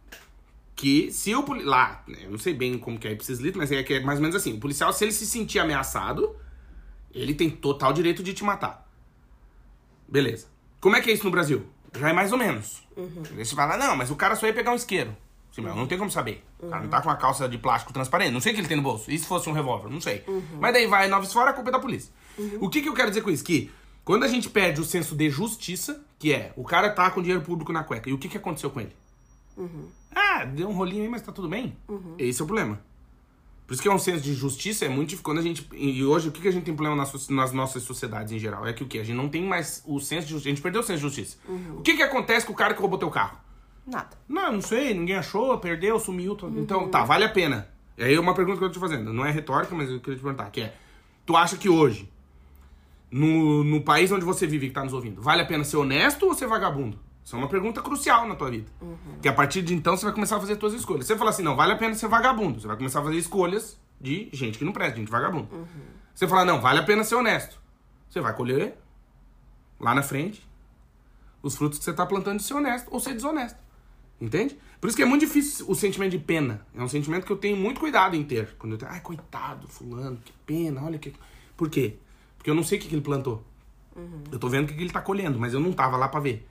que 0.74 1.10
se 1.10 1.34
o 1.34 1.44
lá, 1.62 2.04
né, 2.06 2.18
eu 2.24 2.30
não 2.30 2.38
sei 2.38 2.52
bem 2.52 2.78
como 2.78 2.98
que 2.98 3.08
é 3.08 3.12
ipsis 3.12 3.38
litteris, 3.38 3.56
mas 3.56 3.72
é 3.72 3.82
que 3.82 3.94
é 3.94 4.00
mais 4.00 4.18
ou 4.18 4.22
menos 4.22 4.36
assim, 4.36 4.54
o 4.54 4.60
policial 4.60 4.92
se 4.92 5.04
ele 5.04 5.12
se 5.12 5.26
sentir 5.26 5.58
ameaçado, 5.58 6.36
ele 7.12 7.34
tem 7.34 7.48
total 7.48 7.92
direito 7.92 8.22
de 8.22 8.34
te 8.34 8.44
matar. 8.44 8.86
Beleza. 10.06 10.48
Como 10.80 10.96
é 10.96 11.00
que 11.00 11.10
é 11.10 11.14
isso 11.14 11.24
no 11.24 11.30
Brasil? 11.30 11.66
Já 11.98 12.10
é 12.10 12.12
mais 12.12 12.30
ou 12.30 12.38
menos. 12.38 12.82
Aí 13.36 13.44
você 13.44 13.54
fala, 13.54 13.76
não, 13.76 13.96
mas 13.96 14.10
o 14.10 14.16
cara 14.16 14.36
só 14.36 14.46
ia 14.46 14.52
pegar 14.52 14.72
um 14.72 14.76
isqueiro. 14.76 15.16
Sim, 15.56 15.62
mas 15.62 15.74
não 15.74 15.86
tem 15.86 15.96
como 15.96 16.10
saber. 16.10 16.44
O 16.60 16.68
cara 16.68 16.82
não 16.82 16.90
tá 16.90 17.00
com 17.00 17.08
uma 17.08 17.16
calça 17.16 17.48
de 17.48 17.56
plástico 17.56 17.90
transparente. 17.90 18.30
Não 18.30 18.40
sei 18.40 18.52
o 18.52 18.54
que 18.54 18.60
ele 18.60 18.68
tem 18.68 18.76
no 18.76 18.82
bolso. 18.82 19.10
E 19.10 19.18
se 19.18 19.26
fosse 19.26 19.48
um 19.48 19.52
revólver? 19.52 19.88
Não 19.88 20.02
sei. 20.02 20.22
Mas 20.60 20.74
daí 20.74 20.86
vai 20.86 21.08
nove 21.08 21.26
fora, 21.28 21.50
a 21.50 21.52
culpa 21.54 21.70
é 21.70 21.72
da 21.72 21.78
polícia. 21.78 22.12
O 22.60 22.68
que, 22.68 22.82
que 22.82 22.88
eu 22.90 22.92
quero 22.92 23.08
dizer 23.08 23.22
com 23.22 23.30
isso? 23.30 23.42
Que 23.42 23.70
quando 24.04 24.24
a 24.24 24.28
gente 24.28 24.50
perde 24.50 24.82
o 24.82 24.84
senso 24.84 25.16
de 25.16 25.30
justiça, 25.30 26.04
que 26.18 26.30
é, 26.30 26.52
o 26.56 26.62
cara 26.62 26.90
tá 26.90 27.10
com 27.10 27.22
dinheiro 27.22 27.42
público 27.42 27.72
na 27.72 27.82
cueca, 27.82 28.10
e 28.10 28.12
o 28.12 28.18
que, 28.18 28.28
que 28.28 28.36
aconteceu 28.36 28.68
com 28.68 28.82
ele? 28.82 28.94
Ah, 30.14 30.44
deu 30.44 30.68
um 30.68 30.74
rolinho 30.74 31.04
aí, 31.04 31.08
mas 31.08 31.22
tá 31.22 31.32
tudo 31.32 31.48
bem. 31.48 31.74
Esse 32.18 32.42
é 32.42 32.44
o 32.44 32.46
problema. 32.46 32.78
Por 33.66 33.72
isso 33.72 33.82
que 33.82 33.88
é 33.88 33.92
um 33.92 33.98
senso 33.98 34.22
de 34.22 34.32
justiça, 34.34 34.84
é 34.84 34.88
muito 34.88 35.08
difícil. 35.08 35.24
Quando 35.24 35.38
a 35.38 35.42
gente. 35.42 35.66
E 35.72 36.04
hoje, 36.04 36.28
o 36.28 36.32
que, 36.32 36.40
que 36.42 36.48
a 36.48 36.52
gente 36.52 36.64
tem 36.64 36.74
problema 36.74 36.94
nas, 36.94 37.28
nas 37.28 37.52
nossas 37.52 37.82
sociedades 37.82 38.30
em 38.30 38.38
geral? 38.38 38.66
É 38.66 38.72
que 38.74 38.84
o 38.84 38.86
quê? 38.86 38.98
A 38.98 39.04
gente 39.04 39.16
não 39.16 39.28
tem 39.28 39.42
mais 39.42 39.82
o 39.86 39.98
senso 39.98 40.26
de 40.26 40.32
justiça. 40.32 40.50
A 40.50 40.54
gente 40.54 40.62
perdeu 40.62 40.82
o 40.82 40.84
senso 40.84 40.98
de 40.98 41.02
justiça. 41.02 41.38
O 41.76 41.80
que, 41.80 41.96
que 41.96 42.02
acontece 42.02 42.44
com 42.46 42.52
o 42.52 42.56
cara 42.56 42.74
que 42.74 42.80
roubou 42.80 42.98
teu 42.98 43.10
carro? 43.10 43.38
Nada. 43.86 44.10
Não, 44.28 44.52
não 44.54 44.60
sei, 44.60 44.92
ninguém 44.94 45.16
achou, 45.16 45.56
perdeu, 45.58 45.98
sumiu. 46.00 46.34
tô- 46.34 46.48
Então, 46.48 46.88
tá, 46.88 47.04
vale 47.04 47.24
a 47.24 47.28
pena. 47.28 47.68
E 47.96 48.02
aí 48.04 48.18
uma 48.18 48.34
pergunta 48.34 48.58
que 48.58 48.64
eu 48.64 48.68
tô 48.68 48.74
te 48.74 48.80
fazendo, 48.80 49.12
não 49.12 49.24
é 49.24 49.30
retórica, 49.30 49.74
mas 49.74 49.88
eu 49.90 50.00
queria 50.00 50.16
te 50.18 50.22
perguntar, 50.22 50.50
que 50.50 50.60
é, 50.62 50.74
tu 51.24 51.36
acha 51.36 51.56
que 51.56 51.68
hoje, 51.68 52.10
no, 53.10 53.62
no 53.64 53.80
país 53.82 54.10
onde 54.12 54.24
você 54.24 54.46
vive, 54.46 54.68
que 54.68 54.74
tá 54.74 54.82
nos 54.84 54.92
ouvindo, 54.92 55.22
vale 55.22 55.42
a 55.42 55.46
pena 55.46 55.64
ser 55.64 55.76
honesto 55.76 56.26
ou 56.26 56.34
ser 56.34 56.46
vagabundo? 56.46 56.98
Isso 57.24 57.34
é 57.34 57.38
uma 57.38 57.48
pergunta 57.48 57.80
crucial 57.82 58.26
na 58.28 58.34
tua 58.36 58.50
vida. 58.50 58.70
Que 59.22 59.28
a 59.28 59.32
partir 59.32 59.62
de 59.62 59.74
então 59.74 59.96
você 59.96 60.04
vai 60.04 60.14
começar 60.14 60.36
a 60.36 60.40
fazer 60.40 60.58
suas 60.60 60.74
escolhas. 60.74 61.06
Você 61.06 61.16
fala 61.16 61.30
assim, 61.30 61.42
não, 61.42 61.56
vale 61.56 61.72
a 61.72 61.76
pena 61.76 61.92
ser 61.94 62.06
vagabundo. 62.06 62.60
Você 62.60 62.68
vai 62.68 62.76
começar 62.76 63.00
a 63.00 63.02
fazer 63.02 63.16
escolhas 63.16 63.76
de 64.00 64.28
gente 64.32 64.58
que 64.58 64.64
não 64.64 64.72
presta, 64.72 64.96
gente 64.98 65.10
vagabundo. 65.10 65.48
Você 66.14 66.28
fala, 66.28 66.44
não, 66.44 66.60
vale 66.60 66.78
a 66.78 66.82
pena 66.84 67.02
ser 67.02 67.16
honesto. 67.16 67.58
Você 68.08 68.20
vai 68.20 68.32
colher 68.32 68.78
lá 69.80 69.92
na 69.92 70.02
frente 70.02 70.46
os 71.42 71.56
frutos 71.56 71.78
que 71.80 71.84
você 71.84 71.92
tá 71.92 72.06
plantando 72.06 72.38
de 72.38 72.44
ser 72.44 72.54
honesto 72.54 72.86
ou 72.92 73.00
ser 73.00 73.12
desonesto. 73.14 73.58
Entende? 74.20 74.56
Por 74.80 74.88
isso 74.88 74.96
que 74.96 75.02
é 75.02 75.06
muito 75.06 75.26
difícil 75.26 75.66
o 75.68 75.74
sentimento 75.74 76.12
de 76.12 76.18
pena. 76.18 76.66
É 76.74 76.82
um 76.82 76.88
sentimento 76.88 77.26
que 77.26 77.32
eu 77.32 77.36
tenho 77.36 77.56
muito 77.56 77.80
cuidado 77.80 78.16
em 78.16 78.24
ter. 78.24 78.54
Quando 78.58 78.72
eu 78.72 78.78
tenho, 78.78 78.90
ai, 78.90 79.00
coitado, 79.00 79.68
fulano, 79.68 80.18
que 80.24 80.32
pena, 80.44 80.82
olha 80.82 80.98
que. 80.98 81.12
Por 81.56 81.68
quê? 81.68 81.96
Porque 82.36 82.50
eu 82.50 82.54
não 82.54 82.62
sei 82.62 82.78
o 82.78 82.80
que, 82.80 82.88
que 82.88 82.94
ele 82.94 83.02
plantou. 83.02 83.44
Eu 84.30 84.38
tô 84.38 84.48
vendo 84.48 84.64
o 84.64 84.68
que, 84.68 84.74
que 84.74 84.82
ele 84.82 84.90
tá 84.90 85.00
colhendo, 85.00 85.38
mas 85.38 85.54
eu 85.54 85.60
não 85.60 85.72
tava 85.72 85.96
lá 85.96 86.08
pra 86.08 86.20
ver. 86.20 86.46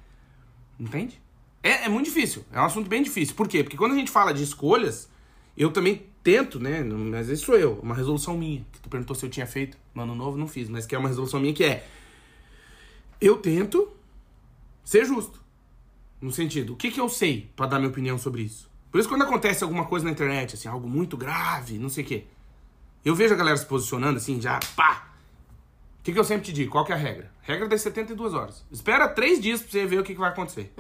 Entende? 0.80 1.22
É, 1.62 1.86
é 1.86 1.90
muito 1.90 2.06
difícil. 2.06 2.44
É 2.52 2.60
um 2.60 2.66
assunto 2.66 2.90
bem 2.90 3.04
difícil. 3.04 3.36
Por 3.36 3.48
quê? 3.48 3.64
Porque 3.64 3.78
quando 3.78 3.94
a 3.94 3.96
gente 3.96 4.12
fala 4.12 4.34
de 4.34 4.44
escolhas, 4.44 5.10
eu 5.56 5.72
também 5.72 6.06
tento, 6.24 6.60
né? 6.60 6.84
Mas 6.84 7.30
isso 7.30 7.46
sou 7.46 7.58
eu. 7.58 7.80
Uma 7.82 7.96
resolução 7.96 8.38
minha. 8.38 8.66
Que 8.72 8.80
tu 8.80 8.90
perguntou 8.90 9.16
se 9.16 9.26
eu 9.26 9.30
tinha 9.30 9.46
feito 9.46 9.78
no 9.94 10.02
ano 10.02 10.16
novo, 10.16 10.38
não 10.38 10.48
fiz. 10.48 10.68
Mas 10.70 10.86
que 10.86 10.96
é 10.96 10.98
uma 10.98 11.08
resolução 11.08 11.40
minha 11.40 11.54
que 11.54 11.64
é. 11.64 11.88
Eu 13.22 13.38
tento 13.38 13.92
ser 14.84 15.06
justo. 15.06 15.45
No 16.22 16.32
sentido, 16.32 16.74
o 16.74 16.76
que, 16.76 16.92
que 16.92 17.00
eu 17.00 17.10
sei 17.10 17.52
pra 17.56 17.68
dar 17.68 17.78
minha 17.78 17.90
opinião 17.90 18.18
sobre 18.18 18.42
isso? 18.44 18.70
Por 18.92 19.00
isso, 19.00 19.10
quando 19.10 19.24
acontece 19.24 19.64
alguma 19.64 19.86
coisa 19.86 20.06
na 20.06 20.12
internet, 20.12 20.56
assim, 20.56 20.68
algo 20.68 20.88
muito 20.88 21.18
grave, 21.18 21.78
não 21.78 21.90
sei 21.90 22.04
o 22.04 22.08
quê, 22.08 22.26
eu 23.04 23.14
vejo 23.14 23.34
a 23.34 23.38
galera 23.38 23.58
se 23.58 23.66
posicionando 23.66 24.18
assim, 24.18 24.40
já, 24.42 24.60
pá! 24.76 25.10
O 26.00 26.04
que, 26.06 26.14
que 26.14 26.20
eu 26.20 26.24
sempre 26.24 26.46
te 26.46 26.54
digo? 26.54 26.72
Qual 26.72 26.86
que 26.86 26.92
é 26.92 26.96
a 26.96 26.98
regra? 26.98 27.32
Regra 27.42 27.68
das 27.68 27.82
72 27.82 28.34
horas. 28.34 28.64
Espera 28.72 29.08
três 29.08 29.42
dias 29.42 29.62
pra 29.62 29.72
você 29.72 29.86
ver 29.86 30.00
o 30.00 30.04
que, 30.04 30.14
que 30.14 30.20
vai 30.20 30.30
acontecer. 30.30 30.72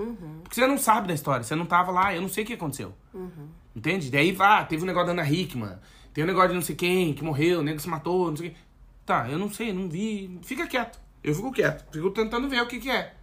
Porque 0.43 0.55
você 0.55 0.67
não 0.67 0.77
sabe 0.77 1.07
da 1.07 1.13
história, 1.13 1.43
você 1.43 1.55
não 1.55 1.65
tava 1.65 1.91
lá, 1.91 2.13
eu 2.13 2.21
não 2.21 2.29
sei 2.29 2.43
o 2.43 2.47
que 2.47 2.53
aconteceu. 2.53 2.93
Entende? 3.75 4.09
Daí, 4.11 4.31
vá, 4.31 4.63
teve 4.63 4.83
um 4.83 4.85
negócio 4.85 5.07
da 5.07 5.13
Ana 5.13 5.29
Hickman, 5.29 5.77
tem 6.13 6.23
um 6.23 6.27
negócio 6.27 6.49
de 6.49 6.55
não 6.55 6.61
sei 6.61 6.75
quem, 6.75 7.13
que 7.13 7.23
morreu, 7.23 7.59
o 7.59 7.63
nego 7.63 7.79
se 7.79 7.89
matou, 7.89 8.29
não 8.29 8.37
sei 8.37 8.49
o 8.49 8.51
quê. 8.51 8.57
Tá, 9.05 9.29
eu 9.29 9.37
não 9.37 9.51
sei, 9.51 9.73
não 9.73 9.89
vi. 9.89 10.39
Fica 10.43 10.65
quieto. 10.67 10.99
Eu 11.23 11.35
fico 11.35 11.51
quieto. 11.51 11.85
Fico 11.91 12.09
tentando 12.11 12.47
ver 12.47 12.61
o 12.61 12.67
que, 12.67 12.79
que 12.79 12.89
é. 12.89 13.14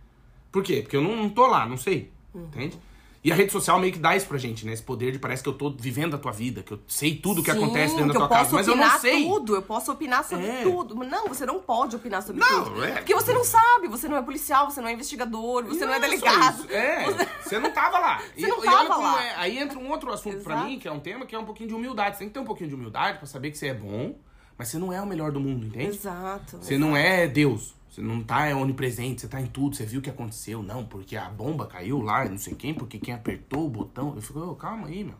Por 0.52 0.62
quê? 0.62 0.82
Porque 0.82 0.96
eu 0.96 1.02
não, 1.02 1.16
não 1.16 1.28
tô 1.30 1.46
lá, 1.46 1.66
não 1.66 1.76
sei. 1.78 2.12
Entende? 2.34 2.78
E 3.24 3.30
a 3.30 3.36
rede 3.36 3.52
social 3.52 3.78
meio 3.78 3.92
que 3.92 4.00
dá 4.00 4.16
isso 4.16 4.26
pra 4.26 4.36
gente, 4.36 4.66
né? 4.66 4.72
Esse 4.72 4.82
poder 4.82 5.12
de 5.12 5.18
parece 5.20 5.44
que 5.44 5.48
eu 5.48 5.52
tô 5.52 5.70
vivendo 5.70 6.16
a 6.16 6.18
tua 6.18 6.32
vida, 6.32 6.60
que 6.60 6.72
eu 6.72 6.80
sei 6.88 7.14
tudo 7.14 7.40
o 7.40 7.44
que 7.44 7.52
acontece 7.52 7.94
dentro 7.94 8.08
que 8.12 8.18
da 8.18 8.24
eu 8.24 8.28
tua 8.28 8.36
casa, 8.36 8.52
mas 8.52 8.66
eu 8.66 8.74
não 8.74 8.82
opinar 8.82 9.00
sei. 9.00 9.24
tudo, 9.24 9.54
eu 9.54 9.62
posso 9.62 9.92
opinar 9.92 10.24
sobre 10.24 10.44
É. 10.44 10.62
tudo. 10.64 10.94
Não, 10.96 11.28
você 11.28 11.46
não 11.46 11.60
pode 11.60 11.94
opinar 11.94 12.20
sobre 12.20 12.40
Não, 12.40 12.64
tudo. 12.64 12.84
é. 12.84 12.94
Porque 12.94 13.14
você 13.14 13.32
não 13.32 13.44
sabe, 13.44 13.86
você 13.86 14.08
não 14.08 14.16
é 14.16 14.22
policial, 14.22 14.68
você 14.68 14.80
não 14.80 14.88
é 14.88 14.92
investigador, 14.92 15.64
você 15.64 15.86
não, 15.86 15.94
é 15.94 16.00
delegado. 16.00 16.68
É, 16.68 17.04
Você- 17.06 17.28
você 17.44 17.58
não 17.60 17.70
tava 17.70 17.98
lá. 18.00 18.20
Você 18.36 18.46
não 18.48 18.58
olha 18.58 18.70
tava 18.72 18.96
lá. 18.96 19.24
é. 19.24 19.34
Aí 19.36 19.56
entra 19.58 19.78
um 19.78 19.88
outro 19.88 20.12
assunto 20.12 20.42
pra 20.42 20.54
Exato. 20.54 20.68
mim, 20.68 20.78
que 20.80 20.88
é 20.88 20.92
um 20.92 20.98
tema 21.00 21.24
que 21.24 21.34
é 21.36 21.38
um 21.38 21.44
pouquinho 21.44 21.68
de 21.68 21.74
humildade. 21.76 22.16
Você 22.16 22.20
tem 22.20 22.28
que 22.28 22.34
ter 22.34 22.40
um 22.40 22.44
pouquinho 22.44 22.68
de 22.70 22.74
humildade 22.74 23.18
pra 23.18 23.26
saber 23.28 23.52
que 23.52 23.58
você 23.58 23.68
é 23.68 23.74
bom, 23.74 24.16
mas 24.58 24.66
você 24.66 24.78
não 24.78 24.92
é 24.92 25.00
o 25.00 25.06
melhor 25.06 25.30
do 25.30 25.38
mundo, 25.38 25.64
entende? 25.66 25.90
Exato. 25.96 26.56
Você 26.58 26.76
não 26.76 26.96
é 26.96 27.28
Deus. 27.28 27.72
Você 27.92 28.00
não 28.00 28.22
tá 28.22 28.46
onipresente, 28.56 29.20
você 29.20 29.28
tá 29.28 29.38
em 29.38 29.44
tudo, 29.44 29.76
você 29.76 29.84
viu 29.84 30.00
o 30.00 30.02
que 30.02 30.08
aconteceu. 30.08 30.62
Não, 30.62 30.82
porque 30.82 31.14
a 31.14 31.28
bomba 31.28 31.66
caiu 31.66 32.00
lá, 32.00 32.24
não 32.24 32.38
sei 32.38 32.54
quem, 32.54 32.72
porque 32.72 32.98
quem 32.98 33.12
apertou 33.12 33.66
o 33.66 33.68
botão. 33.68 34.14
Eu 34.16 34.22
fico, 34.22 34.40
ô, 34.40 34.54
calma 34.56 34.86
aí, 34.88 35.04
meu. 35.04 35.16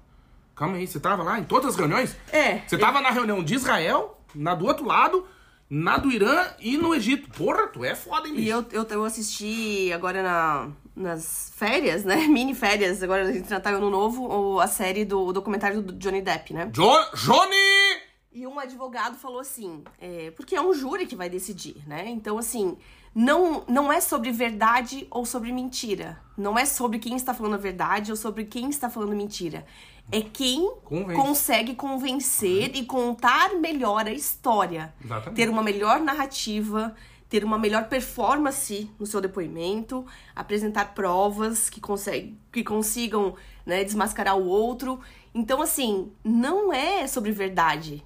Calma 0.56 0.76
aí, 0.78 0.86
você 0.86 0.98
tava 0.98 1.22
lá 1.22 1.38
em 1.38 1.44
todas 1.44 1.68
as 1.70 1.76
reuniões? 1.76 2.16
É. 2.32 2.60
Você 2.66 2.78
tava 2.78 3.02
na 3.02 3.10
reunião 3.10 3.44
de 3.44 3.54
Israel, 3.56 4.18
na 4.34 4.54
do 4.54 4.64
outro 4.64 4.86
lado, 4.86 5.26
na 5.68 5.98
do 5.98 6.10
Irã 6.10 6.46
e 6.60 6.78
no 6.78 6.94
Egito. 6.94 7.28
Porra, 7.36 7.66
tu 7.66 7.84
é 7.84 7.94
foda, 7.94 8.26
hein, 8.26 8.34
bicho? 8.36 8.46
E 8.46 8.50
eu, 8.50 8.64
eu, 8.72 8.86
eu 8.88 9.04
assisti 9.04 9.92
agora 9.92 10.22
na, 10.22 10.68
nas 10.96 11.52
férias, 11.54 12.04
né? 12.04 12.16
Mini 12.28 12.54
férias, 12.54 13.02
agora 13.02 13.28
a 13.28 13.32
gente 13.34 13.48
tá 13.60 13.70
no 13.72 13.90
novo, 13.90 14.26
o- 14.26 14.60
a 14.60 14.66
série 14.66 15.04
do 15.04 15.30
documentário 15.30 15.82
do 15.82 15.92
Johnny 15.92 16.22
Depp, 16.22 16.54
né? 16.54 16.70
Jo 16.74 16.90
Johnny! 17.16 18.11
E 18.34 18.46
um 18.46 18.58
advogado 18.58 19.16
falou 19.16 19.40
assim, 19.40 19.84
é, 20.00 20.30
porque 20.30 20.56
é 20.56 20.62
um 20.62 20.72
júri 20.72 21.06
que 21.06 21.14
vai 21.14 21.28
decidir, 21.28 21.76
né? 21.86 22.08
Então, 22.08 22.38
assim, 22.38 22.78
não, 23.14 23.62
não 23.68 23.92
é 23.92 24.00
sobre 24.00 24.32
verdade 24.32 25.06
ou 25.10 25.26
sobre 25.26 25.52
mentira. 25.52 26.18
Não 26.36 26.58
é 26.58 26.64
sobre 26.64 26.98
quem 26.98 27.14
está 27.14 27.34
falando 27.34 27.54
a 27.54 27.58
verdade 27.58 28.10
ou 28.10 28.16
sobre 28.16 28.44
quem 28.46 28.70
está 28.70 28.88
falando 28.88 29.14
mentira. 29.14 29.66
É 30.10 30.22
quem 30.22 30.74
Convence. 30.82 31.14
consegue 31.14 31.74
convencer 31.74 32.74
e 32.74 32.86
contar 32.86 33.54
melhor 33.56 34.06
a 34.06 34.12
história. 34.12 34.94
Exatamente. 35.04 35.36
Ter 35.36 35.50
uma 35.50 35.62
melhor 35.62 36.00
narrativa, 36.00 36.94
ter 37.28 37.44
uma 37.44 37.58
melhor 37.58 37.88
performance 37.88 38.90
no 38.98 39.04
seu 39.04 39.20
depoimento, 39.20 40.06
apresentar 40.34 40.94
provas 40.94 41.68
que, 41.68 41.82
consegue, 41.82 42.38
que 42.50 42.64
consigam 42.64 43.34
né, 43.66 43.84
desmascarar 43.84 44.38
o 44.38 44.46
outro. 44.46 45.00
Então, 45.34 45.60
assim, 45.60 46.10
não 46.24 46.72
é 46.72 47.06
sobre 47.06 47.30
verdade. 47.30 48.02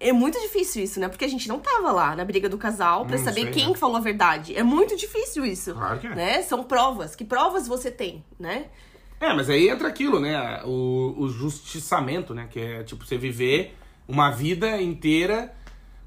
É 0.00 0.12
muito 0.12 0.40
difícil 0.40 0.84
isso, 0.84 1.00
né? 1.00 1.08
Porque 1.08 1.24
a 1.24 1.28
gente 1.28 1.48
não 1.48 1.58
tava 1.58 1.90
lá 1.90 2.14
na 2.14 2.24
briga 2.24 2.48
do 2.48 2.56
casal 2.56 3.04
pra 3.04 3.16
Hum, 3.16 3.24
saber 3.24 3.42
sei, 3.42 3.50
quem 3.50 3.68
né? 3.70 3.74
falou 3.76 3.96
a 3.96 4.00
verdade. 4.00 4.54
É 4.56 4.62
muito 4.62 4.96
difícil 4.96 5.44
isso. 5.44 5.74
Claro 5.74 5.98
que 5.98 6.06
é. 6.06 6.14
Né? 6.14 6.42
São 6.42 6.62
provas. 6.62 7.16
Que 7.16 7.24
provas 7.24 7.66
você 7.66 7.90
tem, 7.90 8.24
né? 8.38 8.66
É, 9.20 9.34
mas 9.34 9.50
aí 9.50 9.68
entra 9.68 9.88
aquilo, 9.88 10.20
né? 10.20 10.62
O, 10.64 11.14
o 11.18 11.28
justiçamento, 11.28 12.32
né? 12.32 12.46
Que 12.48 12.60
é 12.60 12.82
tipo 12.84 13.04
você 13.04 13.18
viver 13.18 13.76
uma 14.06 14.30
vida 14.30 14.80
inteira. 14.80 15.52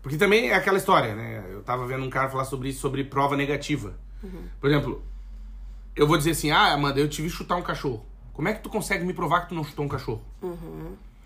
Porque 0.01 0.17
também 0.17 0.49
é 0.49 0.55
aquela 0.55 0.77
história, 0.77 1.13
né? 1.13 1.45
Eu 1.51 1.61
tava 1.61 1.85
vendo 1.85 2.03
um 2.05 2.09
cara 2.09 2.29
falar 2.29 2.45
sobre 2.45 2.69
isso, 2.69 2.79
sobre 2.79 3.03
prova 3.03 3.35
negativa. 3.35 3.93
Por 4.59 4.69
exemplo, 4.69 5.03
eu 5.95 6.07
vou 6.07 6.17
dizer 6.17 6.31
assim: 6.31 6.49
ah, 6.51 6.73
Amanda, 6.73 6.99
eu 6.99 7.09
tive 7.09 7.27
que 7.29 7.35
chutar 7.35 7.57
um 7.57 7.61
cachorro. 7.61 8.05
Como 8.33 8.47
é 8.47 8.53
que 8.53 8.61
tu 8.63 8.69
consegue 8.69 9.03
me 9.03 9.13
provar 9.13 9.41
que 9.41 9.49
tu 9.49 9.55
não 9.55 9.63
chutou 9.65 9.83
um 9.83 9.89
cachorro? 9.89 10.23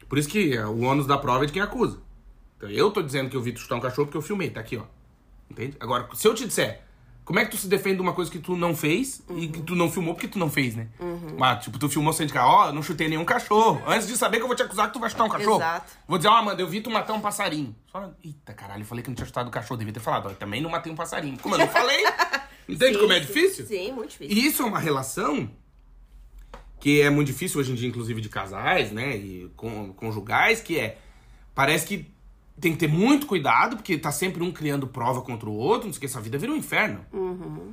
Por 0.10 0.18
isso 0.18 0.28
que 0.28 0.58
é, 0.58 0.66
o 0.66 0.82
ônus 0.82 1.06
da 1.06 1.18
prova 1.18 1.44
é 1.44 1.48
de 1.48 1.54
quem 1.54 1.62
acusa. 1.62 2.00
Então 2.58 2.70
eu 2.70 2.92
tô 2.92 3.02
dizendo 3.02 3.30
que 3.30 3.36
eu 3.36 3.42
vi 3.42 3.52
tu 3.52 3.60
chutar 3.60 3.76
um 3.76 3.80
cachorro 3.82 4.06
porque 4.08 4.18
eu 4.18 4.22
filmei, 4.22 4.50
tá 4.50 4.60
aqui, 4.62 4.78
ó. 4.78 4.84
Entende? 5.50 5.76
Agora, 5.80 6.08
se 6.14 6.28
eu 6.28 6.34
te 6.34 6.46
disser, 6.48 6.82
como 7.24 7.40
é 7.40 7.46
que 7.46 7.52
tu 7.52 7.58
se 7.58 7.68
defende 7.68 7.96
de 7.98 8.02
uma 8.02 8.14
coisa 8.14 8.30
que 8.32 8.40
tu 8.40 8.56
não 8.56 8.76
fez 8.76 9.22
e 9.36 9.48
que 9.48 9.62
tu 9.62 9.76
não 9.76 9.92
filmou 9.92 10.14
porque 10.14 10.28
tu 10.28 10.38
não 10.40 10.50
fez, 10.50 10.76
né? 10.76 10.88
Mas, 11.38 11.64
tipo, 11.64 11.78
tu 11.80 11.90
filmou 11.90 12.14
sem 12.14 12.24
indicar, 12.26 12.46
ó, 12.48 12.68
eu 12.68 12.74
não 12.74 12.82
chutei 12.84 13.08
nenhum 13.08 13.26
cachorro. 13.26 13.82
Antes 13.88 14.08
de 14.08 14.16
saber 14.18 14.38
que 14.38 14.44
eu 14.44 14.48
vou 14.48 14.56
te 14.56 14.62
acusar 14.64 14.88
que 14.88 14.94
tu 14.94 15.00
vai 15.00 15.10
chutar 15.10 15.24
um 15.26 15.30
cachorro. 15.30 15.58
Exato. 15.58 15.92
Vou 16.08 16.18
dizer, 16.18 16.30
ó, 16.30 16.34
Amanda, 16.36 16.62
eu 16.62 16.68
vi 16.68 16.82
tu 16.82 16.90
matar 16.90 17.14
um 17.14 17.22
passarinho. 17.22 17.76
Só, 17.92 18.12
eita, 18.24 18.54
caralho, 18.54 18.82
eu 18.82 18.86
falei 18.86 19.04
que 19.04 19.10
não 19.10 19.16
tinha 19.16 19.26
chutado 19.26 19.48
o 19.48 19.52
cachorro, 19.52 19.78
devia 19.78 19.94
ter 19.94 20.00
falado. 20.00 20.28
Ó, 20.28 20.30
eu 20.30 20.36
também 20.36 20.62
não 20.62 20.70
matei 20.70 20.92
um 20.92 20.96
passarinho. 20.96 21.38
Como 21.40 21.56
eu 21.56 21.60
não 21.60 21.68
falei? 21.68 22.04
Entende 22.70 22.94
Sim, 22.96 23.00
como 23.00 23.14
é 23.14 23.20
sim. 23.20 23.26
difícil? 23.28 23.66
Sim, 23.68 23.92
muito 23.92 24.10
difícil. 24.12 24.36
E 24.38 24.46
isso 24.48 24.64
é 24.64 24.66
uma 24.66 24.80
relação 24.80 25.50
que 26.80 27.02
é 27.02 27.10
muito 27.10 27.28
difícil 27.28 27.60
hoje 27.60 27.72
em 27.72 27.76
dia, 27.76 27.88
inclusive 27.88 28.22
de 28.22 28.30
casais, 28.30 28.92
né? 28.92 29.16
E 29.16 29.52
con- 29.56 29.94
conjugais, 29.94 30.62
que 30.62 30.80
é. 30.80 30.98
Parece 31.54 31.86
que 31.88 32.12
tem 32.60 32.72
que 32.72 32.78
ter 32.78 32.88
muito 32.88 33.28
cuidado, 33.28 33.76
porque 33.76 33.98
tá 33.98 34.12
sempre 34.12 34.42
um 34.42 34.52
criando 34.52 34.88
prova 34.88 35.22
contra 35.22 35.50
o 35.50 35.54
outro, 35.54 35.88
não 35.88 35.94
sei 35.94 35.98
o 35.98 36.00
que, 36.02 36.06
essa 36.06 36.22
vida 36.22 36.38
vira 36.38 36.52
um 36.52 36.56
inferno. 36.56 37.06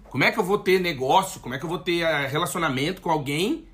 Como 0.04 0.24
é 0.24 0.32
que 0.32 0.38
eu 0.38 0.44
vou 0.44 0.58
ter 0.58 0.80
negócio? 0.80 1.40
Como 1.40 1.54
é 1.54 1.58
que 1.58 1.64
eu 1.64 1.68
vou 1.68 1.78
ter 1.78 2.04
ah, 2.04 2.26
relacionamento 2.26 3.00
com 3.00 3.10
alguém 3.10 3.68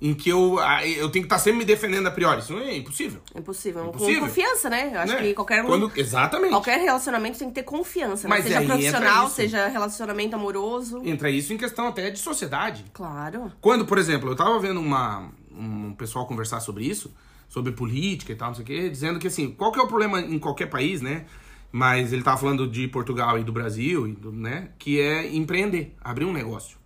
em 0.00 0.12
que 0.12 0.28
eu, 0.28 0.58
ah, 0.58 0.84
eu 0.84 1.08
tenho 1.10 1.24
que 1.24 1.26
estar 1.26 1.38
sempre 1.38 1.60
me 1.60 1.64
defendendo 1.64 2.08
a 2.08 2.10
priori? 2.10 2.40
Isso 2.40 2.58
é 2.58 2.76
impossível. 2.76 3.20
É 3.32 3.38
impossível. 3.38 3.86
Impossível. 3.86 4.20
Com 4.20 4.26
confiança, 4.26 4.68
né? 4.68 4.90
Eu 4.92 4.98
acho 4.98 5.12
né? 5.12 5.22
que 5.22 5.34
qualquer. 5.34 5.64
Quando, 5.64 5.92
exatamente. 5.94 6.50
Qualquer 6.50 6.80
relacionamento 6.80 7.38
tem 7.38 7.48
que 7.48 7.54
ter 7.54 7.62
confiança, 7.62 8.26
né? 8.26 8.34
Mas 8.34 8.44
seja 8.44 8.62
profissional, 8.62 9.28
seja 9.30 9.68
relacionamento 9.68 10.34
amoroso. 10.34 11.02
Entra 11.04 11.30
isso 11.30 11.52
em 11.52 11.56
questão 11.56 11.86
até 11.86 12.10
de 12.10 12.18
sociedade. 12.18 12.84
Claro. 12.92 13.52
Quando, 13.60 13.86
por 13.86 13.96
exemplo, 13.96 14.28
eu 14.28 14.34
tava 14.34 14.58
vendo 14.58 14.80
uma, 14.80 15.30
um 15.52 15.94
pessoal 15.94 16.26
conversar 16.26 16.58
sobre 16.58 16.84
isso, 16.84 17.14
sobre 17.52 17.70
política 17.70 18.32
e 18.32 18.34
tal, 18.34 18.48
não 18.48 18.54
sei 18.54 18.62
o 18.62 18.66
quê, 18.66 18.88
dizendo 18.88 19.18
que 19.18 19.26
assim, 19.26 19.50
qual 19.50 19.70
que 19.70 19.78
é 19.78 19.82
o 19.82 19.86
problema 19.86 20.18
em 20.18 20.38
qualquer 20.38 20.70
país, 20.70 21.02
né? 21.02 21.26
Mas 21.70 22.10
ele 22.10 22.22
tava 22.22 22.38
falando 22.38 22.66
de 22.66 22.88
Portugal 22.88 23.38
e 23.38 23.44
do 23.44 23.52
Brasil, 23.52 24.08
e 24.08 24.12
do, 24.12 24.32
né? 24.32 24.70
Que 24.78 24.98
é 24.98 25.30
empreender, 25.36 25.94
abrir 26.00 26.24
um 26.24 26.32
negócio. 26.32 26.78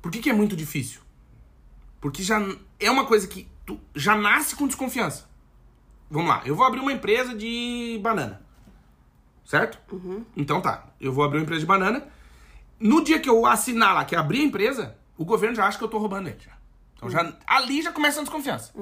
Por 0.00 0.10
que, 0.10 0.20
que 0.20 0.30
é 0.30 0.32
muito 0.32 0.56
difícil? 0.56 1.02
Porque 2.00 2.22
já 2.22 2.42
é 2.80 2.90
uma 2.90 3.04
coisa 3.04 3.28
que 3.28 3.46
tu 3.66 3.78
já 3.94 4.16
nasce 4.16 4.56
com 4.56 4.66
desconfiança. 4.66 5.28
Vamos 6.10 6.30
lá, 6.30 6.40
eu 6.46 6.56
vou 6.56 6.64
abrir 6.64 6.80
uma 6.80 6.92
empresa 6.92 7.34
de 7.34 8.00
banana. 8.02 8.40
Certo? 9.44 9.78
Então 10.34 10.62
tá, 10.62 10.94
eu 10.98 11.12
vou 11.12 11.24
abrir 11.24 11.40
uma 11.40 11.42
empresa 11.42 11.60
de 11.60 11.66
banana. 11.66 12.08
No 12.80 13.04
dia 13.04 13.20
que 13.20 13.28
eu 13.28 13.44
assinar 13.44 13.94
lá, 13.94 14.06
que 14.06 14.16
abrir 14.16 14.40
a 14.40 14.44
empresa, 14.44 14.96
o 15.18 15.26
governo 15.26 15.54
já 15.54 15.66
acha 15.66 15.76
que 15.76 15.84
eu 15.84 15.88
tô 15.88 15.98
roubando 15.98 16.28
ele. 16.28 16.40
Já. 16.40 16.52
Então 16.96 17.10
já, 17.10 17.36
ali 17.46 17.82
já 17.82 17.92
começa 17.92 18.20
a 18.20 18.22
desconfiança. 18.22 18.72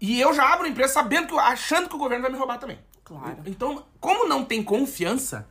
E 0.00 0.20
eu 0.20 0.32
já 0.32 0.52
abro 0.52 0.66
a 0.66 0.68
empresa 0.68 0.92
sabendo 0.94 1.28
que, 1.28 1.38
achando 1.38 1.88
que 1.88 1.94
o 1.94 1.98
governo 1.98 2.22
vai 2.22 2.32
me 2.32 2.38
roubar 2.38 2.58
também. 2.58 2.78
Claro. 3.04 3.38
Então, 3.46 3.84
como 3.98 4.28
não 4.28 4.44
tem 4.44 4.62
confiança, 4.62 5.48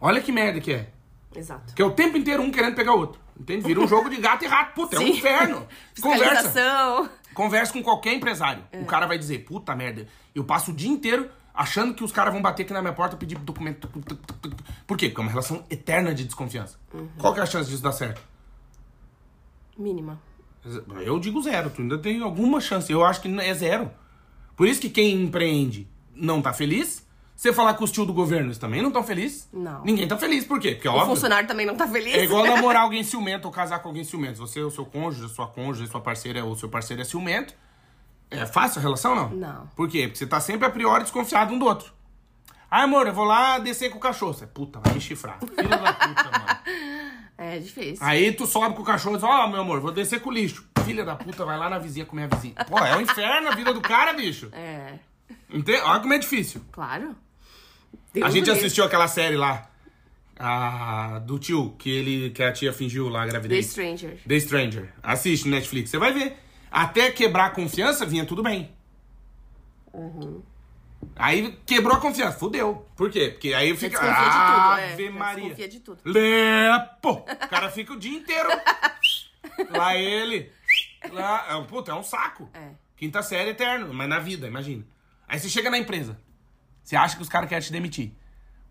olha 0.00 0.20
que 0.20 0.32
merda 0.32 0.60
que 0.60 0.72
é. 0.72 0.90
Exato. 1.34 1.74
Que 1.74 1.82
é 1.82 1.84
o 1.84 1.90
tempo 1.90 2.16
inteiro 2.16 2.42
um 2.42 2.50
querendo 2.50 2.74
pegar 2.74 2.94
o 2.94 2.98
outro. 2.98 3.20
Entende? 3.38 3.64
Vira 3.64 3.80
um 3.80 3.86
jogo 3.88 4.08
de 4.08 4.16
gato 4.16 4.44
e 4.44 4.48
rato. 4.48 4.74
Puta, 4.74 4.96
é 4.96 4.98
um 4.98 5.02
Sim. 5.02 5.10
inferno. 5.10 5.66
Conversa. 6.00 7.10
Conversa 7.34 7.72
com 7.72 7.82
qualquer 7.82 8.14
empresário. 8.14 8.64
O 8.72 8.84
cara 8.84 9.06
vai 9.06 9.18
dizer, 9.18 9.44
puta 9.44 9.74
merda, 9.76 10.08
eu 10.34 10.44
passo 10.44 10.72
o 10.72 10.74
dia 10.74 10.88
inteiro 10.88 11.30
achando 11.54 11.94
que 11.94 12.02
os 12.02 12.10
caras 12.10 12.32
vão 12.32 12.42
bater 12.42 12.62
aqui 12.62 12.72
na 12.72 12.80
minha 12.80 12.92
porta 12.92 13.14
e 13.14 13.18
pedir 13.18 13.38
documento. 13.38 13.88
Por 13.88 14.96
quê? 14.96 15.08
Porque 15.08 15.12
é 15.16 15.20
uma 15.20 15.30
relação 15.30 15.64
eterna 15.70 16.14
de 16.14 16.24
desconfiança. 16.24 16.78
Qual 17.18 17.34
que 17.34 17.40
é 17.40 17.42
a 17.42 17.46
chance 17.46 17.68
disso 17.68 17.82
dar 17.82 17.92
certo? 17.92 18.20
Mínima. 19.76 20.20
Eu 21.04 21.18
digo 21.18 21.40
zero, 21.42 21.70
tu 21.70 21.82
ainda 21.82 21.98
tem 21.98 22.20
alguma 22.22 22.60
chance. 22.60 22.90
Eu 22.92 23.04
acho 23.04 23.20
que 23.20 23.28
é 23.40 23.54
zero. 23.54 23.90
Por 24.56 24.66
isso 24.66 24.80
que 24.80 24.90
quem 24.90 25.22
empreende 25.22 25.88
não 26.14 26.42
tá 26.42 26.52
feliz. 26.52 27.06
Você 27.36 27.52
falar 27.52 27.74
com 27.74 27.84
os 27.84 27.92
tio 27.92 28.04
do 28.04 28.12
governo, 28.12 28.48
eles 28.48 28.58
também 28.58 28.80
não 28.82 28.88
estão 28.88 29.04
felizes. 29.04 29.48
Não. 29.52 29.84
Ninguém 29.84 30.08
tá 30.08 30.18
feliz. 30.18 30.44
Por 30.44 30.58
quê? 30.58 30.72
Porque, 30.72 30.88
O 30.88 30.92
óbvio, 30.92 31.10
funcionário 31.14 31.46
também 31.46 31.64
não 31.64 31.76
tá 31.76 31.86
feliz. 31.86 32.12
é 32.12 32.24
igual 32.24 32.42
namorar 32.48 32.82
alguém 32.82 33.04
ciumento 33.04 33.46
ou 33.46 33.52
casar 33.52 33.78
com 33.78 33.88
alguém 33.88 34.02
ciumento. 34.02 34.38
Você, 34.38 34.60
o 34.60 34.70
seu 34.72 34.84
cônjuge, 34.84 35.26
a 35.26 35.28
sua 35.28 35.46
cônjuge, 35.46 35.88
sua 35.88 36.00
parceira 36.00 36.44
ou 36.44 36.56
seu 36.56 36.68
parceiro 36.68 37.00
é 37.00 37.04
ciumento. 37.04 37.54
É 38.28 38.44
fácil 38.44 38.80
a 38.80 38.82
relação, 38.82 39.14
não? 39.14 39.30
Não. 39.30 39.66
Por 39.76 39.88
quê? 39.88 40.02
Porque 40.08 40.18
você 40.18 40.26
tá 40.26 40.40
sempre 40.40 40.66
a 40.66 40.70
priori 40.70 41.04
desconfiado 41.04 41.54
um 41.54 41.58
do 41.60 41.64
outro. 41.64 41.92
Ah, 42.68 42.82
amor, 42.82 43.06
eu 43.06 43.14
vou 43.14 43.24
lá 43.24 43.58
descer 43.60 43.88
com 43.90 43.98
o 43.98 44.00
cachorro. 44.00 44.34
Você, 44.34 44.46
puta, 44.46 44.80
vai 44.80 44.94
me 44.94 45.00
chifrar. 45.00 45.38
Filha 45.38 45.68
da 45.78 45.92
puta, 45.92 46.24
mano. 46.24 46.58
É 47.38 47.58
difícil. 47.58 48.04
Aí 48.04 48.32
tu 48.32 48.46
sobe 48.46 48.74
com 48.74 48.82
o 48.82 48.84
cachorro 48.84 49.14
e 49.14 49.18
diz, 49.18 49.24
ó, 49.24 49.46
meu 49.46 49.60
amor, 49.60 49.80
vou 49.80 49.92
descer 49.92 50.20
com 50.20 50.28
o 50.28 50.32
lixo. 50.32 50.66
Filha 50.84 51.04
da 51.04 51.14
puta, 51.14 51.44
vai 51.44 51.56
lá 51.56 51.70
na 51.70 51.78
vizinha 51.78 52.04
comer 52.04 52.24
a 52.24 52.34
vizinha. 52.34 52.54
Pô, 52.68 52.78
é 52.80 52.96
o 52.96 53.00
inferno 53.00 53.48
a 53.48 53.54
vida 53.54 53.72
do 53.72 53.80
cara, 53.80 54.12
bicho. 54.12 54.48
É, 54.52 54.94
Entende? 55.48 55.78
Olha 55.82 56.00
como 56.00 56.12
é 56.14 56.18
difícil. 56.18 56.60
claro. 56.72 57.14
A 57.14 58.20
Deus 58.20 58.32
gente 58.32 58.46
me 58.46 58.52
livre. 58.52 58.66
assistiu 58.66 58.84
aquela 58.84 59.06
série 59.06 59.36
lá, 59.36 59.70
a, 60.36 61.20
do 61.20 61.38
tio, 61.38 61.74
que 61.78 61.88
ele 61.90 62.30
que 62.30 62.42
a 62.42 62.50
tia 62.52 62.72
fingiu 62.72 63.08
lá 63.08 63.20
a 63.22 63.24
The 63.26 63.30
gravidez. 63.30 63.66
Stranger. 63.66 64.18
The 64.26 64.40
Stranger. 64.40 64.92
Assiste 65.02 65.44
no 65.46 65.52
Netflix, 65.54 65.90
você 65.90 65.98
vai 65.98 66.12
ver. 66.12 66.36
Até 66.70 67.10
quebrar 67.12 67.46
a 67.46 67.50
confiança, 67.50 68.04
vinha 68.04 68.24
tudo 68.24 68.42
bem. 68.42 68.70
Aí 71.16 71.58
quebrou 71.66 71.96
a 71.96 72.00
confiança, 72.00 72.38
fudeu. 72.38 72.86
Por 72.96 73.10
quê? 73.10 73.28
Porque 73.30 73.52
aí 73.54 73.76
fica. 73.76 73.98
desconfia 73.98 74.24
de 74.24 74.30
tudo, 74.30 74.78
é. 74.78 74.92
Ave 74.92 74.96
Você 75.04 75.10
Maria. 75.10 75.42
Desconfia 75.42 75.68
de 75.68 75.80
tudo. 75.80 76.00
Lepo! 76.04 77.10
O 77.10 77.48
cara 77.48 77.70
fica 77.70 77.92
o 77.92 77.98
dia 77.98 78.16
inteiro. 78.18 78.48
lá 79.70 79.96
ele. 79.96 80.52
Lá, 81.12 81.46
é, 81.50 81.54
um- 81.56 81.64
puta, 81.64 81.92
é 81.92 81.94
um 81.94 82.02
saco. 82.02 82.48
É. 82.54 82.70
Quinta 82.96 83.22
série 83.22 83.50
eterno, 83.50 83.92
mas 83.94 84.08
na 84.08 84.18
vida, 84.18 84.46
imagina. 84.46 84.84
Aí 85.26 85.38
você 85.38 85.48
chega 85.48 85.70
na 85.70 85.78
empresa. 85.78 86.18
Você 86.82 86.96
acha 86.96 87.16
que 87.16 87.22
os 87.22 87.28
caras 87.28 87.48
querem 87.48 87.64
te 87.64 87.72
demitir. 87.72 88.12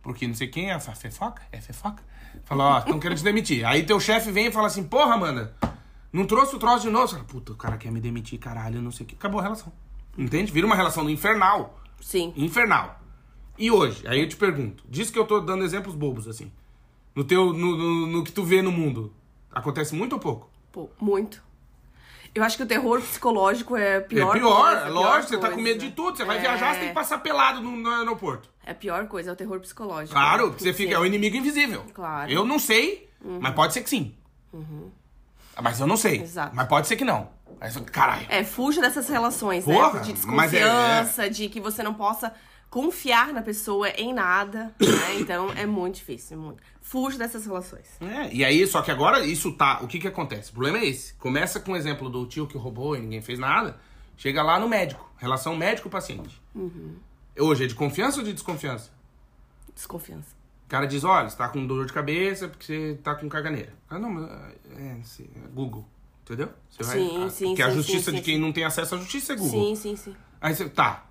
Porque 0.01 0.27
não 0.27 0.33
sei 0.35 0.47
quem 0.47 0.71
é, 0.71 0.79
fa- 0.79 0.95
fefoca? 0.95 1.41
É 1.51 1.59
fefoca? 1.61 2.03
Fala, 2.45 2.75
ó, 2.75 2.79
estão 2.79 2.99
querendo 2.99 3.17
te 3.17 3.23
demitir. 3.23 3.65
Aí 3.65 3.83
teu 3.83 3.99
chefe 3.99 4.31
vem 4.31 4.47
e 4.47 4.51
fala 4.51 4.67
assim, 4.67 4.83
porra, 4.83 5.13
Amanda, 5.15 5.55
não 6.11 6.25
trouxe 6.25 6.55
o 6.55 6.59
troço 6.59 6.81
de 6.85 6.89
novo? 6.89 7.07
Você 7.07 7.15
fala, 7.15 7.27
puta, 7.27 7.51
o 7.51 7.55
cara 7.55 7.77
quer 7.77 7.91
me 7.91 7.99
demitir, 7.99 8.39
caralho, 8.39 8.81
não 8.81 8.91
sei 8.91 9.05
o 9.05 9.09
que. 9.09 9.15
Acabou 9.15 9.39
a 9.39 9.43
relação. 9.43 9.71
Entende? 10.17 10.51
Vira 10.51 10.65
uma 10.65 10.75
relação 10.75 11.09
infernal. 11.09 11.79
Sim. 12.01 12.33
Infernal. 12.35 12.99
E 13.57 13.71
hoje, 13.71 14.07
aí 14.07 14.21
eu 14.21 14.29
te 14.29 14.35
pergunto, 14.35 14.83
diz 14.87 15.09
que 15.09 15.17
eu 15.17 15.25
tô 15.25 15.39
dando 15.39 15.63
exemplos 15.63 15.95
bobos, 15.95 16.27
assim. 16.27 16.51
No 17.15 17.23
teu, 17.23 17.51
no, 17.53 17.75
no, 17.77 18.07
no 18.07 18.23
que 18.23 18.31
tu 18.31 18.43
vê 18.43 18.61
no 18.61 18.71
mundo, 18.71 19.11
acontece 19.51 19.95
muito 19.95 20.13
ou 20.13 20.19
pouco? 20.19 20.49
Pô, 20.71 20.89
muito. 21.01 21.41
Eu 22.35 22.43
acho 22.43 22.55
que 22.55 22.61
o 22.61 22.67
terror 22.67 23.01
psicológico 23.01 23.75
é 23.75 23.97
a 23.97 24.01
pior 24.01 24.35
é 24.35 24.39
pior, 24.39 24.61
coisa, 24.71 24.81
é 24.85 24.89
lógico, 24.89 25.11
pior 25.11 25.23
você 25.23 25.37
tá 25.39 25.49
com 25.49 25.59
medo 25.61 25.79
de 25.79 25.89
tudo. 25.91 26.15
Você 26.17 26.23
vai 26.23 26.37
É. 26.37 26.41
viajar, 26.41 26.73
você 26.73 26.79
tem 26.81 26.89
que 26.89 26.93
passar 26.93 27.17
pelado 27.17 27.61
no, 27.61 27.71
no 27.71 27.89
aeroporto. 27.89 28.47
É 28.63 28.71
a 28.71 28.75
pior 28.75 29.07
coisa, 29.07 29.31
é 29.31 29.33
o 29.33 29.35
terror 29.35 29.59
psicológico. 29.59 30.13
Claro, 30.13 30.49
porque 30.49 30.63
você 30.63 30.73
fica, 30.73 30.93
é 30.93 30.99
o 30.99 31.05
inimigo 31.05 31.35
invisível. 31.35 31.83
Claro. 31.95 32.29
Eu 32.31 32.45
não 32.45 32.59
sei, 32.59 33.09
mas 33.41 33.55
pode 33.55 33.73
ser 33.73 33.81
que 33.81 33.89
sim. 33.89 34.13
Mas 35.59 35.79
eu 35.79 35.87
não 35.87 35.97
sei. 35.97 36.21
Exato. 36.21 36.55
Mas 36.55 36.67
pode 36.67 36.87
ser 36.87 36.95
que 36.95 37.03
não. 37.05 37.29
Mas, 37.59 37.75
caralho. 37.91 38.25
É, 38.29 38.43
fuja 38.43 38.81
dessas 38.81 39.07
relações, 39.09 39.65
Porra, 39.65 39.99
né? 39.99 39.99
De 40.01 40.27
mas 40.27 40.53
é- 40.53 40.59
desconfiança, 40.59 41.29
de 41.29 41.49
que 41.49 41.59
você 41.59 41.81
não 41.83 41.93
possa 41.93 42.33
confiar 42.69 43.33
na 43.33 43.41
pessoa 43.41 43.89
em 43.89 44.13
nada, 44.13 44.75
né? 44.79 45.19
Então 45.19 45.49
é 45.51 45.65
muito 45.65 45.95
difícil, 45.95 46.37
muito. 46.37 46.61
Fujo 46.81 47.17
dessas 47.17 47.45
relações. 47.45 47.85
É, 47.99 48.33
e 48.33 48.45
aí, 48.45 48.65
só 48.67 48.81
que 48.81 48.91
agora 48.91 49.25
isso 49.25 49.51
tá. 49.53 49.79
O 49.81 49.87
que 49.87 49.99
que 49.99 50.07
acontece? 50.07 50.51
O 50.51 50.53
problema 50.53 50.77
é 50.77 50.85
esse. 50.85 51.13
Começa 51.15 51.59
com 51.59 51.71
o 51.73 51.75
exemplo 51.75 52.09
do 52.09 52.25
tio 52.25 52.47
que 52.47 52.57
roubou 52.57 52.95
e 52.95 52.99
ninguém 53.01 53.21
fez 53.21 53.37
nada. 53.39 53.77
Chega 54.15 54.41
lá 54.41 54.59
no 54.59 54.67
médico. 54.69 55.09
Relação 55.17 55.55
médico-paciente. 55.55 56.41
Hoje 57.37 57.65
é 57.65 57.67
de 57.67 57.75
confiança 57.75 58.19
ou 58.19 58.23
de 58.23 58.33
desconfiança? 58.33 58.91
Desconfiança. 59.73 60.35
O 60.65 60.69
cara 60.69 60.85
diz, 60.85 61.03
olha, 61.03 61.29
você 61.29 61.37
tá 61.37 61.47
com 61.47 61.65
dor 61.65 61.85
de 61.85 61.93
cabeça 61.93 62.47
porque 62.47 62.65
você 62.65 62.99
tá 63.03 63.15
com 63.15 63.29
caganeira. 63.29 63.73
Ah, 63.89 63.97
não, 63.99 64.09
mas 64.09 64.29
é, 64.77 64.97
é 65.21 65.47
Google. 65.53 65.85
Entendeu? 66.27 66.49
Você 66.69 66.83
Sim, 66.83 67.23
ah, 67.25 67.29
sim, 67.29 67.45
Porque 67.47 67.61
a 67.63 67.69
sim, 67.69 67.75
justiça 67.77 68.11
sim, 68.11 68.17
de 68.17 68.21
quem 68.21 68.37
não 68.37 68.51
tem 68.51 68.65
acesso 68.65 68.95
à 68.95 68.97
justiça 68.97 69.31
é 69.33 69.35
Google. 69.37 69.67
Sim, 69.69 69.75
sim, 69.75 69.95
sim. 69.95 70.15
Aí 70.41 70.53
você, 70.53 70.67
tá. 70.69 71.05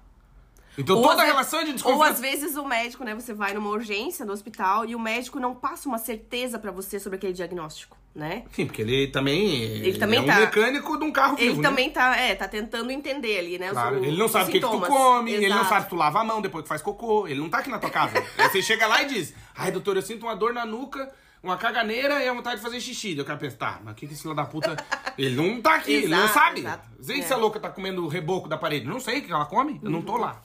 Então 0.79 0.97
Ou 0.97 1.03
toda 1.03 1.23
ve- 1.23 1.29
relação 1.29 1.61
é 1.61 1.63
de 1.65 1.71
Ou 1.71 1.75
desconfiança. 1.77 2.11
às 2.13 2.21
vezes 2.21 2.55
o 2.57 2.65
médico, 2.67 3.03
né? 3.03 3.15
Você 3.15 3.33
vai 3.33 3.55
numa 3.55 3.71
urgência 3.71 4.27
no 4.27 4.33
hospital 4.35 4.85
e 4.85 4.95
o 4.95 5.01
médico 5.01 5.41
não 5.41 5.55
passa 5.55 5.89
uma 5.89 5.97
certeza 5.97 6.59
pra 6.59 6.71
você 6.71 7.01
sobre 7.01 7.17
aquele 7.17 7.33
diagnóstico, 7.33 7.97
né? 8.15 8.45
Sim, 8.53 8.67
porque 8.67 8.83
ele 8.83 9.07
também, 9.07 9.55
ele 9.63 9.99
também 9.99 10.19
é 10.19 10.23
um 10.23 10.27
tá- 10.27 10.39
mecânico 10.41 10.99
de 10.99 11.05
um 11.07 11.11
carro 11.11 11.37
Ele 11.39 11.49
vivo, 11.49 11.63
né? 11.63 11.69
também 11.71 11.89
tá, 11.91 12.15
é, 12.15 12.35
tá 12.35 12.47
tentando 12.47 12.91
entender 12.91 13.39
ali, 13.39 13.59
né? 13.59 13.69
os- 13.69 13.73
Claro, 13.73 14.01
o- 14.01 14.05
ele 14.05 14.19
não 14.19 14.27
os 14.27 14.33
sabe 14.33 14.51
o 14.51 14.53
que, 14.53 14.61
que 14.61 14.67
tu 14.67 14.81
come, 14.83 15.33
ele 15.33 15.49
não 15.49 15.57
Exato. 15.57 15.69
sabe 15.71 15.83
se 15.85 15.89
tu 15.89 15.97
lava 15.97 16.21
a 16.21 16.25
mão 16.25 16.43
depois 16.43 16.63
que 16.63 16.69
faz 16.69 16.83
cocô, 16.83 17.27
ele 17.27 17.41
não 17.41 17.49
tá 17.49 17.61
aqui 17.61 17.71
na 17.71 17.79
tua 17.79 17.89
casa. 17.91 18.13
Aí 18.37 18.51
você 18.51 18.61
chega 18.61 18.87
lá 18.87 19.03
e 19.03 19.07
diz, 19.07 19.33
ai 19.57 19.73
doutor, 19.73 19.97
eu 19.97 20.03
sinto 20.03 20.25
uma 20.27 20.37
dor 20.37 20.53
na 20.53 20.67
nuca, 20.67 21.11
uma 21.47 21.57
caganeira 21.57 22.23
e 22.23 22.29
a 22.29 22.33
vontade 22.35 22.57
de 22.57 22.63
fazer 22.63 22.81
xixi. 22.81 23.15
Daí 23.15 23.23
o 23.23 23.25
cara 23.25 23.39
pensa, 23.39 23.57
tá, 23.57 23.81
mas 23.85 23.93
o 23.93 23.97
que 23.97 24.07
que 24.07 24.13
esse 24.13 24.23
filho 24.23 24.35
da 24.35 24.45
puta... 24.45 24.77
Ele 25.17 25.35
não 25.35 25.63
tá 25.63 25.77
aqui, 25.77 25.93
ele 25.93 26.09
não 26.09 26.29
sabe. 26.29 26.61
exato. 26.61 26.89
Às 27.01 27.07
vezes 27.07 27.23
É. 27.23 27.25
essa 27.25 27.37
louca 27.37 27.59
tá 27.59 27.71
comendo 27.71 28.05
o 28.05 28.09
reboco 28.09 28.49
da 28.49 28.59
parede, 28.59 28.87
não 28.87 29.01
sei 29.01 29.21
o 29.21 29.23
que 29.23 29.33
ela 29.33 29.47
come, 29.47 29.81
eu 29.83 29.89
não 29.91 30.03
tô 30.03 30.17
lá. 30.17 30.43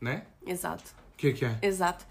Né? 0.00 0.22
Exato, 0.46 0.84
O 1.12 1.16
que 1.16 1.32
que 1.32 1.44
é? 1.44 1.58
exato. 1.60 2.06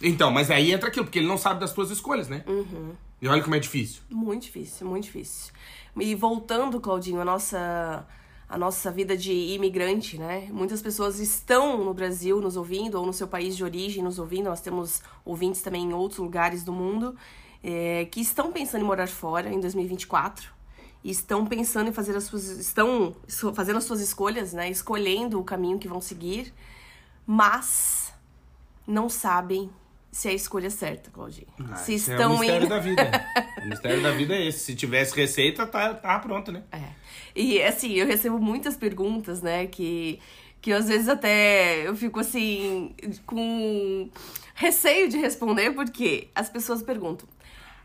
Então, 0.00 0.30
mas 0.32 0.50
aí 0.50 0.72
entra 0.72 0.88
aquilo, 0.88 1.04
porque 1.04 1.18
ele 1.20 1.28
não 1.28 1.38
sabe 1.38 1.60
das 1.60 1.72
tuas 1.72 1.90
escolhas, 1.90 2.28
né? 2.28 2.42
Uhum. 2.46 2.92
E 3.20 3.28
olha 3.28 3.40
como 3.42 3.54
é 3.54 3.60
difícil. 3.60 4.02
Muito 4.10 4.42
difícil, 4.44 4.84
muito 4.86 5.04
difícil. 5.04 5.52
E 6.00 6.14
voltando, 6.16 6.80
Claudinho, 6.80 7.20
a 7.20 7.24
nossa, 7.24 8.04
a 8.48 8.58
nossa 8.58 8.90
vida 8.90 9.16
de 9.16 9.30
imigrante, 9.32 10.18
né? 10.18 10.48
Muitas 10.50 10.82
pessoas 10.82 11.20
estão 11.20 11.84
no 11.84 11.94
Brasil 11.94 12.40
nos 12.40 12.56
ouvindo, 12.56 12.98
ou 12.98 13.06
no 13.06 13.12
seu 13.12 13.28
país 13.28 13.56
de 13.56 13.62
origem 13.62 14.02
nos 14.02 14.18
ouvindo. 14.18 14.46
Nós 14.46 14.60
temos 14.60 15.02
ouvintes 15.24 15.62
também 15.62 15.84
em 15.84 15.92
outros 15.92 16.18
lugares 16.18 16.64
do 16.64 16.72
mundo 16.72 17.14
é, 17.62 18.06
que 18.10 18.20
estão 18.20 18.52
pensando 18.52 18.82
em 18.82 18.86
morar 18.86 19.08
fora 19.08 19.52
em 19.52 19.60
2024. 19.60 20.52
E 21.04 21.10
estão 21.10 21.44
pensando 21.44 21.88
em 21.88 21.92
fazer 21.92 22.16
as 22.16 22.24
suas. 22.24 22.48
estão 22.48 23.14
fazendo 23.54 23.78
as 23.78 23.84
suas 23.84 24.00
escolhas, 24.00 24.52
né? 24.52 24.70
Escolhendo 24.70 25.40
o 25.40 25.44
caminho 25.44 25.78
que 25.78 25.88
vão 25.88 26.00
seguir, 26.00 26.54
mas 27.26 28.12
não 28.86 29.08
sabem 29.08 29.68
se 30.12 30.28
é 30.28 30.32
a 30.32 30.34
escolha 30.34 30.68
certa, 30.68 31.10
Claudinho. 31.10 31.46
Ah, 31.70 31.76
se 31.76 31.94
estão 31.94 32.34
é 32.34 32.36
o 32.36 32.38
mistério 32.38 32.66
em. 32.66 32.68
da 32.68 32.78
vida. 32.78 33.10
o 33.64 33.68
mistério 33.68 34.02
da 34.02 34.10
vida 34.10 34.34
é 34.34 34.46
esse. 34.46 34.58
Se 34.58 34.74
tivesse 34.74 35.16
receita, 35.16 35.66
tá, 35.66 35.94
tá 35.94 36.18
pronto, 36.18 36.52
né? 36.52 36.62
É. 36.70 36.90
E 37.34 37.62
assim, 37.62 37.94
eu 37.94 38.06
recebo 38.06 38.38
muitas 38.38 38.76
perguntas, 38.76 39.40
né, 39.40 39.66
que, 39.66 40.20
que 40.60 40.70
às 40.70 40.86
vezes 40.86 41.08
até 41.08 41.88
eu 41.88 41.96
fico 41.96 42.20
assim, 42.20 42.94
com 43.24 44.10
receio 44.54 45.08
de 45.08 45.16
responder, 45.16 45.70
porque 45.70 46.28
as 46.34 46.50
pessoas 46.50 46.82
perguntam. 46.82 47.26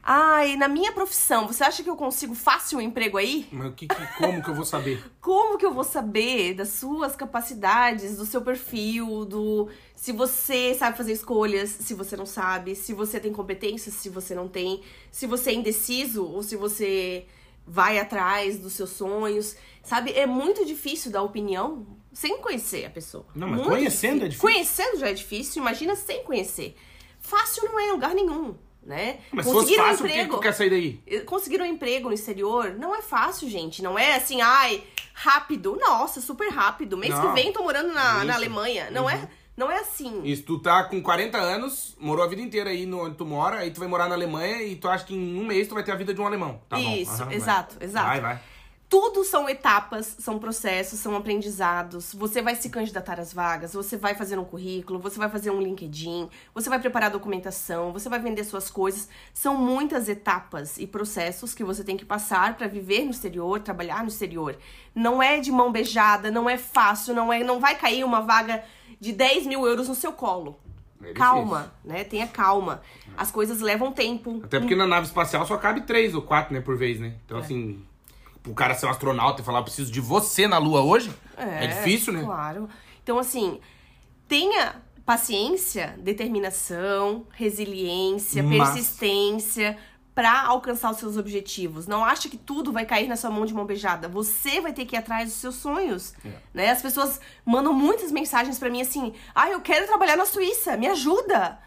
Ai, 0.10 0.56
na 0.56 0.70
minha 0.70 0.94
profissão, 0.94 1.46
você 1.48 1.66
acha 1.66 1.84
que 1.84 1.90
eu 1.90 1.98
consigo 1.98 2.34
fácil 2.34 2.78
um 2.78 2.82
emprego 2.82 3.18
aí? 3.18 3.46
Mas 3.52 3.68
o 3.68 3.74
que, 3.74 3.88
que- 3.90 4.08
como 4.18 4.42
que 4.42 4.50
eu 4.50 4.56
vou 4.56 4.64
saber? 4.64 5.04
Como 5.20 5.58
que 5.58 5.66
eu 5.66 5.74
vou 5.74 5.84
saber 5.84 6.54
das 6.54 6.70
suas 6.70 7.14
capacidades, 7.14 8.16
do 8.16 8.26
seu 8.26 8.42
perfil, 8.42 9.26
do 9.26 9.68
se 9.94 10.14
você 10.14 10.74
sabe 10.74 10.96
fazer 10.96 11.12
escolhas, 11.12 11.70
se 11.70 11.94
você 11.94 12.16
não 12.16 12.26
sabe, 12.26 12.74
se 12.74 12.94
você 12.94 13.20
tem 13.20 13.34
competências, 13.34 13.96
se 13.96 14.08
você 14.08 14.34
não 14.34 14.48
tem, 14.48 14.82
se 15.12 15.28
você 15.28 15.50
é 15.50 15.54
indeciso 15.56 16.24
ou 16.26 16.42
se 16.42 16.56
você 16.56 17.26
vai 17.66 18.00
atrás 18.00 18.58
dos 18.58 18.72
seus 18.72 18.92
sonhos, 18.92 19.58
sabe? 19.84 20.14
É 20.14 20.26
muito 20.26 20.64
difícil 20.66 21.12
dar 21.12 21.22
opinião 21.24 21.86
sem 22.14 22.38
conhecer 22.38 22.86
a 22.86 22.90
pessoa. 22.90 23.26
Não, 23.36 23.46
mas 23.50 23.58
Muito 23.58 23.70
conhecendo 23.72 24.24
é 24.24 24.30
difícil. 24.30 24.50
Conhecendo 24.50 25.00
já 25.00 25.10
é 25.10 25.14
difícil, 25.14 25.62
imagina 25.62 25.98
sem 25.98 26.24
conhecer. 26.24 26.78
Fácil 27.20 27.66
não 27.66 27.78
é 27.78 27.88
em 27.88 27.92
lugar 27.92 28.16
nenhum, 28.16 28.56
né? 28.88 29.18
Mas 29.32 29.46
se 29.46 29.52
fosse 29.52 29.66
Conseguir 29.68 29.82
um 29.82 29.84
fácil, 29.86 29.98
por 30.00 30.08
que 30.08 30.14
emprego- 30.14 30.36
tu 30.38 30.42
quer 30.42 30.54
sair 30.54 30.70
daí? 30.70 31.22
Conseguir 31.26 31.62
um 31.62 31.66
emprego 31.66 32.08
no 32.08 32.14
exterior 32.16 32.74
não 32.80 32.96
é 32.96 33.02
fácil, 33.02 33.50
gente. 33.50 33.84
Não 33.84 34.00
é 34.00 34.16
assim, 34.16 34.42
ai, 34.42 34.84
rápido. 35.14 35.78
Nossa, 35.80 36.22
super 36.22 36.50
rápido. 36.50 36.98
Mês 36.98 37.14
Não. 37.14 37.22
que 37.34 37.42
vem 37.42 37.52
tô 37.52 37.62
morando 37.64 37.94
na, 37.94 38.02
Isso. 38.02 38.18
Uhum. 38.20 38.26
na 38.26 38.34
Alemanha. 38.36 38.90
Não, 38.92 39.10
é, 39.10 39.30
não 39.56 39.70
é 39.72 39.80
assim. 39.80 40.24
Se 40.36 40.42
tu 40.42 40.58
tá 40.60 40.84
com 40.86 41.02
40 41.02 41.38
anos, 41.38 41.96
morou 42.00 42.24
a 42.24 42.28
vida 42.28 42.42
inteira 42.42 42.70
aí 42.70 42.86
no, 42.86 43.04
onde 43.06 43.16
tu 43.16 43.26
mora, 43.26 43.58
aí 43.58 43.72
tu 43.72 43.80
vai 43.80 43.88
morar 43.90 44.08
na 44.08 44.16
Alemanha 44.16 44.62
e 44.64 44.76
tu 44.76 44.88
acha 44.88 45.04
que 45.06 45.14
em 45.14 45.40
um 45.40 45.46
mês 45.46 45.68
tu 45.68 45.74
vai 45.74 45.84
ter 45.84 45.92
a 45.92 45.96
vida 45.96 46.14
de 46.14 46.22
um 46.22 46.26
alemão. 46.26 46.62
Tá 46.70 46.78
bom. 46.78 46.96
Isso, 46.96 47.12
Aham, 47.14 47.26
vai. 47.26 47.36
exato, 47.36 47.76
exato. 47.82 48.08
Vai, 48.08 48.22
vai. 48.22 48.40
Tudo 48.90 49.26
são 49.26 49.50
etapas, 49.50 50.16
são 50.18 50.40
processos, 50.40 51.00
são 51.00 51.14
aprendizados. 51.14 52.14
Você 52.14 52.42
vai 52.42 52.56
se 52.56 52.70
candidatar 52.70 53.20
às 53.20 53.34
vagas, 53.34 53.74
você 53.74 53.98
vai 53.98 54.16
fazer 54.16 54.40
um 54.40 54.46
currículo, 54.46 54.98
você 54.98 55.20
vai 55.20 55.30
fazer 55.30 55.52
um 55.52 55.62
LinkedIn, 55.62 56.30
você 56.54 56.70
vai 56.70 56.80
preparar 56.80 57.12
documentação, 57.12 57.92
você 57.92 58.08
vai 58.08 58.18
vender 58.18 58.46
suas 58.46 58.70
coisas. 58.70 59.10
São 59.34 59.58
muitas 59.58 60.08
etapas 60.08 60.78
e 60.78 60.88
processos 60.88 61.54
que 61.54 61.66
você 61.66 61.84
tem 61.84 61.98
que 61.98 62.06
passar 62.06 62.56
para 62.56 62.68
viver 62.68 63.04
no 63.04 63.12
exterior, 63.12 63.60
trabalhar 63.60 64.04
no 64.04 64.08
exterior. 64.08 64.58
Não 64.96 65.22
é 65.22 65.40
de 65.42 65.52
mão 65.52 65.70
beijada, 65.70 66.32
não 66.32 66.50
é 66.50 66.58
fácil, 66.58 67.14
não 67.14 67.32
é, 67.32 67.44
não 67.44 67.60
vai 67.60 67.76
cair 67.76 68.06
uma 68.06 68.22
vaga 68.22 68.64
de 69.02 69.12
10 69.12 69.48
mil 69.48 69.68
euros 69.68 69.90
no 69.90 69.96
seu 69.96 70.14
colo. 70.14 70.58
É 71.04 71.12
calma, 71.12 71.74
né? 71.84 72.06
Tenha 72.06 72.26
calma. 72.26 72.82
As 73.18 73.32
coisas 73.32 73.60
levam 73.60 73.92
tempo. 73.92 74.40
Até 74.44 74.60
porque 74.60 74.76
na 74.76 74.88
nave 74.88 75.08
espacial 75.08 75.46
só 75.46 75.58
cabe 75.58 75.82
três 75.82 76.16
ou 76.16 76.22
quatro, 76.22 76.54
né, 76.54 76.62
por 76.62 76.78
vez, 76.78 77.00
né? 77.00 77.08
É. 77.08 77.12
Então, 77.26 77.38
assim, 77.38 77.84
o 78.48 78.54
cara 78.54 78.74
ser 78.74 78.86
um 78.86 78.90
astronauta 78.90 79.42
e 79.42 79.46
falar, 79.46 79.62
preciso 79.64 79.92
de 79.92 80.00
você 80.02 80.48
na 80.48 80.58
Lua 80.58 80.82
hoje, 80.82 81.12
é, 81.36 81.68
difícil, 81.68 82.14
né? 82.14 82.24
Claro. 82.24 82.70
Então, 83.04 83.20
assim, 83.20 83.60
tenha 84.28 84.76
paciência, 85.06 85.96
determinação, 86.00 87.26
resiliência, 87.32 88.44
Mas- 88.44 88.58
persistência 88.72 89.78
pra 90.14 90.46
alcançar 90.48 90.90
os 90.92 90.98
seus 90.98 91.16
objetivos. 91.16 91.86
Não 91.88 92.04
acha 92.04 92.28
que 92.28 92.38
tudo 92.38 92.72
vai 92.72 92.86
cair 92.86 93.08
na 93.08 93.16
sua 93.16 93.30
mão 93.30 93.46
de 93.46 93.54
mão 93.54 93.66
beijada. 93.66 94.08
Você 94.10 94.60
vai 94.60 94.74
ter 94.74 94.86
que 94.86 94.96
ir 94.96 95.00
atrás 95.00 95.30
dos 95.30 95.38
seus 95.40 95.56
sonhos. 95.56 96.14
É. 96.26 96.30
Né? 96.54 96.70
As 96.72 96.82
pessoas 96.82 97.22
mandam 97.46 97.72
muitas 97.72 98.12
mensagens 98.12 98.58
pra 98.58 98.70
mim 98.70 98.82
assim: 98.82 99.14
"Ah, 99.36 99.50
eu 99.50 99.62
quero 99.62 99.86
trabalhar 99.86 100.18
na 100.18 100.26
Suíça, 100.26 100.76
me 100.76 100.88
ajuda". 100.88 101.60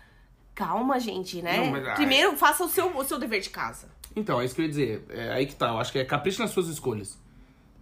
Calma, 0.55 0.99
gente, 1.01 1.41
né? 1.41 1.59
Não, 1.59 1.66
mas, 1.70 1.87
ai- 1.87 1.95
Primeiro 1.95 2.37
faça 2.37 2.64
o 2.64 2.68
seu, 2.68 2.95
o 2.97 3.05
seu 3.05 3.18
dever 3.18 3.41
de 3.41 3.51
casa. 3.51 3.89
Então, 4.14 4.40
é 4.40 4.44
isso 4.44 4.54
que 4.54 4.61
eu 4.61 4.64
ia 4.64 4.68
dizer. 4.68 5.04
É 5.11 5.32
aí 5.32 5.46
que 5.46 5.54
tá. 5.54 5.68
Eu 5.68 5.78
acho 5.78 5.92
que 5.92 5.98
é 5.98 6.04
capricho 6.04 6.40
nas 6.42 6.50
suas 6.50 6.68
escolhas. 6.68 7.18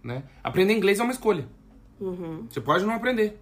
Né? 0.03 0.23
Aprender 0.43 0.73
inglês 0.73 0.99
é 0.99 1.03
uma 1.03 1.11
escolha. 1.11 1.47
Você 2.49 2.61
pode 2.61 2.85
não 2.85 2.93
aprender. 2.93 3.39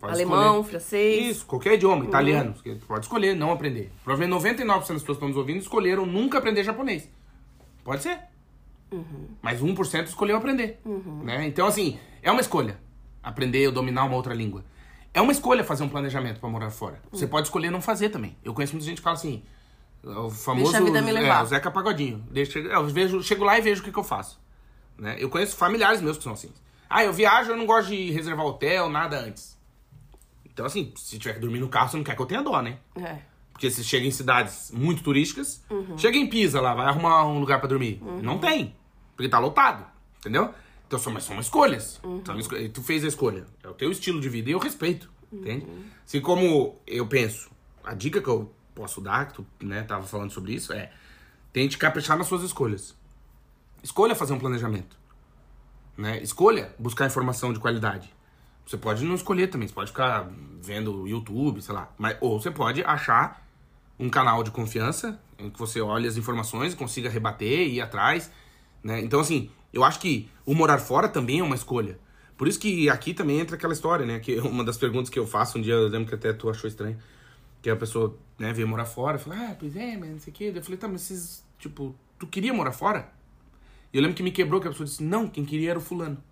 Pode 0.00 0.12
Uhum. 0.14 0.18
Alemão, 0.20 0.46
escolher. 0.60 0.70
francês. 0.70 1.26
Isso, 1.36 1.46
qualquer 1.46 1.74
idioma, 1.74 2.04
italiano. 2.04 2.54
Você 2.56 2.74
pode 2.86 3.04
escolher 3.04 3.34
não 3.36 3.52
aprender. 3.52 3.92
Provavelmente 4.02 4.34
99% 4.42 4.66
das 4.78 4.82
pessoas 4.88 5.02
que 5.04 5.12
estão 5.12 5.28
nos 5.28 5.36
ouvindo 5.36 5.58
escolheram 5.58 6.06
nunca 6.06 6.38
aprender 6.38 6.64
japonês. 6.64 7.08
Pode 7.84 8.02
ser. 8.02 8.18
Uhum. 8.90 9.28
Mas 9.42 9.60
1% 9.60 10.06
escolheu 10.06 10.36
aprender. 10.36 10.80
Né? 11.22 11.46
Então, 11.46 11.66
assim, 11.66 11.98
é 12.22 12.30
uma 12.32 12.40
escolha. 12.40 12.78
Aprender 13.22 13.66
ou 13.66 13.72
dominar 13.72 14.04
uma 14.04 14.16
outra 14.16 14.32
língua. 14.34 14.64
É 15.12 15.20
uma 15.20 15.32
escolha 15.32 15.62
fazer 15.62 15.82
um 15.84 15.88
planejamento 15.88 16.40
pra 16.40 16.48
morar 16.48 16.70
fora. 16.70 17.00
Você 17.12 17.24
Uhum. 17.24 17.30
pode 17.30 17.46
escolher 17.48 17.70
não 17.70 17.80
fazer 17.82 18.08
também. 18.08 18.36
Eu 18.42 18.54
conheço 18.54 18.72
muita 18.72 18.86
gente 18.86 18.98
que 18.98 19.02
fala 19.02 19.16
assim. 19.16 19.42
O 20.02 20.30
famoso. 20.30 20.72
Deixa 20.72 20.78
a 20.78 20.84
vida 20.84 21.02
me 21.02 21.10
é, 21.10 21.12
levar. 21.12 21.42
o 21.42 21.46
Zeca 21.46 21.70
Pagodinho. 21.70 22.24
Deixa, 22.30 22.58
eu 22.58 22.86
vejo, 22.88 23.22
chego 23.22 23.44
lá 23.44 23.58
e 23.58 23.62
vejo 23.62 23.82
o 23.82 23.84
que, 23.84 23.92
que 23.92 23.98
eu 23.98 24.04
faço. 24.04 24.40
Né? 24.98 25.16
Eu 25.18 25.28
conheço 25.28 25.56
familiares 25.56 26.00
meus 26.00 26.16
que 26.16 26.22
são 26.24 26.32
assim. 26.32 26.50
Ah, 26.88 27.04
eu 27.04 27.12
viajo, 27.12 27.50
eu 27.52 27.56
não 27.56 27.66
gosto 27.66 27.88
de 27.90 28.10
reservar 28.10 28.44
hotel, 28.46 28.88
nada 28.88 29.18
antes. 29.20 29.58
Então, 30.44 30.66
assim, 30.66 30.92
se 30.96 31.18
tiver 31.18 31.34
que 31.34 31.40
dormir 31.40 31.60
no 31.60 31.68
carro, 31.68 31.88
você 31.90 31.96
não 31.96 32.04
quer 32.04 32.16
que 32.16 32.22
eu 32.22 32.26
tenha 32.26 32.42
dó, 32.42 32.60
né? 32.60 32.78
É. 32.96 33.18
Porque 33.52 33.70
você 33.70 33.82
chega 33.82 34.06
em 34.06 34.10
cidades 34.10 34.70
muito 34.72 35.02
turísticas, 35.02 35.62
Uhum. 35.70 35.96
chega 35.96 36.16
em 36.16 36.26
Pisa 36.26 36.60
lá, 36.60 36.74
vai 36.74 36.86
arrumar 36.86 37.24
um 37.26 37.38
lugar 37.38 37.58
pra 37.60 37.68
dormir. 37.68 38.02
Não 38.22 38.38
tem. 38.38 38.74
Porque 39.16 39.28
tá 39.28 39.38
lotado. 39.38 39.84
Entendeu? 40.18 40.52
Então, 40.86 40.98
são, 40.98 41.12
mas 41.12 41.24
são 41.24 41.38
escolhas. 41.38 42.00
Uhum. 42.02 42.22
Esco- 42.38 42.56
Tu 42.70 42.82
fez 42.82 43.04
a 43.04 43.08
escolha. 43.08 43.46
É 43.62 43.68
o 43.68 43.74
teu 43.74 43.90
estilo 43.92 44.20
de 44.20 44.28
vida 44.28 44.48
e 44.48 44.52
eu 44.52 44.58
respeito. 44.58 45.10
Entende? 45.32 45.66
Assim 46.04 46.20
como 46.20 46.76
eu 46.86 47.06
penso, 47.06 47.50
a 47.84 47.94
dica 47.94 48.20
que 48.20 48.26
eu 48.28 48.50
posso 48.80 49.00
dar, 49.00 49.26
que 49.28 49.34
tu 49.34 49.46
né, 49.60 49.82
tava 49.82 50.06
falando 50.06 50.30
sobre 50.30 50.54
isso, 50.54 50.72
é 50.72 50.90
tente 51.52 51.76
caprichar 51.76 52.16
nas 52.16 52.26
suas 52.26 52.42
escolhas. 52.42 52.94
Escolha 53.82 54.14
fazer 54.14 54.32
um 54.32 54.38
planejamento. 54.38 54.96
Né? 55.96 56.22
Escolha 56.22 56.74
buscar 56.78 57.06
informação 57.06 57.52
de 57.52 57.58
qualidade. 57.58 58.12
Você 58.66 58.78
pode 58.78 59.04
não 59.04 59.14
escolher 59.14 59.48
também, 59.48 59.68
você 59.68 59.74
pode 59.74 59.90
ficar 59.90 60.30
vendo 60.62 61.06
YouTube, 61.06 61.60
sei 61.60 61.74
lá. 61.74 61.90
Mas, 61.98 62.16
ou 62.20 62.40
você 62.40 62.50
pode 62.50 62.82
achar 62.84 63.46
um 63.98 64.08
canal 64.08 64.42
de 64.42 64.50
confiança 64.50 65.20
em 65.38 65.50
que 65.50 65.58
você 65.58 65.80
olhe 65.80 66.06
as 66.06 66.16
informações 66.16 66.72
e 66.72 66.76
consiga 66.76 67.10
rebater 67.10 67.68
e 67.68 67.74
ir 67.74 67.80
atrás. 67.80 68.30
Né? 68.82 69.00
Então, 69.00 69.20
assim, 69.20 69.50
eu 69.72 69.84
acho 69.84 70.00
que 70.00 70.30
o 70.46 70.54
morar 70.54 70.78
fora 70.78 71.08
também 71.08 71.40
é 71.40 71.42
uma 71.42 71.54
escolha. 71.54 71.98
Por 72.38 72.48
isso 72.48 72.58
que 72.58 72.88
aqui 72.88 73.12
também 73.12 73.40
entra 73.40 73.56
aquela 73.56 73.74
história, 73.74 74.06
né? 74.06 74.18
Que 74.18 74.38
uma 74.40 74.64
das 74.64 74.78
perguntas 74.78 75.10
que 75.10 75.18
eu 75.18 75.26
faço 75.26 75.58
um 75.58 75.60
dia, 75.60 75.74
eu 75.74 75.88
lembro 75.88 76.08
que 76.08 76.14
até 76.14 76.32
tu 76.32 76.48
achou 76.48 76.66
estranho. 76.66 76.96
Que 77.62 77.68
a 77.70 77.76
pessoa, 77.76 78.16
né, 78.38 78.52
veio 78.52 78.66
morar 78.66 78.84
fora, 78.86 79.18
fala, 79.18 79.36
ah, 79.50 79.56
pois 79.58 79.76
é, 79.76 79.96
mas 79.96 80.10
não 80.10 80.18
sei 80.18 80.32
o 80.32 80.36
quê. 80.36 80.52
Eu 80.54 80.62
falei, 80.62 80.78
tá, 80.78 80.88
mas 80.88 81.02
vocês, 81.02 81.44
tipo, 81.58 81.94
tu 82.18 82.26
queria 82.26 82.52
morar 82.54 82.72
fora? 82.72 83.12
E 83.92 83.96
eu 83.96 84.02
lembro 84.02 84.16
que 84.16 84.22
me 84.22 84.30
quebrou 84.30 84.60
que 84.60 84.66
a 84.66 84.70
pessoa 84.70 84.86
disse, 84.86 85.02
não, 85.02 85.28
quem 85.28 85.44
queria 85.44 85.70
era 85.70 85.78
o 85.78 85.82
fulano. 85.82 86.22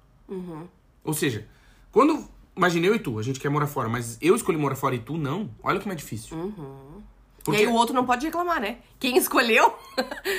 Ou 1.05 1.13
seja, 1.15 1.47
quando. 1.93 2.29
Imagina 2.57 2.87
eu 2.89 2.95
e 2.97 2.99
tu, 2.99 3.19
a 3.21 3.23
gente 3.23 3.39
quer 3.39 3.49
morar 3.49 3.69
fora, 3.69 3.89
mas 3.89 4.19
eu 4.21 4.35
escolhi 4.35 4.59
morar 4.59 4.75
fora 4.75 4.93
e 4.95 4.99
tu 4.99 5.17
não, 5.17 5.49
olha 5.63 5.79
como 5.79 5.93
é 5.93 5.95
difícil. 5.95 6.37
Porque- 7.45 7.63
E 7.63 7.67
aí 7.67 7.69
o 7.69 7.75
outro 7.75 7.95
não 7.95 8.05
pode 8.05 8.27
reclamar, 8.27 8.61
né? 8.61 8.79
Quem 8.99 9.17
escolheu 9.17 9.73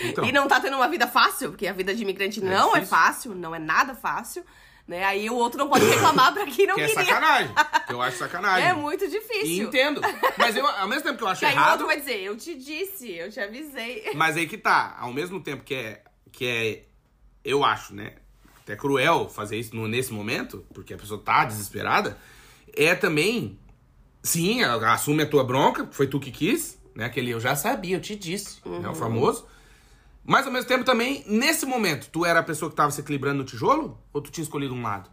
Então. 0.04 0.26
e 0.28 0.32
não 0.34 0.46
tá 0.46 0.60
tendo 0.60 0.76
uma 0.76 0.90
vida 0.90 1.08
fácil, 1.08 1.52
porque 1.52 1.66
a 1.66 1.72
vida 1.72 1.96
de 1.96 2.02
imigrante 2.04 2.42
não 2.42 2.76
é 2.76 2.80
difícil. 2.82 2.88
fácil, 2.88 3.36
não 3.36 3.56
é 3.56 3.60
nada 3.60 3.96
fácil, 3.96 4.44
né? 4.90 5.06
Aí 5.06 5.30
o 5.30 5.36
outro 5.36 5.60
não 5.60 5.70
pode 5.70 5.86
reclamar 5.86 6.34
pra 6.34 6.46
quem 6.48 6.66
não 6.66 6.74
que 6.76 6.82
é 6.82 6.88
queria. 6.88 7.06
sacanagem. 7.06 7.54
que 7.86 7.94
eu 7.94 8.02
acho 8.02 8.18
sacanagem. 8.18 8.68
É 8.70 8.74
muito 8.74 9.06
E 9.06 9.08
difícil. 9.08 9.68
entendo. 9.68 10.02
Mas 10.36 10.56
eu, 10.56 10.66
ao 10.66 10.88
mesmo 10.88 11.04
tempo 11.04 11.18
que 11.20 11.24
eu 11.24 11.28
acho 11.28 11.40
Que 11.42 11.46
aí 11.46 11.54
o 11.54 11.56
errado. 11.56 11.72
outro 11.74 11.86
vai 11.86 12.00
dizer, 12.00 12.20
eu 12.22 12.36
te 12.36 12.56
disse, 12.56 13.12
eu 13.14 13.30
te 13.32 13.40
avisei. 13.40 14.10
Mas 14.16 14.36
aí 14.36 14.48
que 14.48 14.58
tá, 14.58 14.98
ao 15.00 15.14
mesmo 15.14 15.40
tempo 15.42 15.64
que 15.64 15.76
é, 15.76 16.04
que 16.32 16.46
é, 16.48 16.84
eu 17.46 17.64
acho, 17.64 17.94
né, 17.94 18.14
até 18.64 18.76
cruel 18.76 19.30
fazer 19.30 19.58
isso 19.58 19.76
no- 19.76 19.88
nesse 19.88 20.12
momento, 20.12 20.66
porque 20.74 20.94
a 20.94 20.98
pessoa 20.98 21.22
tá 21.24 21.46
desesperada, 21.46 22.18
é 22.76 22.96
também, 22.96 23.60
sim, 24.24 24.64
assume 24.64 25.22
a 25.24 25.26
tua 25.28 25.44
bronca, 25.44 25.88
foi 25.92 26.08
tu 26.08 26.20
que 26.20 26.32
quis, 26.32 26.78
né, 26.96 27.06
aquele 27.06 27.30
eu 27.32 27.40
já 27.40 27.56
sabia, 27.56 27.96
eu 27.96 28.02
te 28.02 28.16
disse, 28.16 28.60
né, 28.66 28.90
o 28.90 28.96
famoso. 28.96 29.48
Mas 30.30 30.46
ao 30.46 30.54
mesmo 30.54 30.68
tempo 30.68 30.84
também, 30.86 31.24
nesse 31.26 31.66
momento, 31.66 32.08
tu 32.12 32.24
era 32.24 32.40
a 32.40 32.44
pessoa 32.44 32.70
que 32.70 32.76
tava 32.76 32.92
se 32.92 33.02
equilibrando 33.02 33.40
no 33.40 33.44
tijolo, 33.44 33.98
ou 34.14 34.22
tu 34.22 34.30
tinha 34.30 34.44
escolhido 34.44 34.76
um 34.76 34.82
lado? 34.84 35.10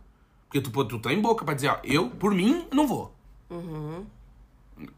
Porque 0.47 0.61
tu, 0.61 0.85
tu 0.85 0.99
tá 0.99 1.11
em 1.11 1.21
boca 1.23 1.43
pra 1.43 1.55
dizer, 1.55 1.69
ó, 1.71 1.79
eu, 1.83 2.11
por 2.11 2.35
mim, 2.35 2.67
não 2.71 2.87
vou. 2.87 3.14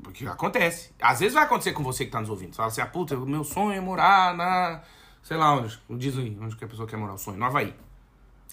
Porque 0.03 0.27
acontece. 0.27 0.91
Às 1.01 1.21
vezes 1.21 1.35
vai 1.35 1.45
acontecer 1.45 1.73
com 1.73 1.85
você 1.85 2.05
que 2.05 2.11
tá 2.11 2.19
nos 2.21 2.29
ouvindo. 2.31 2.51
Você 2.51 2.57
fala 2.57 2.67
assim, 2.69 2.81
ah, 2.81 2.87
puta, 2.87 3.17
o 3.17 3.25
meu 3.25 3.45
sonho 3.45 3.71
é 3.73 3.81
morar 3.81 4.35
na. 4.35 4.83
Sei 5.23 5.37
lá 5.37 5.53
onde. 5.55 5.79
Diz 5.91 6.19
aí, 6.19 6.37
onde 6.41 6.57
que 6.57 6.65
a 6.65 6.69
pessoa 6.69 6.89
quer 6.89 6.97
morar 6.97 7.15
o 7.15 7.19
sonho? 7.19 7.39
No 7.39 7.45
Havaí. 7.45 7.73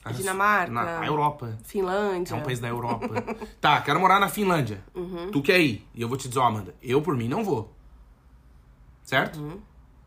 Na- 0.06 0.12
Dinamarca. 0.12 0.72
Na 0.72 1.00
na 1.00 1.08
Europa. 1.08 1.58
Finlândia. 1.64 2.36
É 2.36 2.38
um 2.38 2.44
país 2.44 2.60
da 2.60 2.68
Europa. 2.68 3.10
tá, 3.60 3.82
quero 3.82 4.00
morar 4.00 4.20
na 4.20 4.30
Finlândia. 4.30 4.84
Tu 5.32 5.42
quer 5.42 5.60
ir? 5.60 5.88
E 5.96 6.02
eu 6.04 6.08
vou 6.08 6.16
te 6.16 6.28
dizer, 6.28 6.40
ó, 6.40 6.44
Amanda, 6.46 6.76
eu 6.80 7.02
por 7.02 7.18
mim 7.18 7.28
não 7.28 7.44
vou. 7.44 7.74
Certo? 9.04 9.64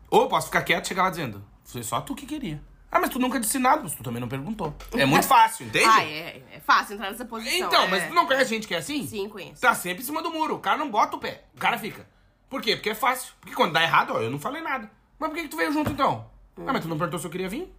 Ou 0.09 0.27
posso 0.29 0.47
ficar 0.47 0.61
quieto 0.63 0.85
e 0.85 0.87
chegar 0.87 1.03
lá 1.03 1.09
dizendo, 1.09 1.43
foi 1.71 1.83
só 1.83 2.01
tu 2.01 2.15
que 2.15 2.25
queria. 2.25 2.61
Ah, 2.91 2.99
mas 2.99 3.11
tu 3.11 3.19
nunca 3.19 3.39
disse 3.39 3.59
nada, 3.59 3.83
mas 3.83 3.93
tu 3.93 4.01
também 4.01 4.19
não 4.19 4.27
perguntou. 4.27 4.75
É 4.93 5.05
muito 5.05 5.25
fácil, 5.27 5.67
entende? 5.67 5.85
Ah, 5.85 6.03
é, 6.03 6.43
é 6.53 6.59
fácil 6.59 6.95
entrar 6.95 7.11
nessa 7.11 7.25
posição. 7.25 7.67
Então, 7.67 7.83
é. 7.83 7.87
mas 7.87 8.07
tu 8.07 8.13
não 8.13 8.25
conhece 8.25 8.49
gente 8.49 8.67
que 8.67 8.73
é 8.73 8.77
assim? 8.77 9.05
Sim, 9.05 9.29
conheço. 9.29 9.61
Tá 9.61 9.75
sempre 9.75 10.01
em 10.01 10.05
cima 10.05 10.23
do 10.23 10.31
muro. 10.31 10.55
O 10.55 10.59
cara 10.59 10.77
não 10.77 10.89
bota 10.89 11.15
o 11.15 11.19
pé. 11.19 11.45
O 11.55 11.59
cara 11.59 11.77
fica. 11.77 12.07
Por 12.49 12.61
quê? 12.61 12.75
Porque 12.75 12.89
é 12.89 12.95
fácil. 12.95 13.33
Porque 13.39 13.55
quando 13.55 13.73
dá 13.73 13.83
errado, 13.83 14.13
ó, 14.15 14.19
eu 14.19 14.31
não 14.31 14.39
falei 14.39 14.61
nada. 14.61 14.89
Mas 15.19 15.29
por 15.29 15.35
que, 15.35 15.43
que 15.43 15.49
tu 15.49 15.57
veio 15.57 15.71
junto 15.71 15.91
então? 15.91 16.25
Ah, 16.57 16.73
mas 16.73 16.81
tu 16.81 16.87
não 16.87 16.97
perguntou 16.97 17.19
se 17.19 17.27
eu 17.27 17.31
queria 17.31 17.47
vir? 17.47 17.71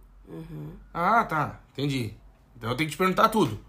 Ah, 0.93 1.25
tá. 1.25 1.59
Entendi. 1.73 2.13
Então 2.55 2.69
eu 2.69 2.77
tenho 2.77 2.89
que 2.89 2.95
te 2.95 2.97
perguntar 2.97 3.27
tudo. 3.27 3.59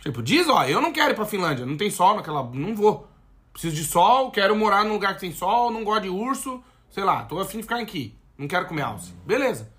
Tipo, 0.00 0.20
diz, 0.20 0.48
ó, 0.48 0.64
eu 0.64 0.80
não 0.80 0.92
quero 0.92 1.12
ir 1.12 1.14
pra 1.14 1.24
Finlândia. 1.24 1.64
Não 1.64 1.76
tem 1.76 1.90
sol 1.90 2.16
naquela. 2.16 2.42
Não 2.42 2.74
vou. 2.74 3.08
Preciso 3.52 3.76
de 3.76 3.84
sol, 3.84 4.30
quero 4.30 4.56
morar 4.56 4.84
num 4.84 4.94
lugar 4.94 5.14
que 5.14 5.20
tem 5.20 5.32
sol, 5.32 5.70
não 5.70 5.84
gosto 5.84 6.02
de 6.02 6.08
urso. 6.08 6.62
Sei 6.90 7.04
lá, 7.04 7.24
tô 7.24 7.38
afim 7.38 7.58
de 7.58 7.62
ficar 7.62 7.78
aqui. 7.78 8.16
Não 8.36 8.48
quero 8.48 8.66
comer 8.66 8.82
alce. 8.82 9.12
Beleza. 9.26 9.70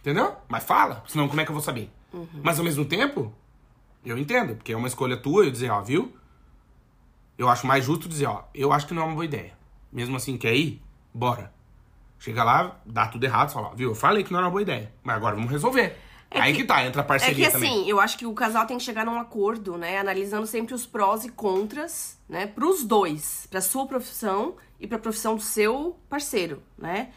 Entendeu? 0.00 0.36
Mas 0.48 0.64
fala, 0.64 1.02
senão 1.06 1.28
como 1.28 1.40
é 1.40 1.44
que 1.44 1.50
eu 1.50 1.54
vou 1.54 1.62
saber? 1.62 1.90
Mas 2.42 2.58
ao 2.58 2.64
mesmo 2.64 2.84
tempo, 2.84 3.32
eu 4.04 4.16
entendo, 4.16 4.54
porque 4.56 4.72
é 4.72 4.76
uma 4.76 4.88
escolha 4.88 5.16
tua 5.16 5.44
eu 5.44 5.50
dizer, 5.50 5.70
ó, 5.70 5.80
viu? 5.82 6.16
Eu 7.36 7.48
acho 7.48 7.66
mais 7.66 7.84
justo 7.84 8.08
dizer, 8.08 8.26
ó, 8.26 8.44
eu 8.54 8.72
acho 8.72 8.86
que 8.86 8.94
não 8.94 9.02
é 9.02 9.04
uma 9.06 9.14
boa 9.14 9.24
ideia. 9.24 9.52
Mesmo 9.92 10.16
assim, 10.16 10.36
quer 10.38 10.54
ir? 10.54 10.82
Bora. 11.12 11.52
Chega 12.18 12.42
lá, 12.42 12.80
dá 12.86 13.06
tudo 13.08 13.24
errado, 13.24 13.52
fala, 13.52 13.68
ó, 13.68 13.74
viu? 13.74 13.90
Eu 13.90 13.94
falei 13.94 14.24
que 14.24 14.32
não 14.32 14.38
era 14.38 14.46
uma 14.46 14.50
boa 14.52 14.62
ideia. 14.62 14.92
Mas 15.02 15.16
agora 15.16 15.34
vamos 15.34 15.50
resolver. 15.50 15.98
Aí 16.30 16.54
que, 16.54 16.64
tá, 16.64 16.84
entra 16.84 17.02
a 17.02 17.04
É 17.04 17.06
parceria 17.06 17.46
que 17.46 17.52
também. 17.52 17.70
assim, 17.80 17.88
eu 17.88 18.00
acho 18.00 18.16
que 18.18 18.26
o 18.26 18.32
casal 18.32 18.66
tem 18.66 18.78
que 18.78 18.82
chegar 18.84 19.04
num 19.04 19.18
acordo, 19.18 19.76
né? 19.76 19.98
Analisando 19.98 20.46
sempre 20.46 20.74
os 20.74 20.86
prós 20.86 21.24
e 21.24 21.30
contras, 21.30 22.18
né? 22.28 22.46
Pros 22.46 22.84
dois. 22.84 23.46
Pra 23.50 23.60
sua 23.60 23.86
profissão 23.86 24.56
e 24.80 24.86
pra 24.86 24.98
profissão 24.98 25.36
do 25.36 25.42
seu 25.42 25.96
parceiro, 26.08 26.62
né? 26.76 27.10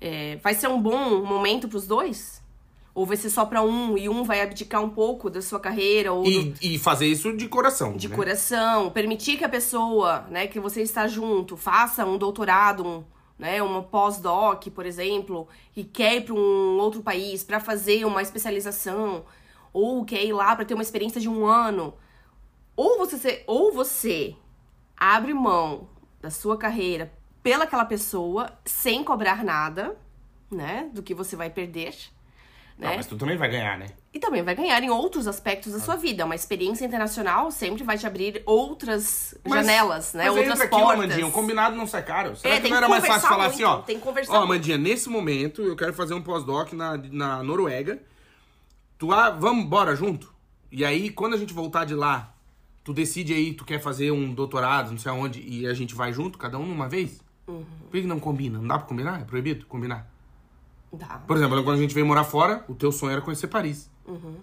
É, 0.00 0.36
vai 0.36 0.54
ser 0.54 0.68
um 0.68 0.80
bom 0.80 1.24
momento 1.24 1.68
pros 1.68 1.86
dois? 1.86 2.42
Ou 2.94 3.04
vai 3.04 3.16
ser 3.16 3.28
só 3.30 3.44
pra 3.44 3.60
um 3.62 3.98
e 3.98 4.08
um 4.08 4.22
vai 4.22 4.40
abdicar 4.40 4.80
um 4.82 4.90
pouco 4.90 5.28
da 5.28 5.42
sua 5.42 5.58
carreira 5.58 6.12
ou 6.12 6.22
do- 6.22 6.30
E, 6.30 6.54
e 6.74 6.78
fazer 6.78 7.06
isso 7.06 7.36
de 7.36 7.48
coração. 7.48 7.96
de 7.96 8.08
né? 8.08 8.14
coração, 8.14 8.90
permitir 8.90 9.36
que 9.36 9.44
a 9.44 9.48
pessoa, 9.48 10.20
né, 10.30 10.46
que 10.46 10.60
você 10.60 10.82
está 10.82 11.08
junto, 11.08 11.56
faça 11.56 12.04
um 12.06 12.16
doutorado, 12.16 12.86
um, 12.86 13.04
né, 13.36 13.60
uma 13.62 13.82
pós-doc, 13.82 14.68
por 14.68 14.86
exemplo, 14.86 15.48
e 15.74 15.82
quer 15.82 16.18
ir 16.18 16.20
para 16.24 16.34
um 16.34 16.78
outro 16.78 17.02
país 17.02 17.42
para 17.42 17.58
fazer 17.58 18.04
uma 18.04 18.22
especialização, 18.22 19.24
ou 19.72 20.04
quer 20.04 20.24
ir 20.24 20.32
lá 20.32 20.54
para 20.54 20.64
ter 20.64 20.74
uma 20.74 20.82
experiência 20.82 21.20
de 21.20 21.28
um 21.28 21.44
ano, 21.46 21.94
ou 22.76 22.96
você 22.98 23.42
ou 23.48 23.72
você 23.72 24.36
abre 24.96 25.34
mão 25.34 25.88
da 26.22 26.30
sua 26.30 26.56
carreira 26.56 27.12
pelaquela 27.44 27.84
pessoa 27.84 28.50
sem 28.64 29.04
cobrar 29.04 29.44
nada, 29.44 29.94
né, 30.50 30.88
do 30.92 31.02
que 31.02 31.14
você 31.14 31.36
vai 31.36 31.50
perder, 31.50 31.94
Não, 32.78 32.88
né? 32.88 32.96
mas 32.96 33.06
tu 33.06 33.16
também 33.16 33.36
vai 33.36 33.50
ganhar, 33.50 33.78
né? 33.78 33.86
E 34.14 34.18
também 34.18 34.42
vai 34.42 34.54
ganhar 34.54 34.82
em 34.82 34.88
outros 34.88 35.26
aspectos 35.28 35.72
da 35.72 35.78
sua 35.80 35.96
vida. 35.96 36.24
Uma 36.24 36.34
experiência 36.36 36.84
internacional 36.86 37.50
sempre 37.50 37.82
vai 37.82 37.98
te 37.98 38.06
abrir 38.06 38.42
outras 38.46 39.34
Mas- 39.44 39.54
janelas, 39.66 40.14
né? 40.14 40.30
Mas 40.30 40.36
outras 40.38 40.68
portas. 40.70 40.90
Amandinha, 40.94 41.26
um 41.26 41.30
combinado 41.32 41.76
não 41.76 41.86
sai 41.86 42.02
caro. 42.04 42.34
Será 42.36 42.54
É, 42.54 42.56
que 42.56 42.62
tem 42.62 42.70
não 42.70 42.78
que 42.78 42.84
era 42.84 42.88
mais 42.88 43.06
fácil 43.06 43.28
falar 43.28 43.44
muito, 43.48 43.54
assim, 43.54 43.64
ó? 43.64 43.78
tem 43.82 43.96
que 43.98 44.02
conversar 44.04 44.32
Ó, 44.32 44.36
muito. 44.38 44.52
Amandinha, 44.52 44.78
nesse 44.78 45.08
momento 45.10 45.62
eu 45.62 45.76
quero 45.76 45.92
fazer 45.92 46.14
um 46.14 46.22
pós-doc 46.22 46.72
na, 46.72 46.96
na 46.96 47.42
Noruega. 47.42 48.00
Tu, 48.98 49.12
ah, 49.12 49.30
vamos, 49.30 49.66
bora 49.66 49.94
junto? 49.96 50.32
E 50.72 50.84
aí, 50.84 51.10
quando 51.10 51.34
a 51.34 51.36
gente 51.36 51.52
voltar 51.52 51.84
de 51.84 51.94
lá, 51.94 52.32
tu 52.84 52.92
decide 52.94 53.34
aí, 53.34 53.52
tu 53.52 53.64
quer 53.64 53.80
fazer 53.80 54.10
um 54.12 54.32
doutorado, 54.32 54.90
não 54.92 54.98
sei 54.98 55.10
aonde, 55.10 55.40
e 55.46 55.66
a 55.66 55.74
gente 55.74 55.94
vai 55.94 56.12
junto, 56.12 56.38
cada 56.38 56.56
um 56.58 56.64
numa 56.66 56.88
vez? 56.88 57.20
Uhum. 57.46 57.64
Por 57.90 58.00
que 58.00 58.06
não 58.06 58.18
combina? 58.18 58.58
Não 58.58 58.66
dá 58.66 58.78
pra 58.78 58.86
combinar? 58.86 59.20
É 59.20 59.24
proibido 59.24 59.66
combinar? 59.66 60.10
Dá. 60.92 61.18
Por 61.26 61.36
exemplo, 61.36 61.62
quando 61.64 61.78
a 61.78 61.80
gente 61.82 61.94
veio 61.94 62.06
morar 62.06 62.24
fora, 62.24 62.64
o 62.68 62.74
teu 62.74 62.92
sonho 62.92 63.12
era 63.12 63.20
conhecer 63.20 63.48
Paris. 63.48 63.90
Uhum. 64.06 64.36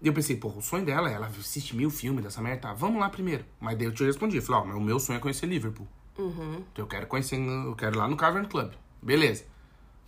E 0.00 0.06
eu 0.06 0.12
pensei, 0.12 0.36
porra, 0.36 0.58
o 0.58 0.62
sonho 0.62 0.84
dela, 0.84 1.10
ela 1.10 1.26
assiste 1.26 1.74
mil 1.74 1.90
filmes 1.90 2.22
dessa 2.22 2.40
merda, 2.40 2.68
tá, 2.68 2.72
vamos 2.72 3.00
lá 3.00 3.10
primeiro. 3.10 3.44
Mas 3.60 3.76
daí 3.76 3.86
eu 3.86 3.92
te 3.92 4.04
respondi, 4.04 4.36
eu 4.36 4.42
falei, 4.42 4.62
ó, 4.62 4.64
mas 4.64 4.76
o 4.76 4.80
meu 4.80 4.98
sonho 4.98 5.16
é 5.16 5.20
conhecer 5.20 5.46
Liverpool. 5.46 5.86
Uhum. 6.16 6.62
Então 6.72 6.84
eu 6.84 6.86
quero 6.86 7.06
conhecer, 7.06 7.36
eu 7.36 7.74
quero 7.74 7.96
ir 7.96 7.98
lá 7.98 8.08
no 8.08 8.16
Cavern 8.16 8.46
Club. 8.46 8.72
Beleza. 9.02 9.44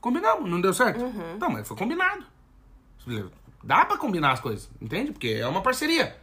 Combinamos, 0.00 0.48
não 0.48 0.60
deu 0.60 0.72
certo? 0.72 1.02
Uhum. 1.02 1.38
Não, 1.38 1.50
mas 1.50 1.66
foi 1.66 1.76
combinado. 1.76 2.24
Dá 3.62 3.84
pra 3.84 3.98
combinar 3.98 4.32
as 4.32 4.40
coisas, 4.40 4.70
entende? 4.80 5.12
Porque 5.12 5.28
é 5.28 5.46
uma 5.46 5.60
parceria. 5.60 6.16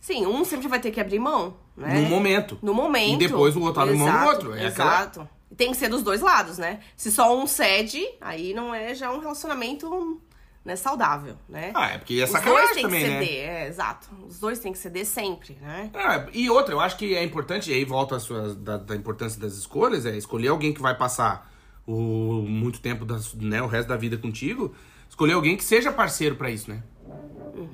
Sim, 0.00 0.26
um 0.26 0.44
sempre 0.44 0.66
vai 0.66 0.80
ter 0.80 0.90
que 0.90 1.00
abrir 1.00 1.18
mão, 1.18 1.56
né? 1.76 2.00
Num 2.00 2.08
momento. 2.08 2.58
No 2.62 2.72
momento. 2.74 3.22
E 3.22 3.28
depois 3.28 3.54
o 3.54 3.60
outro 3.60 3.82
abre 3.82 3.94
mão 3.94 4.10
do 4.10 4.26
outro. 4.26 4.54
É 4.54 4.66
aquela- 4.66 4.94
exato. 5.00 5.28
E 5.50 5.54
Tem 5.54 5.70
que 5.70 5.76
ser 5.76 5.88
dos 5.88 6.02
dois 6.02 6.20
lados, 6.20 6.58
né? 6.58 6.80
Se 6.96 7.10
só 7.12 7.36
um 7.36 7.46
cede, 7.46 8.02
aí 8.20 8.54
não 8.54 8.74
é 8.74 8.94
já 8.94 9.12
um 9.12 9.18
relacionamento 9.18 10.20
né, 10.64 10.76
saudável, 10.76 11.36
né? 11.48 11.72
Ah, 11.74 11.90
é 11.90 11.98
porque 11.98 12.14
é 12.14 12.24
Os 12.24 12.30
dois 12.30 12.44
sacanagem 12.44 12.74
têm 12.74 12.82
também, 12.84 13.00
que 13.04 13.08
né? 13.10 13.18
ceder, 13.20 13.48
é, 13.48 13.66
exato. 13.68 14.08
Os 14.28 14.38
dois 14.38 14.58
têm 14.58 14.72
que 14.72 14.78
ceder 14.78 15.04
sempre, 15.06 15.58
né? 15.60 15.90
É, 15.94 16.28
e 16.32 16.48
outra, 16.50 16.74
eu 16.74 16.80
acho 16.80 16.96
que 16.96 17.14
é 17.14 17.22
importante, 17.24 17.70
e 17.70 17.74
aí 17.74 17.84
volta 17.84 18.16
a 18.16 18.20
sua, 18.20 18.54
da, 18.54 18.76
da 18.76 18.94
importância 18.96 19.40
das 19.40 19.54
escolhas, 19.54 20.06
é 20.06 20.16
escolher 20.16 20.48
alguém 20.48 20.72
que 20.72 20.80
vai 20.80 20.96
passar 20.96 21.50
o, 21.86 22.42
muito 22.46 22.80
tempo, 22.80 23.04
das, 23.04 23.34
né, 23.34 23.60
o 23.62 23.66
resto 23.66 23.88
da 23.88 23.96
vida 23.96 24.16
contigo, 24.16 24.74
escolher 25.08 25.32
alguém 25.32 25.56
que 25.56 25.64
seja 25.64 25.90
parceiro 25.90 26.36
pra 26.36 26.50
isso, 26.50 26.70
né? 26.70 26.82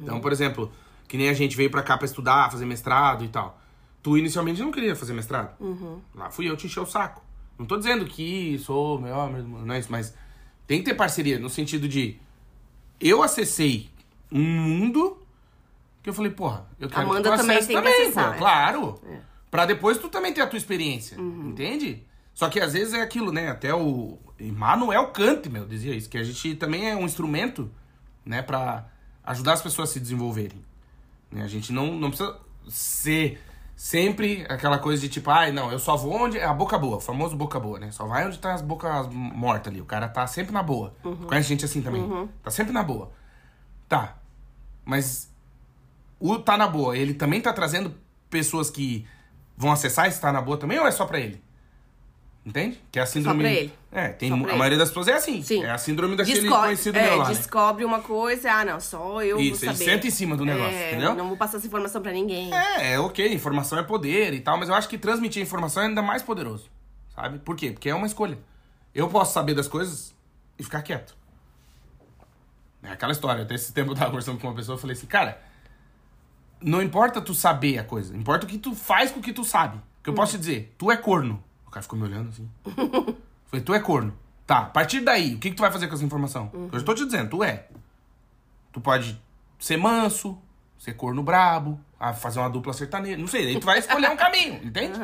Então, 0.03 0.21
por 0.21 0.33
exemplo, 0.33 0.73
que 1.09 1.17
nem 1.17 1.29
a 1.29 1.33
gente 1.35 1.57
veio 1.57 1.71
pra 1.71 1.83
cá 1.83 1.97
pra 1.97 2.07
estudar, 2.07 2.51
fazer 2.51 2.67
mestrado 2.67 3.25
e 3.25 3.29
tal. 3.29 3.61
Tu 4.03 4.19
inicialmente 4.19 4.61
não 4.61 4.71
queria 4.71 4.95
fazer 4.95 5.13
mestrado. 5.13 5.57
Lá 6.15 6.31
fui 6.31 6.49
eu 6.49 6.57
te 6.57 6.67
encher 6.67 6.81
o 6.81 6.87
saco. 6.87 7.23
Não 7.59 7.67
tô 7.67 7.77
dizendo 7.77 8.05
que 8.05 8.59
sou 8.59 9.01
melhor, 9.01 9.31
não 9.31 9.75
é 9.75 9.79
isso, 9.79 9.91
mas 9.91 10.15
tem 10.67 10.79
que 10.81 10.85
ter 10.85 10.95
parceria, 10.95 11.39
no 11.39 11.49
sentido 11.49 11.89
de 11.89 12.19
eu 13.01 13.23
acessei 13.23 13.91
um 14.31 14.43
mundo 14.43 15.19
que 16.03 16.11
eu 16.11 16.15
falei, 16.15 16.31
porra, 16.31 16.67
eu 16.79 16.89
quero 16.89 17.03
Amanda 17.03 17.31
que 17.31 17.37
tu 17.37 17.41
também 17.41 17.59
tem 17.59 17.67
que 17.67 17.73
também, 17.75 18.03
acessar, 18.03 18.29
pô, 18.29 18.35
é. 18.35 18.39
claro. 18.39 19.01
Pra 19.51 19.67
depois 19.67 19.99
tu 19.99 20.09
também 20.09 20.33
ter 20.33 20.41
a 20.41 20.47
tua 20.47 20.57
experiência, 20.57 21.17
entende? 21.19 22.05
Só 22.35 22.49
que 22.49 22.61
às 22.61 22.75
vezes 22.75 22.93
é 22.93 23.01
aquilo, 23.01 23.33
né? 23.33 23.49
Até 23.49 23.75
o 23.75 24.19
Immanuel 24.39 25.09
Kant, 25.09 25.49
meu, 25.49 25.67
dizia 25.67 25.95
isso, 25.95 26.09
que 26.09 26.19
a 26.19 26.23
gente 26.23 26.55
também 26.57 26.91
é 26.91 26.95
um 26.95 27.05
instrumento, 27.05 27.71
né, 28.25 28.43
pra 28.43 28.87
ajudar 29.25 29.55
as 29.55 29.63
pessoas 29.63 29.91
a 29.91 29.93
se 29.95 30.01
desenvolverem. 30.01 30.63
Né? 31.31 31.43
A 31.43 31.49
gente 31.49 31.73
não, 31.73 31.95
não 31.95 32.09
precisa 32.09 32.39
ser 32.69 33.43
sempre 33.75 34.47
aquela 34.49 34.79
coisa 34.79 35.03
de 35.03 35.09
tipo, 35.09 35.31
ai, 35.31 35.53
não, 35.53 35.71
eu 35.71 35.79
só 35.79 35.97
vou 35.97 36.15
onde 36.15 36.39
é 36.39 36.45
a 36.45 36.55
boca 36.55 36.79
boa, 36.79 36.97
o 36.97 37.01
famoso 37.01 37.37
boca 37.37 37.61
boa, 37.61 37.79
né? 37.79 37.91
Só 37.91 38.07
vai 38.07 38.27
onde 38.27 38.39
tá 38.39 38.55
as 38.55 38.63
bocas 38.63 39.07
mortas 39.09 39.73
ali. 39.73 39.81
O 39.81 39.85
cara 39.85 40.09
tá 40.09 40.27
sempre 40.27 40.53
na 40.53 40.63
boa. 40.63 40.95
Conhece 41.27 41.49
gente 41.49 41.65
assim 41.65 41.83
também? 41.83 42.03
Tá 42.43 42.51
sempre 42.51 42.73
na 42.73 42.83
boa. 42.83 43.13
Tá. 43.89 44.17
Mas 44.85 45.31
o 46.19 46.39
Tá 46.39 46.57
Na 46.57 46.67
Boa, 46.67 46.97
ele 46.97 47.13
também 47.15 47.41
tá 47.41 47.53
trazendo 47.53 47.95
pessoas 48.31 48.71
que 48.71 49.07
vão 49.57 49.71
acessar 49.71 50.07
esse 50.07 50.21
Tá 50.21 50.33
Na 50.33 50.41
Boa 50.41 50.57
também 50.57 50.79
ou 50.79 50.87
é 50.87 50.91
só 50.91 51.05
pra 51.05 51.21
ele? 51.21 51.43
Entende? 52.47 52.81
Que 52.93 53.01
é 53.01 53.03
a 53.03 53.07
síndrome... 53.07 53.41
pra 53.41 53.51
ele. 53.53 53.73
É, 53.91 54.09
tem, 54.11 54.29
Só 54.29 54.37
a 54.37 54.39
ele. 54.39 54.53
maioria 54.53 54.79
das 54.79 54.89
pessoas 54.89 55.09
é 55.09 55.15
assim. 55.15 55.43
Sim. 55.43 55.65
É 55.65 55.71
a 55.73 55.79
síndrome 55.79 56.15
daquele 56.15 56.43
Descobre, 56.43 56.67
conhecido 56.67 56.97
é, 56.97 57.03
meu 57.03 57.17
lá, 57.17 57.29
né? 57.29 57.35
descobre 57.35 57.85
uma 57.85 58.01
coisa, 58.01 58.53
ah, 58.53 58.65
não, 58.65 58.79
só 58.79 59.21
eu 59.21 59.41
Isso, 59.41 59.65
vou 59.65 59.75
saber. 59.75 59.85
senta 59.85 60.07
em 60.07 60.11
cima 60.13 60.37
do 60.37 60.45
negócio, 60.45 60.73
É, 60.73 60.93
entendeu? 60.93 61.17
Não 61.17 61.27
vou 61.27 61.37
passar 61.37 61.57
essa 61.57 61.67
informação 61.67 62.01
pra 62.01 62.13
ninguém. 62.13 62.55
É, 62.55 62.93
é 62.93 63.01
ok, 63.01 63.35
informação 63.35 63.77
é 63.81 63.83
poder 63.83 64.33
e 64.33 64.39
tal, 64.41 64.57
mas 64.59 64.69
eu 64.69 64.77
acho 64.77 64.89
que 64.89 64.97
transmitir 64.97 65.43
informação 65.43 65.83
é 65.83 65.87
ainda 65.87 66.03
mais 66.03 66.23
poderoso, 66.23 66.71
sabe? 67.17 67.41
Por 67.41 67.57
quê? 67.57 67.73
Porque 67.73 67.89
é 67.89 67.95
uma 67.97 68.07
escolha. 68.07 68.39
Eu 68.95 69.09
posso 69.09 69.33
saber 69.35 69.55
das 69.55 69.67
coisas 69.67 70.15
e 70.57 70.63
ficar 70.63 70.83
quieto. 70.83 71.17
É 72.81 72.91
aquela 72.93 73.11
história, 73.11 73.43
até 73.43 73.57
esse 73.57 73.73
tempo 73.73 73.91
eu 73.91 73.97
tava 73.97 74.11
conversando 74.11 74.39
com 74.39 74.47
uma 74.47 74.55
pessoa, 74.55 74.77
eu 74.77 74.81
falei 74.81 74.95
assim, 74.95 75.09
cara, 75.09 75.43
não 76.61 76.81
importa 76.81 77.21
tu 77.21 77.35
saber 77.35 77.79
a 77.79 77.83
coisa, 77.83 78.17
importa 78.17 78.47
o 78.47 78.49
que 78.49 78.57
tu 78.57 78.73
faz 78.73 79.11
com 79.11 79.19
o 79.19 79.23
que 79.23 79.33
tu 79.33 79.43
sabe. 79.43 79.81
Que 80.01 80.11
eu 80.11 80.15
posso 80.15 80.33
te 80.33 80.39
dizer, 80.39 80.73
tu 80.79 80.93
é 80.93 80.97
corno. 80.97 81.43
O 81.77 81.79
cara 81.79 81.83
ficou 81.83 81.99
me 81.99 82.05
olhando 82.07 82.31
assim. 82.31 82.49
Falei, 83.47 83.65
tu 83.65 83.75
é 83.75 83.81
corno. 83.81 84.17
Tá, 84.47 84.61
a 84.61 84.65
partir 84.65 85.01
daí, 85.01 85.35
o 85.35 85.39
que, 85.39 85.51
que 85.51 85.57
tu 85.57 85.61
vai 85.61 85.71
fazer 85.71 85.89
com 85.89 85.95
essa 85.95 86.05
informação? 86.05 86.51
Eu 86.73 86.79
já 86.79 86.85
tô 86.85 86.95
te 86.95 87.05
dizendo, 87.05 87.31
tu 87.31 87.45
é. 87.45 87.67
Tu 88.73 88.81
pode 88.81 89.21
ser 89.59 89.77
manso, 89.77 90.39
ser 90.79 90.95
corno 90.95 91.23
brabo, 91.23 91.79
ah, 91.99 92.15
fazer 92.15 92.39
uma 92.39 92.49
dupla 92.49 92.73
sertaneja. 92.73 93.17
Não 93.19 93.27
sei, 93.27 93.49
aí 93.49 93.61
tu 93.61 93.67
vai 93.67 93.79
escolher 93.79 94.09
um 94.09 94.17
caminho, 94.17 94.55
entende? 94.65 94.99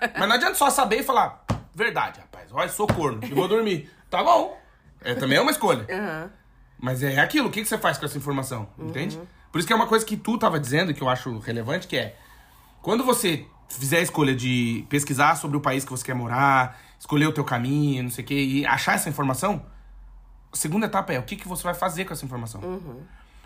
Mas 0.00 0.28
não 0.28 0.34
adianta 0.34 0.54
só 0.54 0.70
saber 0.70 1.00
e 1.00 1.02
falar, 1.02 1.44
verdade, 1.74 2.20
rapaz, 2.20 2.50
olha, 2.52 2.68
sou 2.68 2.86
corno 2.86 3.20
e 3.22 3.32
vou 3.32 3.46
dormir. 3.46 3.90
Tá 4.08 4.22
bom. 4.22 4.56
É, 5.02 5.16
também 5.16 5.36
é 5.36 5.40
uma 5.40 5.50
escolha. 5.50 5.84
Aham. 5.90 6.30
Mas 6.78 7.02
é 7.02 7.18
aquilo, 7.18 7.48
o 7.48 7.50
que, 7.50 7.60
que 7.60 7.66
você 7.66 7.76
faz 7.76 7.98
com 7.98 8.04
essa 8.04 8.16
informação, 8.16 8.68
entende? 8.78 9.20
Por 9.50 9.58
isso 9.58 9.66
que 9.66 9.72
é 9.72 9.76
uma 9.76 9.88
coisa 9.88 10.06
que 10.06 10.16
tu 10.16 10.38
tava 10.38 10.60
dizendo, 10.60 10.94
que 10.94 11.02
eu 11.02 11.08
acho 11.08 11.40
relevante, 11.40 11.88
que 11.88 11.96
é... 11.96 12.16
Quando 12.80 13.02
você 13.02 13.44
fizer 13.68 13.98
a 13.98 14.02
escolha 14.02 14.34
de 14.34 14.84
pesquisar 14.88 15.36
sobre 15.36 15.56
o 15.56 15.60
país 15.60 15.84
que 15.84 15.90
você 15.90 16.04
quer 16.04 16.14
morar, 16.14 16.80
escolher 16.98 17.26
o 17.26 17.32
teu 17.32 17.44
caminho, 17.44 18.04
não 18.04 18.10
sei 18.10 18.24
o 18.24 18.26
quê, 18.26 18.34
e 18.34 18.66
achar 18.66 18.94
essa 18.94 19.08
informação, 19.08 19.64
a 20.52 20.56
segunda 20.56 20.86
etapa 20.86 21.12
é 21.12 21.18
o 21.18 21.22
que, 21.22 21.36
que 21.36 21.46
você 21.46 21.62
vai 21.62 21.74
fazer 21.74 22.04
com 22.04 22.12
essa 22.12 22.24
informação. 22.24 22.80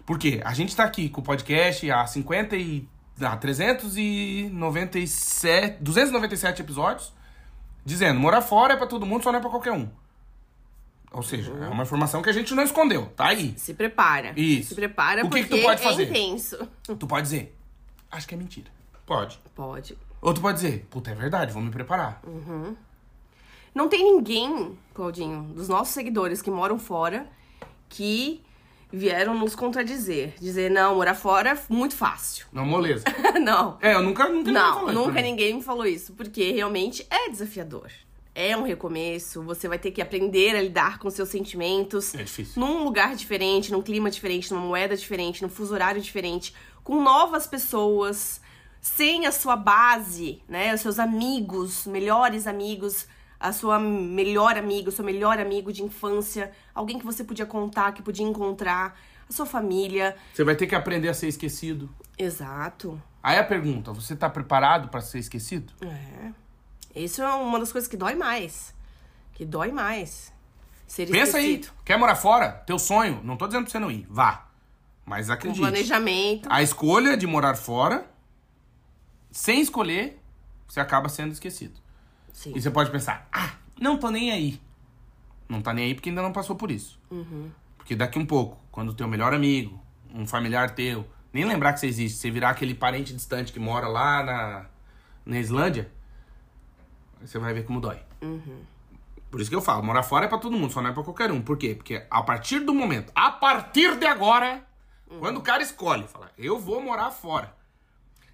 Por 0.07 0.19
quê? 0.19 0.41
A 0.45 0.55
gente 0.55 0.75
tá 0.77 0.85
aqui 0.85 1.09
com 1.09 1.21
o 1.21 1.25
podcast 1.25 1.91
há 1.91 2.07
50 2.07 2.57
e... 2.57 2.89
Ah, 3.21 3.37
397... 3.37 5.83
297 5.83 6.63
episódios, 6.63 7.13
dizendo, 7.85 8.19
morar 8.19 8.41
fora 8.41 8.73
é 8.75 8.77
pra 8.77 8.87
todo 8.87 9.05
mundo, 9.05 9.23
só 9.23 9.31
não 9.31 9.39
é 9.39 9.43
pra 9.43 9.51
qualquer 9.51 9.73
um. 9.73 9.89
Ou 11.13 11.23
seja, 11.23 11.53
é 11.53 11.69
uma 11.69 11.83
informação 11.83 12.23
que 12.23 12.31
a 12.31 12.33
gente 12.33 12.55
não 12.55 12.63
escondeu, 12.63 13.07
tá 13.17 13.27
aí. 13.29 13.53
Se 13.57 13.75
prepara. 13.75 14.33
Isso. 14.37 14.71
Se 14.71 14.75
prepara 14.77 15.27
O 15.27 15.31
que 15.31 15.43
que 15.43 15.49
porque 15.49 15.61
tu 15.61 15.67
pode 15.67 15.83
fazer? 15.83 16.05
é 16.05 16.07
intenso. 16.07 16.69
Tu 16.99 17.07
pode 17.07 17.23
dizer, 17.23 17.59
acho 18.11 18.27
que 18.29 18.35
é 18.35 18.39
mentira. 18.39 18.71
Pode. 19.05 19.39
Pode. 19.55 19.99
Ou 20.21 20.35
tu 20.35 20.41
pode 20.41 20.61
dizer, 20.61 20.87
puta, 20.91 21.11
é 21.11 21.15
verdade, 21.15 21.53
vou 21.53 21.63
me 21.63 21.71
preparar. 21.71 22.23
Não 23.75 23.89
tem 23.89 24.05
ninguém, 24.05 24.79
Claudinho, 24.93 25.43
dos 25.55 25.69
nossos 25.69 25.95
seguidores 25.95 26.43
que 26.43 26.51
moram 26.51 26.79
fora 26.79 27.27
que 27.89 28.43
vieram 28.93 29.39
nos 29.39 29.55
contradizer. 29.55 30.35
Dizer, 30.41 30.71
não, 30.71 30.97
morar 30.97 31.15
fora 31.15 31.51
é 31.51 31.59
muito 31.69 31.95
fácil. 31.95 32.47
Não, 32.53 32.65
moleza. 32.65 33.05
não. 33.41 33.79
É, 33.81 33.95
eu 33.95 34.03
nunca, 34.03 34.29
nunca 34.29 34.51
Não, 34.51 34.63
falou 34.75 34.91
isso 34.91 34.95
pra 34.95 35.07
nunca 35.07 35.23
ninguém 35.23 35.55
me 35.55 35.63
falou 35.63 35.87
isso, 35.87 36.13
porque 36.15 36.51
realmente 36.53 37.07
é 37.09 37.29
desafiador. 37.31 37.91
É 38.35 38.57
um 38.57 38.63
recomeço, 38.63 39.43
você 39.43 39.69
vai 39.69 39.79
ter 39.79 39.91
que 39.91 40.01
aprender 40.01 40.57
a 40.57 40.63
lidar 40.63 40.99
com 40.99 41.11
seus 41.11 41.29
sentimentos. 41.29 42.15
É 42.15 42.23
difícil. 42.23 42.61
Num 42.61 42.85
lugar 42.85 43.17
diferente, 43.17 43.73
num 43.73 43.83
clima 43.83 44.11
diferente, 44.11 44.53
numa 44.53 44.65
moeda 44.65 44.97
diferente, 44.97 45.43
num 45.43 45.49
fuso 45.49 45.75
horário 45.75 46.01
diferente, 46.01 46.55
com 46.83 47.03
novas 47.03 47.47
pessoas, 47.47 48.41
sem 48.81 49.27
a 49.27 49.33
sua 49.33 49.57
base, 49.57 50.43
né? 50.49 50.75
Os 50.75 50.81
seus 50.81 50.99
amigos, 50.99 51.87
melhores 51.87 52.47
amigos, 52.47 53.07
a 53.39 53.53
sua 53.53 53.79
melhor 53.79 54.57
amiga, 54.57 54.89
o 54.89 54.93
seu 54.93 55.05
melhor 55.05 55.39
amigo 55.39 55.73
de 55.73 55.83
infância, 55.83 56.53
alguém 56.75 56.99
que 56.99 57.05
você 57.05 57.25
podia 57.25 57.47
contar, 57.47 57.93
que 57.93 58.03
podia 58.03 58.27
encontrar, 58.27 58.99
a 59.29 59.33
sua 59.33 59.47
família. 59.47 60.17
Você 60.35 60.45
vai 60.45 60.57
ter 60.57 60.67
que 60.67 60.75
aprender 60.75 61.09
a 61.09 61.15
ser 61.15 61.29
esquecido. 61.29 61.89
Exato. 62.19 63.01
Aí 63.23 63.39
a 63.39 63.45
pergunta, 63.45 63.93
você 63.93 64.17
tá 64.17 64.29
preparado 64.29 64.89
pra 64.89 65.01
ser 65.01 65.19
esquecido? 65.19 65.73
É. 65.83 66.33
Isso 66.95 67.23
é 67.23 67.33
uma 67.33 67.59
das 67.59 67.71
coisas 67.71 67.89
que 67.89 67.97
dói 67.97 68.15
mais. 68.15 68.75
Que 69.35 69.45
dói 69.45 69.71
mais. 69.71 70.33
Ser 70.87 71.09
Pensa 71.09 71.39
aí, 71.39 71.55
esquecido. 71.55 71.75
quer 71.85 71.97
morar 71.97 72.17
fora? 72.17 72.51
Teu 72.67 72.79
sonho, 72.79 73.21
não 73.23 73.37
tô 73.37 73.47
dizendo 73.47 73.63
pra 73.63 73.71
você 73.71 73.79
não 73.79 73.91
ir, 73.91 74.07
vá. 74.11 74.49
Mas 75.07 75.31
acredite. 75.31 75.61
planejamento. 75.61 76.49
A 76.51 76.63
escolha 76.63 77.17
de 77.17 77.27
morar 77.27 77.55
fora, 77.57 78.11
sem 79.31 79.61
escolher, 79.61 80.21
você 80.67 80.81
acaba 80.81 81.09
sendo 81.09 81.33
esquecido. 81.33 81.79
Sim. 82.33 82.53
E 82.55 82.61
você 82.61 82.71
pode 82.71 82.91
pensar, 82.91 83.29
ah, 83.33 83.55
não 83.81 83.97
tô 83.99 84.11
nem 84.11 84.31
aí. 84.31 84.61
Não 85.49 85.61
tá 85.61 85.73
nem 85.73 85.87
aí 85.87 85.95
porque 85.95 86.09
ainda 86.09 86.23
não 86.23 86.33
passou 86.33 86.55
por 86.55 86.71
isso. 86.71 86.99
Porque 87.77 87.97
daqui 87.97 88.19
um 88.19 88.27
pouco, 88.27 88.59
quando 88.71 88.91
o 88.91 88.95
teu 88.95 89.09
melhor 89.09 89.35
amigo, 89.35 89.81
um 90.15 90.27
familiar 90.27 90.75
teu, 90.75 91.07
nem 91.33 91.45
lembrar 91.45 91.73
que 91.73 91.81
você 91.81 91.87
existe, 91.87 92.19
você 92.19 92.31
virar 92.31 92.51
aquele 92.51 92.75
parente 92.75 93.13
distante 93.13 93.53
que 93.53 93.59
mora 93.59 93.89
lá 93.89 94.23
na, 94.23 94.67
na 95.25 95.39
Islândia, 95.39 95.91
você 97.21 97.39
vai 97.39 97.53
ver 97.53 97.65
como 97.65 97.81
dói. 97.81 98.01
Por 99.31 99.41
isso 99.41 99.49
que 99.49 99.57
eu 99.57 99.63
falo, 99.63 99.83
morar 99.83 100.03
fora 100.03 100.27
é 100.27 100.29
pra 100.29 100.39
todo 100.39 100.57
mundo, 100.57 100.73
só 100.73 100.83
não 100.83 100.91
é 100.91 100.93
pra 100.93 101.03
qualquer 101.05 101.31
um. 101.31 101.41
Por 101.41 101.57
quê? 101.57 101.75
Porque 101.75 102.05
a 102.11 102.23
partir 102.23 102.61
do 102.61 102.75
momento, 102.75 103.13
a 103.15 103.31
partir 103.31 103.97
de 103.97 104.07
agora, 104.07 104.65
quando 105.21 105.37
o 105.39 105.43
cara 105.43 105.63
escolhe, 105.63 106.05
fala, 106.09 106.31
eu 106.37 106.59
vou 106.59 106.83
morar 106.83 107.11
fora. 107.11 107.55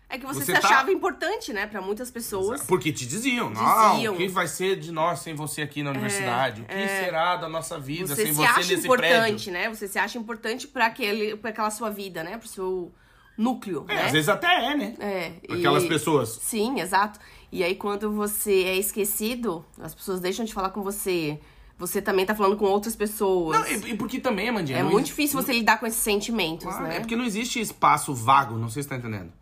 É 0.09 0.19
que 0.19 0.25
você, 0.25 0.39
Você 0.41 0.55
se 0.55 0.61
tá- 0.61 0.67
achava 0.69 0.93
importante, 0.93 1.53
né? 1.53 1.67
Pra 1.67 1.81
muitas 1.81 2.11
pessoas. 2.13 2.63
Porque 2.63 2.93
te 2.93 3.05
diziam, 3.05 3.51
não, 3.51 3.93
Diziam. 3.97 4.15
o 4.15 4.17
que 4.17 4.29
vai 4.29 4.47
ser 4.47 4.77
de 4.79 4.93
nós 4.93 5.19
sem 5.19 5.35
você 5.35 5.63
aqui 5.63 5.83
na 5.83 5.91
universidade? 5.91 6.63
O 6.63 6.65
que 6.65 6.89
será 6.89 7.35
da 7.37 7.49
nossa 7.49 7.77
vida 7.79 8.07
Você 8.15 8.23
sem 8.23 8.27
se 8.27 8.33
você 8.35 8.45
acha 8.45 8.59
nesse 8.61 8.87
importante, 8.87 9.45
prédio? 9.51 9.53
né? 9.53 9.69
Você 9.69 9.89
se 9.89 9.99
acha 9.99 10.17
importante 10.17 10.69
pra, 10.69 10.87
aquele, 10.87 11.35
pra 11.37 11.51
aquela 11.51 11.71
sua 11.73 11.91
vida, 11.91 12.23
né? 12.23 12.39
Pro 12.39 12.47
seu 12.47 12.93
núcleo, 13.37 13.85
É, 13.89 13.95
né? 13.97 14.05
às 14.07 14.13
vezes 14.13 14.29
até 14.29 14.73
é, 14.73 14.77
né? 14.77 14.95
É, 15.01 15.31
Pra 15.47 15.57
Aquelas 15.57 15.83
e- 15.83 15.89
pessoas. 15.89 16.39
Sim, 16.41 16.79
exato. 16.81 17.19
E 17.51 17.65
aí, 17.65 17.75
quando 17.75 18.11
você 18.13 18.63
é 18.63 18.77
esquecido, 18.77 19.65
as 19.81 19.93
pessoas 19.95 20.21
deixam 20.21 20.45
de 20.45 20.55
falar 20.55 20.71
com 20.71 20.83
você. 20.83 21.39
Você 21.79 22.01
também 22.01 22.25
tá 22.25 22.35
falando 22.35 22.57
com 22.57 22.65
outras 22.67 22.95
pessoas. 22.97 23.59
Não, 23.61 23.67
e, 23.67 23.91
e 23.93 23.97
porque 23.97 24.19
também, 24.21 24.49
Amandinha. 24.49 24.79
é 24.79 24.83
muito 24.83 24.99
exi- 24.99 25.05
difícil 25.07 25.43
você 25.43 25.53
lidar 25.53 25.79
com 25.79 25.87
esses 25.87 26.01
sentimentos, 26.01 26.65
Claro, 26.65 26.85
né? 26.85 26.97
É 26.97 27.01
porque 27.01 27.15
não 27.17 27.25
existe 27.25 27.61
espaço 27.61 28.15
vago, 28.15 28.57
não 28.57 28.69
sei 28.71 28.83
se 28.85 28.89
tá 28.89 28.97
entendendo. 28.97 29.33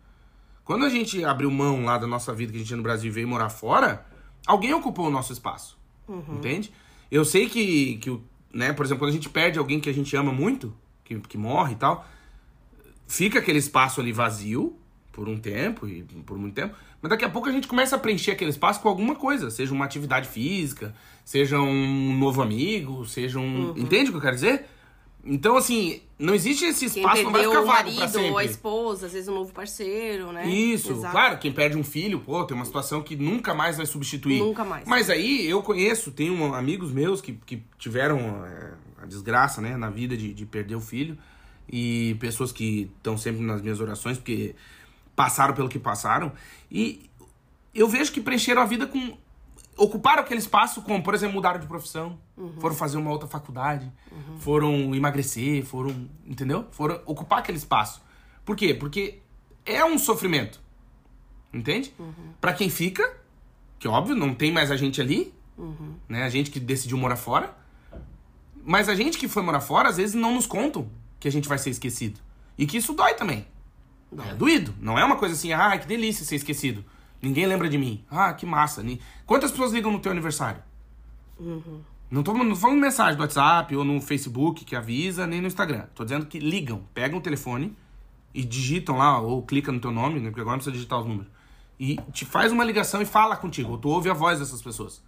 Quando 0.65 0.83
a 0.83 0.89
gente 0.89 1.23
abriu 1.23 1.49
mão 1.51 1.85
lá 1.85 1.97
da 1.97 2.07
nossa 2.07 2.33
vida 2.33 2.51
que 2.51 2.57
a 2.57 2.59
gente 2.59 2.67
tinha 2.67 2.77
no 2.77 2.83
Brasil 2.83 3.09
e 3.09 3.13
veio 3.13 3.27
morar 3.27 3.49
fora, 3.49 4.05
alguém 4.45 4.73
ocupou 4.73 5.07
o 5.07 5.11
nosso 5.11 5.31
espaço. 5.31 5.77
Uhum. 6.07 6.23
Entende? 6.37 6.73
Eu 7.09 7.23
sei 7.23 7.47
que, 7.47 7.97
que 7.97 8.19
né, 8.51 8.73
por 8.73 8.83
exemplo, 8.85 9.01
quando 9.03 9.11
a 9.11 9.13
gente 9.13 9.29
perde 9.29 9.59
alguém 9.59 9.79
que 9.79 9.89
a 9.89 9.93
gente 9.93 10.15
ama 10.17 10.33
muito, 10.33 10.73
que, 11.03 11.19
que 11.19 11.37
morre 11.37 11.73
e 11.73 11.75
tal, 11.75 12.05
fica 13.07 13.39
aquele 13.39 13.59
espaço 13.59 14.01
ali 14.01 14.11
vazio 14.11 14.75
por 15.11 15.29
um 15.29 15.37
tempo 15.37 15.87
e 15.87 16.03
por 16.25 16.37
muito 16.37 16.55
tempo, 16.55 16.75
mas 17.01 17.09
daqui 17.09 17.23
a 17.23 17.29
pouco 17.29 17.47
a 17.47 17.51
gente 17.51 17.67
começa 17.67 17.95
a 17.95 17.99
preencher 17.99 18.31
aquele 18.31 18.49
espaço 18.49 18.81
com 18.81 18.89
alguma 18.89 19.15
coisa, 19.15 19.49
seja 19.51 19.71
uma 19.73 19.85
atividade 19.85 20.27
física, 20.27 20.93
seja 21.23 21.59
um 21.59 22.17
novo 22.17 22.41
amigo, 22.41 23.05
seja 23.05 23.39
um, 23.39 23.67
Uhum. 23.69 23.77
entende 23.77 24.09
o 24.09 24.13
que 24.13 24.17
eu 24.17 24.21
quero 24.21 24.35
dizer? 24.35 24.65
Então 25.25 25.57
assim, 25.57 26.01
não 26.19 26.35
existe 26.35 26.65
esse 26.65 26.85
espaço, 26.85 27.23
não 27.23 27.31
vai 27.31 27.43
ficar 27.43 27.61
o 27.61 27.65
vago 27.65 27.91
pra 27.91 27.99
marido 27.99 28.19
ou 28.19 28.37
a 28.37 28.41
sempre. 28.41 28.45
esposa, 28.45 29.05
às 29.07 29.13
vezes 29.13 29.27
um 29.27 29.33
novo 29.33 29.51
parceiro, 29.51 30.31
né? 30.31 30.47
Isso, 30.47 30.91
Exato. 30.91 31.11
claro, 31.11 31.37
quem 31.39 31.51
perde 31.51 31.75
um 31.75 31.83
filho, 31.83 32.19
pô, 32.19 32.43
tem 32.45 32.55
uma 32.55 32.65
situação 32.65 33.01
que 33.01 33.15
nunca 33.15 33.53
mais 33.53 33.77
vai 33.77 33.87
substituir. 33.87 34.39
Nunca 34.39 34.63
mais. 34.63 34.85
Mas 34.85 35.09
aí 35.09 35.49
eu 35.49 35.63
conheço, 35.63 36.11
tenho 36.11 36.53
amigos 36.53 36.91
meus 36.91 37.21
que, 37.21 37.33
que 37.33 37.63
tiveram 37.79 38.45
é, 38.45 38.73
a 39.01 39.05
desgraça, 39.07 39.61
né, 39.61 39.75
na 39.75 39.89
vida 39.89 40.15
de, 40.15 40.33
de 40.33 40.45
perder 40.45 40.75
o 40.75 40.81
filho. 40.81 41.17
E 41.67 42.15
pessoas 42.19 42.51
que 42.51 42.91
estão 42.97 43.17
sempre 43.17 43.41
nas 43.41 43.59
minhas 43.59 43.79
orações, 43.79 44.17
porque 44.17 44.53
passaram 45.15 45.55
pelo 45.55 45.67
que 45.67 45.79
passaram. 45.79 46.31
E 46.69 47.09
eu 47.73 47.87
vejo 47.87 48.11
que 48.11 48.21
preencheram 48.21 48.61
a 48.61 48.65
vida 48.65 48.85
com. 48.85 49.17
Ocuparam 49.77 50.21
aquele 50.21 50.39
espaço 50.39 50.81
com, 50.83 51.01
por 51.01 51.13
exemplo, 51.13 51.35
mudaram 51.35 51.59
de 51.59 51.67
profissão, 51.67 52.17
foram 52.59 52.75
fazer 52.75 52.97
uma 52.97 53.11
outra 53.11 53.27
faculdade, 53.27 53.91
foram 54.39 54.93
emagrecer, 54.93 55.63
foram. 55.65 56.09
Entendeu? 56.25 56.65
Foram 56.71 56.99
ocupar 57.05 57.39
aquele 57.39 57.57
espaço. 57.57 58.01
Por 58.43 58.55
quê? 58.55 58.73
Porque 58.73 59.19
é 59.65 59.83
um 59.85 59.97
sofrimento. 59.97 60.59
Entende? 61.53 61.93
Pra 62.41 62.53
quem 62.53 62.69
fica, 62.69 63.17
que 63.79 63.87
óbvio, 63.87 64.15
não 64.15 64.35
tem 64.35 64.51
mais 64.51 64.69
a 64.71 64.75
gente 64.75 64.99
ali, 64.99 65.33
né? 66.09 66.23
A 66.23 66.29
gente 66.29 66.51
que 66.51 66.59
decidiu 66.59 66.97
morar 66.97 67.15
fora. 67.15 67.55
Mas 68.67 68.89
a 68.89 68.95
gente 68.95 69.17
que 69.17 69.27
foi 69.27 69.43
morar 69.43 69.61
fora, 69.61 69.89
às 69.89 69.97
vezes 69.97 70.15
não 70.15 70.33
nos 70.33 70.47
contam 70.47 70.89
que 71.19 71.27
a 71.27 71.31
gente 71.31 71.47
vai 71.47 71.57
ser 71.57 71.69
esquecido. 71.69 72.19
E 72.57 72.65
que 72.65 72.77
isso 72.77 72.93
dói 72.93 73.13
também. 73.13 73.45
É 74.17 74.33
doído. 74.33 74.73
Não 74.79 74.97
é 74.97 75.05
uma 75.05 75.17
coisa 75.17 75.35
assim, 75.35 75.53
ah, 75.53 75.77
que 75.77 75.87
delícia 75.87 76.25
ser 76.25 76.35
esquecido. 76.35 76.83
Ninguém 77.21 77.45
lembra 77.45 77.69
de 77.69 77.77
mim. 77.77 78.03
Ah, 78.09 78.33
que 78.33 78.45
massa. 78.45 78.83
Quantas 79.25 79.51
pessoas 79.51 79.71
ligam 79.71 79.91
no 79.91 79.99
teu 79.99 80.11
aniversário? 80.11 80.61
Não 82.09 82.23
tô 82.23 82.33
não 82.33 82.49
tô 82.49 82.55
falando 82.55 82.79
mensagem 82.79 83.15
do 83.15 83.21
WhatsApp 83.21 83.75
ou 83.75 83.83
no 83.83 83.99
Facebook 83.99 84.63
que 84.63 84.75
avisa, 84.75 85.25
nem 85.25 85.41
no 85.41 85.47
Instagram. 85.47 85.85
Tô 85.95 86.03
dizendo 86.03 86.25
que 86.25 86.39
ligam, 86.39 86.83
pegam 86.93 87.17
o 87.17 87.21
telefone 87.21 87.75
e 88.33 88.43
digitam 88.43 88.97
lá, 88.97 89.19
ou 89.19 89.41
clica 89.41 89.71
no 89.71 89.79
teu 89.79 89.91
nome, 89.91 90.19
né? 90.19 90.29
Porque 90.29 90.41
agora 90.41 90.55
não 90.55 90.59
precisa 90.59 90.75
digitar 90.75 90.99
os 90.99 91.07
números. 91.07 91.31
E 91.79 91.97
te 92.11 92.25
faz 92.25 92.51
uma 92.51 92.63
ligação 92.63 93.01
e 93.01 93.05
fala 93.05 93.35
contigo. 93.35 93.71
Ou 93.71 93.77
tu 93.77 93.89
ouve 93.89 94.09
a 94.09 94.13
voz 94.13 94.39
dessas 94.39 94.61
pessoas. 94.61 95.03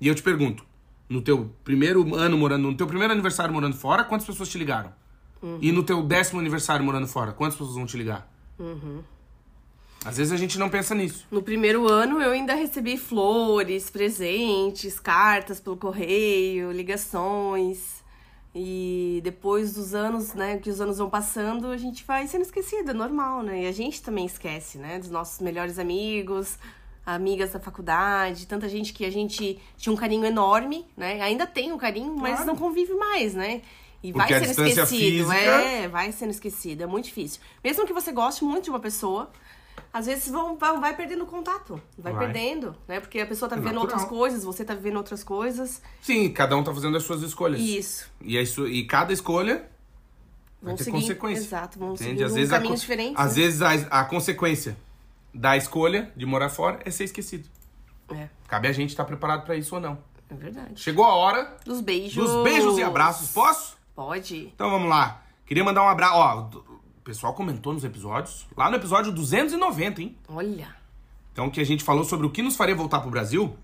E 0.00 0.08
eu 0.08 0.14
te 0.14 0.22
pergunto, 0.22 0.64
no 1.08 1.20
teu 1.20 1.52
primeiro 1.64 2.14
ano 2.14 2.36
morando, 2.36 2.70
no 2.70 2.76
teu 2.76 2.86
primeiro 2.86 3.12
aniversário 3.12 3.52
morando 3.52 3.76
fora, 3.76 4.04
quantas 4.04 4.26
pessoas 4.26 4.48
te 4.48 4.58
ligaram? 4.58 4.92
E 5.60 5.70
no 5.70 5.82
teu 5.82 6.02
décimo 6.02 6.40
aniversário 6.40 6.84
morando 6.84 7.06
fora, 7.06 7.32
quantas 7.32 7.56
pessoas 7.56 7.76
vão 7.76 7.86
te 7.86 7.96
ligar? 7.96 8.30
Às 10.06 10.16
vezes 10.18 10.32
a 10.32 10.36
gente 10.36 10.56
não 10.58 10.68
pensa 10.68 10.94
nisso. 10.94 11.26
No 11.30 11.42
primeiro 11.42 11.88
ano 11.90 12.20
eu 12.22 12.30
ainda 12.30 12.54
recebi 12.54 12.96
flores, 12.96 13.90
presentes, 13.90 15.00
cartas 15.00 15.58
pelo 15.58 15.76
correio, 15.76 16.70
ligações. 16.70 17.96
E 18.54 19.20
depois 19.22 19.74
dos 19.74 19.94
anos, 19.94 20.32
né, 20.32 20.56
que 20.58 20.70
os 20.70 20.80
anos 20.80 20.96
vão 20.98 21.10
passando, 21.10 21.66
a 21.68 21.76
gente 21.76 22.04
vai 22.04 22.26
sendo 22.26 22.42
esquecido, 22.42 22.90
é 22.90 22.94
normal, 22.94 23.42
né? 23.42 23.64
E 23.64 23.66
a 23.66 23.72
gente 23.72 24.00
também 24.00 24.24
esquece, 24.24 24.78
né, 24.78 24.98
dos 24.98 25.10
nossos 25.10 25.40
melhores 25.40 25.78
amigos, 25.78 26.56
amigas 27.04 27.52
da 27.52 27.60
faculdade, 27.60 28.46
tanta 28.46 28.66
gente 28.68 28.94
que 28.94 29.04
a 29.04 29.10
gente 29.10 29.60
tinha 29.76 29.92
um 29.92 29.96
carinho 29.96 30.24
enorme, 30.24 30.86
né? 30.96 31.20
Ainda 31.20 31.46
tem 31.46 31.70
um 31.72 31.76
carinho, 31.76 32.16
mas 32.16 32.36
Claro. 32.36 32.46
não 32.46 32.56
convive 32.56 32.94
mais, 32.94 33.34
né? 33.34 33.60
E 34.02 34.12
Porque 34.12 34.32
vai 34.32 34.44
sendo 34.46 34.66
esquecido, 34.68 34.86
física- 34.86 35.34
é, 35.34 35.88
vai 35.88 36.12
sendo 36.12 36.30
esquecido, 36.30 36.82
é 36.82 36.86
muito 36.86 37.06
difícil. 37.06 37.40
Mesmo 37.62 37.84
que 37.86 37.92
você 37.92 38.10
goste 38.12 38.42
muito 38.44 38.64
de 38.64 38.70
uma 38.70 38.80
pessoa, 38.80 39.30
às 39.92 40.06
vezes 40.06 40.28
vão, 40.30 40.56
vai, 40.56 40.78
vai 40.78 40.96
perdendo 40.96 41.24
contato, 41.26 41.80
vai, 41.98 42.12
Vai. 42.12 42.24
perdendo, 42.26 42.74
né? 42.86 43.00
Porque 43.00 43.18
a 43.20 43.26
pessoa 43.26 43.48
tá 43.48 43.56
vivendo 43.56 43.74
natural. 43.74 43.94
outras 43.94 44.08
coisas, 44.08 44.44
você 44.44 44.64
tá 44.64 44.74
vivendo 44.74 44.96
outras 44.96 45.22
coisas. 45.24 45.80
Sim, 46.02 46.30
cada 46.32 46.56
um 46.56 46.62
tá 46.64 46.72
fazendo 46.74 46.96
as 46.96 47.02
suas 47.02 47.22
escolhas. 47.22 47.60
Isso. 47.60 48.10
E, 48.20 48.44
su- 48.46 48.68
e 48.68 48.84
cada 48.86 49.12
escolha 49.12 49.68
vai 50.60 50.70
Vão 50.70 50.76
ter 50.76 50.84
seguir, 50.84 51.00
consequência. 51.00 51.40
exato, 51.44 51.78
vão 51.78 51.96
seguir 51.96 52.24
Às 52.24 52.34
vezes, 52.34 52.52
a, 52.52 52.56
caminhos 52.56 52.80
con- 52.80 52.82
diferentes. 52.82 53.14
às 53.20 53.36
né? 53.36 53.42
vezes 53.42 53.62
a, 53.62 53.72
a 54.00 54.04
consequência 54.04 54.76
da 55.32 55.56
escolha 55.56 56.10
de 56.16 56.24
morar 56.26 56.48
fora 56.48 56.80
é 56.84 56.90
ser 56.90 57.04
esquecido. 57.04 57.48
É, 58.10 58.28
Cabe 58.48 58.68
a 58.68 58.72
gente 58.72 58.90
estar 58.90 59.04
preparado 59.04 59.44
pra 59.44 59.56
isso 59.56 59.74
ou 59.74 59.80
não. 59.80 59.98
é 60.30 60.34
verdade. 60.34 60.80
Chegou 60.80 61.04
a 61.04 61.14
hora 61.14 61.56
Dos 61.64 61.80
beijos. 61.80 62.14
dos 62.30 62.42
beijos 62.44 62.78
e 62.78 62.82
abraços. 62.82 63.30
Posso? 63.32 63.76
Pode. 63.94 64.46
Então 64.54 64.70
vamos 64.70 64.88
lá. 64.88 65.22
Queria 65.46 65.64
mandar 65.64 65.82
um 65.82 65.88
abraço. 65.88 66.14
Ó, 66.16 66.48
pessoal 67.06 67.32
comentou 67.32 67.72
nos 67.72 67.84
episódios. 67.84 68.46
Lá 68.56 68.68
no 68.68 68.76
episódio 68.76 69.12
290, 69.12 70.02
hein? 70.02 70.16
Olha. 70.28 70.74
Então, 71.32 71.48
que 71.48 71.60
a 71.60 71.64
gente 71.64 71.84
falou 71.84 72.02
sobre 72.02 72.26
o 72.26 72.30
que 72.30 72.42
nos 72.42 72.56
faria 72.56 72.74
voltar 72.74 72.98
pro 72.98 73.10
Brasil. 73.10 73.56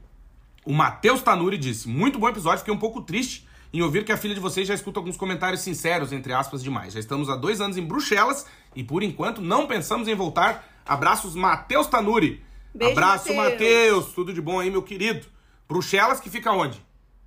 O 0.64 0.72
Matheus 0.72 1.22
Tanuri 1.22 1.58
disse: 1.58 1.88
Muito 1.88 2.20
bom 2.20 2.28
episódio, 2.28 2.60
fiquei 2.60 2.72
um 2.72 2.78
pouco 2.78 3.02
triste 3.02 3.48
em 3.72 3.82
ouvir 3.82 4.04
que 4.04 4.12
a 4.12 4.16
filha 4.16 4.34
de 4.34 4.40
vocês 4.40 4.68
já 4.68 4.74
escuta 4.74 5.00
alguns 5.00 5.16
comentários 5.16 5.62
sinceros, 5.62 6.12
entre 6.12 6.32
aspas, 6.32 6.62
demais. 6.62 6.92
Já 6.92 7.00
estamos 7.00 7.28
há 7.28 7.34
dois 7.34 7.60
anos 7.60 7.76
em 7.76 7.84
Bruxelas 7.84 8.46
e, 8.76 8.84
por 8.84 9.02
enquanto, 9.02 9.40
não 9.40 9.66
pensamos 9.66 10.06
em 10.06 10.14
voltar. 10.14 10.64
Abraços, 10.86 11.34
Matheus 11.34 11.88
Tanuri. 11.88 12.44
Beijo, 12.72 12.92
Abraço, 12.92 13.34
Matheus. 13.34 14.12
Tudo 14.12 14.32
de 14.32 14.40
bom 14.40 14.60
aí, 14.60 14.70
meu 14.70 14.82
querido. 14.82 15.26
Bruxelas, 15.68 16.20
que 16.20 16.30
fica 16.30 16.52
onde? 16.52 16.80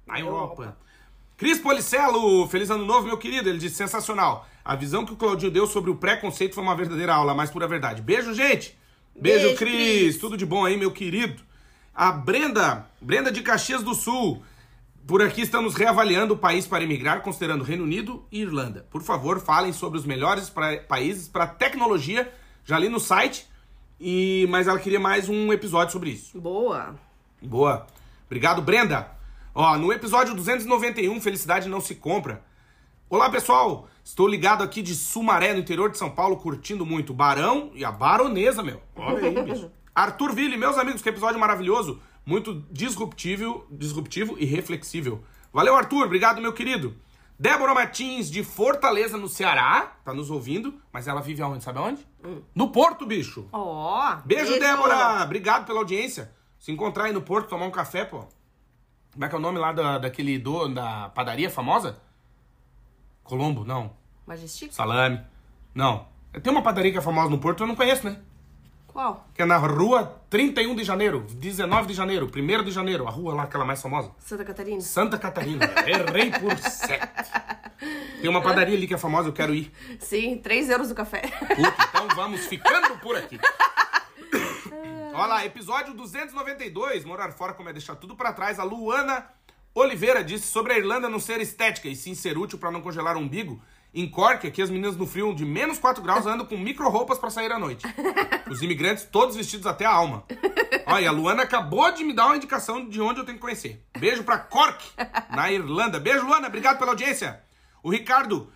Na 0.07 0.17
Europa. 0.17 0.61
Europa. 0.63 0.77
Cris 1.35 1.59
Policelo, 1.59 2.47
feliz 2.47 2.69
ano 2.69 2.85
novo, 2.85 3.05
meu 3.05 3.17
querido. 3.17 3.49
Ele 3.49 3.57
disse: 3.57 3.75
sensacional. 3.75 4.47
A 4.65 4.75
visão 4.75 5.05
que 5.05 5.13
o 5.13 5.15
Claudinho 5.15 5.51
deu 5.51 5.67
sobre 5.67 5.91
o 5.91 5.95
preconceito 5.95 6.55
foi 6.55 6.63
uma 6.63 6.75
verdadeira 6.75 7.13
aula, 7.13 7.33
a 7.33 7.35
mais 7.35 7.51
pura 7.51 7.67
verdade. 7.67 8.01
Beijo, 8.01 8.33
gente. 8.33 8.75
Beijo, 9.15 9.43
Beijo, 9.45 9.55
Cris. 9.57 9.71
Cris. 9.73 10.17
Tudo 10.17 10.35
de 10.35 10.45
bom 10.45 10.65
aí, 10.65 10.75
meu 10.75 10.91
querido. 10.91 11.43
A 11.93 12.11
Brenda, 12.11 12.87
Brenda 12.99 13.31
de 13.31 13.41
Caxias 13.43 13.83
do 13.83 13.93
Sul. 13.93 14.43
Por 15.07 15.21
aqui 15.21 15.41
estamos 15.41 15.75
reavaliando 15.75 16.33
o 16.33 16.37
país 16.37 16.65
para 16.65 16.83
emigrar, 16.83 17.21
considerando 17.21 17.63
Reino 17.63 17.83
Unido 17.83 18.25
e 18.31 18.41
Irlanda. 18.41 18.87
Por 18.89 19.03
favor, 19.03 19.39
falem 19.39 19.71
sobre 19.71 19.99
os 19.99 20.05
melhores 20.05 20.49
pra- 20.49 20.77
países 20.79 21.27
para 21.27 21.45
tecnologia. 21.45 22.33
Já 22.65 22.79
li 22.79 22.89
no 22.89 22.99
site, 22.99 23.45
e 23.99 24.47
mas 24.49 24.67
ela 24.67 24.79
queria 24.79 24.99
mais 24.99 25.29
um 25.29 25.53
episódio 25.53 25.93
sobre 25.93 26.09
isso. 26.09 26.41
Boa. 26.41 26.95
Boa. 27.39 27.85
Obrigado, 28.25 28.63
Brenda. 28.63 29.11
Ó, 29.53 29.77
no 29.77 29.93
episódio 29.93 30.33
291, 30.33 31.21
Felicidade 31.21 31.69
Não 31.69 31.79
Se 31.79 31.93
Compra. 31.93 32.43
Olá, 33.07 33.29
pessoal. 33.29 33.87
Estou 34.05 34.27
ligado 34.27 34.63
aqui 34.63 34.83
de 34.83 34.93
Sumaré, 34.93 35.51
no 35.51 35.59
interior 35.59 35.89
de 35.89 35.97
São 35.97 36.11
Paulo, 36.11 36.37
curtindo 36.37 36.85
muito 36.85 37.09
o 37.09 37.15
Barão 37.15 37.71
e 37.73 37.83
a 37.83 37.91
Baronesa, 37.91 38.61
meu. 38.61 38.79
Olha 38.95 39.27
aí, 39.27 39.43
bicho. 39.43 39.71
Arthur 39.95 40.31
Ville, 40.31 40.55
meus 40.55 40.77
amigos, 40.77 41.01
que 41.01 41.09
episódio 41.09 41.39
maravilhoso. 41.39 41.99
Muito 42.23 42.63
disruptivo, 42.71 43.65
disruptivo 43.71 44.35
e 44.37 44.45
reflexível. 44.45 45.23
Valeu, 45.51 45.75
Arthur. 45.75 46.05
Obrigado, 46.05 46.39
meu 46.39 46.53
querido. 46.53 46.95
Débora 47.37 47.73
Martins, 47.73 48.29
de 48.29 48.43
Fortaleza, 48.43 49.17
no 49.17 49.27
Ceará. 49.27 49.95
Tá 50.05 50.13
nos 50.13 50.29
ouvindo, 50.29 50.79
mas 50.93 51.07
ela 51.07 51.19
vive 51.19 51.41
aonde? 51.41 51.63
Sabe 51.63 51.79
aonde? 51.79 52.07
No 52.53 52.69
Porto, 52.69 53.07
bicho. 53.07 53.49
Ó. 53.51 54.17
Beijo, 54.23 54.59
Débora! 54.59 55.23
Obrigado 55.23 55.65
pela 55.65 55.79
audiência. 55.79 56.31
Se 56.59 56.71
encontrar 56.71 57.05
aí 57.05 57.11
no 57.11 57.23
Porto, 57.23 57.49
tomar 57.49 57.65
um 57.65 57.71
café, 57.71 58.05
pô. 58.05 58.23
Como 59.11 59.25
é 59.25 59.27
que 59.27 59.33
é 59.33 59.37
o 59.37 59.41
nome 59.41 59.57
lá 59.57 59.71
da, 59.71 59.97
daquele 59.97 60.37
dono 60.37 60.75
da 60.75 61.09
padaria 61.09 61.49
famosa? 61.49 62.04
Colombo? 63.25 63.65
Não. 63.65 63.91
Majestic? 64.25 64.71
Salame? 64.71 65.19
Não. 65.73 66.07
Tem 66.41 66.51
uma 66.53 66.61
padaria 66.61 66.91
que 66.91 66.97
é 66.97 67.01
famosa 67.01 67.29
no 67.29 67.39
Porto, 67.39 67.63
eu 67.63 67.67
não 67.67 67.75
conheço, 67.75 68.05
né? 68.05 68.17
Qual? 68.87 69.27
Que 69.33 69.41
é 69.41 69.45
na 69.45 69.57
rua 69.57 70.21
31 70.29 70.75
de 70.75 70.83
janeiro, 70.83 71.25
19 71.27 71.87
de 71.87 71.93
janeiro, 71.93 72.31
1 72.33 72.63
de 72.63 72.71
janeiro, 72.71 73.05
a 73.07 73.09
rua 73.09 73.33
lá, 73.33 73.43
aquela 73.43 73.65
mais 73.65 73.81
famosa. 73.81 74.11
Santa 74.19 74.45
Catarina? 74.45 74.79
Santa 74.79 75.17
Catarina. 75.17 75.65
Errei 75.85 76.31
por 76.31 76.57
sete. 76.57 77.31
Tem 78.21 78.29
uma 78.29 78.41
padaria 78.41 78.77
ali 78.77 78.87
que 78.87 78.93
é 78.93 78.97
famosa, 78.97 79.29
eu 79.29 79.33
quero 79.33 79.53
ir. 79.53 79.71
Sim, 79.99 80.37
3 80.37 80.69
euros 80.69 80.89
do 80.89 80.95
café. 80.95 81.21
Puta, 81.21 81.89
então 81.89 82.07
vamos 82.15 82.45
ficando 82.45 82.97
por 82.99 83.17
aqui. 83.17 83.37
Olha 85.13 85.27
lá, 85.27 85.45
episódio 85.45 85.93
292, 85.93 87.05
Morar 87.05 87.31
Fora 87.31 87.53
como 87.53 87.69
é 87.69 87.73
deixar 87.73 87.95
tudo 87.95 88.15
pra 88.15 88.33
trás. 88.33 88.59
A 88.59 88.63
Luana 88.63 89.25
Oliveira 89.77 90.23
disse 90.23 90.47
sobre 90.47 90.71
a 90.71 90.77
Irlanda 90.77 91.09
não 91.09 91.19
ser 91.19 91.41
estética 91.41 91.89
e 91.89 91.97
sim 91.97 92.15
ser 92.15 92.37
útil 92.37 92.57
pra 92.57 92.71
não 92.71 92.79
congelar 92.79 93.17
o 93.17 93.19
umbigo. 93.19 93.61
Em 93.93 94.09
Cork, 94.09 94.47
aqui 94.47 94.61
as 94.61 94.69
meninas 94.69 94.95
no 94.95 95.05
frio 95.05 95.35
de 95.35 95.45
menos 95.45 95.77
4 95.77 96.01
graus 96.01 96.25
andam 96.25 96.45
com 96.45 96.57
micro 96.57 96.87
roupas 96.89 97.19
pra 97.19 97.29
sair 97.29 97.51
à 97.51 97.59
noite. 97.59 97.85
Os 98.49 98.61
imigrantes 98.61 99.03
todos 99.03 99.35
vestidos 99.35 99.67
até 99.67 99.83
a 99.83 99.91
alma. 99.91 100.23
Olha, 100.85 101.09
a 101.09 101.11
Luana 101.11 101.43
acabou 101.43 101.91
de 101.91 102.05
me 102.05 102.13
dar 102.13 102.27
uma 102.27 102.37
indicação 102.37 102.87
de 102.87 103.01
onde 103.01 103.19
eu 103.19 103.25
tenho 103.25 103.37
que 103.37 103.41
conhecer. 103.41 103.83
Beijo 103.97 104.23
pra 104.23 104.37
Cork, 104.37 104.81
na 105.29 105.51
Irlanda. 105.51 105.99
Beijo, 105.99 106.25
Luana, 106.25 106.47
obrigado 106.47 106.77
pela 106.77 106.91
audiência. 106.91 107.41
O 107.83 107.91
Ricardo 107.91 108.49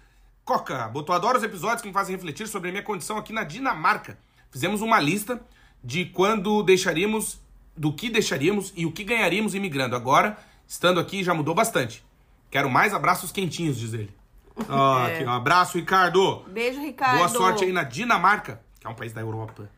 Coca 0.46 0.88
botou 0.88 1.14
adoro 1.14 1.38
os 1.38 1.44
episódios 1.44 1.82
que 1.82 1.88
me 1.90 1.94
fazem 1.94 2.16
refletir 2.16 2.48
sobre 2.48 2.70
a 2.70 2.72
minha 2.72 2.84
condição 2.84 3.18
aqui 3.18 3.34
na 3.34 3.44
Dinamarca. 3.44 4.18
Fizemos 4.50 4.82
uma 4.82 5.02
lista 5.02 5.46
de 5.84 6.06
quando 6.06 6.64
deixaríamos, 6.64 7.42
do 7.76 7.94
que 7.94 8.10
deixaríamos 8.10 8.72
e 8.76 8.86
o 8.86 8.92
que 8.92 9.04
ganharíamos 9.04 9.54
imigrando. 9.54 9.98
Agora, 9.98 10.38
estando 10.70 11.00
aqui, 11.00 11.24
já 11.24 11.34
mudou 11.34 11.56
bastante. 11.56 12.06
Quero 12.52 12.70
mais 12.70 12.94
abraços 12.94 13.32
quentinhos, 13.32 13.78
diz 13.78 13.94
ele. 13.94 14.16
Ó, 14.70 15.04
aqui, 15.04 15.26
um 15.26 15.32
abraço, 15.32 15.78
Ricardo. 15.78 16.44
Beijo, 16.48 16.80
Ricardo. 16.80 17.18
Boa 17.18 17.28
sorte 17.28 17.64
aí 17.64 17.72
na 17.72 17.84
Dinamarca, 17.84 18.62
que 18.80 18.86
é 18.86 18.90
um 18.90 18.94
país 18.94 19.12
da 19.12 19.22
Europa. 19.22 19.70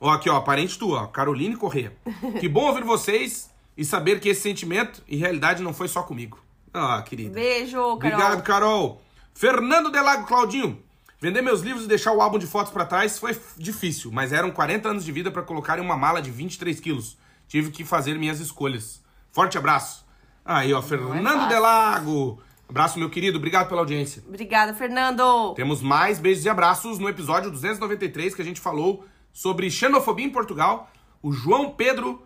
Ó, 0.00 0.10
aqui, 0.10 0.30
ó, 0.30 0.40
parente 0.40 0.78
tua, 0.78 1.08
Caroline 1.08 1.56
Corrêa. 1.56 1.92
Que 2.40 2.48
bom 2.48 2.68
ouvir 2.68 2.84
vocês 2.84 3.50
e 3.76 3.84
saber 3.84 4.20
que 4.20 4.28
esse 4.28 4.40
sentimento 4.40 5.02
e 5.08 5.16
realidade 5.16 5.62
não 5.62 5.74
foi 5.74 5.88
só 5.88 6.02
comigo. 6.02 6.40
Ah, 6.72 7.02
querida. 7.02 7.34
Beijo, 7.34 7.72
Carol. 7.72 7.92
Obrigado, 7.92 8.42
Carol. 8.42 9.02
Fernando 9.34 9.90
Delago 9.90 10.26
Claudinho. 10.26 10.82
Vender 11.20 11.42
meus 11.42 11.62
livros 11.62 11.84
e 11.84 11.88
deixar 11.88 12.12
o 12.12 12.22
álbum 12.22 12.38
de 12.38 12.46
fotos 12.46 12.72
pra 12.72 12.84
trás 12.86 13.18
foi 13.18 13.36
difícil, 13.56 14.12
mas 14.12 14.32
eram 14.32 14.52
40 14.52 14.88
anos 14.88 15.04
de 15.04 15.10
vida 15.10 15.32
pra 15.32 15.42
colocar 15.42 15.76
em 15.78 15.82
uma 15.82 15.96
mala 15.96 16.22
de 16.22 16.30
23 16.30 16.78
quilos. 16.78 17.18
Tive 17.48 17.72
que 17.72 17.84
fazer 17.84 18.16
minhas 18.16 18.38
escolhas. 18.38 19.02
Forte 19.32 19.58
abraço. 19.58 20.06
Aí, 20.48 20.72
ó, 20.72 20.80
Fernando 20.80 21.22
fácil. 21.22 21.48
Delago. 21.50 22.42
Abraço, 22.66 22.98
meu 22.98 23.10
querido. 23.10 23.36
Obrigado 23.36 23.68
pela 23.68 23.82
audiência. 23.82 24.22
Obrigada, 24.26 24.72
Fernando. 24.72 25.52
Temos 25.52 25.82
mais 25.82 26.18
beijos 26.18 26.42
e 26.42 26.48
abraços 26.48 26.98
no 26.98 27.06
episódio 27.06 27.50
293 27.50 28.34
que 28.34 28.40
a 28.40 28.44
gente 28.46 28.58
falou 28.58 29.04
sobre 29.30 29.70
xenofobia 29.70 30.24
em 30.24 30.30
Portugal. 30.30 30.90
O 31.22 31.32
João 31.32 31.72
Pedro 31.72 32.22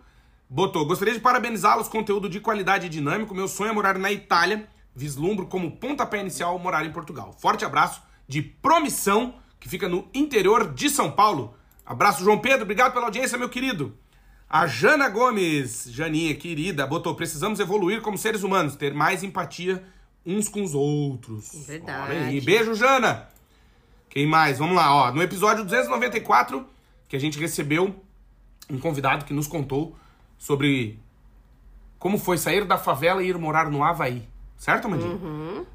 botou: 0.49 0.85
Gostaria 0.85 1.13
de 1.13 1.19
parabenizá-los, 1.19 1.89
conteúdo 1.89 2.29
de 2.29 2.39
qualidade 2.39 2.85
e 2.85 2.89
dinâmico. 2.89 3.35
Meu 3.35 3.49
sonho 3.49 3.71
é 3.71 3.73
morar 3.73 3.97
na 3.97 4.09
Itália. 4.09 4.69
Vislumbro 4.95 5.45
como 5.47 5.71
pontapé 5.71 6.21
inicial 6.21 6.57
morar 6.57 6.85
em 6.85 6.93
Portugal. 6.93 7.35
Forte 7.37 7.65
abraço 7.65 8.01
de 8.25 8.41
Promissão, 8.41 9.33
que 9.59 9.67
fica 9.67 9.89
no 9.89 10.07
interior 10.13 10.73
de 10.73 10.89
São 10.89 11.11
Paulo. 11.11 11.55
Abraço, 11.85 12.23
João 12.23 12.39
Pedro. 12.39 12.63
Obrigado 12.63 12.93
pela 12.93 13.07
audiência, 13.07 13.37
meu 13.37 13.49
querido. 13.49 13.97
A 14.53 14.67
Jana 14.67 15.09
Gomes, 15.09 15.87
Janinha 15.89 16.35
querida, 16.35 16.85
botou: 16.85 17.15
Precisamos 17.15 17.59
evoluir 17.59 18.01
como 18.03 18.19
seres 18.19 18.43
humanos, 18.43 18.75
ter 18.75 18.93
mais 18.93 19.23
empatia 19.23 19.83
uns 20.23 20.47
com 20.47 20.61
os 20.61 20.75
outros. 20.75 21.65
Verdade. 21.65 22.11
Olha 22.11 22.25
aí. 22.27 22.39
Beijo, 22.39 22.75
Jana. 22.75 23.29
Quem 24.11 24.27
mais? 24.27 24.59
Vamos 24.59 24.75
lá, 24.75 24.93
ó. 24.93 25.11
No 25.11 25.23
episódio 25.23 25.63
294, 25.63 26.63
que 27.09 27.15
a 27.15 27.19
gente 27.19 27.39
recebeu 27.39 27.95
um 28.69 28.77
convidado 28.77 29.25
que 29.25 29.33
nos 29.33 29.47
contou 29.47 29.97
sobre 30.37 30.99
como 31.97 32.19
foi 32.19 32.37
sair 32.37 32.63
da 32.63 32.77
favela 32.77 33.23
e 33.23 33.29
ir 33.29 33.37
morar 33.39 33.71
no 33.71 33.83
Havaí. 33.83 34.29
Certo, 34.55 34.87
Mandinha? 34.87 35.17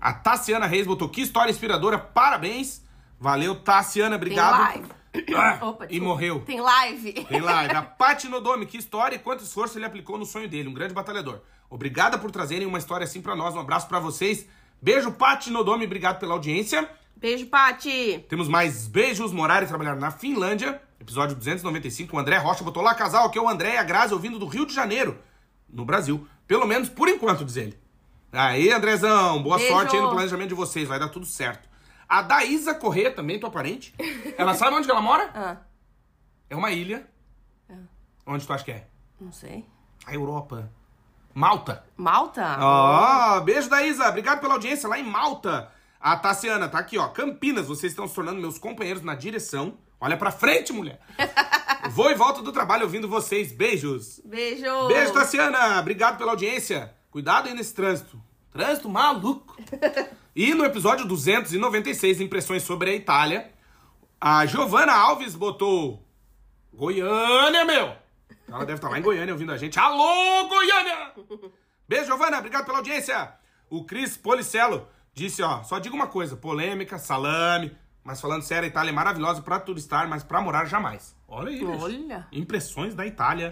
A 0.01 0.13
Tassiana 0.13 0.67
Reis 0.67 0.87
botou 0.87 1.09
que 1.09 1.21
história 1.21 1.51
inspiradora, 1.51 1.99
parabéns. 1.99 2.85
Valeu, 3.19 3.57
Tassiana, 3.57 4.15
obrigado. 4.15 4.85
Live. 5.15 5.35
Ah, 5.35 5.59
Opa, 5.67 5.87
e 5.91 6.01
morreu. 6.01 6.41
Tem 6.41 6.61
live. 6.61 7.13
Tem 7.13 7.41
lá, 7.41 7.67
da 7.67 7.83
Paty 7.99 8.29
Nodome, 8.29 8.67
que 8.67 8.77
história 8.77 9.17
e 9.17 9.19
quanto 9.19 9.43
esforço 9.45 9.79
ele 9.79 9.85
aplicou 9.87 10.19
no 10.19 10.27
sonho 10.27 10.49
dele, 10.49 10.69
um 10.69 10.75
grande 10.75 10.95
batalhador. 10.95 11.41
Obrigada 11.71 12.19
por 12.19 12.31
trazerem 12.31 12.67
uma 12.67 12.79
história 12.79 13.05
assim 13.05 13.21
pra 13.21 13.37
nós, 13.37 13.55
um 13.55 13.61
abraço 13.61 13.89
pra 13.89 13.99
vocês. 13.99 14.47
Beijo, 14.81 15.13
Paty 15.13 15.51
Nodome, 15.51 15.85
obrigado 15.85 16.19
pela 16.19 16.35
audiência. 16.35 16.89
Beijo, 17.17 17.47
Pati. 17.47 18.25
Temos 18.29 18.47
mais 18.49 18.87
beijos, 18.87 19.33
morar 19.33 19.63
e 19.63 19.67
trabalhar 19.67 19.97
na 19.97 20.11
Finlândia, 20.13 20.81
episódio 21.01 21.35
295, 21.35 22.15
o 22.17 22.19
André 22.19 22.37
Rocha 22.39 22.63
botou 22.63 22.81
lá, 22.81 22.95
casal, 22.95 23.27
aqui 23.27 23.37
é 23.37 23.43
o 23.43 23.49
André 23.49 23.75
e 23.75 23.77
a 23.77 23.83
Grazi 23.83 24.15
ouvindo 24.15 24.39
do 24.39 24.47
Rio 24.47 24.65
de 24.65 24.73
Janeiro, 24.73 25.19
no 25.69 25.85
Brasil. 25.85 26.25
Pelo 26.47 26.65
menos 26.65 26.89
por 26.89 27.09
enquanto, 27.09 27.45
diz 27.45 27.57
ele. 27.57 27.77
Aí, 28.33 28.71
Andrezão, 28.71 29.43
boa 29.43 29.57
Beijo. 29.57 29.73
sorte 29.73 29.97
aí 29.97 30.03
no 30.03 30.11
planejamento 30.11 30.51
de 30.51 30.55
vocês, 30.55 30.87
vai 30.87 30.99
dar 30.99 31.09
tudo 31.09 31.27
certo. 31.27 31.68
A 32.09 32.23
Daísa 32.23 32.75
Corrêa, 32.75 33.13
também 33.13 33.39
tua 33.39 33.51
parente, 33.51 33.95
ela 34.39 34.55
sabe 34.55 34.75
onde 34.77 34.87
que 34.87 34.91
ela 34.91 35.03
mora? 35.03 35.31
Ah, 35.35 35.57
É 36.49 36.57
uma 36.57 36.71
ilha. 36.71 37.07
Onde 38.27 38.47
tu 38.47 38.53
acha 38.53 38.65
que 38.65 38.71
é? 38.73 38.87
não 39.21 39.33
sei. 39.33 39.65
A 40.07 40.15
Europa. 40.15 40.71
Malta. 41.35 41.85
Malta? 41.97 42.57
Ó, 42.61 43.41
beijo 43.41 43.69
da 43.69 43.83
Isa. 43.83 44.09
Obrigado 44.09 44.41
pela 44.41 44.55
audiência 44.55 44.89
lá 44.89 44.99
em 44.99 45.03
Malta. 45.05 45.71
A 46.01 46.17
Tassiana 46.17 46.69
tá 46.69 46.79
aqui, 46.79 46.97
ó. 46.99 47.09
Campinas, 47.09 47.67
vocês 47.67 47.93
estão 47.93 48.07
se 48.09 48.15
tornando 48.15 48.41
meus 48.41 48.59
companheiros 48.59 49.03
na 49.03 49.15
direção. 49.15 49.77
Olha 50.01 50.17
pra 50.17 50.31
frente, 50.31 50.73
mulher. 50.73 51.01
Vou 51.91 52.11
e 52.11 52.15
volto 52.15 52.43
do 52.43 52.53
trabalho 52.53 52.85
ouvindo 52.85 53.09
vocês. 53.09 53.53
Beijos. 53.53 54.21
Beijo. 54.25 54.89
Beijo, 54.89 55.13
Tassiana. 55.13 55.79
Obrigado 55.81 56.17
pela 56.17 56.33
audiência. 56.33 56.95
Cuidado 57.11 57.49
aí 57.49 57.55
nesse 57.55 57.75
trânsito. 57.75 58.21
Trânsito 58.51 58.89
maluco. 58.89 59.57
E 60.35 60.55
no 60.55 60.65
episódio 60.65 61.07
296, 61.07 62.21
impressões 62.21 62.63
sobre 62.63 62.91
a 62.91 62.95
Itália, 62.95 63.51
a 64.21 64.47
Giovana 64.47 64.93
Alves 64.93 65.35
botou 65.35 66.03
Goiânia, 66.73 67.65
meu. 67.65 67.93
Ela 68.49 68.65
deve 68.65 68.75
estar 68.75 68.89
lá 68.89 68.99
em 68.99 69.03
Goiânia 69.03 69.35
ouvindo 69.35 69.53
a 69.53 69.57
gente. 69.57 69.79
Alô, 69.79 70.49
Goiânia! 70.49 71.13
Beijo, 71.89 72.07
Giovana. 72.07 72.39
Obrigado 72.39 72.65
pela 72.65 72.79
audiência. 72.79 73.33
O 73.69 73.85
Cris 73.85 74.17
Policello 74.17 74.89
disse, 75.13 75.43
ó, 75.43 75.63
só 75.63 75.79
diga 75.79 75.95
uma 75.95 76.07
coisa, 76.07 76.37
polêmica, 76.37 76.99
salame, 76.99 77.77
mas 78.05 78.21
falando 78.21 78.43
sério, 78.43 78.65
a 78.65 78.69
Itália 78.69 78.91
é 78.91 78.95
maravilhosa 78.95 79.43
pra 79.43 79.61
turistar, 79.61 80.09
mas 80.09 80.23
pra 80.23 80.41
morar 80.41 80.65
jamais. 80.65 81.15
Olha 81.27 81.51
aí. 81.51 81.65
Olha. 81.65 82.27
Impressões 82.33 82.95
da 82.95 83.05
Itália. 83.05 83.51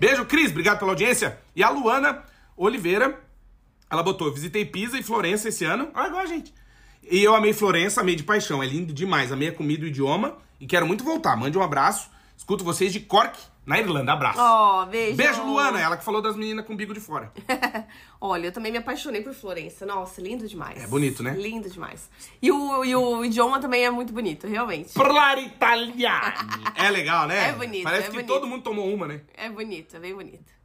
Beijo, 0.00 0.24
Cris. 0.24 0.50
Obrigado 0.50 0.78
pela 0.78 0.92
audiência. 0.92 1.38
E 1.54 1.62
a 1.62 1.68
Luana 1.68 2.24
Oliveira, 2.56 3.20
ela 3.90 4.02
botou, 4.02 4.32
visitei 4.32 4.64
Pisa 4.64 4.98
e 4.98 5.02
Florença 5.02 5.48
esse 5.48 5.64
ano. 5.64 5.90
Olha 5.94 6.08
igual 6.08 6.22
a 6.22 6.26
gente. 6.26 6.52
E 7.10 7.22
eu 7.22 7.34
amei 7.34 7.52
Florença, 7.52 8.00
amei 8.00 8.14
de 8.14 8.22
paixão. 8.22 8.62
É 8.62 8.66
lindo 8.66 8.92
demais. 8.92 9.32
Amei 9.32 9.48
a 9.48 9.52
comida 9.52 9.82
e 9.82 9.86
o 9.86 9.88
idioma. 9.88 10.36
E 10.60 10.66
quero 10.66 10.86
muito 10.86 11.04
voltar. 11.04 11.36
Mande 11.36 11.56
um 11.56 11.62
abraço. 11.62 12.10
Escuto 12.36 12.62
vocês 12.62 12.92
de 12.92 13.00
Cork, 13.00 13.36
na 13.66 13.80
Irlanda. 13.80 14.12
Abraço. 14.12 14.38
Ó, 14.40 14.86
beijo. 14.86 15.16
Beijo, 15.16 15.42
Luana. 15.42 15.80
Ela 15.80 15.96
que 15.96 16.04
falou 16.04 16.22
das 16.22 16.36
meninas 16.36 16.64
com 16.64 16.76
bico 16.76 16.94
de 16.94 17.00
fora. 17.00 17.32
Olha, 18.20 18.46
eu 18.46 18.52
também 18.52 18.70
me 18.70 18.78
apaixonei 18.78 19.22
por 19.22 19.34
Florença. 19.34 19.84
Nossa, 19.84 20.20
lindo 20.20 20.46
demais. 20.46 20.82
É 20.82 20.86
bonito, 20.86 21.22
né? 21.22 21.34
Lindo 21.36 21.68
demais. 21.68 22.08
E 22.40 22.52
o, 22.52 22.84
e 22.84 22.94
o 22.94 23.24
idioma 23.24 23.58
também 23.58 23.84
é 23.84 23.90
muito 23.90 24.12
bonito, 24.12 24.46
realmente. 24.46 24.92
Parlare 24.92 25.46
italiano. 25.46 26.48
É 26.76 26.90
legal, 26.90 27.26
né? 27.26 27.48
É 27.48 27.52
bonito, 27.52 27.82
Parece 27.82 28.04
é 28.04 28.06
que 28.06 28.12
bonito. 28.12 28.28
todo 28.28 28.46
mundo 28.46 28.62
tomou 28.62 28.92
uma, 28.92 29.08
né? 29.08 29.22
É 29.34 29.48
bonito, 29.48 29.96
é 29.96 29.98
bem 29.98 30.14
bonito. 30.14 30.57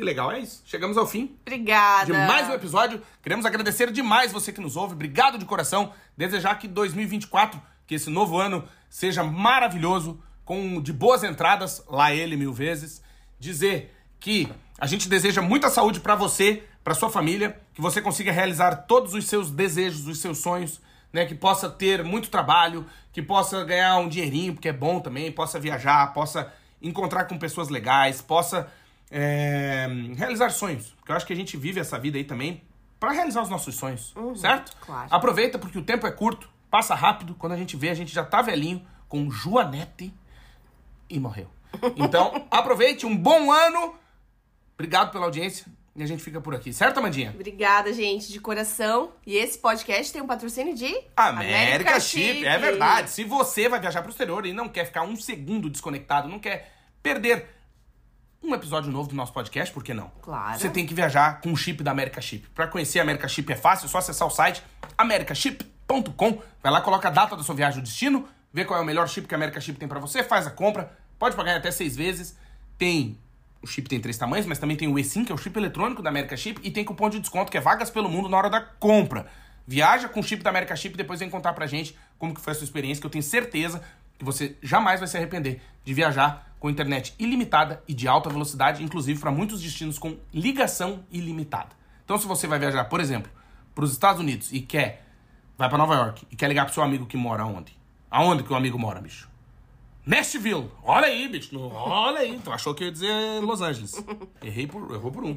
Que 0.00 0.04
legal, 0.06 0.32
é 0.32 0.38
isso. 0.38 0.62
Chegamos 0.64 0.96
ao 0.96 1.06
fim. 1.06 1.36
Obrigada. 1.42 2.06
de 2.06 2.12
mais 2.12 2.48
um 2.48 2.54
episódio. 2.54 3.02
Queremos 3.22 3.44
agradecer 3.44 3.92
demais 3.92 4.32
você 4.32 4.50
que 4.50 4.58
nos 4.58 4.74
ouve. 4.74 4.94
Obrigado 4.94 5.36
de 5.36 5.44
coração. 5.44 5.92
Desejar 6.16 6.54
que 6.54 6.66
2024, 6.66 7.60
que 7.86 7.96
esse 7.96 8.08
novo 8.08 8.38
ano 8.38 8.64
seja 8.88 9.22
maravilhoso, 9.22 10.18
com 10.42 10.80
de 10.80 10.90
boas 10.90 11.22
entradas, 11.22 11.84
lá 11.86 12.14
ele 12.14 12.34
mil 12.34 12.50
vezes. 12.50 13.02
Dizer 13.38 13.94
que 14.18 14.50
a 14.78 14.86
gente 14.86 15.06
deseja 15.06 15.42
muita 15.42 15.68
saúde 15.68 16.00
pra 16.00 16.14
você, 16.14 16.62
pra 16.82 16.94
sua 16.94 17.10
família, 17.10 17.60
que 17.74 17.82
você 17.82 18.00
consiga 18.00 18.32
realizar 18.32 18.86
todos 18.86 19.12
os 19.12 19.26
seus 19.26 19.50
desejos, 19.50 20.06
os 20.06 20.18
seus 20.18 20.38
sonhos, 20.38 20.80
né, 21.12 21.26
que 21.26 21.34
possa 21.34 21.68
ter 21.68 22.02
muito 22.02 22.30
trabalho, 22.30 22.86
que 23.12 23.20
possa 23.20 23.62
ganhar 23.64 23.98
um 23.98 24.08
dinheirinho, 24.08 24.54
porque 24.54 24.70
é 24.70 24.72
bom 24.72 24.98
também, 24.98 25.30
possa 25.30 25.60
viajar, 25.60 26.14
possa 26.14 26.50
encontrar 26.80 27.26
com 27.26 27.38
pessoas 27.38 27.68
legais, 27.68 28.22
possa 28.22 28.72
é, 29.10 29.86
realizar 30.16 30.50
sonhos. 30.50 30.94
Porque 30.98 31.10
eu 31.12 31.16
acho 31.16 31.26
que 31.26 31.32
a 31.32 31.36
gente 31.36 31.56
vive 31.56 31.80
essa 31.80 31.98
vida 31.98 32.16
aí 32.16 32.24
também 32.24 32.62
pra 32.98 33.12
realizar 33.12 33.42
os 33.42 33.48
nossos 33.48 33.74
sonhos, 33.74 34.14
certo? 34.36 34.76
claro. 34.80 35.08
Aproveita 35.10 35.58
porque 35.58 35.78
o 35.78 35.82
tempo 35.82 36.06
é 36.06 36.12
curto, 36.12 36.50
passa 36.70 36.94
rápido. 36.94 37.34
Quando 37.34 37.52
a 37.52 37.56
gente 37.56 37.76
vê, 37.76 37.88
a 37.88 37.94
gente 37.94 38.12
já 38.12 38.24
tá 38.24 38.42
velhinho, 38.42 38.86
com 39.08 39.30
Joanete 39.30 40.14
e 41.08 41.18
morreu. 41.18 41.48
Então, 41.96 42.46
aproveite, 42.50 43.06
um 43.06 43.16
bom 43.16 43.50
ano. 43.50 43.94
Obrigado 44.74 45.10
pela 45.10 45.24
audiência 45.24 45.66
e 45.94 46.02
a 46.02 46.06
gente 46.06 46.22
fica 46.22 46.40
por 46.40 46.54
aqui, 46.54 46.72
certo, 46.72 46.98
Amandinha? 46.98 47.32
Obrigada, 47.34 47.92
gente, 47.92 48.32
de 48.32 48.40
coração. 48.40 49.12
E 49.26 49.36
esse 49.36 49.58
podcast 49.58 50.12
tem 50.12 50.22
um 50.22 50.26
patrocínio 50.26 50.74
de 50.74 50.94
América 51.16 51.98
Chip, 51.98 52.44
é 52.44 52.58
verdade. 52.58 53.10
Se 53.10 53.24
você 53.24 53.68
vai 53.68 53.80
viajar 53.80 54.00
pro 54.00 54.10
exterior 54.10 54.46
e 54.46 54.52
não 54.52 54.68
quer 54.68 54.86
ficar 54.86 55.02
um 55.02 55.16
segundo 55.16 55.68
desconectado, 55.68 56.28
não 56.28 56.38
quer 56.38 56.72
perder 57.02 57.59
um 58.42 58.54
episódio 58.54 58.90
novo 58.90 59.08
do 59.08 59.14
nosso 59.14 59.32
podcast, 59.32 59.72
por 59.72 59.84
que 59.84 59.94
não? 59.94 60.10
Claro. 60.22 60.58
Você 60.58 60.68
tem 60.68 60.86
que 60.86 60.94
viajar 60.94 61.40
com 61.40 61.52
o 61.52 61.56
chip 61.56 61.82
da 61.82 61.90
América 61.90 62.20
Chip. 62.20 62.48
Pra 62.54 62.66
conhecer 62.66 62.98
a 62.98 63.02
América 63.02 63.28
Chip 63.28 63.52
é 63.52 63.56
fácil, 63.56 63.86
é 63.86 63.88
só 63.88 63.98
acessar 63.98 64.26
o 64.26 64.30
site 64.30 64.62
americaship.com. 64.96 66.42
Vai 66.62 66.72
lá, 66.72 66.80
coloca 66.80 67.08
a 67.08 67.10
data 67.10 67.36
da 67.36 67.42
sua 67.42 67.54
viagem, 67.54 67.80
o 67.80 67.82
destino, 67.82 68.28
vê 68.52 68.64
qual 68.64 68.78
é 68.78 68.82
o 68.82 68.86
melhor 68.86 69.08
chip 69.08 69.26
que 69.26 69.34
a 69.34 69.36
América 69.36 69.60
Chip 69.60 69.78
tem 69.78 69.88
pra 69.88 70.00
você, 70.00 70.22
faz 70.22 70.46
a 70.46 70.50
compra, 70.50 70.96
pode 71.18 71.36
pagar 71.36 71.56
até 71.56 71.70
seis 71.70 71.96
vezes. 71.96 72.36
Tem 72.76 73.18
o 73.62 73.66
chip 73.66 73.88
tem 73.88 74.00
três 74.00 74.16
tamanhos, 74.16 74.46
mas 74.46 74.58
também 74.58 74.76
tem 74.76 74.88
o 74.88 74.98
eSIM, 74.98 75.24
que 75.24 75.30
é 75.30 75.34
o 75.34 75.38
chip 75.38 75.56
eletrônico 75.58 76.02
da 76.02 76.08
América 76.08 76.36
Chip, 76.36 76.60
e 76.64 76.70
tem 76.70 76.84
cupom 76.84 77.10
de 77.10 77.20
desconto 77.20 77.50
que 77.50 77.58
é 77.58 77.60
vagas 77.60 77.90
pelo 77.90 78.08
mundo 78.08 78.28
na 78.28 78.36
hora 78.38 78.48
da 78.48 78.60
compra. 78.60 79.26
Viaja 79.66 80.08
com 80.08 80.20
o 80.20 80.22
chip 80.22 80.42
da 80.42 80.50
América 80.50 80.74
Chip 80.74 80.94
e 80.94 80.96
depois 80.96 81.20
vem 81.20 81.28
contar 81.28 81.52
pra 81.52 81.66
gente 81.66 81.96
como 82.18 82.34
que 82.34 82.40
foi 82.40 82.52
a 82.52 82.56
sua 82.56 82.64
experiência, 82.64 83.00
que 83.00 83.06
eu 83.06 83.10
tenho 83.10 83.22
certeza 83.22 83.82
que 84.18 84.24
você 84.24 84.56
jamais 84.62 84.98
vai 84.98 85.08
se 85.08 85.16
arrepender 85.16 85.60
de 85.84 85.94
viajar 85.94 86.49
com 86.60 86.70
internet 86.70 87.14
ilimitada 87.18 87.82
e 87.88 87.94
de 87.94 88.06
alta 88.06 88.28
velocidade, 88.28 88.84
inclusive 88.84 89.18
para 89.18 89.32
muitos 89.32 89.60
destinos 89.60 89.98
com 89.98 90.16
ligação 90.32 91.02
ilimitada. 91.10 91.70
Então, 92.04 92.18
se 92.18 92.26
você 92.26 92.46
vai 92.46 92.58
viajar, 92.58 92.84
por 92.84 93.00
exemplo, 93.00 93.32
para 93.74 93.84
os 93.84 93.92
Estados 93.92 94.20
Unidos 94.20 94.52
e 94.52 94.60
quer 94.60 95.06
vai 95.56 95.68
para 95.68 95.78
Nova 95.78 95.94
York 95.94 96.26
e 96.30 96.36
quer 96.36 96.48
ligar 96.48 96.64
pro 96.64 96.74
seu 96.74 96.82
amigo 96.82 97.06
que 97.06 97.16
mora 97.16 97.44
onde? 97.44 97.76
Aonde 98.10 98.42
que 98.42 98.52
o 98.52 98.56
amigo 98.56 98.78
mora, 98.78 99.00
bicho? 99.00 99.28
Nashville. 100.04 100.70
Olha 100.82 101.06
aí, 101.06 101.28
bicho. 101.28 101.58
Olha 101.58 102.20
aí. 102.20 102.40
Tu 102.42 102.50
achou 102.50 102.74
que 102.74 102.82
eu 102.82 102.86
ia 102.88 102.92
dizer 102.92 103.40
Los 103.42 103.60
Angeles. 103.60 104.02
Errei 104.42 104.66
por, 104.66 104.90
errou 104.90 105.12
por 105.12 105.24
um. 105.24 105.36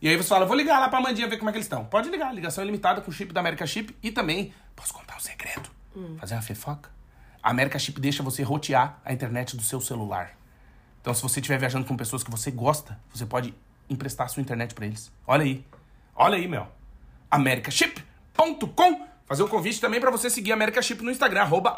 E 0.00 0.08
aí 0.08 0.16
você 0.16 0.28
fala, 0.28 0.44
vou 0.44 0.56
ligar 0.56 0.78
lá 0.78 0.88
pra 0.88 1.00
Mandinha 1.00 1.28
ver 1.28 1.38
como 1.38 1.48
é 1.48 1.52
que 1.52 1.56
eles 1.58 1.66
estão. 1.66 1.84
Pode 1.84 2.08
ligar, 2.10 2.32
ligação 2.34 2.62
ilimitada 2.62 3.00
com 3.00 3.10
o 3.10 3.14
chip 3.14 3.32
da 3.32 3.40
América 3.40 3.66
Chip 3.66 3.96
e 4.02 4.10
também, 4.10 4.52
posso 4.76 4.92
contar 4.92 5.16
um 5.16 5.20
segredo? 5.20 5.68
Fazer 6.18 6.34
uma 6.34 6.42
fofoca? 6.42 6.90
A 7.42 7.50
América 7.50 7.78
Chip 7.78 8.00
deixa 8.00 8.22
você 8.22 8.42
rotear 8.42 9.00
a 9.04 9.12
internet 9.12 9.56
do 9.56 9.62
seu 9.62 9.80
celular. 9.80 10.36
Então, 11.04 11.12
se 11.12 11.20
você 11.20 11.38
estiver 11.38 11.58
viajando 11.58 11.84
com 11.84 11.94
pessoas 11.94 12.24
que 12.24 12.30
você 12.30 12.50
gosta, 12.50 12.98
você 13.12 13.26
pode 13.26 13.54
emprestar 13.90 14.26
sua 14.30 14.40
internet 14.40 14.72
pra 14.72 14.86
eles. 14.86 15.12
Olha 15.26 15.44
aí. 15.44 15.62
Olha 16.16 16.38
aí, 16.38 16.48
meu. 16.48 16.66
americaship.com 17.30 19.06
Fazer 19.26 19.42
o 19.42 19.48
convite 19.48 19.82
também 19.82 20.00
pra 20.00 20.10
você 20.10 20.30
seguir 20.30 20.52
a 20.52 20.54
America 20.54 20.80
Chip 20.80 21.04
no 21.04 21.10
Instagram, 21.10 21.42
arroba. 21.42 21.74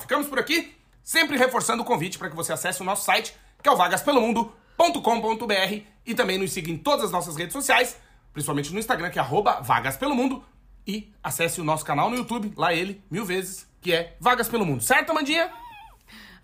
Ficamos 0.00 0.26
por 0.26 0.40
aqui, 0.40 0.74
sempre 1.00 1.36
reforçando 1.36 1.84
o 1.84 1.86
convite 1.86 2.18
para 2.18 2.28
que 2.28 2.34
você 2.34 2.52
acesse 2.52 2.82
o 2.82 2.84
nosso 2.84 3.04
site, 3.04 3.32
que 3.62 3.68
é 3.68 3.72
o 3.72 3.76
vagaspelomundo.com.br 3.76 5.80
e 6.04 6.12
também 6.12 6.38
nos 6.38 6.50
siga 6.50 6.72
em 6.72 6.78
todas 6.78 7.04
as 7.04 7.12
nossas 7.12 7.36
redes 7.36 7.52
sociais, 7.52 7.96
principalmente 8.32 8.72
no 8.72 8.80
Instagram, 8.80 9.10
que 9.10 9.20
é 9.20 9.22
arroba 9.22 9.60
Vagas 9.60 9.96
Pelo 9.96 10.16
Mundo, 10.16 10.44
e 10.84 11.12
acesse 11.22 11.60
o 11.60 11.64
nosso 11.64 11.84
canal 11.84 12.10
no 12.10 12.16
YouTube, 12.16 12.52
lá 12.56 12.74
ele, 12.74 13.00
mil 13.08 13.24
vezes, 13.24 13.64
que 13.80 13.92
é 13.92 14.16
Vagas 14.18 14.48
Pelo 14.48 14.66
Mundo. 14.66 14.82
Certo, 14.82 15.10
Amandinha? 15.10 15.52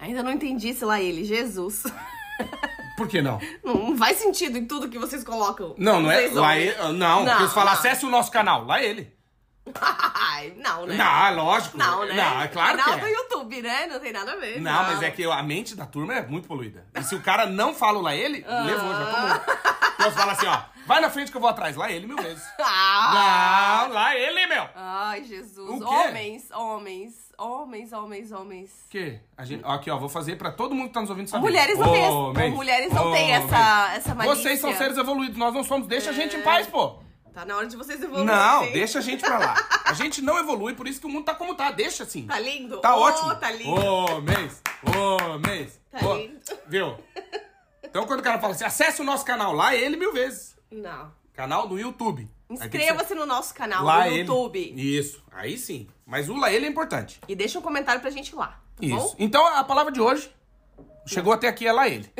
Ainda 0.03 0.21
não 0.21 0.33
entendi 0.33 0.75
se 0.75 0.85
lá 0.85 1.01
ele, 1.01 1.25
Jesus. 1.25 1.85
Por 2.99 3.07
que 3.07 3.23
não? 3.23 3.39
Não 3.63 3.97
faz 3.97 4.19
sentido 4.19 4.59
em 4.59 4.67
tudo 4.67 4.89
que 4.89 4.99
vocês 4.99 5.23
colocam. 5.23 5.77
Não, 5.79 6.01
não 6.01 6.11
é. 6.11 6.27
Lá 6.27 6.59
ele, 6.59 6.75
não, 6.95 7.25
porque 7.25 7.45
você 7.45 7.55
fala, 7.55 7.71
não. 7.71 7.79
acesse 7.79 8.05
o 8.05 8.11
nosso 8.11 8.29
canal, 8.29 8.65
lá 8.65 8.83
ele. 8.83 9.15
Não, 10.57 10.87
né? 10.87 10.97
Não, 10.97 11.45
lógico. 11.45 11.79
Não, 11.79 12.05
né? 12.05 12.15
Não, 12.15 12.43
é 12.43 12.49
claro 12.49 12.77
Canal 12.79 12.95
que 12.95 13.01
do 13.01 13.07
é. 13.07 13.13
YouTube, 13.13 13.63
né? 13.63 13.87
Não 13.87 14.01
tem 14.01 14.13
nada 14.13 14.33
a 14.33 14.37
ver. 14.37 14.61
Não, 14.61 14.83
mas 14.85 15.03
é 15.03 15.11
que 15.11 15.25
a 15.25 15.43
mente 15.43 15.75
da 15.77 15.87
turma 15.87 16.15
é 16.15 16.23
muito 16.27 16.49
poluída. 16.49 16.85
E 16.99 17.03
se 17.03 17.15
o 17.15 17.21
cara 17.21 17.47
não 17.47 17.75
fala 17.75 18.01
lá 18.01 18.15
ele, 18.15 18.45
levou, 18.65 18.93
já 18.95 19.07
tomou. 19.07 19.41
Então 19.95 20.11
você 20.11 20.17
fala 20.19 20.33
assim, 20.33 20.47
ó, 20.47 20.61
vai 20.87 21.01
na 21.01 21.09
frente 21.11 21.31
que 21.31 21.37
eu 21.37 21.41
vou 21.41 21.49
atrás, 21.51 21.77
lá 21.77 21.91
ele 21.91 22.07
mil 22.07 22.17
vezes. 22.17 22.43
Ah! 22.65 23.85
Não, 23.87 23.95
lá 23.95 24.17
ele, 24.17 24.47
meu. 24.47 24.69
Ai, 24.75 25.23
Jesus. 25.25 25.69
O 25.69 25.79
quê? 25.79 25.85
Homens, 25.95 26.51
homens, 26.51 27.15
homens, 27.39 27.93
homens, 27.93 28.33
homens. 28.33 28.71
Que? 28.91 29.21
A 29.37 29.45
gente, 29.45 29.63
aqui, 29.65 29.91
ó, 29.91 29.99
vou 29.99 30.09
fazer 30.09 30.37
pra 30.37 30.51
todo 30.51 30.75
mundo 30.75 30.89
que 30.89 30.95
tá 30.95 31.01
nos 31.01 31.11
ouvindo 31.11 31.29
saber. 31.29 31.43
Mulheres 31.43 31.79
não 31.79 31.93
têm 31.93 32.03
essa- 32.05 32.51
mulheres 32.51 32.93
não 32.93 33.13
têm 33.13 33.35
homens. 33.37 33.53
essa- 33.53 33.93
essa 33.95 34.15
malícia. 34.15 34.43
Vocês 34.43 34.61
são 34.61 34.75
seres 34.75 34.97
evoluídos, 34.97 35.37
nós 35.37 35.53
não 35.55 35.63
somos. 35.63 35.87
Deixa 35.87 36.11
a 36.11 36.13
gente 36.13 36.35
em 36.37 36.43
paz, 36.43 36.67
pô. 36.67 36.99
Tá 37.33 37.45
na 37.47 37.57
hora 37.57 37.67
de 37.67 37.77
vocês 37.77 38.03
evoluírem. 38.03 38.27
Não, 38.27 38.65
hein? 38.65 38.73
deixa 38.73 38.99
a 38.99 39.03
gente 39.03 39.23
pra 39.23 39.39
lá. 39.39 39.55
A 39.87 39.95
gente 39.95 40.21
não 40.21 40.39
evolui, 40.39 40.75
por 40.75 40.87
isso 40.87 41.01
que 41.01 41.07
o 41.07 41.11
mundo 41.11 41.25
tá 41.25 41.35
como 41.35 41.55
tá. 41.55 41.71
Deixa 41.71 42.03
assim. 42.03 42.27
Tá 42.27 42.39
lindo? 42.39 42.79
Tá 42.81 42.95
Ô, 42.95 43.01
ótimo. 43.01 43.35
Tá 43.37 43.51
lindo. 43.51 43.71
Ô, 43.71 44.21
mês. 44.21 44.63
Ô, 44.83 45.39
mês. 45.39 45.81
Tá 45.91 46.07
Ô, 46.07 46.17
lindo. 46.17 46.41
Viu? 46.67 46.99
Então 47.83 48.07
quando 48.07 48.21
o 48.21 48.23
cara 48.23 48.39
fala 48.39 48.55
assim, 48.55 48.65
acesse 48.65 49.01
o 49.01 49.05
nosso 49.05 49.25
canal 49.25 49.53
lá, 49.53 49.75
é 49.75 49.81
ele 49.81 49.97
mil 49.97 50.13
vezes. 50.13 50.57
Não. 50.71 51.13
Canal 51.35 51.67
do 51.67 51.79
YouTube. 51.79 52.29
Inscreva-se 52.49 53.15
no 53.15 53.25
nosso 53.25 53.55
canal 53.55 53.85
lá 53.85 54.01
no 54.01 54.07
ele. 54.07 54.19
YouTube. 54.21 54.75
Isso, 54.77 55.23
aí 55.33 55.57
sim. 55.57 55.89
Mas 56.05 56.29
o 56.29 56.37
lá 56.37 56.53
ele 56.53 56.67
é 56.67 56.69
importante. 56.69 57.21
E 57.27 57.35
deixa 57.35 57.59
um 57.59 57.63
comentário 57.63 58.01
pra 58.01 58.11
gente 58.11 58.35
lá. 58.35 58.61
Tá 58.77 58.87
Isso. 58.87 58.97
bom? 58.97 59.15
Então 59.19 59.47
a 59.47 59.65
palavra 59.65 59.91
de 59.91 60.01
hoje 60.01 60.31
chegou 61.07 61.33
até 61.33 61.49
aqui, 61.49 61.67
é 61.67 61.73
lá 61.73 61.89
ele. 61.89 62.13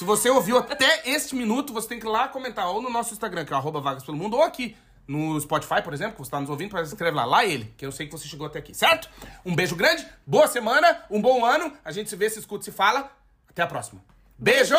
Se 0.00 0.04
você 0.06 0.30
ouviu 0.30 0.56
até 0.56 1.02
este 1.04 1.34
minuto, 1.34 1.74
você 1.74 1.86
tem 1.86 2.00
que 2.00 2.06
ir 2.06 2.08
lá 2.08 2.26
comentar 2.26 2.66
ou 2.70 2.80
no 2.80 2.88
nosso 2.88 3.12
Instagram, 3.12 3.44
que 3.44 3.52
é 3.52 3.56
arroba 3.56 3.82
vagas 3.82 4.02
pelo 4.02 4.16
mundo, 4.16 4.34
ou 4.34 4.42
aqui 4.42 4.74
no 5.06 5.38
Spotify, 5.38 5.82
por 5.84 5.92
exemplo, 5.92 6.12
que 6.12 6.20
você 6.20 6.28
está 6.28 6.40
nos 6.40 6.48
ouvindo, 6.48 6.70
para 6.70 6.80
escrever 6.80 7.14
lá, 7.14 7.26
lá 7.26 7.44
ele, 7.44 7.74
que 7.76 7.84
eu 7.84 7.92
sei 7.92 8.06
que 8.06 8.12
você 8.12 8.26
chegou 8.26 8.46
até 8.46 8.60
aqui, 8.60 8.72
certo? 8.72 9.10
Um 9.44 9.54
beijo 9.54 9.76
grande, 9.76 10.08
boa 10.26 10.46
semana, 10.46 11.04
um 11.10 11.20
bom 11.20 11.44
ano, 11.44 11.70
a 11.84 11.92
gente 11.92 12.08
se 12.08 12.16
vê, 12.16 12.30
se 12.30 12.38
escuta, 12.38 12.64
se 12.64 12.72
fala. 12.72 13.14
Até 13.46 13.60
a 13.60 13.66
próxima. 13.66 14.02
Beijo! 14.38 14.74